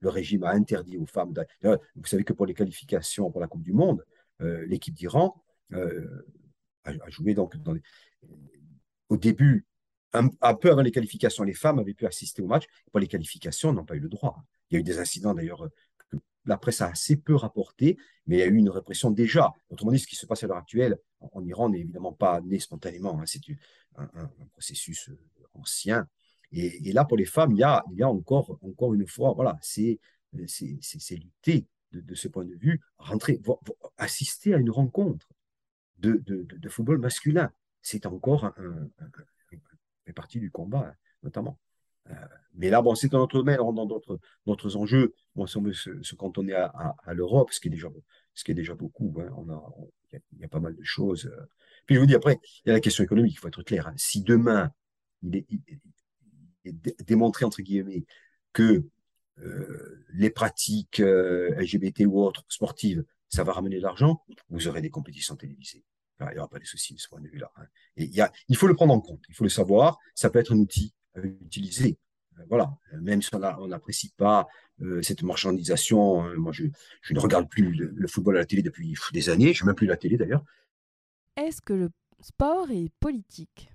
le 0.00 0.08
régime 0.10 0.44
a 0.44 0.50
interdit 0.50 0.98
aux 0.98 1.06
femmes. 1.06 1.32
Vous 1.62 2.04
savez 2.04 2.24
que 2.24 2.34
pour 2.34 2.44
les 2.44 2.52
qualifications 2.52 3.30
pour 3.30 3.40
la 3.40 3.46
Coupe 3.46 3.62
du 3.62 3.72
Monde, 3.72 4.04
euh, 4.40 4.64
l'équipe 4.66 4.94
d'Iran 4.94 5.42
euh, 5.72 6.26
a, 6.84 6.92
joué 7.08 7.34
donc 7.34 7.54
au 9.08 9.16
début, 9.16 9.66
un, 10.12 10.54
peu 10.54 10.70
avant 10.70 10.82
les 10.82 10.92
qualifications, 10.92 11.44
les 11.44 11.54
femmes 11.54 11.78
avaient 11.78 11.94
pu 11.94 12.06
assister 12.06 12.40
au 12.40 12.46
match. 12.46 12.64
Pour 12.90 13.00
les 13.00 13.08
qualifications, 13.08 13.72
n'ont 13.72 13.84
pas 13.84 13.96
eu 13.96 14.00
le 14.00 14.08
droit. 14.08 14.44
Il 14.70 14.74
y 14.74 14.76
a 14.76 14.80
eu 14.80 14.84
des 14.84 14.98
incidents 14.98 15.34
d'ailleurs 15.34 15.68
que 16.10 16.16
la 16.44 16.56
presse 16.56 16.80
a 16.80 16.88
assez 16.88 17.16
peu 17.16 17.34
rapporté, 17.34 17.98
mais 18.26 18.36
il 18.36 18.38
y 18.40 18.42
a 18.42 18.46
eu 18.46 18.56
une 18.56 18.70
répression 18.70 19.10
déjà. 19.10 19.52
Autrement 19.70 19.92
dit, 19.92 19.98
ce 19.98 20.06
qui 20.06 20.16
se 20.16 20.26
passe 20.26 20.44
à 20.44 20.46
l'heure 20.46 20.56
actuelle 20.56 20.98
en, 21.20 21.44
Iran 21.44 21.68
n'est 21.68 21.80
évidemment 21.80 22.12
pas 22.12 22.40
né 22.40 22.58
spontanément. 22.58 23.18
Hein. 23.20 23.24
c'est 23.26 23.40
un, 23.96 24.30
processus 24.52 25.08
euh, 25.08 25.18
ancien. 25.54 26.06
Et, 26.52 26.92
là, 26.92 27.04
pour 27.04 27.16
les 27.16 27.26
femmes, 27.26 27.52
il 27.52 27.58
y 27.58 27.62
a, 27.62 27.84
encore, 28.08 28.58
encore 28.62 28.94
une 28.94 29.06
fois, 29.06 29.32
voilà, 29.34 29.58
c'est 29.60 29.98
lutter 30.32 31.66
de, 31.92 32.14
ce 32.14 32.28
point 32.28 32.44
de 32.44 32.54
vue, 32.54 32.80
rentrer, 32.98 33.40
assister 33.96 34.54
à 34.54 34.58
une 34.58 34.70
rencontre 34.70 35.28
de, 35.98 36.22
de, 36.26 36.68
football 36.68 36.98
masculin. 36.98 37.50
C'est 37.82 38.06
encore 38.06 38.44
un, 38.46 38.90
partie 40.14 40.40
du 40.40 40.50
combat, 40.50 40.94
notamment. 41.22 41.58
Euh, 42.10 42.14
mais 42.54 42.70
là, 42.70 42.80
bon, 42.80 42.94
c'est 42.94 43.12
un 43.14 43.18
autre 43.18 43.36
domaine, 43.36 43.58
dans 43.58 43.86
d'autres 44.46 44.76
enjeux. 44.76 45.14
Moi, 45.34 45.46
si 45.46 45.58
on 45.58 45.62
veut 45.62 45.74
se, 45.74 46.14
cantonner 46.14 46.54
à, 46.54 46.96
à, 47.04 47.12
l'Europe, 47.12 47.52
ce, 47.52 47.60
qui 47.60 47.68
est 47.68 47.70
déjà, 47.70 47.88
ce 48.34 48.44
qui 48.44 48.52
est 48.52 48.54
déjà 48.54 48.74
beaucoup, 48.74 49.14
hein, 49.20 49.30
a, 49.50 50.18
il 50.32 50.38
y, 50.38 50.44
a 50.44 50.48
pas 50.48 50.60
mal 50.60 50.74
de 50.74 50.82
choses. 50.82 51.26
Euh. 51.26 51.46
Puis 51.86 51.94
je 51.94 52.00
vous 52.00 52.06
dis, 52.06 52.14
après, 52.14 52.38
il 52.64 52.68
y 52.68 52.70
a 52.70 52.74
la 52.74 52.80
question 52.80 53.04
économique, 53.04 53.34
il 53.34 53.38
faut 53.38 53.48
être 53.48 53.62
clair. 53.62 53.88
Hein. 53.88 53.94
Si 53.96 54.22
demain, 54.22 54.72
il 55.22 55.36
est, 55.36 55.46
est 56.68 57.02
démontré, 57.06 57.44
entre 57.44 57.62
guillemets, 57.62 58.04
que 58.52 58.84
euh, 59.42 60.04
les 60.14 60.30
pratiques 60.30 61.00
euh, 61.00 61.54
LGBT 61.60 62.06
ou 62.06 62.20
autres 62.20 62.44
sportives, 62.48 63.04
ça 63.28 63.44
va 63.44 63.52
ramener 63.52 63.76
de 63.76 63.82
l'argent, 63.82 64.24
vous 64.48 64.66
aurez 64.68 64.80
des 64.80 64.90
compétitions 64.90 65.36
télévisées. 65.36 65.84
il 66.20 66.28
n'y 66.32 66.38
aura 66.38 66.48
pas 66.48 66.58
de 66.58 66.64
soucis 66.64 66.94
de 66.94 66.98
ce 66.98 67.08
point 67.08 67.20
de 67.20 67.28
vue-là. 67.28 67.52
Hein. 67.56 67.66
Il, 68.48 68.56
faut 68.56 68.66
le 68.66 68.74
prendre 68.74 68.94
en 68.94 69.00
compte, 69.00 69.22
il 69.28 69.34
faut 69.34 69.44
le 69.44 69.50
savoir. 69.50 69.98
Ça 70.14 70.30
peut 70.30 70.38
être 70.38 70.52
un 70.52 70.58
outil 70.58 70.94
à 71.14 71.20
utiliser. 71.20 71.98
Euh, 72.38 72.42
voilà, 72.48 72.76
même 73.00 73.22
si 73.22 73.30
on 73.34 73.68
n'apprécie 73.68 74.12
pas 74.16 74.48
cette 75.02 75.24
marchandisation, 75.24 76.36
moi 76.36 76.52
je, 76.52 76.64
ne 77.10 77.18
regarde 77.18 77.48
plus 77.48 77.72
le, 77.72 78.06
football 78.06 78.36
à 78.36 78.40
la 78.40 78.46
télé 78.46 78.62
depuis 78.62 78.94
des 79.12 79.28
années, 79.28 79.52
je 79.52 79.64
ne 79.64 79.66
même 79.66 79.74
plus 79.74 79.88
la 79.88 79.96
télé 79.96 80.16
d'ailleurs. 80.16 80.44
Est-ce 81.36 81.60
que 81.60 81.72
le 81.72 81.90
sport 82.20 82.70
est 82.70 82.88
politique? 83.00 83.70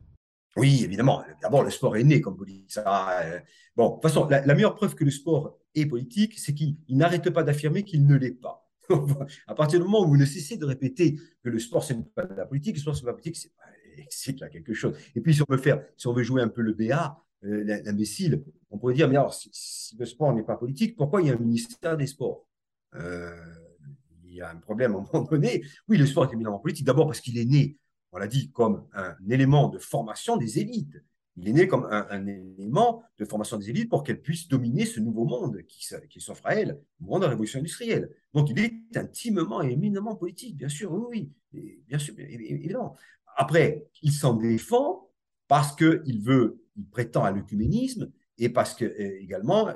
Oui, 0.56 0.84
évidemment. 0.84 1.24
D'abord, 1.42 1.64
le 1.64 1.72
sport 1.72 1.98
est 1.98 2.04
né 2.04 2.22
comme 2.22 2.38
politique. 2.38 2.72
Ça, 2.72 3.22
euh, 3.22 3.40
bon, 3.76 3.90
de 3.90 3.94
toute 3.94 4.04
façon, 4.04 4.28
la, 4.30 4.42
meilleure 4.54 4.76
preuve 4.76 4.94
que 4.94 5.04
le 5.04 5.12
sport 5.12 5.58
est 5.74 5.86
politique, 5.86 6.38
c'est 6.38 6.54
qu'il 6.54 6.78
n'arrête 6.90 7.30
pas 7.32 7.44
d'affirmer 7.44 7.84
qu'il 7.84 8.06
ne 8.06 8.16
l'est 8.16 8.40
pas. 8.40 8.70
à 9.48 9.56
partir 9.56 9.80
du 9.80 9.86
moment 9.86 10.04
où 10.04 10.10
vous 10.10 10.18
ne 10.18 10.26
cessez 10.26 10.58
de 10.58 10.66
répéter 10.66 11.16
que 11.44 11.50
le 11.50 11.58
sport, 11.58 11.84
ce 11.84 11.94
n'est 11.94 12.04
pas 12.04 12.26
de 12.26 12.36
la 12.36 12.46
politique, 12.46 12.76
le 12.76 12.82
sport, 12.82 12.96
ce 12.96 13.02
n'est 13.02 13.06
pas 13.06 13.12
la 13.12 13.18
politique, 13.18 13.52
c'est 14.10 14.40
là 14.40 14.50
quelque 14.50 14.74
chose. 14.74 14.96
Et 15.16 15.22
puis, 15.22 15.34
si 15.34 15.42
on 15.42 15.46
veut 15.50 15.58
faire, 15.58 15.84
si 15.98 16.08
on 16.08 16.14
veut 16.14 16.24
jouer 16.24 16.42
un 16.42 16.50
peu 16.50 16.62
le 16.62 16.74
BA, 16.74 17.20
euh, 17.46 17.82
l'imbécile, 17.84 18.44
on 18.70 18.78
pourrait 18.78 18.94
dire, 18.94 19.10
mais 19.10 19.18
alors, 19.18 19.34
si, 19.34 19.96
le 19.98 20.06
sport 20.06 20.34
n'est 20.34 20.44
pas 20.44 20.56
politique, 20.56 20.96
pourquoi 20.96 21.22
il 21.22 21.30
y 21.30 21.32
a 21.32 21.34
un 21.34 21.38
ministère 21.38 21.98
des 21.98 22.08
sports? 22.08 22.48
Euh, 22.96 23.36
Il 24.26 24.36
y 24.36 24.42
a 24.42 24.50
un 24.50 24.56
problème 24.58 24.94
à 24.96 24.98
un 24.98 25.02
moment 25.02 25.26
donné. 25.32 25.64
Oui, 25.88 25.98
le 25.98 26.06
sport 26.06 26.26
est 26.26 26.34
éminemment 26.34 26.60
politique. 26.60 26.86
D'abord 26.86 27.08
parce 27.08 27.22
qu'il 27.22 27.38
est 27.38 27.46
né 27.46 27.78
on 28.14 28.20
l'a 28.20 28.28
dit, 28.28 28.52
comme 28.52 28.86
un 28.94 29.16
élément 29.30 29.68
de 29.68 29.80
formation 29.80 30.38
des 30.38 30.60
élites. 30.60 31.04
Il 31.36 31.50
est 31.50 31.54
né 31.54 31.68
comme 31.68 31.88
un, 31.90 32.28
élément 32.28 33.04
de 33.18 33.26
formation 33.26 33.58
des 33.58 33.72
élites 33.72 33.90
pour 33.90 34.04
qu'elles 34.04 34.22
puissent 34.22 34.48
dominer 34.48 34.86
ce 34.86 35.00
nouveau 35.00 35.26
monde 35.26 35.64
qui, 35.68 35.84
qui 36.08 36.22
s'offre 36.22 36.46
à 36.46 36.54
elles, 36.54 36.80
le 37.02 37.08
monde 37.08 37.22
de 37.22 37.26
la 37.26 37.32
révolution 37.32 37.60
industrielle. 37.60 38.12
Donc 38.36 38.52
il 38.52 38.60
est 38.60 38.96
intimement 38.96 39.64
et 39.64 39.72
éminemment 39.72 40.16
politique, 40.16 40.56
bien 40.56 40.70
sûr, 40.70 40.92
oui, 40.94 41.32
oui, 41.54 41.84
bien 41.88 41.98
sûr, 41.98 42.14
évidemment. 42.20 42.96
Après, 43.36 43.88
il 44.04 44.12
s'en 44.12 44.36
défend 44.36 45.10
parce 45.48 45.76
qu'il 45.76 46.22
veut, 46.22 46.64
il 46.76 46.88
prétend 46.88 47.24
à 47.24 47.32
l'œcuménisme, 47.32 48.12
et 48.38 48.50
parce 48.50 48.74
que 48.74 48.86
euh, 48.86 49.22
également, 49.22 49.72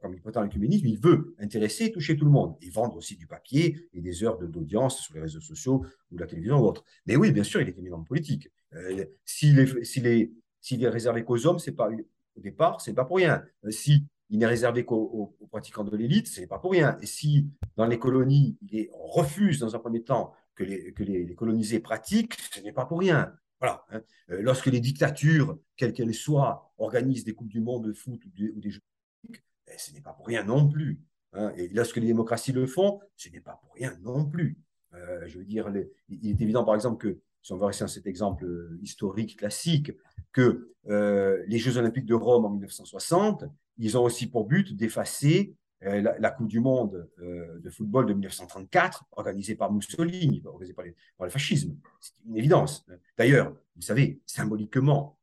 comme 0.00 0.14
il 0.14 0.20
prétend 0.20 0.42
l'écuménisme, 0.42 0.86
il 0.86 0.98
veut 0.98 1.34
intéresser 1.38 1.86
et 1.86 1.92
toucher 1.92 2.16
tout 2.16 2.24
le 2.24 2.30
monde, 2.30 2.56
et 2.62 2.70
vendre 2.70 2.96
aussi 2.96 3.16
du 3.16 3.26
papier 3.26 3.88
et 3.92 4.00
des 4.00 4.24
heures 4.24 4.38
d'audience 4.38 5.00
sur 5.00 5.14
les 5.14 5.20
réseaux 5.20 5.40
sociaux 5.40 5.84
ou 6.10 6.18
la 6.18 6.26
télévision 6.26 6.60
ou 6.60 6.66
autre. 6.66 6.84
Mais 7.06 7.16
oui, 7.16 7.32
bien 7.32 7.44
sûr, 7.44 7.60
il 7.60 7.68
est 7.68 7.78
éminemment 7.78 8.04
politique. 8.04 8.48
Euh, 8.74 9.04
s'il 9.24 9.58
est, 9.58 10.88
réservé 10.88 11.24
qu'aux 11.24 11.46
hommes, 11.46 11.58
c'est 11.58 11.72
pas 11.72 11.90
au 12.36 12.40
départ, 12.40 12.80
c'est 12.80 12.94
pas 12.94 13.04
pour 13.04 13.16
rien. 13.16 13.42
Euh, 13.64 13.70
si 13.70 14.06
il 14.30 14.38
n'est 14.38 14.46
réservé 14.46 14.84
qu'aux, 14.84 15.36
pratiquants 15.50 15.84
de 15.84 15.96
l'élite, 15.96 16.28
c'est 16.28 16.46
pas 16.46 16.58
pour 16.58 16.72
rien. 16.72 16.96
Et 17.02 17.06
si 17.06 17.48
dans 17.76 17.86
les 17.86 17.98
colonies, 17.98 18.56
il 18.62 18.88
on 18.94 19.08
refuse 19.08 19.58
dans 19.58 19.74
un 19.74 19.78
premier 19.78 20.02
temps 20.02 20.32
que 20.54 20.62
les 20.62 21.34
colonisés 21.34 21.80
pratiquent, 21.80 22.34
ce 22.52 22.60
n'est 22.60 22.72
pas 22.72 22.86
pour 22.86 23.00
rien. 23.00 23.34
Voilà. 23.60 23.84
Hein. 23.90 24.02
Euh, 24.30 24.42
lorsque 24.42 24.66
les 24.66 24.80
dictatures, 24.80 25.58
quelles 25.76 25.92
qu'elles 25.92 26.14
soient, 26.14 26.72
organisent 26.78 27.24
des 27.24 27.34
Coupes 27.34 27.48
du 27.48 27.60
Monde 27.60 27.86
de 27.86 27.92
foot 27.92 28.20
ou, 28.24 28.30
des, 28.34 28.70
Jeux 28.70 28.80
Olympiques, 29.24 29.44
ben, 29.66 29.76
ce 29.78 29.92
n'est 29.92 30.00
pas 30.00 30.12
pour 30.12 30.26
rien 30.26 30.44
non 30.44 30.68
plus. 30.68 31.00
Hein. 31.32 31.52
Et 31.56 31.68
lorsque 31.68 31.96
les 31.96 32.06
démocraties 32.06 32.52
le 32.52 32.66
font, 32.66 33.00
ce 33.16 33.28
n'est 33.28 33.40
pas 33.40 33.60
pour 33.62 33.74
rien 33.74 33.96
non 34.02 34.24
plus. 34.24 34.58
Euh, 34.94 35.26
je 35.26 35.38
veux 35.38 35.44
dire, 35.44 35.70
il 36.08 36.30
est 36.30 36.40
évident, 36.40 36.64
par 36.64 36.74
exemple, 36.74 36.98
que, 36.98 37.20
si 37.42 37.52
on 37.52 37.56
va 37.56 37.68
rester 37.68 37.84
dans 37.84 37.88
cet 37.88 38.06
exemple 38.06 38.44
euh, 38.44 38.78
historique 38.82 39.38
classique, 39.38 39.92
que 40.32 40.72
les 40.86 41.58
Jeux 41.58 41.76
Olympiques 41.76 42.06
de 42.06 42.14
Rome 42.14 42.46
en 42.46 42.50
1960, 42.50 43.44
ils 43.78 43.98
ont 43.98 44.04
aussi 44.04 44.28
pour 44.28 44.46
but 44.46 44.74
d'effacer 44.74 45.54
euh, 45.84 46.14
la, 46.18 46.30
Coupe 46.30 46.48
du 46.48 46.60
Monde 46.60 47.08
euh, 47.20 47.58
de 47.58 47.70
football 47.70 48.06
de 48.06 48.12
1934, 48.12 49.06
organisée 49.12 49.54
par 49.54 49.72
Mussolini, 49.72 50.42
organisée 50.44 50.74
par, 50.74 50.84
le 50.84 51.30
fascisme. 51.30 51.76
C'est 52.00 52.12
une 52.26 52.36
évidence. 52.36 52.86
D'ailleurs, 53.16 53.54
vous 53.76 53.82
savez, 53.82 54.20
symboliquement, 54.26 55.18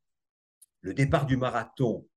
le 0.81 0.93
départ 0.93 1.25
du 1.27 1.37
marathon 1.37 2.07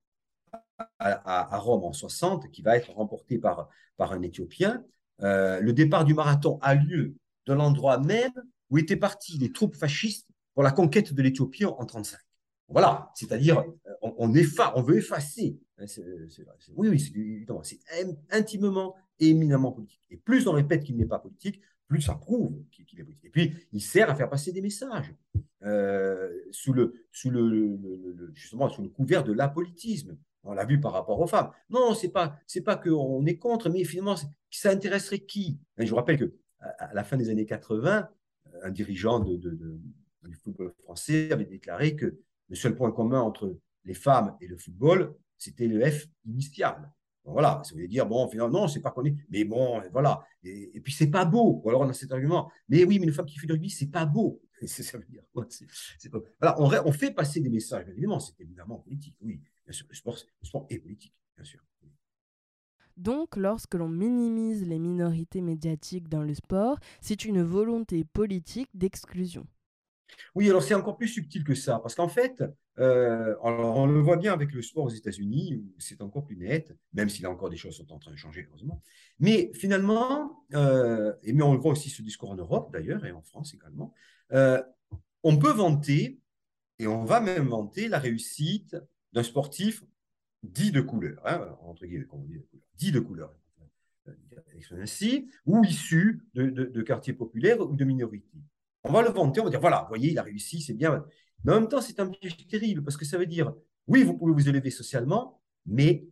à, 0.98 1.58
Rome 1.58 1.84
en 1.84 1.92
60, 1.92 2.50
qui 2.50 2.62
va 2.62 2.76
être 2.76 2.90
remporté 2.92 3.38
par, 3.38 3.68
par 3.96 4.12
un 4.12 4.22
Éthiopien, 4.22 4.82
euh, 5.22 5.60
le 5.60 5.72
départ 5.72 6.04
du 6.04 6.14
marathon 6.14 6.58
a 6.62 6.74
lieu 6.74 7.14
de 7.46 7.52
l'endroit 7.52 7.98
même 7.98 8.32
où 8.70 8.78
étaient 8.78 8.96
parties 8.96 9.38
les 9.38 9.52
troupes 9.52 9.76
fascistes 9.76 10.28
pour 10.54 10.62
la 10.62 10.70
conquête 10.70 11.12
de 11.12 11.22
l'Éthiopie 11.22 11.64
en 11.64 11.72
1935. 11.72 12.20
Voilà, 12.70 13.10
c'est-à-dire, 13.14 13.64
on, 14.00 14.14
on, 14.18 14.32
on 14.74 14.82
veut 14.82 14.96
effacer. 14.96 15.58
Hein, 15.78 15.84
oui, 16.76 16.88
oui, 16.88 17.00
c'est 17.62 17.80
intimement 18.30 18.94
et 19.18 19.30
éminemment 19.30 19.72
politique. 19.72 20.00
Et 20.10 20.16
plus 20.16 20.46
on 20.46 20.52
répète 20.52 20.84
qu'il 20.84 20.96
n'est 20.96 21.06
pas 21.06 21.18
politique, 21.18 21.60
plus 21.88 22.00
ça 22.00 22.14
prouve 22.14 22.62
qu'il 22.70 23.00
est 23.00 23.02
politique. 23.02 23.24
Et 23.24 23.30
puis, 23.30 23.54
il 23.72 23.80
sert 23.80 24.08
à 24.08 24.14
faire 24.14 24.30
passer 24.30 24.52
des 24.52 24.62
messages 24.62 25.12
euh, 25.64 26.30
sous, 26.52 26.72
le, 26.72 26.94
sous 27.10 27.30
le, 27.30 28.30
justement 28.34 28.68
sous 28.68 28.82
le 28.82 28.88
couvert 28.88 29.24
de 29.24 29.32
l'apolitisme. 29.32 30.16
On 30.44 30.52
l'a 30.54 30.64
vu 30.64 30.80
par 30.80 30.92
rapport 30.92 31.20
aux 31.20 31.26
femmes. 31.26 31.50
Non, 31.68 31.94
c'est 31.94 32.08
pas 32.08 32.38
pas 32.64 32.76
qu'on 32.76 33.26
est 33.26 33.36
contre, 33.36 33.68
mais 33.68 33.84
finalement, 33.84 34.14
ça 34.50 34.70
intéresserait 34.70 35.18
qui? 35.18 35.58
Je 35.76 35.90
vous 35.90 35.96
rappelle 35.96 36.18
que 36.18 36.32
à 36.60 36.94
la 36.94 37.04
fin 37.04 37.16
des 37.16 37.28
années 37.28 37.44
80, 37.44 38.08
un 38.62 38.70
dirigeant 38.70 39.20
de, 39.20 39.36
du 39.36 40.34
football 40.36 40.72
français 40.84 41.32
avait 41.32 41.44
déclaré 41.44 41.96
que 41.96 42.20
le 42.50 42.56
seul 42.56 42.76
point 42.76 42.92
commun 42.92 43.20
entre 43.20 43.56
les 43.84 43.94
femmes 43.94 44.36
et 44.42 44.46
le 44.46 44.58
football, 44.58 45.14
c'était 45.38 45.66
le 45.66 45.90
F 45.90 46.06
initial 46.26 46.92
voilà, 47.24 47.60
ça 47.64 47.74
veut 47.74 47.86
dire, 47.86 48.06
bon, 48.06 48.28
finalement, 48.28 48.62
non, 48.62 48.68
c'est 48.68 48.80
pas 48.80 48.90
connu, 48.90 49.24
mais 49.30 49.44
bon, 49.44 49.80
voilà. 49.92 50.24
Et, 50.42 50.76
et 50.76 50.80
puis, 50.80 50.92
c'est 50.92 51.10
pas 51.10 51.24
beau. 51.24 51.60
Ou 51.62 51.68
alors, 51.68 51.82
on 51.82 51.88
a 51.88 51.92
cet 51.92 52.12
argument, 52.12 52.50
mais 52.68 52.84
oui, 52.84 52.98
mais 52.98 53.06
une 53.06 53.12
femme 53.12 53.26
qui 53.26 53.38
fait 53.38 53.46
du 53.46 53.52
rugby, 53.52 53.70
c'est 53.70 53.90
pas 53.90 54.06
beau. 54.06 54.42
Ça 54.66 54.98
veut 54.98 55.06
dire 55.08 55.22
quoi 55.32 55.46
Voilà, 56.40 56.84
on, 56.86 56.92
fait 56.92 57.12
passer 57.12 57.40
des 57.40 57.48
messages, 57.48 57.88
évidemment, 57.88 58.20
c'est 58.20 58.38
évidemment 58.40 58.78
politique, 58.78 59.16
oui. 59.20 59.40
Bien 59.64 59.72
sûr, 59.72 59.86
le 59.88 59.94
sport, 59.94 60.16
le 60.42 60.46
sport 60.46 60.66
est 60.70 60.78
politique, 60.78 61.14
bien 61.36 61.44
sûr. 61.44 61.60
Donc, 62.96 63.36
lorsque 63.36 63.74
l'on 63.74 63.88
minimise 63.88 64.66
les 64.66 64.78
minorités 64.78 65.40
médiatiques 65.40 66.08
dans 66.08 66.22
le 66.22 66.34
sport, 66.34 66.78
c'est 67.00 67.24
une 67.24 67.42
volonté 67.42 68.04
politique 68.04 68.68
d'exclusion. 68.74 69.46
Oui, 70.34 70.48
alors 70.48 70.62
c'est 70.62 70.74
encore 70.74 70.96
plus 70.96 71.08
subtil 71.08 71.44
que 71.44 71.54
ça, 71.54 71.78
parce 71.80 71.94
qu'en 71.94 72.08
fait, 72.08 72.42
euh, 72.78 73.34
on 73.42 73.86
le 73.86 74.00
voit 74.00 74.16
bien 74.16 74.32
avec 74.32 74.52
le 74.52 74.62
sport 74.62 74.84
aux 74.84 74.90
États-Unis, 74.90 75.62
c'est 75.78 76.00
encore 76.00 76.24
plus 76.24 76.36
net, 76.36 76.74
même 76.92 77.08
si 77.08 77.22
là 77.22 77.30
encore 77.30 77.50
des 77.50 77.56
choses 77.56 77.76
sont 77.76 77.92
en 77.92 77.98
train 77.98 78.10
de 78.10 78.16
changer, 78.16 78.46
heureusement. 78.48 78.82
Mais 79.18 79.50
finalement, 79.54 80.44
euh, 80.54 81.12
et 81.22 81.32
mais 81.32 81.42
on 81.42 81.52
le 81.52 81.60
voit 81.60 81.72
aussi 81.72 81.90
ce 81.90 82.02
discours 82.02 82.30
en 82.30 82.36
Europe 82.36 82.72
d'ailleurs, 82.72 83.04
et 83.04 83.12
en 83.12 83.22
France 83.22 83.54
également, 83.54 83.92
euh, 84.32 84.62
on 85.22 85.36
peut 85.36 85.52
vanter, 85.52 86.20
et 86.78 86.86
on 86.86 87.04
va 87.04 87.20
même 87.20 87.48
vanter 87.48 87.88
la 87.88 87.98
réussite 87.98 88.76
d'un 89.12 89.22
sportif 89.22 89.82
dit 90.42 90.70
de 90.70 90.80
couleur, 90.80 91.20
hein, 91.26 91.56
entre 91.62 91.84
guillemets, 91.84 92.06
on 92.12 92.20
dit, 92.20 92.40
dit 92.76 92.92
de 92.92 93.00
couleur, 93.00 93.34
ainsi, 94.72 95.28
ou 95.46 95.64
issu 95.64 96.24
de 96.34 96.82
quartiers 96.82 97.12
populaires 97.12 97.60
ou 97.60 97.74
de 97.76 97.84
minorités 97.84 98.38
on 98.84 98.92
va 98.92 99.02
le 99.02 99.10
vanter, 99.10 99.40
on 99.40 99.44
va 99.44 99.50
dire 99.50 99.60
voilà, 99.60 99.82
vous 99.82 99.88
voyez, 99.88 100.10
il 100.10 100.18
a 100.18 100.22
réussi, 100.22 100.60
c'est 100.60 100.74
bien. 100.74 101.04
Mais 101.44 101.52
en 101.52 101.60
même 101.60 101.68
temps, 101.68 101.80
c'est 101.80 102.00
un 102.00 102.08
piège 102.08 102.46
terrible 102.46 102.82
parce 102.82 102.96
que 102.96 103.04
ça 103.04 103.18
veut 103.18 103.26
dire 103.26 103.52
oui, 103.86 104.02
vous 104.02 104.16
pouvez 104.16 104.32
vous 104.32 104.48
élever 104.48 104.70
socialement, 104.70 105.40
mais 105.66 106.06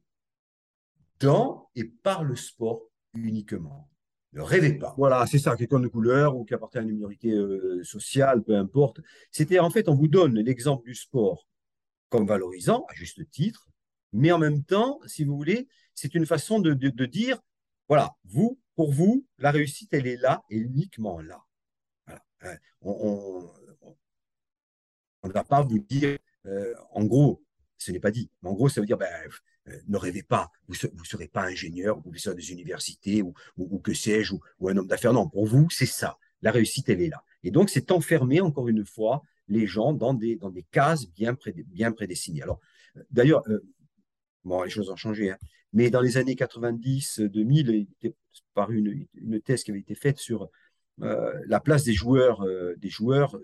dans 1.21 1.69
et 1.75 1.85
par 1.85 2.25
le 2.25 2.37
sport 2.37 2.83
uniquement. 3.15 3.89
Ne 4.33 4.43
rêvez 4.43 4.75
pas. 4.75 4.95
Voilà, 4.99 5.27
c'est 5.27 5.39
ça, 5.39 5.57
quelqu'un 5.57 5.81
de 5.81 5.89
couleur 5.89 6.37
ou 6.37 6.45
qui 6.45 6.55
appartient 6.55 6.79
à 6.79 6.83
une 6.83 6.93
minorité 6.93 7.31
euh, 7.33 7.83
sociale, 7.83 8.43
peu 8.43 8.57
importe. 8.57 9.01
C'était 9.31 9.59
en 9.59 9.71
fait, 9.71 9.89
on 9.89 9.95
vous 9.95 10.09
donne 10.09 10.39
l'exemple 10.39 10.85
du 10.85 10.95
sport 10.95 11.47
comme 12.11 12.27
valorisant, 12.27 12.85
à 12.89 12.95
juste 12.95 13.29
titre, 13.31 13.69
mais 14.13 14.33
en 14.33 14.39
même 14.39 14.65
temps, 14.65 15.01
si 15.07 15.25
vous 15.25 15.37
voulez, 15.37 15.69
c'est 15.95 16.15
une 16.15 16.27
façon 16.27 16.59
de, 16.59 16.73
de 16.75 17.07
dire 17.07 17.39
voilà, 17.89 18.17
vous, 18.25 18.59
pour 18.75 18.93
vous, 18.93 19.27
la 19.39 19.51
réussite, 19.51 19.93
elle 19.93 20.07
est 20.07 20.17
là 20.17 20.43
et 20.51 20.57
uniquement 20.57 21.21
là. 21.21 21.48
Euh, 22.45 22.55
on 22.83 23.51
ne 25.25 25.33
va 25.33 25.45
pas 25.45 25.63
vous 25.63 25.79
dire, 25.79 26.19
euh, 26.47 26.75
en 26.93 27.05
gros, 27.05 27.43
ce 27.77 27.93
n'est 27.93 28.01
pas 28.01 28.11
dit, 28.11 28.31
mais 28.43 28.51
en 28.51 28.55
gros, 28.55 28.69
ça 28.69 28.81
veut 28.81 28.87
dire, 28.87 28.99
ben, 28.99 29.09
euh, 29.69 29.79
ne 29.87 29.97
rêvez 29.97 30.23
pas, 30.23 30.51
vous 30.67 30.75
ne 30.75 31.05
serez 31.05 31.29
pas 31.29 31.45
ingénieur 31.45 32.01
professeur 32.01 32.35
des 32.35 32.53
universités 32.53 33.23
ou, 33.23 33.35
que 33.81 33.95
sais-je, 33.95 34.35
ou, 34.59 34.69
un 34.69 34.77
homme 34.77 34.87
d'affaires. 34.87 35.13
Non, 35.13 35.29
pour 35.29 35.47
vous, 35.47 35.69
c'est 35.71 35.87
ça. 35.87 36.19
La 36.43 36.53
réussite, 36.53 36.89
elle 36.89 37.03
est 37.03 37.09
là. 37.09 37.23
Et 37.43 37.51
donc, 37.51 37.71
c'est 37.71 37.91
enfermer, 37.91 38.41
encore 38.41 38.69
une 38.69 38.85
fois, 38.85 39.23
les 39.49 39.67
gens 39.67 39.93
dans 39.93 40.15
des, 40.15 40.39
cases 40.71 41.07
bien, 41.09 41.35
prédestinées. 41.35 42.43
Alors, 42.43 42.61
d'ailleurs, 43.11 43.43
bon, 44.45 44.63
les 44.63 44.71
choses 44.71 44.91
ont 44.91 44.97
changé, 44.97 45.31
hein, 45.31 45.39
mais 45.73 45.91
dans 45.91 46.01
les 46.01 46.17
années 46.17 46.37
90, 46.37 47.21
2000, 47.21 47.69
il 47.69 47.89
était 47.93 48.17
paru 48.55 48.79
une, 48.79 49.07
une 49.15 49.41
thèse 49.41 49.63
qui 49.63 49.71
avait 49.71 49.81
été 49.81 49.95
faite 49.95 50.19
sur 50.19 50.45
euh, 50.45 50.47
la 51.01 51.61
place 51.61 51.85
des 51.85 51.93
joueurs, 51.93 52.43
euh, 52.43 52.75
des 52.77 52.91
joueurs 52.91 53.39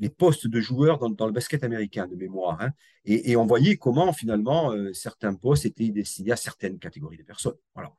les 0.00 0.10
postes 0.10 0.48
de 0.48 0.60
joueurs 0.60 0.98
dans, 0.98 1.26
le 1.26 1.32
basket 1.32 1.62
américain 1.62 2.06
de 2.06 2.16
mémoire. 2.16 2.60
Hein. 2.60 2.70
et, 3.04 3.36
on 3.36 3.46
voyait 3.46 3.76
comment 3.76 4.12
finalement 4.12 4.72
euh, 4.72 4.92
certains 4.92 5.34
postes 5.34 5.64
étaient 5.64 5.88
destinés 5.90 6.32
à 6.32 6.36
certaines 6.36 6.78
catégories 6.78 7.16
de 7.16 7.22
personnes. 7.22 7.56
Voilà. 7.74 7.94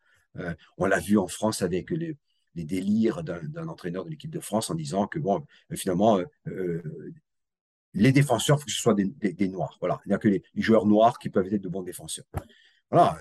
on 0.78 0.86
l'a 0.86 1.00
vu 1.00 1.18
en 1.18 1.28
France 1.28 1.62
avec 1.62 1.90
les, 1.92 2.18
délires 2.56 3.24
d'un 3.24 3.68
entraîneur 3.68 4.06
de 4.06 4.10
l'équipe 4.10 4.30
de 4.30 4.42
France 4.42 4.70
en 4.70 4.76
disant 4.76 5.08
que 5.08 5.18
bon, 5.18 5.44
finalement, 5.74 6.20
les 7.94 8.12
défenseurs, 8.12 8.58
il 8.58 8.60
faut 8.60 8.66
que 8.66 8.72
ce 8.72 8.80
soit 8.80 8.94
des, 8.94 9.48
noirs. 9.48 9.78
Voilà. 9.80 10.02
Il 10.06 10.10
n'y 10.10 10.16
a 10.16 10.20
que 10.20 10.28
les, 10.28 10.44
joueurs 10.56 10.86
noirs 10.86 11.18
qui 11.18 11.30
peuvent 11.30 11.52
être 11.52 11.62
de 11.62 11.70
bons 11.70 11.82
défenseurs. 11.82 12.26
Voilà. 12.92 13.18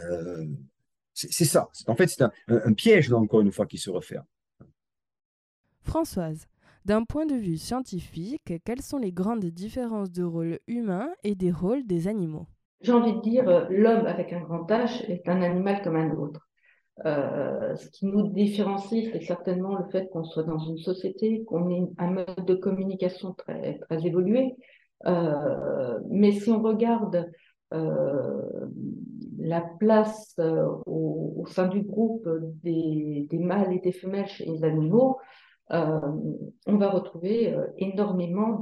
c'est 1.14 1.46
ça. 1.46 1.70
En 1.86 1.94
fait, 1.94 2.08
c'est 2.08 2.22
un, 2.22 2.32
un, 2.48 2.72
piège, 2.74 3.10
encore 3.12 3.40
une 3.40 3.52
fois, 3.52 3.66
qui 3.66 3.78
se 3.78 3.88
referme. 3.88 4.26
Françoise, 5.82 6.46
d'un 6.84 7.04
point 7.04 7.26
de 7.26 7.34
vue 7.34 7.56
scientifique, 7.56 8.52
quelles 8.64 8.82
sont 8.82 8.98
les 8.98 9.12
grandes 9.12 9.44
différences 9.44 10.10
de 10.10 10.24
rôle 10.24 10.58
humain 10.66 11.10
et 11.22 11.34
des 11.34 11.50
rôles 11.52 11.86
des 11.86 12.08
animaux? 12.08 12.46
J'ai 12.80 12.92
envie 12.92 13.14
de 13.14 13.20
dire, 13.20 13.48
euh, 13.48 13.66
l'homme 13.70 14.06
avec 14.06 14.32
un 14.32 14.40
grand 14.40 14.68
H 14.68 15.04
est 15.08 15.28
un 15.28 15.42
animal 15.42 15.82
comme 15.82 15.96
un 15.96 16.12
autre. 16.16 16.48
Euh, 17.06 17.74
ce 17.76 17.88
qui 17.90 18.06
nous 18.06 18.28
différencie, 18.28 19.08
c'est 19.12 19.22
certainement 19.22 19.76
le 19.76 19.84
fait 19.90 20.08
qu'on 20.10 20.24
soit 20.24 20.42
dans 20.42 20.58
une 20.58 20.78
société, 20.78 21.44
qu'on 21.44 21.70
ait 21.70 21.88
un 21.98 22.10
mode 22.10 22.44
de 22.44 22.54
communication 22.54 23.34
très, 23.34 23.78
très 23.78 24.04
évolué. 24.04 24.56
Euh, 25.06 25.98
mais 26.10 26.32
si 26.32 26.50
on 26.50 26.60
regarde 26.60 27.30
la 29.38 29.62
place 29.80 30.38
au, 30.84 31.46
sein 31.48 31.68
du 31.68 31.80
groupe 31.80 32.28
des, 32.62 33.26
des, 33.30 33.38
mâles 33.38 33.72
et 33.72 33.78
des 33.78 33.92
femelles 33.92 34.26
chez 34.26 34.44
les 34.44 34.62
animaux, 34.62 35.16
euh, 35.70 36.00
on 36.66 36.76
va 36.76 36.90
retrouver 36.90 37.52
euh, 37.52 37.66
énormément 37.78 38.60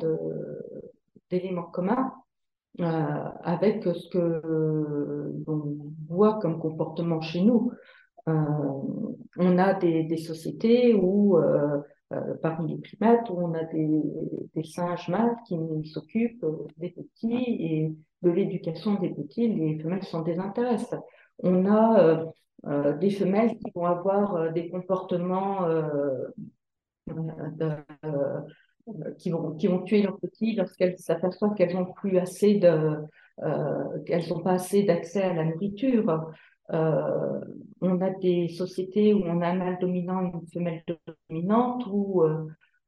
d'éléments 1.30 1.64
communs 1.64 2.12
euh, 2.80 2.84
avec 3.42 3.84
ce 3.84 4.08
que 4.10 4.42
l'on 5.46 5.78
voit 6.08 6.38
comme 6.40 6.60
comportement 6.60 7.20
chez 7.20 7.42
nous. 7.42 7.72
on 8.26 9.58
a 9.58 9.74
des, 9.74 10.16
sociétés 10.18 10.94
où, 10.94 11.36
parmi 12.42 12.74
les 12.74 12.78
primates, 12.78 13.28
où 13.30 13.40
on 13.40 13.54
a 13.54 13.64
des, 13.64 14.64
singes 14.64 15.08
mâles 15.08 15.36
qui 15.46 15.56
s'occupent 15.88 16.46
des 16.76 16.90
petits 16.90 17.56
et 17.58 17.94
de 18.22 18.30
l'éducation 18.30 18.94
des 18.94 19.10
petits, 19.10 19.48
les 19.48 19.78
femelles 19.80 20.04
s'en 20.04 20.22
désintéressent. 20.22 21.00
On 21.42 21.66
a 21.66 22.24
des 23.00 23.10
femelles 23.10 23.56
qui 23.58 23.72
vont 23.74 23.86
avoir 23.86 24.52
des 24.52 24.68
comportements 24.68 25.64
euh, 25.64 26.28
qui, 29.18 29.30
vont, 29.30 29.54
qui 29.56 29.66
vont 29.66 29.82
tuer 29.82 30.02
leurs 30.02 30.18
petits 30.18 30.54
lorsqu'elles 30.54 30.98
s'aperçoivent 30.98 31.54
qu'elles 31.54 31.74
n'ont 31.74 31.92
plus 31.92 32.18
assez 32.18 32.54
de, 32.54 32.96
euh, 33.42 34.02
qu'elles 34.06 34.28
n'ont 34.28 34.40
pas 34.40 34.52
assez 34.52 34.82
d'accès 34.82 35.22
à 35.22 35.34
la 35.34 35.44
nourriture. 35.44 36.30
Euh, 36.72 37.40
on 37.80 38.00
a 38.00 38.10
des 38.10 38.48
sociétés 38.48 39.14
où 39.14 39.22
on 39.24 39.40
a 39.40 39.48
un 39.48 39.54
mâle 39.54 39.78
dominant 39.80 40.22
et 40.22 40.30
une 40.32 40.46
femelle 40.52 40.82
dominante, 41.28 41.84
où 41.90 42.22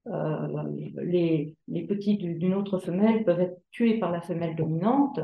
les, 0.06 1.54
les, 1.68 1.86
petits 1.86 2.16
d'une 2.16 2.54
autre 2.54 2.78
femelle 2.78 3.24
peuvent 3.24 3.40
être 3.40 3.60
tués 3.70 3.98
par 3.98 4.10
la 4.10 4.20
femelle 4.20 4.56
dominante. 4.56 5.20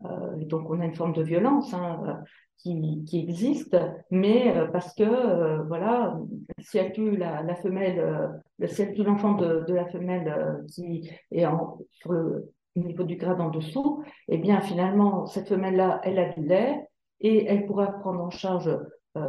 donc 0.00 0.70
on 0.70 0.80
a 0.80 0.86
une 0.86 0.94
forme 0.94 1.12
de 1.12 1.22
violence. 1.22 1.72
Hein, 1.74 2.22
qui, 2.58 3.04
qui 3.04 3.20
existe, 3.20 3.76
mais 4.10 4.56
euh, 4.56 4.66
parce 4.66 4.94
que, 4.94 5.02
euh, 5.02 5.62
voilà, 5.64 6.18
si 6.60 6.78
elle 6.78 6.92
tue 6.92 7.16
la, 7.16 7.42
la 7.42 7.54
femelle, 7.56 7.98
euh, 7.98 8.66
si 8.68 8.82
elle 8.82 8.94
tue 8.94 9.04
l'enfant 9.04 9.34
de, 9.34 9.64
la 9.68 9.86
femelle 9.86 10.64
qui 10.68 11.10
est 11.30 11.46
en, 11.46 11.78
sur 11.90 12.12
le 12.12 12.52
niveau 12.76 13.04
du 13.04 13.16
grade 13.16 13.40
en 13.40 13.50
dessous, 13.50 14.02
eh 14.28 14.38
bien, 14.38 14.60
finalement, 14.60 15.26
cette 15.26 15.48
femelle-là, 15.48 16.00
elle 16.04 16.18
a 16.18 16.32
du 16.32 16.46
lait 16.46 16.88
et 17.20 17.46
elle 17.46 17.66
pourra 17.66 17.88
prendre 17.88 18.20
en 18.20 18.30
charge 18.30 18.70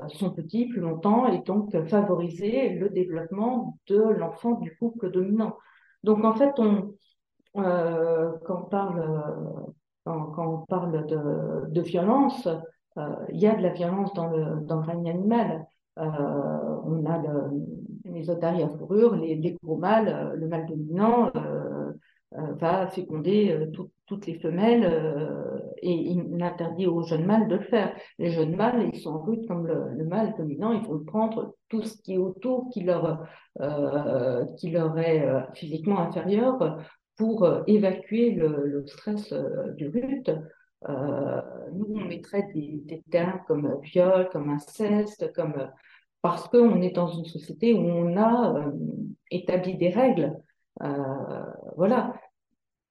son 0.08 0.32
petit 0.32 0.68
plus 0.68 0.82
longtemps 0.82 1.28
et 1.28 1.44
donc 1.44 1.72
favoriser 1.88 2.70
le 2.70 2.90
développement 2.90 3.78
de 3.88 4.00
l'enfant 4.00 4.54
du 4.54 4.76
couple 4.78 5.12
dominant. 5.12 5.56
Donc, 6.04 6.24
en 6.26 6.34
fait, 6.34 6.52
quand 6.56 6.88
on 7.54 8.64
parle, 8.64 9.74
quand, 10.06 10.34
on 10.38 10.66
parle 10.66 11.06
de, 11.06 11.82
violence, 11.82 12.48
il 13.32 13.40
y 13.40 13.48
a 13.48 13.56
de 13.56 13.62
la 13.62 13.70
violence 13.70 14.14
dans 14.14 14.30
le, 14.30 14.62
dans 14.66 14.78
le 14.78 14.86
règne 14.86 15.10
animal. 15.10 15.66
Euh, 15.98 16.04
on 16.84 17.06
a 17.06 17.18
le, 17.20 18.12
les 18.12 18.30
otaries 18.30 18.64
à 18.64 18.70
fourrure, 18.70 19.16
les, 19.16 19.36
les 19.36 19.58
gros 19.64 19.78
mâles, 19.78 20.10
euh, 20.10 20.36
le 20.36 20.48
mâle 20.48 20.66
dominant, 20.68 21.32
va 22.32 22.88
féconder 22.88 23.70
toutes 24.08 24.26
les 24.26 24.38
femelles 24.40 24.84
et 25.82 25.94
il 25.94 26.44
interdit 26.44 26.86
aux 26.86 27.02
jeunes 27.04 27.26
mâles 27.26 27.48
de 27.48 27.56
le 27.56 27.64
faire. 27.64 27.96
Les 28.20 28.32
jeunes 28.32 28.58
mâles, 28.58 28.90
ils 28.92 29.00
sont 29.00 29.18
route 29.20 29.48
comme 29.48 29.66
le, 29.66 30.04
mâle 30.04 30.36
dominant, 30.38 30.74
ils 30.74 30.86
vont 30.86 31.02
prendre 31.06 31.56
tout 31.70 31.84
ce 31.84 31.96
qui 32.02 32.16
est 32.16 32.18
autour, 32.18 32.70
qui 32.74 32.82
leur, 32.82 33.26
qui 34.58 34.70
leur 34.70 34.98
est 35.00 35.26
physiquement 35.54 36.00
inférieur 36.00 36.78
pour 37.16 37.48
évacuer 37.68 38.32
le, 38.32 38.84
stress 38.86 39.34
du 39.78 39.88
rut. 39.88 40.30
Nous, 40.88 41.88
on 41.90 42.06
mettrait 42.06 42.48
des, 42.54 43.04
termes 43.10 43.42
comme 43.48 43.80
viol, 43.82 44.30
comme 44.32 44.50
inceste, 44.50 45.34
comme 45.34 45.70
parce 46.22 46.48
qu'on 46.48 46.82
est 46.82 46.96
dans 46.96 47.08
une 47.08 47.26
société 47.26 47.74
où 47.74 47.86
on 47.86 48.18
a 48.18 48.72
établi 49.32 49.78
des 49.78 49.90
règles. 49.90 50.36
voilà, 51.76 52.14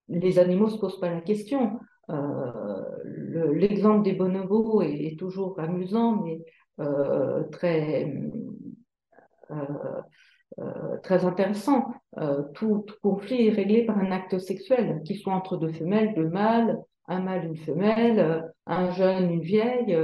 les 0.09 0.39
animaux 0.39 0.67
ne 0.67 0.71
se 0.71 0.79
posent 0.79 1.01
pas 1.01 1.11
la 1.11 1.21
question. 1.21 1.79
Euh, 2.11 3.53
l'exemple 3.55 4.05
des 4.05 4.13
bonobos 4.13 4.83
est, 4.83 5.19
toujours 5.19 5.59
amusant, 5.59 6.23
mais 6.23 6.45
euh, 6.81 7.45
très, 7.45 8.13
euh, 9.51 10.99
très 11.03 11.25
intéressant. 11.25 11.87
Tout, 12.55 12.85
conflit 13.03 13.49
est 13.49 13.53
réglé 13.53 13.85
par 13.85 13.99
un 13.99 14.13
acte 14.13 14.39
sexuel, 14.39 15.03
qu'il 15.05 15.19
soit 15.19 15.35
entre 15.35 15.57
deux 15.57 15.73
femelles, 15.73 16.15
deux 16.15 16.29
mâles, 16.29 16.79
un 17.07 17.21
mâle, 17.21 17.47
une 17.47 17.57
femelle, 17.57 18.53
un 18.67 18.91
jeune, 18.93 19.31
une 19.31 19.43
vieille. 19.43 19.99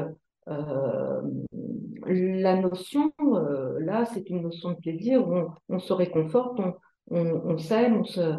la 2.06 2.56
notion, 2.56 3.12
là, 3.78 4.04
c'est 4.06 4.28
une 4.30 4.42
notion 4.42 4.72
de 4.72 4.76
plaisir 4.76 5.26
où 5.26 5.50
on, 5.68 5.78
se 5.78 5.92
réconforte, 5.92 6.60
on, 6.60 6.74
on 7.10 7.58
s'aime, 7.58 7.98
on 7.98 8.04
se, 8.04 8.38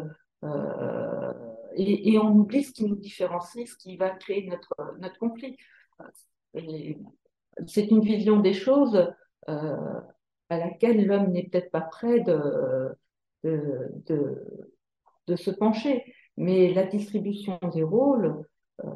et, 1.76 2.18
on 2.18 2.30
oublie 2.36 2.64
ce 2.64 2.72
qui 2.72 2.84
nous 2.84 2.96
différencie, 2.96 3.68
ce 3.68 3.76
qui 3.76 3.96
va 3.96 4.10
créer 4.10 4.46
notre, 4.48 4.98
notre 5.00 5.18
conflit. 5.18 5.56
C'est 7.66 7.90
une 7.90 8.00
vision 8.00 8.40
des 8.40 8.52
choses 8.52 9.12
euh, 9.48 10.00
à 10.48 10.58
laquelle 10.58 11.06
l'homme 11.06 11.30
n'est 11.30 11.44
peut-être 11.44 11.70
pas 11.70 11.80
prêt 11.80 12.20
de, 12.20 12.96
de, 13.44 13.90
de, 15.26 15.36
se 15.36 15.50
pencher. 15.50 16.04
Mais 16.36 16.72
la 16.72 16.84
distribution 16.84 17.58
des 17.74 17.82
rôles, 17.82 18.26
euh, 18.26 18.42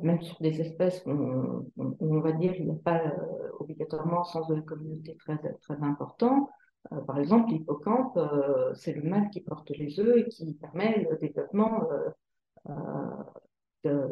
même 0.03 0.21
sur 0.23 0.37
des 0.41 0.61
espèces 0.61 1.03
où 1.07 1.71
on, 2.01 2.21
va 2.21 2.33
dire 2.33 2.55
qu'il 2.55 2.65
n'y 2.65 2.73
a 2.73 2.83
pas 2.85 3.01
euh, 3.05 3.49
obligatoirement 3.61 4.21
un 4.21 4.25
sens 4.25 4.49
de 4.49 4.55
la 4.55 4.63
communauté 4.63 5.17
très, 5.17 5.39
très 5.63 5.83
important, 5.83 6.49
par 7.09 7.19
exemple, 7.19 7.51
l'hippocampe, 7.51 8.17
c'est 8.75 8.93
le 8.93 9.03
mâle 9.03 9.29
qui 9.31 9.41
porte 9.41 9.71
les 9.71 9.99
œufs 9.99 10.19
et 10.19 10.29
qui 10.29 10.55
permet 10.55 11.05
le 11.11 11.17
développement 11.17 11.83
euh, 13.87 14.09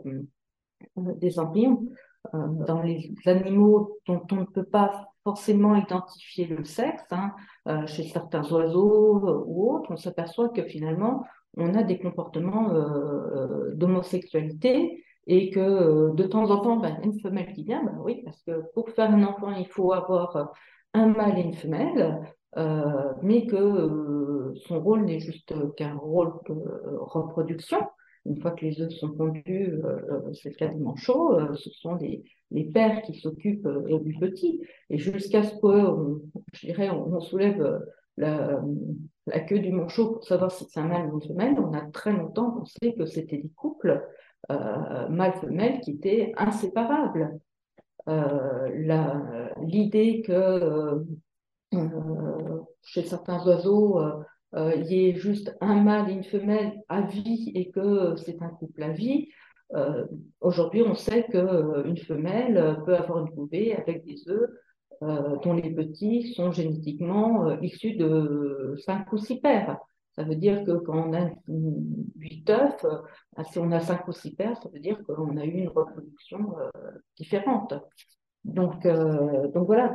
des 0.97 1.39
embryons. 1.39 1.89
Euh, 2.35 2.47
dans 2.67 2.81
les 2.81 3.13
animaux 3.27 3.99
dont 4.07 4.23
on 4.33 4.37
ne 4.37 4.45
peut 4.45 4.65
pas 4.65 5.09
forcément 5.25 5.75
identifier 5.75 6.47
le 6.47 6.65
sexe, 6.65 7.05
hein, 7.11 7.33
euh, 7.69 7.87
chez 7.87 8.05
certains 8.05 8.51
oiseaux 8.51 9.45
ou 9.47 9.75
autres, 9.75 9.91
on 9.91 9.97
s'aperçoit 9.97 10.49
que 10.49 10.63
finalement, 10.63 11.25
on 11.57 11.75
a 11.75 11.83
des 11.83 11.99
comportements 11.99 12.71
d'homosexualité 13.75 15.04
et 15.27 15.51
que 15.51 16.15
de 16.15 16.25
temps 16.25 16.51
en 16.51 16.61
temps, 16.61 16.77
ben, 16.77 16.99
une 17.03 17.19
femelle 17.21 17.53
qui 17.53 17.65
vient, 17.65 17.83
ben 17.85 17.97
oui, 18.03 18.23
parce 18.25 18.43
que 18.43 18.63
pour 18.75 18.91
faire 18.91 19.11
un 19.11 19.23
enfant, 19.25 19.51
il 19.53 19.67
faut 19.67 19.93
avoir 19.93 20.53
un 20.93 21.07
mâle 21.07 21.39
et 21.39 21.43
une 21.43 21.55
femelle, 21.55 22.21
mais 23.23 23.47
que 23.47 24.53
son 24.67 24.81
rôle 24.81 25.05
n'est 25.05 25.21
juste 25.21 25.55
qu'un 25.77 25.95
rôle 25.95 26.33
de 26.49 26.55
reproduction, 27.01 27.79
une 28.27 28.41
fois 28.41 28.53
que 28.53 28.65
les 28.65 28.81
œufs 28.81 28.93
sont 28.93 29.11
pondus, 29.11 29.81
euh, 29.85 30.33
c'est 30.33 30.51
le 30.51 30.55
cas 30.55 30.69
des 30.69 30.79
manchots, 30.79 31.39
euh, 31.39 31.55
ce 31.55 31.71
sont 31.71 31.95
les, 31.97 32.25
les 32.51 32.65
pères 32.65 33.03
qui 33.03 33.15
s'occupent 33.15 33.67
euh, 33.67 33.99
du 34.01 34.15
petit. 34.19 34.63
Et 34.91 34.99
jusqu'à 34.99 35.43
ce 35.43 35.55
qu'on 35.57 36.23
je 36.53 36.67
dirais, 36.67 36.91
on, 36.91 37.21
soulève 37.21 37.83
la, 38.17 38.61
queue 39.47 39.59
du 39.59 39.73
manchot 39.73 40.15
pour 40.15 40.25
savoir 40.25 40.51
si 40.51 40.65
c'est 40.69 40.81
un 40.81 40.87
mâle 40.87 41.11
ou 41.13 41.21
une 41.21 41.29
femelle, 41.29 41.57
on 41.59 41.73
a 41.75 41.83
très 41.91 42.13
longtemps 42.13 42.51
pensé 42.53 42.95
que 42.97 43.05
c'était 43.05 43.39
des 43.39 43.51
couples 43.51 44.03
mâle-femelle 44.49 45.81
qui 45.81 45.93
étaient 45.93 46.33
inséparables. 46.37 47.39
L'idée 48.07 50.23
que 50.27 51.05
chez 52.83 53.03
certains 53.03 53.45
oiseaux, 53.47 54.01
euh, 54.55 54.75
il 54.77 54.93
y 54.93 55.09
ait 55.09 55.15
juste 55.15 55.57
un 55.61 55.83
mâle 55.83 56.11
et 56.11 56.13
une 56.13 56.25
femelle 56.25 56.81
à 56.89 57.03
vie 57.03 57.51
et 57.55 57.71
que 57.71 58.15
c'est 58.17 58.41
un 58.41 58.51
couple 58.51 58.83
à 58.83 58.91
vie. 58.91 59.29
Euh, 59.75 60.05
aujourd'hui, 60.41 60.83
on 60.83 60.95
sait 60.95 61.25
qu'une 61.25 61.41
euh, 61.41 61.97
femelle 62.07 62.79
peut 62.87 62.95
avoir 62.95 63.27
une 63.27 63.35
poupée 63.35 63.75
avec 63.75 64.05
des 64.05 64.29
œufs 64.29 64.51
dont 65.01 65.53
les 65.53 65.75
petits 65.75 66.33
sont 66.33 66.51
génétiquement 66.51 67.61
issus 67.61 67.95
de 67.95 68.75
cinq 68.87 69.13
ou 69.13 69.19
six 69.19 69.39
paires. 69.39 69.77
Ça 70.17 70.23
veut 70.25 70.37
dire 70.37 70.65
que 70.65 70.73
quand 70.73 71.09
on 71.09 71.13
a 71.13 71.31
huit 71.47 72.49
œufs, 72.51 72.87
si 73.51 73.59
on 73.59 73.71
a 73.73 73.81
cinq 73.81 74.07
ou 74.07 74.13
six 74.13 74.35
paires, 74.35 74.57
ça 74.63 74.69
veut 74.69 74.79
dire 74.79 74.99
qu'on 75.05 75.37
a 75.37 75.45
eu 75.45 75.59
une 75.59 75.69
reproduction 75.69 76.55
différente. 77.17 77.75
Donc, 78.45 78.87
donc 78.87 79.67
voilà, 79.67 79.93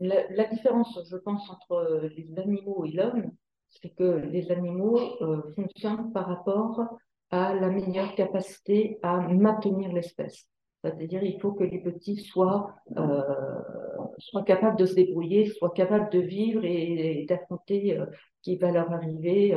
la, 0.00 0.44
différence, 0.50 0.98
je 1.10 1.16
pense, 1.16 1.50
entre 1.50 2.08
les 2.16 2.38
animaux 2.38 2.84
et 2.84 2.92
l'homme, 2.92 3.30
c'est 3.68 3.90
que 3.90 4.04
les 4.04 4.50
animaux 4.50 4.98
euh, 5.20 5.42
fonctionnent 5.54 6.12
par 6.12 6.26
rapport 6.26 6.98
à 7.30 7.54
la 7.54 7.68
meilleure 7.68 8.14
capacité 8.14 8.98
à 9.02 9.18
maintenir 9.20 9.92
l'espèce. 9.92 10.48
C'est-à-dire 10.84 11.22
il 11.22 11.40
faut 11.40 11.52
que 11.52 11.64
les 11.64 11.78
petits 11.78 12.16
soient, 12.16 12.74
euh, 12.96 13.22
soient 14.18 14.42
capables 14.44 14.78
de 14.78 14.86
se 14.86 14.94
débrouiller, 14.94 15.46
soient 15.46 15.70
capables 15.70 16.10
de 16.10 16.20
vivre 16.20 16.64
et, 16.64 17.24
d'affronter 17.28 17.98
euh, 17.98 18.06
ce 18.06 18.42
qui 18.42 18.56
va 18.56 18.70
leur 18.70 18.92
arriver 18.92 19.56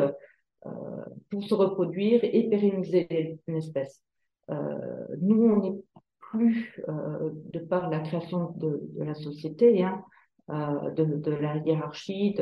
pour 1.30 1.44
se 1.44 1.54
reproduire 1.54 2.22
et 2.24 2.50
pérenniser 2.50 3.40
une 3.48 3.58
espèce. 3.58 4.04
nous, 4.50 5.44
on 5.44 5.62
n'est 5.62 5.80
plus, 6.20 6.82
de 6.88 7.60
par 7.60 7.90
la 7.90 8.00
création 8.00 8.52
de, 8.58 8.82
la 8.98 9.14
société, 9.14 9.84
hein, 9.84 10.04
euh, 10.50 10.92
de, 10.92 11.32
la 11.32 11.58
hiérarchie, 11.58 12.34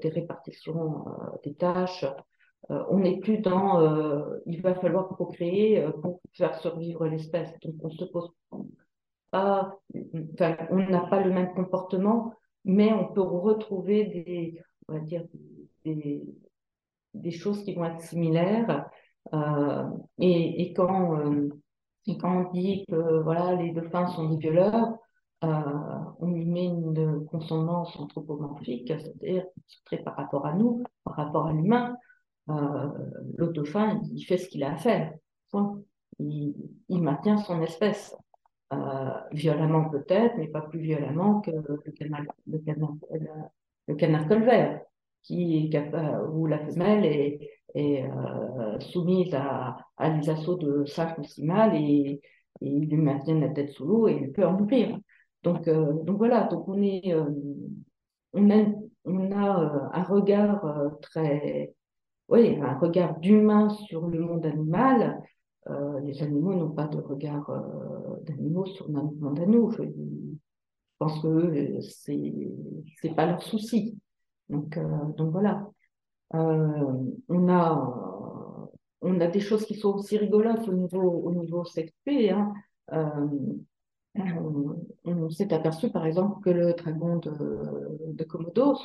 des 0.00 0.08
répartitions 0.08 1.06
euh, 1.06 1.36
des 1.44 1.52
tâches. 1.52 2.06
Euh, 2.70 2.84
on 2.90 3.00
n'est 3.00 3.18
plus 3.18 3.38
dans 3.38 3.80
il 4.46 4.60
va 4.62 4.74
falloir 4.74 5.08
procréer 5.08 5.84
pour 6.02 6.20
faire 6.32 6.54
survivre 6.60 7.06
l'espèce. 7.06 7.52
Donc 7.62 7.74
on 7.82 7.90
se 7.90 8.04
pose 8.04 8.30
pas, 9.30 9.78
enfin, 10.34 10.56
on 10.70 10.76
n'a 10.76 11.00
pas 11.00 11.20
le 11.22 11.32
même 11.32 11.54
comportement, 11.54 12.34
mais 12.64 12.92
on 12.92 13.12
peut 13.12 13.22
retrouver 13.22 14.04
des, 14.04 14.62
on 14.88 14.94
va 14.94 15.00
dire, 15.00 15.24
des, 15.84 17.30
choses 17.30 17.64
qui 17.64 17.74
vont 17.74 17.84
être 17.84 18.00
similaires. 18.02 18.88
et, 20.18 20.72
quand, 20.74 21.50
on 22.24 22.50
dit 22.52 22.84
que 22.88 23.22
voilà, 23.22 23.54
les 23.54 23.72
dauphins 23.72 24.06
sont 24.08 24.28
des 24.28 24.36
violeurs, 24.36 24.98
euh, 25.44 25.48
on 26.20 26.32
y 26.34 26.44
met 26.44 26.66
une 26.66 27.26
consonance 27.26 27.98
anthropomorphique, 27.98 28.92
c'est-à-dire 28.96 29.44
par 30.04 30.16
rapport 30.16 30.46
à 30.46 30.54
nous, 30.54 30.84
par 31.04 31.16
rapport 31.16 31.46
à 31.46 31.52
l'humain. 31.52 31.96
Euh, 32.48 32.88
il 34.14 34.24
fait 34.24 34.38
ce 34.38 34.48
qu'il 34.48 34.64
a 34.64 34.72
à 34.72 34.76
faire. 34.76 35.12
Il, 36.18 36.54
maintient 36.88 37.38
son 37.38 37.62
espèce. 37.62 38.14
Euh, 38.72 39.10
violemment 39.32 39.90
peut-être, 39.90 40.34
mais 40.38 40.48
pas 40.48 40.62
plus 40.62 40.80
violemment 40.80 41.42
que 41.42 41.50
le 41.50 41.92
canard, 41.92 42.22
le 42.46 43.94
canard, 43.94 44.28
colvert, 44.28 44.80
qui 45.22 45.70
où 46.32 46.46
la 46.46 46.58
femelle 46.58 47.04
est, 47.74 48.08
soumise 48.80 49.34
à, 49.34 49.76
des 50.18 50.30
assauts 50.30 50.56
de 50.56 50.86
cinq 50.86 51.18
ou 51.18 51.24
six 51.24 51.44
mâles 51.44 51.74
et, 51.74 52.22
et 52.62 52.66
ils 52.66 52.88
lui 52.88 52.96
maintiennent 52.96 53.40
la 53.40 53.50
tête 53.50 53.70
sous 53.70 53.86
l'eau 53.86 54.08
et 54.08 54.18
il 54.22 54.32
peut 54.32 54.46
en 54.46 54.52
mourir. 54.52 54.98
Donc, 55.42 55.66
euh, 55.68 55.92
donc 56.04 56.18
voilà, 56.18 56.44
donc 56.44 56.68
on 56.68 56.80
est, 56.82 57.12
euh, 57.12 57.24
on 58.34 58.50
a, 58.50 59.60
euh, 59.60 59.88
un 59.92 60.02
regard 60.02 60.64
très, 61.02 61.74
oui, 62.28 62.56
un 62.60 62.78
regard 62.78 63.18
d'humain 63.18 63.68
sur 63.70 64.06
le 64.06 64.20
monde 64.20 64.46
animal. 64.46 65.20
les 66.04 66.22
animaux 66.22 66.54
n'ont 66.54 66.72
pas 66.72 66.88
de 66.88 66.98
regard 66.98 67.50
d'animaux 68.22 68.66
sur 68.66 68.88
le 68.88 68.94
monde 68.94 69.38
à 69.40 69.46
nous. 69.46 69.70
Je, 69.70 69.82
pense 70.98 71.20
que 71.20 71.80
c'est 71.80 72.32
c'est 73.00 73.14
pas 73.14 73.26
leur 73.26 73.42
souci. 73.42 73.98
Donc, 74.48 74.78
donc 75.16 75.32
voilà. 75.32 75.68
on 76.32 77.48
a 77.48 78.68
on 79.04 79.20
a 79.20 79.26
des 79.26 79.40
choses 79.40 79.64
qui 79.66 79.74
sont 79.74 79.94
aussi 79.94 80.16
rigolotes 80.16 80.66
au 80.68 80.72
niveau 80.72 81.02
au 81.02 81.32
niveau 81.32 81.64
sexué. 81.64 82.30
Hein 82.30 82.52
on, 85.04 85.30
s'est 85.30 85.52
aperçu 85.52 85.90
par 85.90 86.06
exemple 86.06 86.42
que 86.42 86.50
le 86.50 86.74
dragon 86.74 87.16
de, 87.16 87.32
de 88.12 88.24
Komodo, 88.24 88.76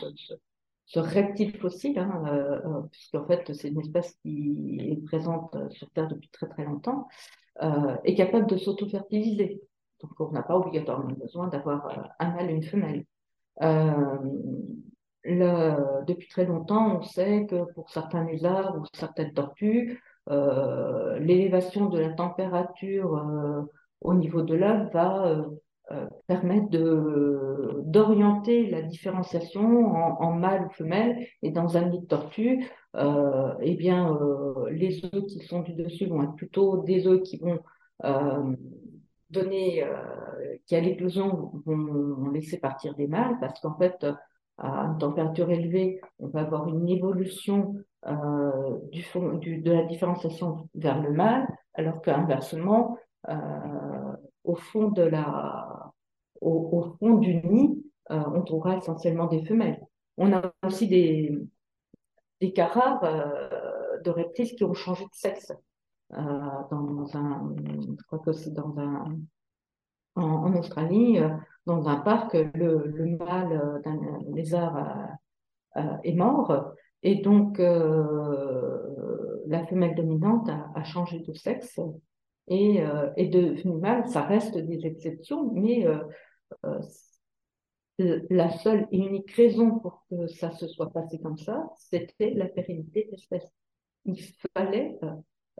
reptile 0.96 1.58
fossile, 1.58 2.00
hein, 2.00 2.24
euh, 2.28 2.82
puisqu'en 2.92 3.26
fait 3.26 3.54
c'est 3.54 3.70
une 3.70 3.80
espèce 3.80 4.14
qui 4.22 4.80
est 4.80 5.04
présente 5.06 5.56
sur 5.72 5.90
Terre 5.92 6.08
depuis 6.08 6.30
très 6.30 6.48
très 6.48 6.64
longtemps, 6.66 7.08
est 8.04 8.16
capable 8.16 8.48
de 8.48 8.58
s'auto-fertiliser. 8.58 9.62
Donc 10.02 10.12
on 10.20 10.32
n'a 10.32 10.44
pas 10.44 10.56
obligatoirement 10.56 11.16
besoin 11.16 11.48
d'avoir 11.48 12.12
un 12.20 12.32
mâle 12.32 12.52
et 12.52 12.54
une 12.54 12.64
femelle. 12.64 13.06
Le, 15.30 16.06
depuis 16.06 16.30
très 16.30 16.46
longtemps, 16.46 17.00
on 17.00 17.02
sait 17.02 17.48
que 17.48 17.66
pour 17.74 17.90
certains 17.90 18.24
lézards 18.24 18.78
ou 18.78 18.86
certaines 18.94 19.34
tortues, 19.34 20.02
euh, 20.30 21.20
l'élévation 21.20 21.88
de 21.88 22.00
la 22.00 22.14
température 22.14 23.16
euh, 23.16 23.62
au 24.02 24.14
niveau 24.14 24.42
de 24.42 24.56
l'œuf 24.56 24.92
va 24.94 25.46
euh, 25.92 26.06
permettre 26.28 26.70
d'orienter 27.86 28.70
la 28.70 28.82
différenciation 28.82 29.96
en, 29.96 30.32
mâle 30.34 30.66
ou 30.66 30.70
femelle. 30.70 31.26
Et 31.42 31.52
dans 31.52 31.78
un 31.78 31.90
nid 31.90 32.02
de 32.02 32.06
tortue, 32.06 32.66
eh 33.62 33.76
bien, 33.76 34.18
les 34.72 35.06
œufs 35.06 35.26
qui 35.28 35.40
sont 35.40 35.62
du 35.62 35.74
dessus 35.74 36.08
vont 36.08 36.24
être 36.24 36.36
plutôt 36.36 36.84
des 36.84 37.08
œufs 37.08 37.22
qui 37.22 37.38
vont 37.38 37.60
donner, 39.30 39.86
qui 40.66 40.76
à 40.76 40.82
l'éclosion 40.82 41.52
vont 41.66 42.30
laisser 42.32 42.60
partir 42.60 42.96
des 42.96 43.08
mâles, 43.08 43.38
parce 43.40 43.60
qu'en 43.62 43.78
fait, 43.78 44.06
à 44.58 44.86
une 44.86 44.98
température 44.98 45.50
élevée, 45.52 46.02
on 46.20 46.28
va 46.28 46.42
avoir 46.42 46.68
une 46.68 46.90
évolution 46.90 47.76
euh, 48.08 48.78
du 48.92 49.04
de 49.62 49.72
la 49.72 49.84
différenciation 49.84 50.70
vers 50.76 51.02
le 51.02 51.12
mâle, 51.12 51.48
alors 51.74 52.02
qu'inversement, 52.02 52.98
euh, 53.30 53.34
au 54.44 54.56
fond 54.56 54.90
de 54.90 55.04
la, 55.04 55.67
au, 56.42 56.96
fond 57.00 57.16
du 57.16 57.36
nid, 57.36 57.84
euh, 58.12 58.24
on 58.34 58.42
trouvera 58.42 58.78
essentiellement 58.78 59.28
des 59.28 59.46
femelles. 59.46 59.80
On 60.18 60.34
a 60.34 60.52
aussi 60.66 60.88
des, 60.88 61.38
des 62.42 62.52
cas 62.54 62.68
rares 62.68 63.04
euh, 63.04 64.00
de 64.04 64.10
reptiles 64.10 64.56
qui 64.56 64.64
ont 64.64 64.74
changé 64.74 65.04
de 65.04 65.14
sexe. 65.14 65.52
Euh, 66.14 66.18
dans 66.72 67.18
un, 67.18 67.54
je 67.66 68.04
crois 68.06 68.20
que 68.20 68.32
c'est 68.32 68.54
dans 68.54 68.80
un, 68.80 69.18
en, 70.16 70.56
Australie, 70.56 71.20
dans 71.66 71.90
un 71.90 71.98
parc, 71.98 72.34
le, 72.34 72.88
le 72.88 73.18
mâle 73.18 73.82
d'un 73.84 74.00
lézard 74.34 75.10
est 76.04 76.16
mort 76.16 76.74
et 77.04 77.22
donc 77.22 77.60
la 77.60 79.68
femelle 79.68 79.94
dominante 79.96 80.50
a, 80.50 80.72
a, 80.74 80.84
changé 80.84 81.20
de 81.20 81.34
sexe 81.34 81.80
et 82.48 82.82
est 83.18 83.28
devenue 83.28 83.80
mâle. 83.80 84.08
Ça 84.08 84.24
reste 84.24 84.58
des 84.58 84.88
exceptions, 84.88 85.52
mais 85.54 85.86
la 88.30 88.50
seule 88.60 88.88
et 88.92 88.98
unique 88.98 89.32
raison 89.32 89.80
pour 89.80 90.06
que 90.10 90.28
ça 90.28 90.52
se 90.52 90.68
soit 90.68 90.92
passé 90.92 91.20
comme 91.20 91.38
ça, 91.38 91.70
c'était 91.78 92.32
la 92.32 92.46
pérennité 92.46 93.10
de. 93.12 93.38
Il 94.06 94.22
fallait 94.56 94.98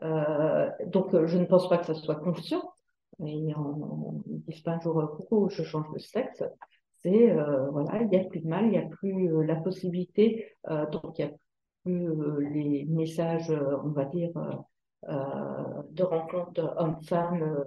euh, 0.02 0.70
donc, 0.86 1.10
je 1.26 1.38
ne 1.38 1.44
pense 1.44 1.68
pas 1.68 1.78
que 1.78 1.86
ça 1.86 1.94
soit 1.94 2.16
conscient, 2.16 2.62
et 3.24 3.54
on 3.56 4.22
ne 4.26 4.38
dit 4.46 4.62
pas 4.62 4.72
un 4.72 4.80
jour, 4.80 5.16
coucou, 5.16 5.48
je 5.50 5.62
change 5.62 5.90
de 5.92 5.98
sexe. 5.98 6.42
C'est, 7.02 7.30
euh, 7.30 7.70
voilà, 7.70 8.02
il 8.02 8.08
n'y 8.08 8.16
a 8.16 8.24
plus 8.24 8.40
de 8.40 8.48
mal, 8.48 8.66
il 8.66 8.70
n'y 8.70 8.78
a 8.78 8.86
plus 8.86 9.32
euh, 9.32 9.42
la 9.44 9.56
possibilité, 9.56 10.56
euh, 10.68 10.86
donc 10.90 11.18
il 11.18 11.26
n'y 11.26 11.30
a 11.30 11.34
plus 11.84 12.50
les 12.52 12.84
messages, 12.86 13.50
on 13.50 13.90
va 13.90 14.04
dire, 14.04 14.32
de 15.04 16.02
rencontre 16.02 16.74
homme-femme, 16.76 17.64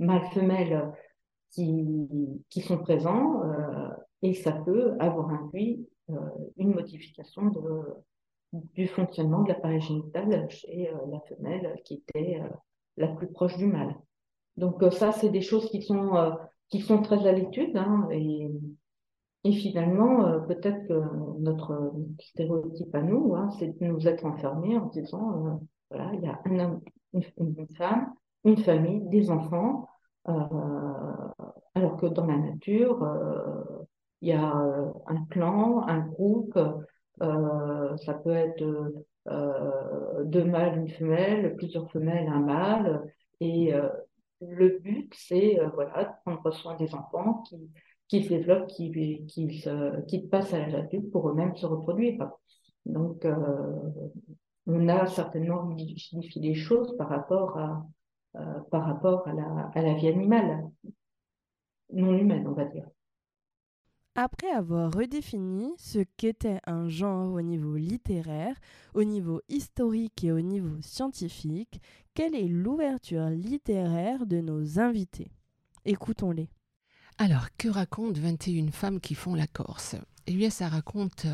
mâle-femelle 0.00 0.92
qui, 1.50 2.60
sont 2.60 2.78
présents, 2.78 3.42
et 4.22 4.34
ça 4.34 4.52
peut 4.52 4.94
avoir 4.98 5.30
induit 5.30 5.88
une 6.56 6.74
modification 6.74 7.46
de, 7.46 8.60
du 8.74 8.86
fonctionnement 8.88 9.42
de 9.42 9.48
l'appareil 9.48 9.80
génital 9.80 10.48
chez 10.50 10.90
la 11.10 11.20
femelle 11.20 11.80
qui 11.84 11.94
était 11.94 12.40
la 12.96 13.08
plus 13.08 13.28
proche 13.28 13.56
du 13.56 13.66
mâle. 13.66 13.94
Donc 14.58 14.82
euh, 14.82 14.90
ça, 14.90 15.12
c'est 15.12 15.30
des 15.30 15.40
choses 15.40 15.70
qui 15.70 15.82
sont, 15.82 16.16
euh, 16.16 16.32
qui 16.68 16.80
sont 16.80 17.00
très 17.00 17.26
à 17.26 17.32
l'étude. 17.32 17.76
Hein, 17.76 18.08
et, 18.10 18.50
et, 19.44 19.52
finalement, 19.52 20.26
euh, 20.26 20.40
peut-être 20.40 20.86
que 20.88 21.00
notre 21.40 21.92
stéréotype 22.20 22.94
à 22.94 23.02
nous, 23.02 23.34
hein, 23.36 23.50
c'est 23.58 23.78
de 23.78 23.86
nous 23.86 24.06
être 24.06 24.26
enfermés 24.26 24.76
en 24.76 24.86
disant, 24.86 25.60
voilà, 25.90 26.10
il 26.14 26.20
y 26.22 26.26
a 26.26 26.40
un 26.44 26.58
homme, 26.58 26.80
une, 27.14 27.66
femme, 27.76 28.12
une 28.44 28.58
famille, 28.58 29.08
des 29.08 29.30
enfants, 29.30 29.86
alors 30.28 31.96
que 31.96 32.06
dans 32.06 32.26
la 32.26 32.36
nature, 32.36 33.06
il 34.20 34.28
y 34.28 34.32
a 34.32 34.52
un 35.06 35.24
clan, 35.30 35.82
un 35.86 36.00
groupe, 36.00 36.58
ça 37.20 38.14
peut 38.22 38.30
être 38.30 38.64
deux 40.24 40.44
mâles, 40.44 40.78
une 40.78 40.88
femelle, 40.88 41.56
plusieurs 41.56 41.90
femelles, 41.90 42.28
un 42.28 42.40
mâle, 42.40 43.02
et 43.40 43.72
le 44.40 44.78
but, 44.78 45.12
c'est 45.16 45.58
euh, 45.60 45.68
voilà, 45.74 46.04
de 46.04 46.10
prendre 46.24 46.50
soin 46.52 46.76
des 46.76 46.94
enfants 46.94 47.42
qui, 47.48 47.56
qui 48.08 48.22
se 48.24 48.28
développent, 48.30 48.68
qui, 48.68 49.24
qui, 49.26 49.64
qui 50.06 50.28
passent 50.28 50.54
à 50.54 50.58
l'âge 50.58 50.74
adulte 50.74 51.10
pour 51.10 51.28
eux-mêmes 51.28 51.56
se 51.56 51.66
reproduire. 51.66 52.30
Donc, 52.86 53.24
euh, 53.24 53.34
on 54.66 54.88
a 54.88 55.06
certainement 55.06 55.62
modifié 55.64 56.20
les 56.36 56.54
choses 56.54 56.96
par 56.96 57.08
rapport 57.08 57.58
à, 57.58 57.70
euh, 57.70 57.74
par 58.70 58.84
rapport 58.84 59.26
à 59.26 59.32
la, 59.32 59.70
à 59.74 59.82
la 59.82 59.94
vie 59.94 60.08
animale, 60.08 60.70
non 61.92 62.14
humaine, 62.16 62.46
on 62.46 62.52
va 62.52 62.64
dire. 62.64 62.86
Après 64.20 64.50
avoir 64.50 64.92
redéfini 64.92 65.74
ce 65.78 66.00
qu'était 66.16 66.58
un 66.66 66.88
genre 66.88 67.34
au 67.34 67.40
niveau 67.40 67.76
littéraire, 67.76 68.56
au 68.94 69.04
niveau 69.04 69.40
historique 69.48 70.24
et 70.24 70.32
au 70.32 70.40
niveau 70.40 70.82
scientifique, 70.82 71.80
quelle 72.14 72.34
est 72.34 72.48
l'ouverture 72.48 73.30
littéraire 73.30 74.26
de 74.26 74.40
nos 74.40 74.80
invités? 74.80 75.30
Écoutons-les. 75.84 76.50
Alors, 77.18 77.46
que 77.56 77.68
racontent 77.68 78.20
21 78.20 78.72
femmes 78.72 78.98
qui 78.98 79.14
font 79.14 79.36
la 79.36 79.46
Corse? 79.46 79.94
Eh 80.26 80.34
bien, 80.34 80.50
ça 80.50 80.68
raconte 80.68 81.26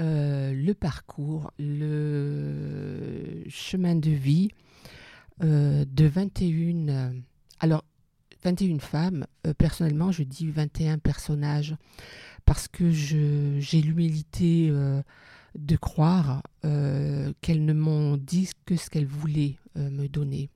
euh, 0.00 0.54
le 0.54 0.72
parcours, 0.72 1.50
le 1.58 3.42
chemin 3.48 3.96
de 3.96 4.10
vie 4.10 4.50
euh, 5.42 5.84
de 5.86 6.06
21... 6.06 7.12
alors, 7.60 7.84
21 8.44 8.78
femmes, 8.78 9.26
euh, 9.46 9.54
personnellement, 9.54 10.12
je 10.12 10.22
dis 10.22 10.48
21 10.48 10.98
personnages 10.98 11.76
parce 12.44 12.68
que 12.68 12.90
j'ai 12.90 13.82
l'humilité 13.82 14.68
euh, 14.70 15.02
de 15.54 15.76
croire 15.76 16.42
euh, 16.64 17.32
qu'elles 17.40 17.64
ne 17.64 17.72
m'ont 17.72 18.16
dit 18.16 18.48
que 18.64 18.76
ce 18.76 18.88
qu'elles 18.90 19.06
voulaient 19.06 19.56
me 19.76 20.08
donner. 20.08 20.50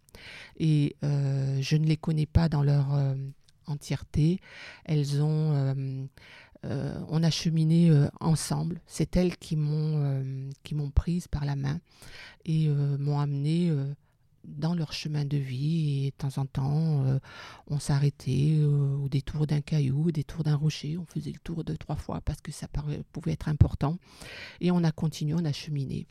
Et 0.59 0.97
je 1.03 1.77
ne 1.77 1.87
les 1.87 1.97
connais 1.97 2.27
pas 2.27 2.49
dans 2.49 2.63
leur 2.63 2.89
entièreté. 3.67 4.41
Elles 4.85 5.23
ont. 5.23 6.09
on 6.65 7.23
a 7.23 7.31
cheminé 7.31 7.93
ensemble. 8.21 8.81
C'est 8.87 9.17
elles 9.17 9.37
qui 9.37 9.57
m'ont 9.57 10.51
qui 10.65 10.75
m'ont 10.75 10.91
prise 10.91 11.29
par 11.29 11.45
la 11.45 11.55
main 11.55 11.81
et 12.45 12.69
m'ont 12.69 13.21
amené 13.21 13.73
dans 14.45 14.75
leur 14.75 14.93
chemin 14.93 15.25
de 15.25 15.37
vie 15.37 16.07
et 16.07 16.11
de 16.11 16.17
temps 16.17 16.41
en 16.41 16.47
temps 16.47 17.05
euh, 17.07 17.19
on 17.69 17.79
s'arrêtait 17.79 18.57
euh, 18.59 18.97
au 18.97 19.09
détour 19.09 19.47
d'un 19.47 19.61
caillou, 19.61 20.09
au 20.09 20.11
détour 20.11 20.43
d'un 20.43 20.57
rocher, 20.57 20.97
on 20.99 21.07
faisait 21.07 21.31
le 21.31 21.39
tour 21.39 21.65
deux 21.65 21.77
trois 21.77 21.97
fois 21.97 22.21
parce 22.21 22.41
que 22.41 22.53
ça 22.53 22.67
pouvait 23.13 23.33
être 23.33 23.49
important. 23.49 23.99
Et 24.61 24.71
on 24.71 24.83
a 24.85 24.93
continué, 24.93 25.35
on 25.35 25.45
a 25.45 25.53
cheminé. 25.53 26.07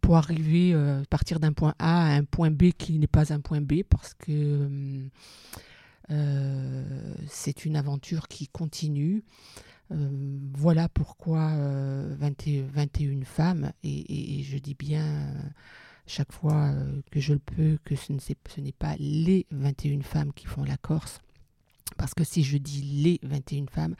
Pour 0.00 0.16
arriver 0.16 0.72
euh, 0.72 1.02
partir 1.10 1.40
d'un 1.40 1.52
point 1.52 1.74
A 1.78 2.06
à 2.06 2.16
un 2.16 2.24
point 2.24 2.50
B 2.50 2.70
qui 2.76 2.98
n'est 2.98 3.06
pas 3.06 3.32
un 3.32 3.40
point 3.40 3.60
B 3.60 3.82
parce 3.88 4.14
que 4.14 5.08
c'est 7.28 7.64
une 7.64 7.76
aventure 7.76 8.28
qui 8.28 8.46
continue. 8.46 9.24
voilà 9.90 10.88
pourquoi 10.88 11.52
21 12.18 13.24
femmes 13.24 13.72
et, 13.82 14.42
je 14.44 14.58
dis 14.58 14.74
bien 14.74 15.32
chaque 16.06 16.32
fois 16.32 16.70
euh, 16.70 17.00
que 17.10 17.20
je 17.20 17.32
le 17.32 17.38
peux 17.38 17.78
que 17.84 17.94
ce 17.96 18.12
n'est 18.60 18.72
pas 18.72 18.94
les 18.98 19.46
21 19.50 20.02
femmes 20.02 20.32
qui 20.32 20.46
font 20.46 20.64
la 20.64 20.76
Corse. 20.76 21.20
Parce 21.96 22.14
que 22.14 22.24
si 22.24 22.42
je 22.42 22.58
dis 22.58 22.82
les 22.82 23.20
21 23.22 23.66
femmes, 23.66 23.94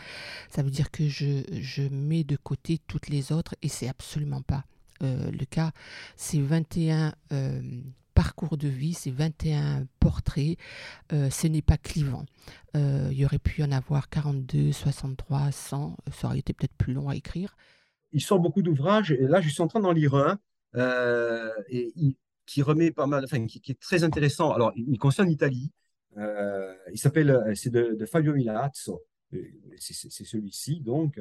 ça 0.50 0.62
veut 0.62 0.70
dire 0.70 0.90
que 0.90 1.08
je, 1.08 1.88
mets 1.88 2.24
de 2.24 2.36
côté 2.36 2.78
toutes 2.86 3.08
les 3.08 3.32
autres 3.32 3.54
et 3.62 3.68
c'est 3.68 3.88
absolument 3.88 4.42
pas 4.42 4.64
euh, 5.02 5.30
le 5.30 5.44
cas. 5.44 5.72
C'est 6.16 6.40
21 6.40 7.14
euh, 7.32 7.62
parcours 8.12 8.56
de 8.56 8.68
vie, 8.68 8.92
c'est 8.92 9.10
21 9.10 9.86
portraits, 10.00 10.56
ce 11.10 11.46
n'est 11.46 11.62
pas 11.62 11.76
clivant. 11.76 12.24
il 12.74 13.12
y 13.12 13.24
aurait 13.24 13.38
pu 13.38 13.62
en 13.62 13.70
avoir 13.72 14.08
42, 14.08 14.72
63, 14.72 15.52
100, 15.52 15.96
ça 16.12 16.26
aurait 16.26 16.38
été 16.38 16.54
peut-être 16.54 16.74
plus 16.76 16.94
long 16.94 17.08
à 17.08 17.14
écrire. 17.14 17.56
Il 18.12 18.22
sort 18.22 18.40
beaucoup 18.40 18.62
d'ouvrages 18.62 19.12
et 19.12 19.26
là 19.26 19.42
je 19.42 19.50
suis 19.50 19.62
en 19.62 19.68
train 19.68 19.80
d'en 19.80 19.92
lire 19.92 20.14
un 20.14 20.38
euh, 20.76 21.50
qui 22.46 22.62
remet 22.62 22.90
pas 22.90 23.06
mal, 23.06 23.24
enfin, 23.24 23.46
qui, 23.46 23.60
est 23.68 23.80
très 23.80 24.04
intéressant. 24.04 24.52
Alors, 24.52 24.72
il, 24.76 24.98
concerne 24.98 25.28
l'Italie. 25.28 25.70
Euh, 26.16 26.74
il 26.92 26.98
s'appelle, 26.98 27.52
c'est 27.54 27.70
de, 27.70 28.06
Fabio 28.06 28.32
Milazzo. 28.34 29.02
C'est 29.78 30.24
celui-ci, 30.24 30.80
donc. 30.80 31.20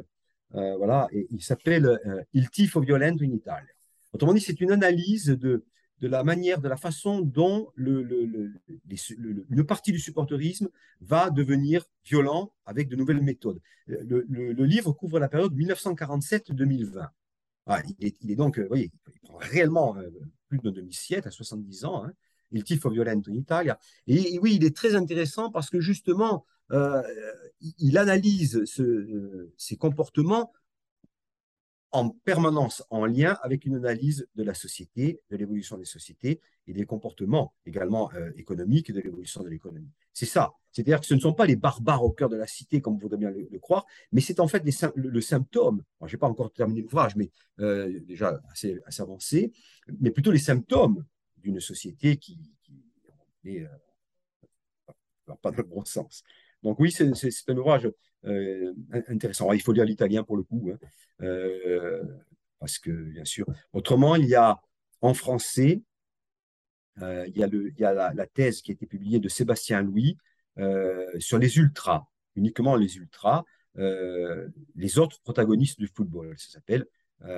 voilà, 0.52 1.08
il 1.12 1.42
s'appelle 1.42 2.00
Il 2.34 2.50
tifo 2.50 2.80
violento 2.82 3.24
in 3.24 3.32
Italia. 3.32 3.70
Autrement 4.14 4.34
dit, 4.34 4.42
c'est 4.42 4.62
une 4.62 4.72
analyse 4.72 5.26
de, 5.26 5.66
de 6.02 6.08
la 6.08 6.24
manière, 6.24 6.62
de 6.62 6.68
la 6.68 6.78
façon 6.78 7.22
dont 7.22 7.72
le, 7.76 8.04
le, 8.04 8.54
une 9.50 9.64
partie 9.66 9.92
du 9.92 10.00
supporterisme 10.00 10.70
va 11.02 11.30
devenir 11.30 11.86
violent 12.06 12.54
avec 12.66 12.90
de 12.90 12.96
nouvelles 12.96 13.22
méthodes. 13.22 13.60
Le, 13.88 14.66
livre 14.66 14.92
couvre 14.92 15.20
la 15.20 15.30
période 15.30 15.56
1947-2020. 15.56 17.08
Ah, 17.68 17.82
il, 18.00 18.32
est, 18.32 18.36
donc, 18.36 18.60
voyez, 18.60 18.92
il 19.14 19.20
prend 19.28 19.38
réellement 19.38 19.98
euh, 19.98 20.10
plus 20.48 20.60
d'un 20.60 20.72
demi-siècle, 20.72 21.28
à 21.28 21.32
70 21.32 21.86
ans. 21.86 22.06
Hein. 22.06 22.14
Il 22.52 22.64
tifo 22.64 22.90
violento 22.90 23.32
in 23.32 23.36
Italia. 23.36 23.80
Et, 24.08 24.40
oui, 24.40 24.56
il 24.56 24.64
est 24.66 24.76
très 24.76 24.96
intéressant 24.96 25.52
parce 25.52 25.70
que 25.70 25.80
justement, 25.80 26.46
euh, 26.72 27.02
il 27.80 27.98
analyse 27.98 28.64
ce, 28.66 28.84
euh, 28.84 29.54
ces 29.58 29.78
comportements 29.78 30.52
en 31.96 32.10
permanence 32.10 32.84
en 32.90 33.06
lien 33.06 33.38
avec 33.42 33.66
une 33.66 33.76
analyse 33.76 34.28
de 34.36 34.44
la 34.44 34.54
société, 34.54 35.22
de 35.30 35.38
l'évolution 35.38 35.78
des 35.78 35.86
sociétés 35.86 36.42
et 36.68 36.74
des 36.74 36.86
comportements 36.86 37.54
également 37.66 38.12
euh, 38.16 38.32
économiques 38.36 38.90
et 38.90 38.94
de 38.94 39.00
l'évolution 39.00 39.42
de 39.44 39.48
l'économie. 39.48 39.94
C'est 40.12 40.26
ça. 40.26 40.54
C'est-à-dire 40.74 41.00
que 41.00 41.06
ce 41.06 41.14
ne 41.14 41.22
sont 41.22 41.34
pas 41.34 41.46
les 41.46 41.56
barbares 41.56 42.04
au 42.04 42.12
cœur 42.12 42.28
de 42.28 42.36
la 42.36 42.48
cité, 42.48 42.82
comme 42.82 42.96
vous 42.96 43.00
voudrez 43.00 43.18
bien 43.18 43.32
le, 43.32 43.60
croire, 43.60 43.86
mais 44.12 44.20
c'est 44.20 44.42
en 44.42 44.48
fait 44.50 44.62
le, 44.96 45.22
symptôme. 45.22 45.84
je 46.06 46.14
n'ai 46.14 46.20
pas 46.20 46.28
encore 46.28 46.52
terminé 46.52 46.82
l'ouvrage, 46.82 47.16
mais 47.16 47.32
euh, 47.62 47.98
déjà 48.02 48.42
assez, 48.52 48.78
avancé, 49.00 49.54
mais 50.02 50.12
plutôt 50.12 50.32
les 50.32 50.40
symptômes 50.40 51.06
d'une 51.38 51.62
société 51.62 52.18
qui, 52.18 52.38
n'est 53.46 53.62
euh, 53.62 55.36
pas 55.42 55.52
dans 55.52 55.58
le 55.58 55.64
bon 55.64 55.86
sens. 55.86 56.24
Donc 56.62 56.78
oui, 56.78 56.92
c'est 56.92 57.06
un 57.48 57.58
ouvrage 57.58 57.90
euh, 58.26 58.74
intéressant. 59.08 59.52
il 59.52 59.62
faut 59.62 59.74
lire 59.74 59.86
l'italien 59.86 60.24
pour 60.24 60.38
le 60.38 60.44
coup, 60.44 60.72
hein. 60.74 60.78
euh, 61.22 62.04
parce 62.60 62.80
que 62.80 62.92
bien 62.92 63.26
sûr. 63.26 63.46
Autrement, 63.74 64.16
il 64.16 64.26
y 64.26 64.36
a 64.36 64.60
en 65.02 65.14
français, 65.14 65.82
euh, 67.02 67.26
il 67.28 67.38
y 67.38 67.44
a, 67.44 67.48
le, 67.48 67.70
il 67.70 67.80
y 67.80 67.86
a 67.86 67.94
la, 68.14 68.28
thèse 68.28 68.62
qui 68.62 68.72
a 68.72 68.74
été 68.74 68.86
publiée 68.86 69.20
de 69.20 69.30
Sébastien 69.30 69.82
Louis 69.82 70.18
sur 71.20 71.38
les 71.38 71.58
ultras, 71.58 72.06
uniquement 72.36 72.76
les 72.76 72.96
ultras, 72.96 73.44
les 73.76 75.00
autres 75.00 75.20
protagonistes 75.22 75.80
du 75.80 75.88
football, 75.88 76.34
ça 76.38 76.54
s'appelle. 76.54 76.86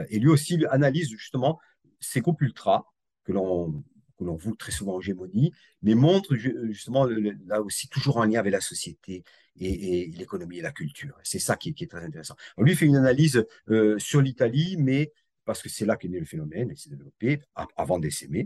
et 0.09 0.19
lui 0.19 0.29
aussi 0.29 0.63
analyse 0.69 1.09
justement 1.09 1.59
ces 1.99 2.21
groupes 2.21 2.41
ultras 2.41 2.85
que 3.23 3.31
l'on 3.31 3.83
que 4.17 4.23
l'on 4.23 4.35
voit 4.35 4.53
très 4.57 4.71
souvent 4.71 4.95
en 4.95 4.99
hégémonie, 4.99 5.51
mais 5.81 5.95
montre 5.95 6.35
justement 6.35 7.05
là 7.05 7.61
aussi 7.61 7.87
toujours 7.87 8.17
en 8.17 8.25
lien 8.25 8.39
avec 8.39 8.51
la 8.51 8.61
société 8.61 9.23
et, 9.59 10.11
l'économie 10.17 10.59
et 10.59 10.61
la 10.61 10.71
culture. 10.71 11.17
C'est 11.23 11.39
ça 11.39 11.55
qui, 11.55 11.69
est 11.79 11.89
très 11.89 12.03
intéressant. 12.03 12.35
lui 12.57 12.75
fait 12.75 12.85
une 12.85 12.95
analyse 12.95 13.45
euh, 13.69 13.97
sur 13.99 14.21
l'Italie, 14.21 14.75
mais 14.77 15.11
parce 15.45 15.61
que 15.61 15.69
c'est 15.69 15.85
là 15.85 15.95
qu'est 15.95 16.09
né 16.09 16.19
le 16.19 16.25
phénomène, 16.25 16.69
il 16.71 16.77
s'est 16.77 16.89
développé 16.89 17.39
avant 17.75 17.99
d'essaimer. 17.99 18.45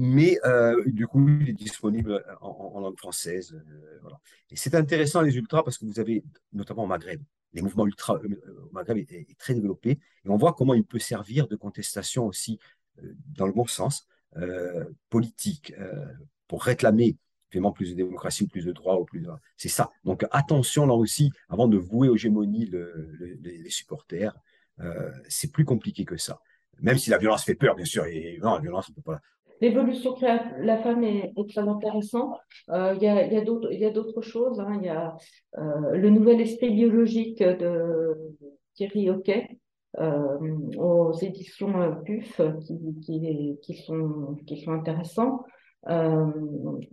Mais 0.00 0.38
euh, 0.44 0.80
du 0.86 1.08
coup, 1.08 1.28
il 1.28 1.48
est 1.48 1.52
disponible 1.52 2.24
en, 2.40 2.80
langue 2.80 2.96
française. 2.96 3.52
Euh, 3.52 4.10
et 4.50 4.56
c'est 4.56 4.76
intéressant 4.76 5.22
les 5.22 5.36
ultras 5.36 5.64
parce 5.64 5.76
que 5.76 5.84
vous 5.84 5.98
avez, 5.98 6.24
notamment 6.52 6.84
au 6.84 6.86
Maghreb, 6.86 7.20
les 7.52 7.62
mouvements 7.62 7.86
ultra 7.86 8.14
au 8.14 8.70
Maghreb 8.72 8.98
est, 8.98 9.38
très 9.38 9.54
développé 9.54 9.90
et 9.90 10.28
on 10.28 10.36
voit 10.36 10.52
comment 10.52 10.74
il 10.74 10.84
peut 10.84 10.98
servir 10.98 11.48
de 11.48 11.56
contestation 11.56 12.26
aussi 12.26 12.58
dans 13.34 13.46
le 13.46 13.52
bon 13.52 13.66
sens 13.66 14.06
politique 15.10 15.72
pour 16.46 16.62
réclamer 16.62 17.16
vraiment 17.52 17.72
plus 17.72 17.90
de 17.90 17.96
démocratie, 17.96 18.46
plus 18.46 18.64
de 18.64 18.72
droits, 18.72 19.00
ou 19.00 19.04
plus 19.04 19.20
de... 19.20 19.28
C'est 19.56 19.68
ça. 19.68 19.90
Donc 20.04 20.24
attention 20.30 20.86
là 20.86 20.94
aussi, 20.94 21.30
avant 21.48 21.68
de 21.68 21.78
vouer 21.78 22.08
aux 22.08 22.16
gémonies 22.16 22.70
les 23.40 23.70
supporters, 23.70 24.34
euh, 24.80 25.10
c'est 25.28 25.52
plus 25.52 25.64
compliqué 25.64 26.04
que 26.04 26.16
ça. 26.16 26.40
Même 26.80 26.98
si 26.98 27.10
la 27.10 27.18
violence 27.18 27.44
fait 27.44 27.54
peur, 27.54 27.74
bien 27.74 27.84
sûr, 27.84 28.04
et 28.06 28.38
non, 28.42 28.54
la 28.54 28.60
violence. 28.60 28.90
L'évolution 29.60 30.12
de 30.12 30.64
la 30.64 30.78
femme 30.78 31.02
est, 31.02 31.32
très 31.48 31.62
intéressante. 31.62 32.38
Euh, 32.68 32.94
il 32.96 33.02
y 33.02 33.08
a, 33.08 33.90
d'autres 33.90 34.22
choses. 34.22 34.60
Hein. 34.60 34.78
Il 34.80 34.86
y 34.86 34.88
a 34.88 35.16
euh, 35.58 35.96
le 35.96 36.10
nouvel 36.10 36.40
esprit 36.40 36.70
biologique 36.70 37.42
de 37.42 38.14
Thierry 38.74 39.10
Hockey, 39.10 39.58
aux 39.98 41.12
éditions 41.20 41.72
PUF 42.04 42.40
qui, 43.02 43.58
qui, 43.62 43.74
sont, 43.74 44.36
qui 44.46 44.64
intéressants. 44.68 45.44
Euh, 45.88 46.30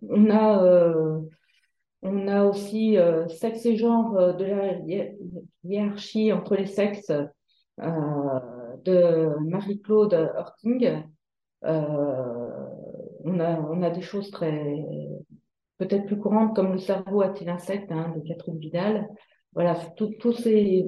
on 0.10 0.30
a 0.30 0.64
euh, 0.64 1.20
on 2.02 2.28
a 2.28 2.46
aussi 2.46 2.98
euh, 2.98 3.28
sexe 3.28 3.66
et 3.66 3.78
genre 3.78 4.36
de 4.36 4.46
la 4.46 4.74
hiérarchie 5.64 6.32
entre 6.32 6.56
les 6.56 6.68
sexes 6.68 7.12
de 7.78 9.40
Marie-Claude 9.50 10.14
Horting. 10.38 11.04
on, 11.64 13.40
a, 13.40 13.60
on 13.60 13.82
a 13.82 13.90
des 13.90 14.02
choses 14.02 14.30
très 14.30 14.86
peut-être 15.78 16.06
plus 16.06 16.20
courantes 16.20 16.56
comme 16.56 16.74
le 16.74 16.78
cerveau 16.78 17.22
a-t-il 17.22 17.50
insecte 17.50 17.92
hein, 17.92 18.14
de 18.16 18.22
Catherine 18.28 18.60
Vidal. 18.60 19.08
Voilà, 19.54 19.76
tous 19.98 20.34
ces 20.34 20.86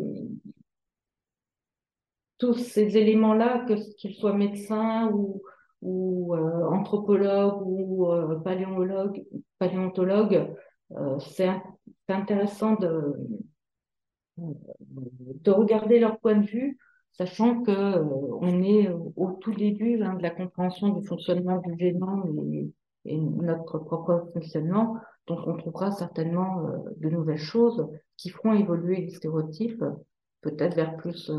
tous 2.37 2.53
ces 2.53 2.97
éléments-là, 2.97 3.65
qu'ils 3.97 4.15
soient 4.15 4.33
médecins 4.33 5.09
ou, 5.11 5.41
ou 5.81 6.35
euh, 6.35 6.65
anthropologue 6.69 7.61
ou 7.65 8.11
euh, 8.11 8.39
paléontologue, 8.39 9.23
paléontologue 9.59 10.55
euh, 10.93 11.19
c'est 11.19 11.49
intéressant 12.07 12.75
de, 12.75 13.13
de 14.37 15.51
regarder 15.51 15.99
leur 15.99 16.19
point 16.19 16.35
de 16.35 16.45
vue, 16.45 16.77
sachant 17.11 17.63
que 17.63 17.71
on 17.71 18.63
est 18.63 18.89
au 19.15 19.31
tout 19.41 19.53
début 19.53 20.01
hein, 20.01 20.13
de 20.15 20.23
la 20.23 20.29
compréhension 20.29 20.89
du 20.89 21.05
fonctionnement 21.05 21.59
du 21.59 21.77
génome 21.77 22.39
et, 22.53 22.71
et, 23.05 23.17
notre 23.19 23.79
propre 23.79 24.29
fonctionnement. 24.33 24.97
Donc, 25.25 25.39
on 25.45 25.57
trouvera 25.57 25.91
certainement 25.91 26.69
de 26.95 27.09
nouvelles 27.09 27.37
choses 27.37 27.85
qui 28.15 28.29
feront 28.29 28.53
évoluer 28.53 29.01
les 29.01 29.09
stéréotypes, 29.09 29.83
peut-être 30.41 30.75
vers 30.75 30.95
plus 30.95 31.29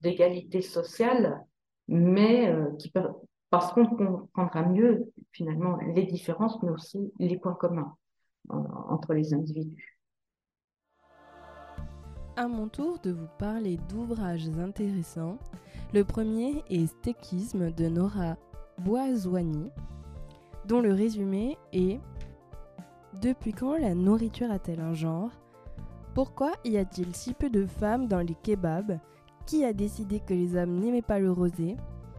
d'égalité 0.00 0.62
sociale, 0.62 1.44
mais 1.88 2.48
euh, 2.48 2.70
qui 2.78 2.92
parce 3.50 3.72
qu'on 3.72 3.86
comprendra 3.86 4.62
mieux 4.62 5.10
finalement 5.32 5.76
les 5.94 6.04
différences, 6.04 6.62
mais 6.62 6.70
aussi 6.70 7.12
les 7.18 7.38
points 7.38 7.54
communs 7.54 7.96
euh, 8.50 8.54
entre 8.88 9.14
les 9.14 9.32
individus. 9.32 9.98
À 12.36 12.46
mon 12.46 12.68
tour 12.68 12.98
de 13.00 13.10
vous 13.10 13.26
parler 13.38 13.78
d'ouvrages 13.88 14.48
intéressants. 14.58 15.38
Le 15.92 16.04
premier 16.04 16.62
est 16.70 16.86
Stéchisme 16.86 17.72
de 17.72 17.88
Nora 17.88 18.36
Boisoigny, 18.78 19.70
dont 20.66 20.80
le 20.80 20.92
résumé 20.92 21.56
est 21.72 21.98
Depuis 23.22 23.52
quand 23.52 23.78
la 23.78 23.94
nourriture 23.94 24.50
a-t-elle 24.50 24.80
un 24.80 24.94
genre? 24.94 25.30
Pourquoi 26.18 26.50
y 26.64 26.76
a-t-il 26.78 27.14
si 27.14 27.32
peu 27.32 27.48
de 27.48 27.64
femmes 27.64 28.08
dans 28.08 28.18
les 28.18 28.34
kebabs? 28.34 28.98
Qui 29.46 29.64
a 29.64 29.72
décidé 29.72 30.18
que 30.18 30.34
les 30.34 30.56
hommes 30.56 30.80
n'aimaient 30.80 31.00
pas 31.00 31.20
le 31.20 31.30
rosé? 31.30 31.76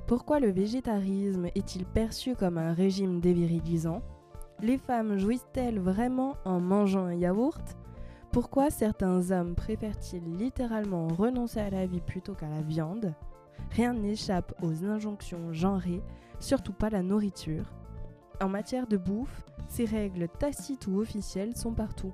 Pourquoi 0.08 0.40
le 0.40 0.50
végétarisme 0.52 1.48
est-il 1.48 1.86
perçu 1.86 2.34
comme 2.34 2.58
un 2.58 2.72
régime 2.72 3.20
dévirilisant? 3.20 4.02
Les 4.62 4.78
femmes 4.78 5.18
jouissent-elles 5.18 5.80
vraiment 5.80 6.38
en 6.46 6.62
mangeant 6.62 7.08
un 7.08 7.14
yaourt? 7.14 7.78
Pourquoi 8.32 8.70
certains 8.70 9.32
hommes 9.32 9.54
préfèrent-ils 9.54 10.38
littéralement 10.38 11.10
renoncer 11.10 11.60
à 11.60 11.70
la 11.70 11.86
vie 11.86 12.00
plutôt 12.00 12.36
qu'à 12.36 12.48
la 12.48 12.62
viande? 12.62 13.14
Rien 13.72 13.94
n'échappe 13.94 14.54
aux 14.64 14.86
injonctions 14.86 15.52
genrées, 15.52 16.02
surtout 16.40 16.72
pas 16.72 16.90
la 16.90 17.04
nourriture. 17.04 17.66
En 18.40 18.48
matière 18.48 18.88
de 18.88 18.96
bouffe, 18.96 19.44
ces 19.68 19.84
règles 19.84 20.30
tacites 20.40 20.88
ou 20.88 21.02
officielles 21.02 21.58
sont 21.58 21.74
partout. 21.74 22.14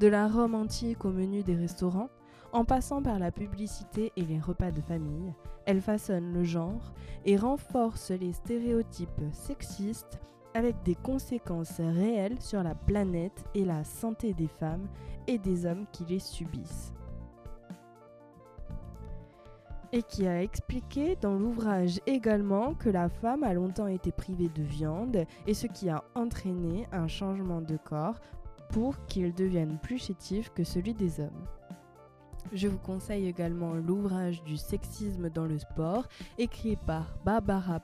De 0.00 0.06
la 0.06 0.28
Rome 0.28 0.54
antique 0.54 1.04
au 1.04 1.10
menu 1.10 1.42
des 1.42 1.54
restaurants, 1.54 2.08
en 2.52 2.64
passant 2.64 3.02
par 3.02 3.18
la 3.18 3.30
publicité 3.30 4.12
et 4.16 4.22
les 4.22 4.40
repas 4.40 4.70
de 4.70 4.80
famille, 4.80 5.34
elle 5.66 5.82
façonne 5.82 6.32
le 6.32 6.42
genre 6.42 6.94
et 7.26 7.36
renforce 7.36 8.10
les 8.10 8.32
stéréotypes 8.32 9.20
sexistes 9.30 10.18
avec 10.54 10.82
des 10.84 10.94
conséquences 10.94 11.80
réelles 11.80 12.40
sur 12.40 12.62
la 12.62 12.74
planète 12.74 13.44
et 13.54 13.66
la 13.66 13.84
santé 13.84 14.32
des 14.32 14.48
femmes 14.48 14.88
et 15.26 15.36
des 15.36 15.66
hommes 15.66 15.84
qui 15.92 16.06
les 16.06 16.18
subissent. 16.18 16.94
Et 19.92 20.02
qui 20.02 20.26
a 20.26 20.42
expliqué 20.42 21.18
dans 21.20 21.34
l'ouvrage 21.34 22.00
également 22.06 22.72
que 22.72 22.88
la 22.88 23.10
femme 23.10 23.42
a 23.42 23.52
longtemps 23.52 23.88
été 23.88 24.12
privée 24.12 24.48
de 24.48 24.62
viande 24.62 25.26
et 25.46 25.52
ce 25.52 25.66
qui 25.66 25.90
a 25.90 26.04
entraîné 26.14 26.88
un 26.90 27.06
changement 27.06 27.60
de 27.60 27.76
corps 27.76 28.18
pour 28.72 29.04
qu'il 29.06 29.34
devienne 29.34 29.78
plus 29.82 29.98
chétif 29.98 30.50
que 30.54 30.64
celui 30.64 30.94
des 30.94 31.20
hommes. 31.20 31.44
Je 32.52 32.68
vous 32.68 32.78
conseille 32.78 33.26
également 33.26 33.74
l'ouvrage 33.74 34.42
du 34.44 34.56
sexisme 34.56 35.30
dans 35.30 35.44
le 35.44 35.58
sport, 35.58 36.06
écrit 36.38 36.76
par 36.76 37.16
Barbara 37.24 37.80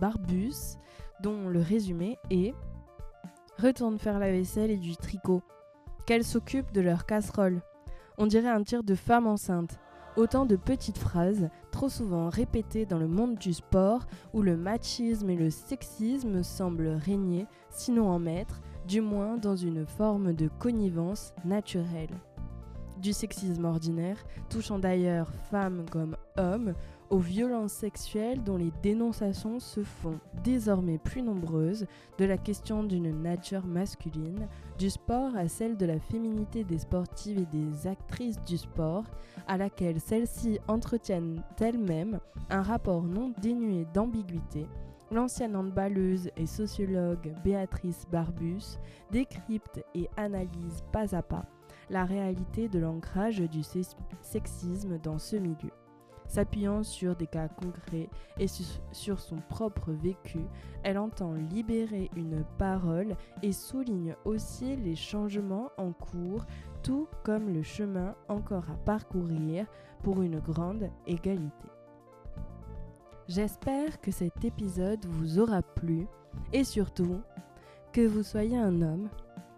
Barbus, 0.00 0.76
dont 1.22 1.48
le 1.48 1.60
résumé 1.60 2.18
est 2.30 2.54
Retourne 3.58 3.98
faire 3.98 4.18
la 4.18 4.32
vaisselle 4.32 4.70
et 4.70 4.76
du 4.76 4.96
tricot. 4.96 5.42
Qu'elles 6.06 6.24
s'occupent 6.24 6.72
de 6.72 6.80
leur 6.80 7.06
casserole. 7.06 7.62
On 8.18 8.26
dirait 8.26 8.48
un 8.48 8.62
tir 8.62 8.82
de 8.82 8.94
femme 8.94 9.26
enceinte. 9.26 9.78
Autant 10.16 10.44
de 10.44 10.56
petites 10.56 10.98
phrases, 10.98 11.48
trop 11.70 11.88
souvent 11.88 12.28
répétées 12.28 12.84
dans 12.84 12.98
le 12.98 13.08
monde 13.08 13.36
du 13.36 13.52
sport, 13.52 14.06
où 14.32 14.42
le 14.42 14.56
machisme 14.56 15.30
et 15.30 15.36
le 15.36 15.50
sexisme 15.50 16.42
semblent 16.42 16.88
régner, 16.88 17.46
sinon 17.70 18.10
en 18.10 18.18
maître, 18.18 18.60
du 18.86 19.00
moins 19.00 19.36
dans 19.36 19.56
une 19.56 19.86
forme 19.86 20.32
de 20.34 20.48
connivence 20.58 21.32
naturelle. 21.44 22.20
Du 23.00 23.12
sexisme 23.12 23.64
ordinaire, 23.64 24.24
touchant 24.48 24.78
d'ailleurs 24.78 25.32
femmes 25.50 25.84
comme 25.90 26.16
hommes, 26.38 26.74
aux 27.10 27.18
violences 27.18 27.72
sexuelles 27.72 28.42
dont 28.42 28.56
les 28.56 28.72
dénonciations 28.82 29.60
se 29.60 29.82
font 29.82 30.18
désormais 30.42 30.98
plus 30.98 31.22
nombreuses, 31.22 31.86
de 32.18 32.24
la 32.24 32.38
question 32.38 32.82
d'une 32.82 33.22
nature 33.22 33.66
masculine, 33.66 34.48
du 34.78 34.90
sport 34.90 35.36
à 35.36 35.48
celle 35.48 35.76
de 35.76 35.86
la 35.86 36.00
féminité 36.00 36.64
des 36.64 36.78
sportives 36.78 37.38
et 37.38 37.56
des 37.56 37.86
actrices 37.86 38.40
du 38.42 38.56
sport, 38.56 39.04
à 39.46 39.56
laquelle 39.56 40.00
celles-ci 40.00 40.58
entretiennent 40.66 41.42
elles-mêmes 41.60 42.20
un 42.50 42.62
rapport 42.62 43.02
non 43.02 43.32
dénué 43.40 43.86
d'ambiguïté, 43.92 44.66
l'ancienne 45.10 45.56
handballeuse 45.56 46.30
et 46.36 46.46
sociologue 46.46 47.34
Béatrice 47.44 48.06
Barbus 48.10 48.78
décrypte 49.10 49.84
et 49.94 50.08
analyse 50.16 50.82
pas 50.92 51.14
à 51.14 51.22
pas 51.22 51.44
la 51.90 52.04
réalité 52.04 52.68
de 52.68 52.78
l'ancrage 52.78 53.40
du 53.40 53.62
sexisme 54.22 54.98
dans 54.98 55.18
ce 55.18 55.36
milieu. 55.36 55.70
S'appuyant 56.26 56.82
sur 56.82 57.14
des 57.14 57.26
cas 57.26 57.48
concrets 57.48 58.08
et 58.38 58.46
sur 58.92 59.20
son 59.20 59.36
propre 59.48 59.92
vécu, 59.92 60.40
elle 60.82 60.98
entend 60.98 61.34
libérer 61.34 62.10
une 62.16 62.44
parole 62.58 63.14
et 63.42 63.52
souligne 63.52 64.16
aussi 64.24 64.76
les 64.76 64.96
changements 64.96 65.70
en 65.76 65.92
cours, 65.92 66.46
tout 66.82 67.08
comme 67.24 67.52
le 67.52 67.62
chemin 67.62 68.14
encore 68.28 68.70
à 68.70 68.76
parcourir 68.84 69.66
pour 70.02 70.22
une 70.22 70.40
grande 70.40 70.90
égalité. 71.06 71.73
J'espère 73.26 74.02
que 74.02 74.10
cet 74.10 74.44
épisode 74.44 75.06
vous 75.06 75.38
aura 75.38 75.62
plu 75.62 76.06
et 76.52 76.62
surtout 76.62 77.22
que 77.90 78.06
vous 78.06 78.22
soyez 78.22 78.58
un 78.58 78.82
homme, 78.82 79.08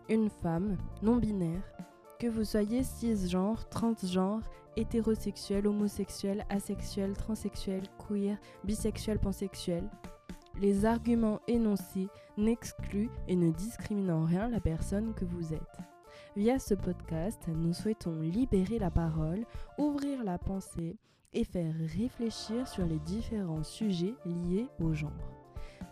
une 0.09 0.30
femme, 0.30 0.76
non-binaire, 1.02 1.72
que 2.20 2.28
vous 2.28 2.44
soyez 2.44 2.84
cisgenre, 2.84 3.68
transgenre, 3.68 4.43
hétérosexuel, 4.76 5.66
homosexuel, 5.66 6.47
asexuel, 6.48 7.14
transsexuel, 7.14 7.82
queer, 7.98 8.38
bisexuel, 8.62 9.18
pansexuel. 9.18 9.90
Les 10.60 10.84
arguments 10.84 11.40
énoncés 11.48 12.09
n'excluent 12.36 13.10
et 13.26 13.34
ne 13.34 13.51
discriminent 13.51 14.22
en 14.22 14.24
rien 14.24 14.48
la 14.48 14.60
personne 14.60 15.12
que 15.14 15.24
vous 15.24 15.52
êtes. 15.52 15.78
Via 16.36 16.60
ce 16.60 16.74
podcast, 16.74 17.43
nous 17.48 17.72
souhaitons 17.72 18.20
libérer 18.20 18.78
la 18.78 18.93
parole, 18.93 19.44
ouvrir 19.76 20.22
la 20.22 20.38
pensée 20.38 20.97
et 21.37 21.45
faire 21.45 21.75
réfléchir 21.99 22.67
sur 22.67 22.87
les 22.87 22.99
différents 23.01 23.63
sujets 23.63 24.15
liés 24.25 24.69
au 24.81 24.95
genre. 24.95 25.13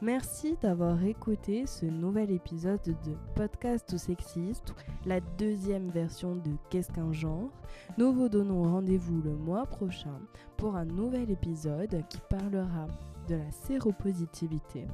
Merci 0.01 0.57
d'avoir 0.61 1.03
écouté 1.05 1.67
ce 1.67 1.85
nouvel 1.85 2.31
épisode 2.31 2.83
de 2.83 3.15
Podcast 3.35 3.93
ou 3.93 3.99
Sexiste, 3.99 4.75
la 5.05 5.21
deuxième 5.39 5.91
version 5.91 6.35
de 6.35 6.51
Qu'est-ce 6.71 6.91
qu'un 6.91 7.13
genre 7.13 7.51
Nous 7.99 8.13
vous 8.13 8.29
donnons 8.29 8.63
rendez-vous 8.65 9.21
le 9.23 9.35
mois 9.37 9.67
prochain 9.67 10.19
pour 10.57 10.77
un 10.77 10.87
nouvel 10.87 11.31
épisode 11.31 12.03
qui 12.09 12.21
parlera 12.31 12.87
de 13.29 13.37
la 13.37 13.51
séropositivité. 13.51 14.87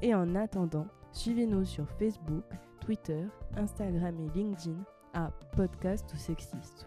Et 0.00 0.14
en 0.14 0.34
attendant, 0.34 0.86
suivez-nous 1.12 1.66
sur 1.66 1.88
Facebook, 1.98 2.44
Twitter, 2.80 3.24
Instagram 3.56 4.16
et 4.20 4.38
LinkedIn 4.38 4.78
à 5.12 5.30
Podcast 5.54 6.10
ou 6.14 6.16
Sexiste. 6.16 6.86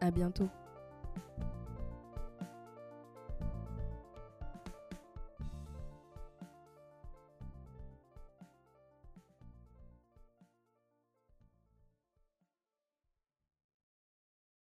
À 0.00 0.10
bientôt 0.10 0.48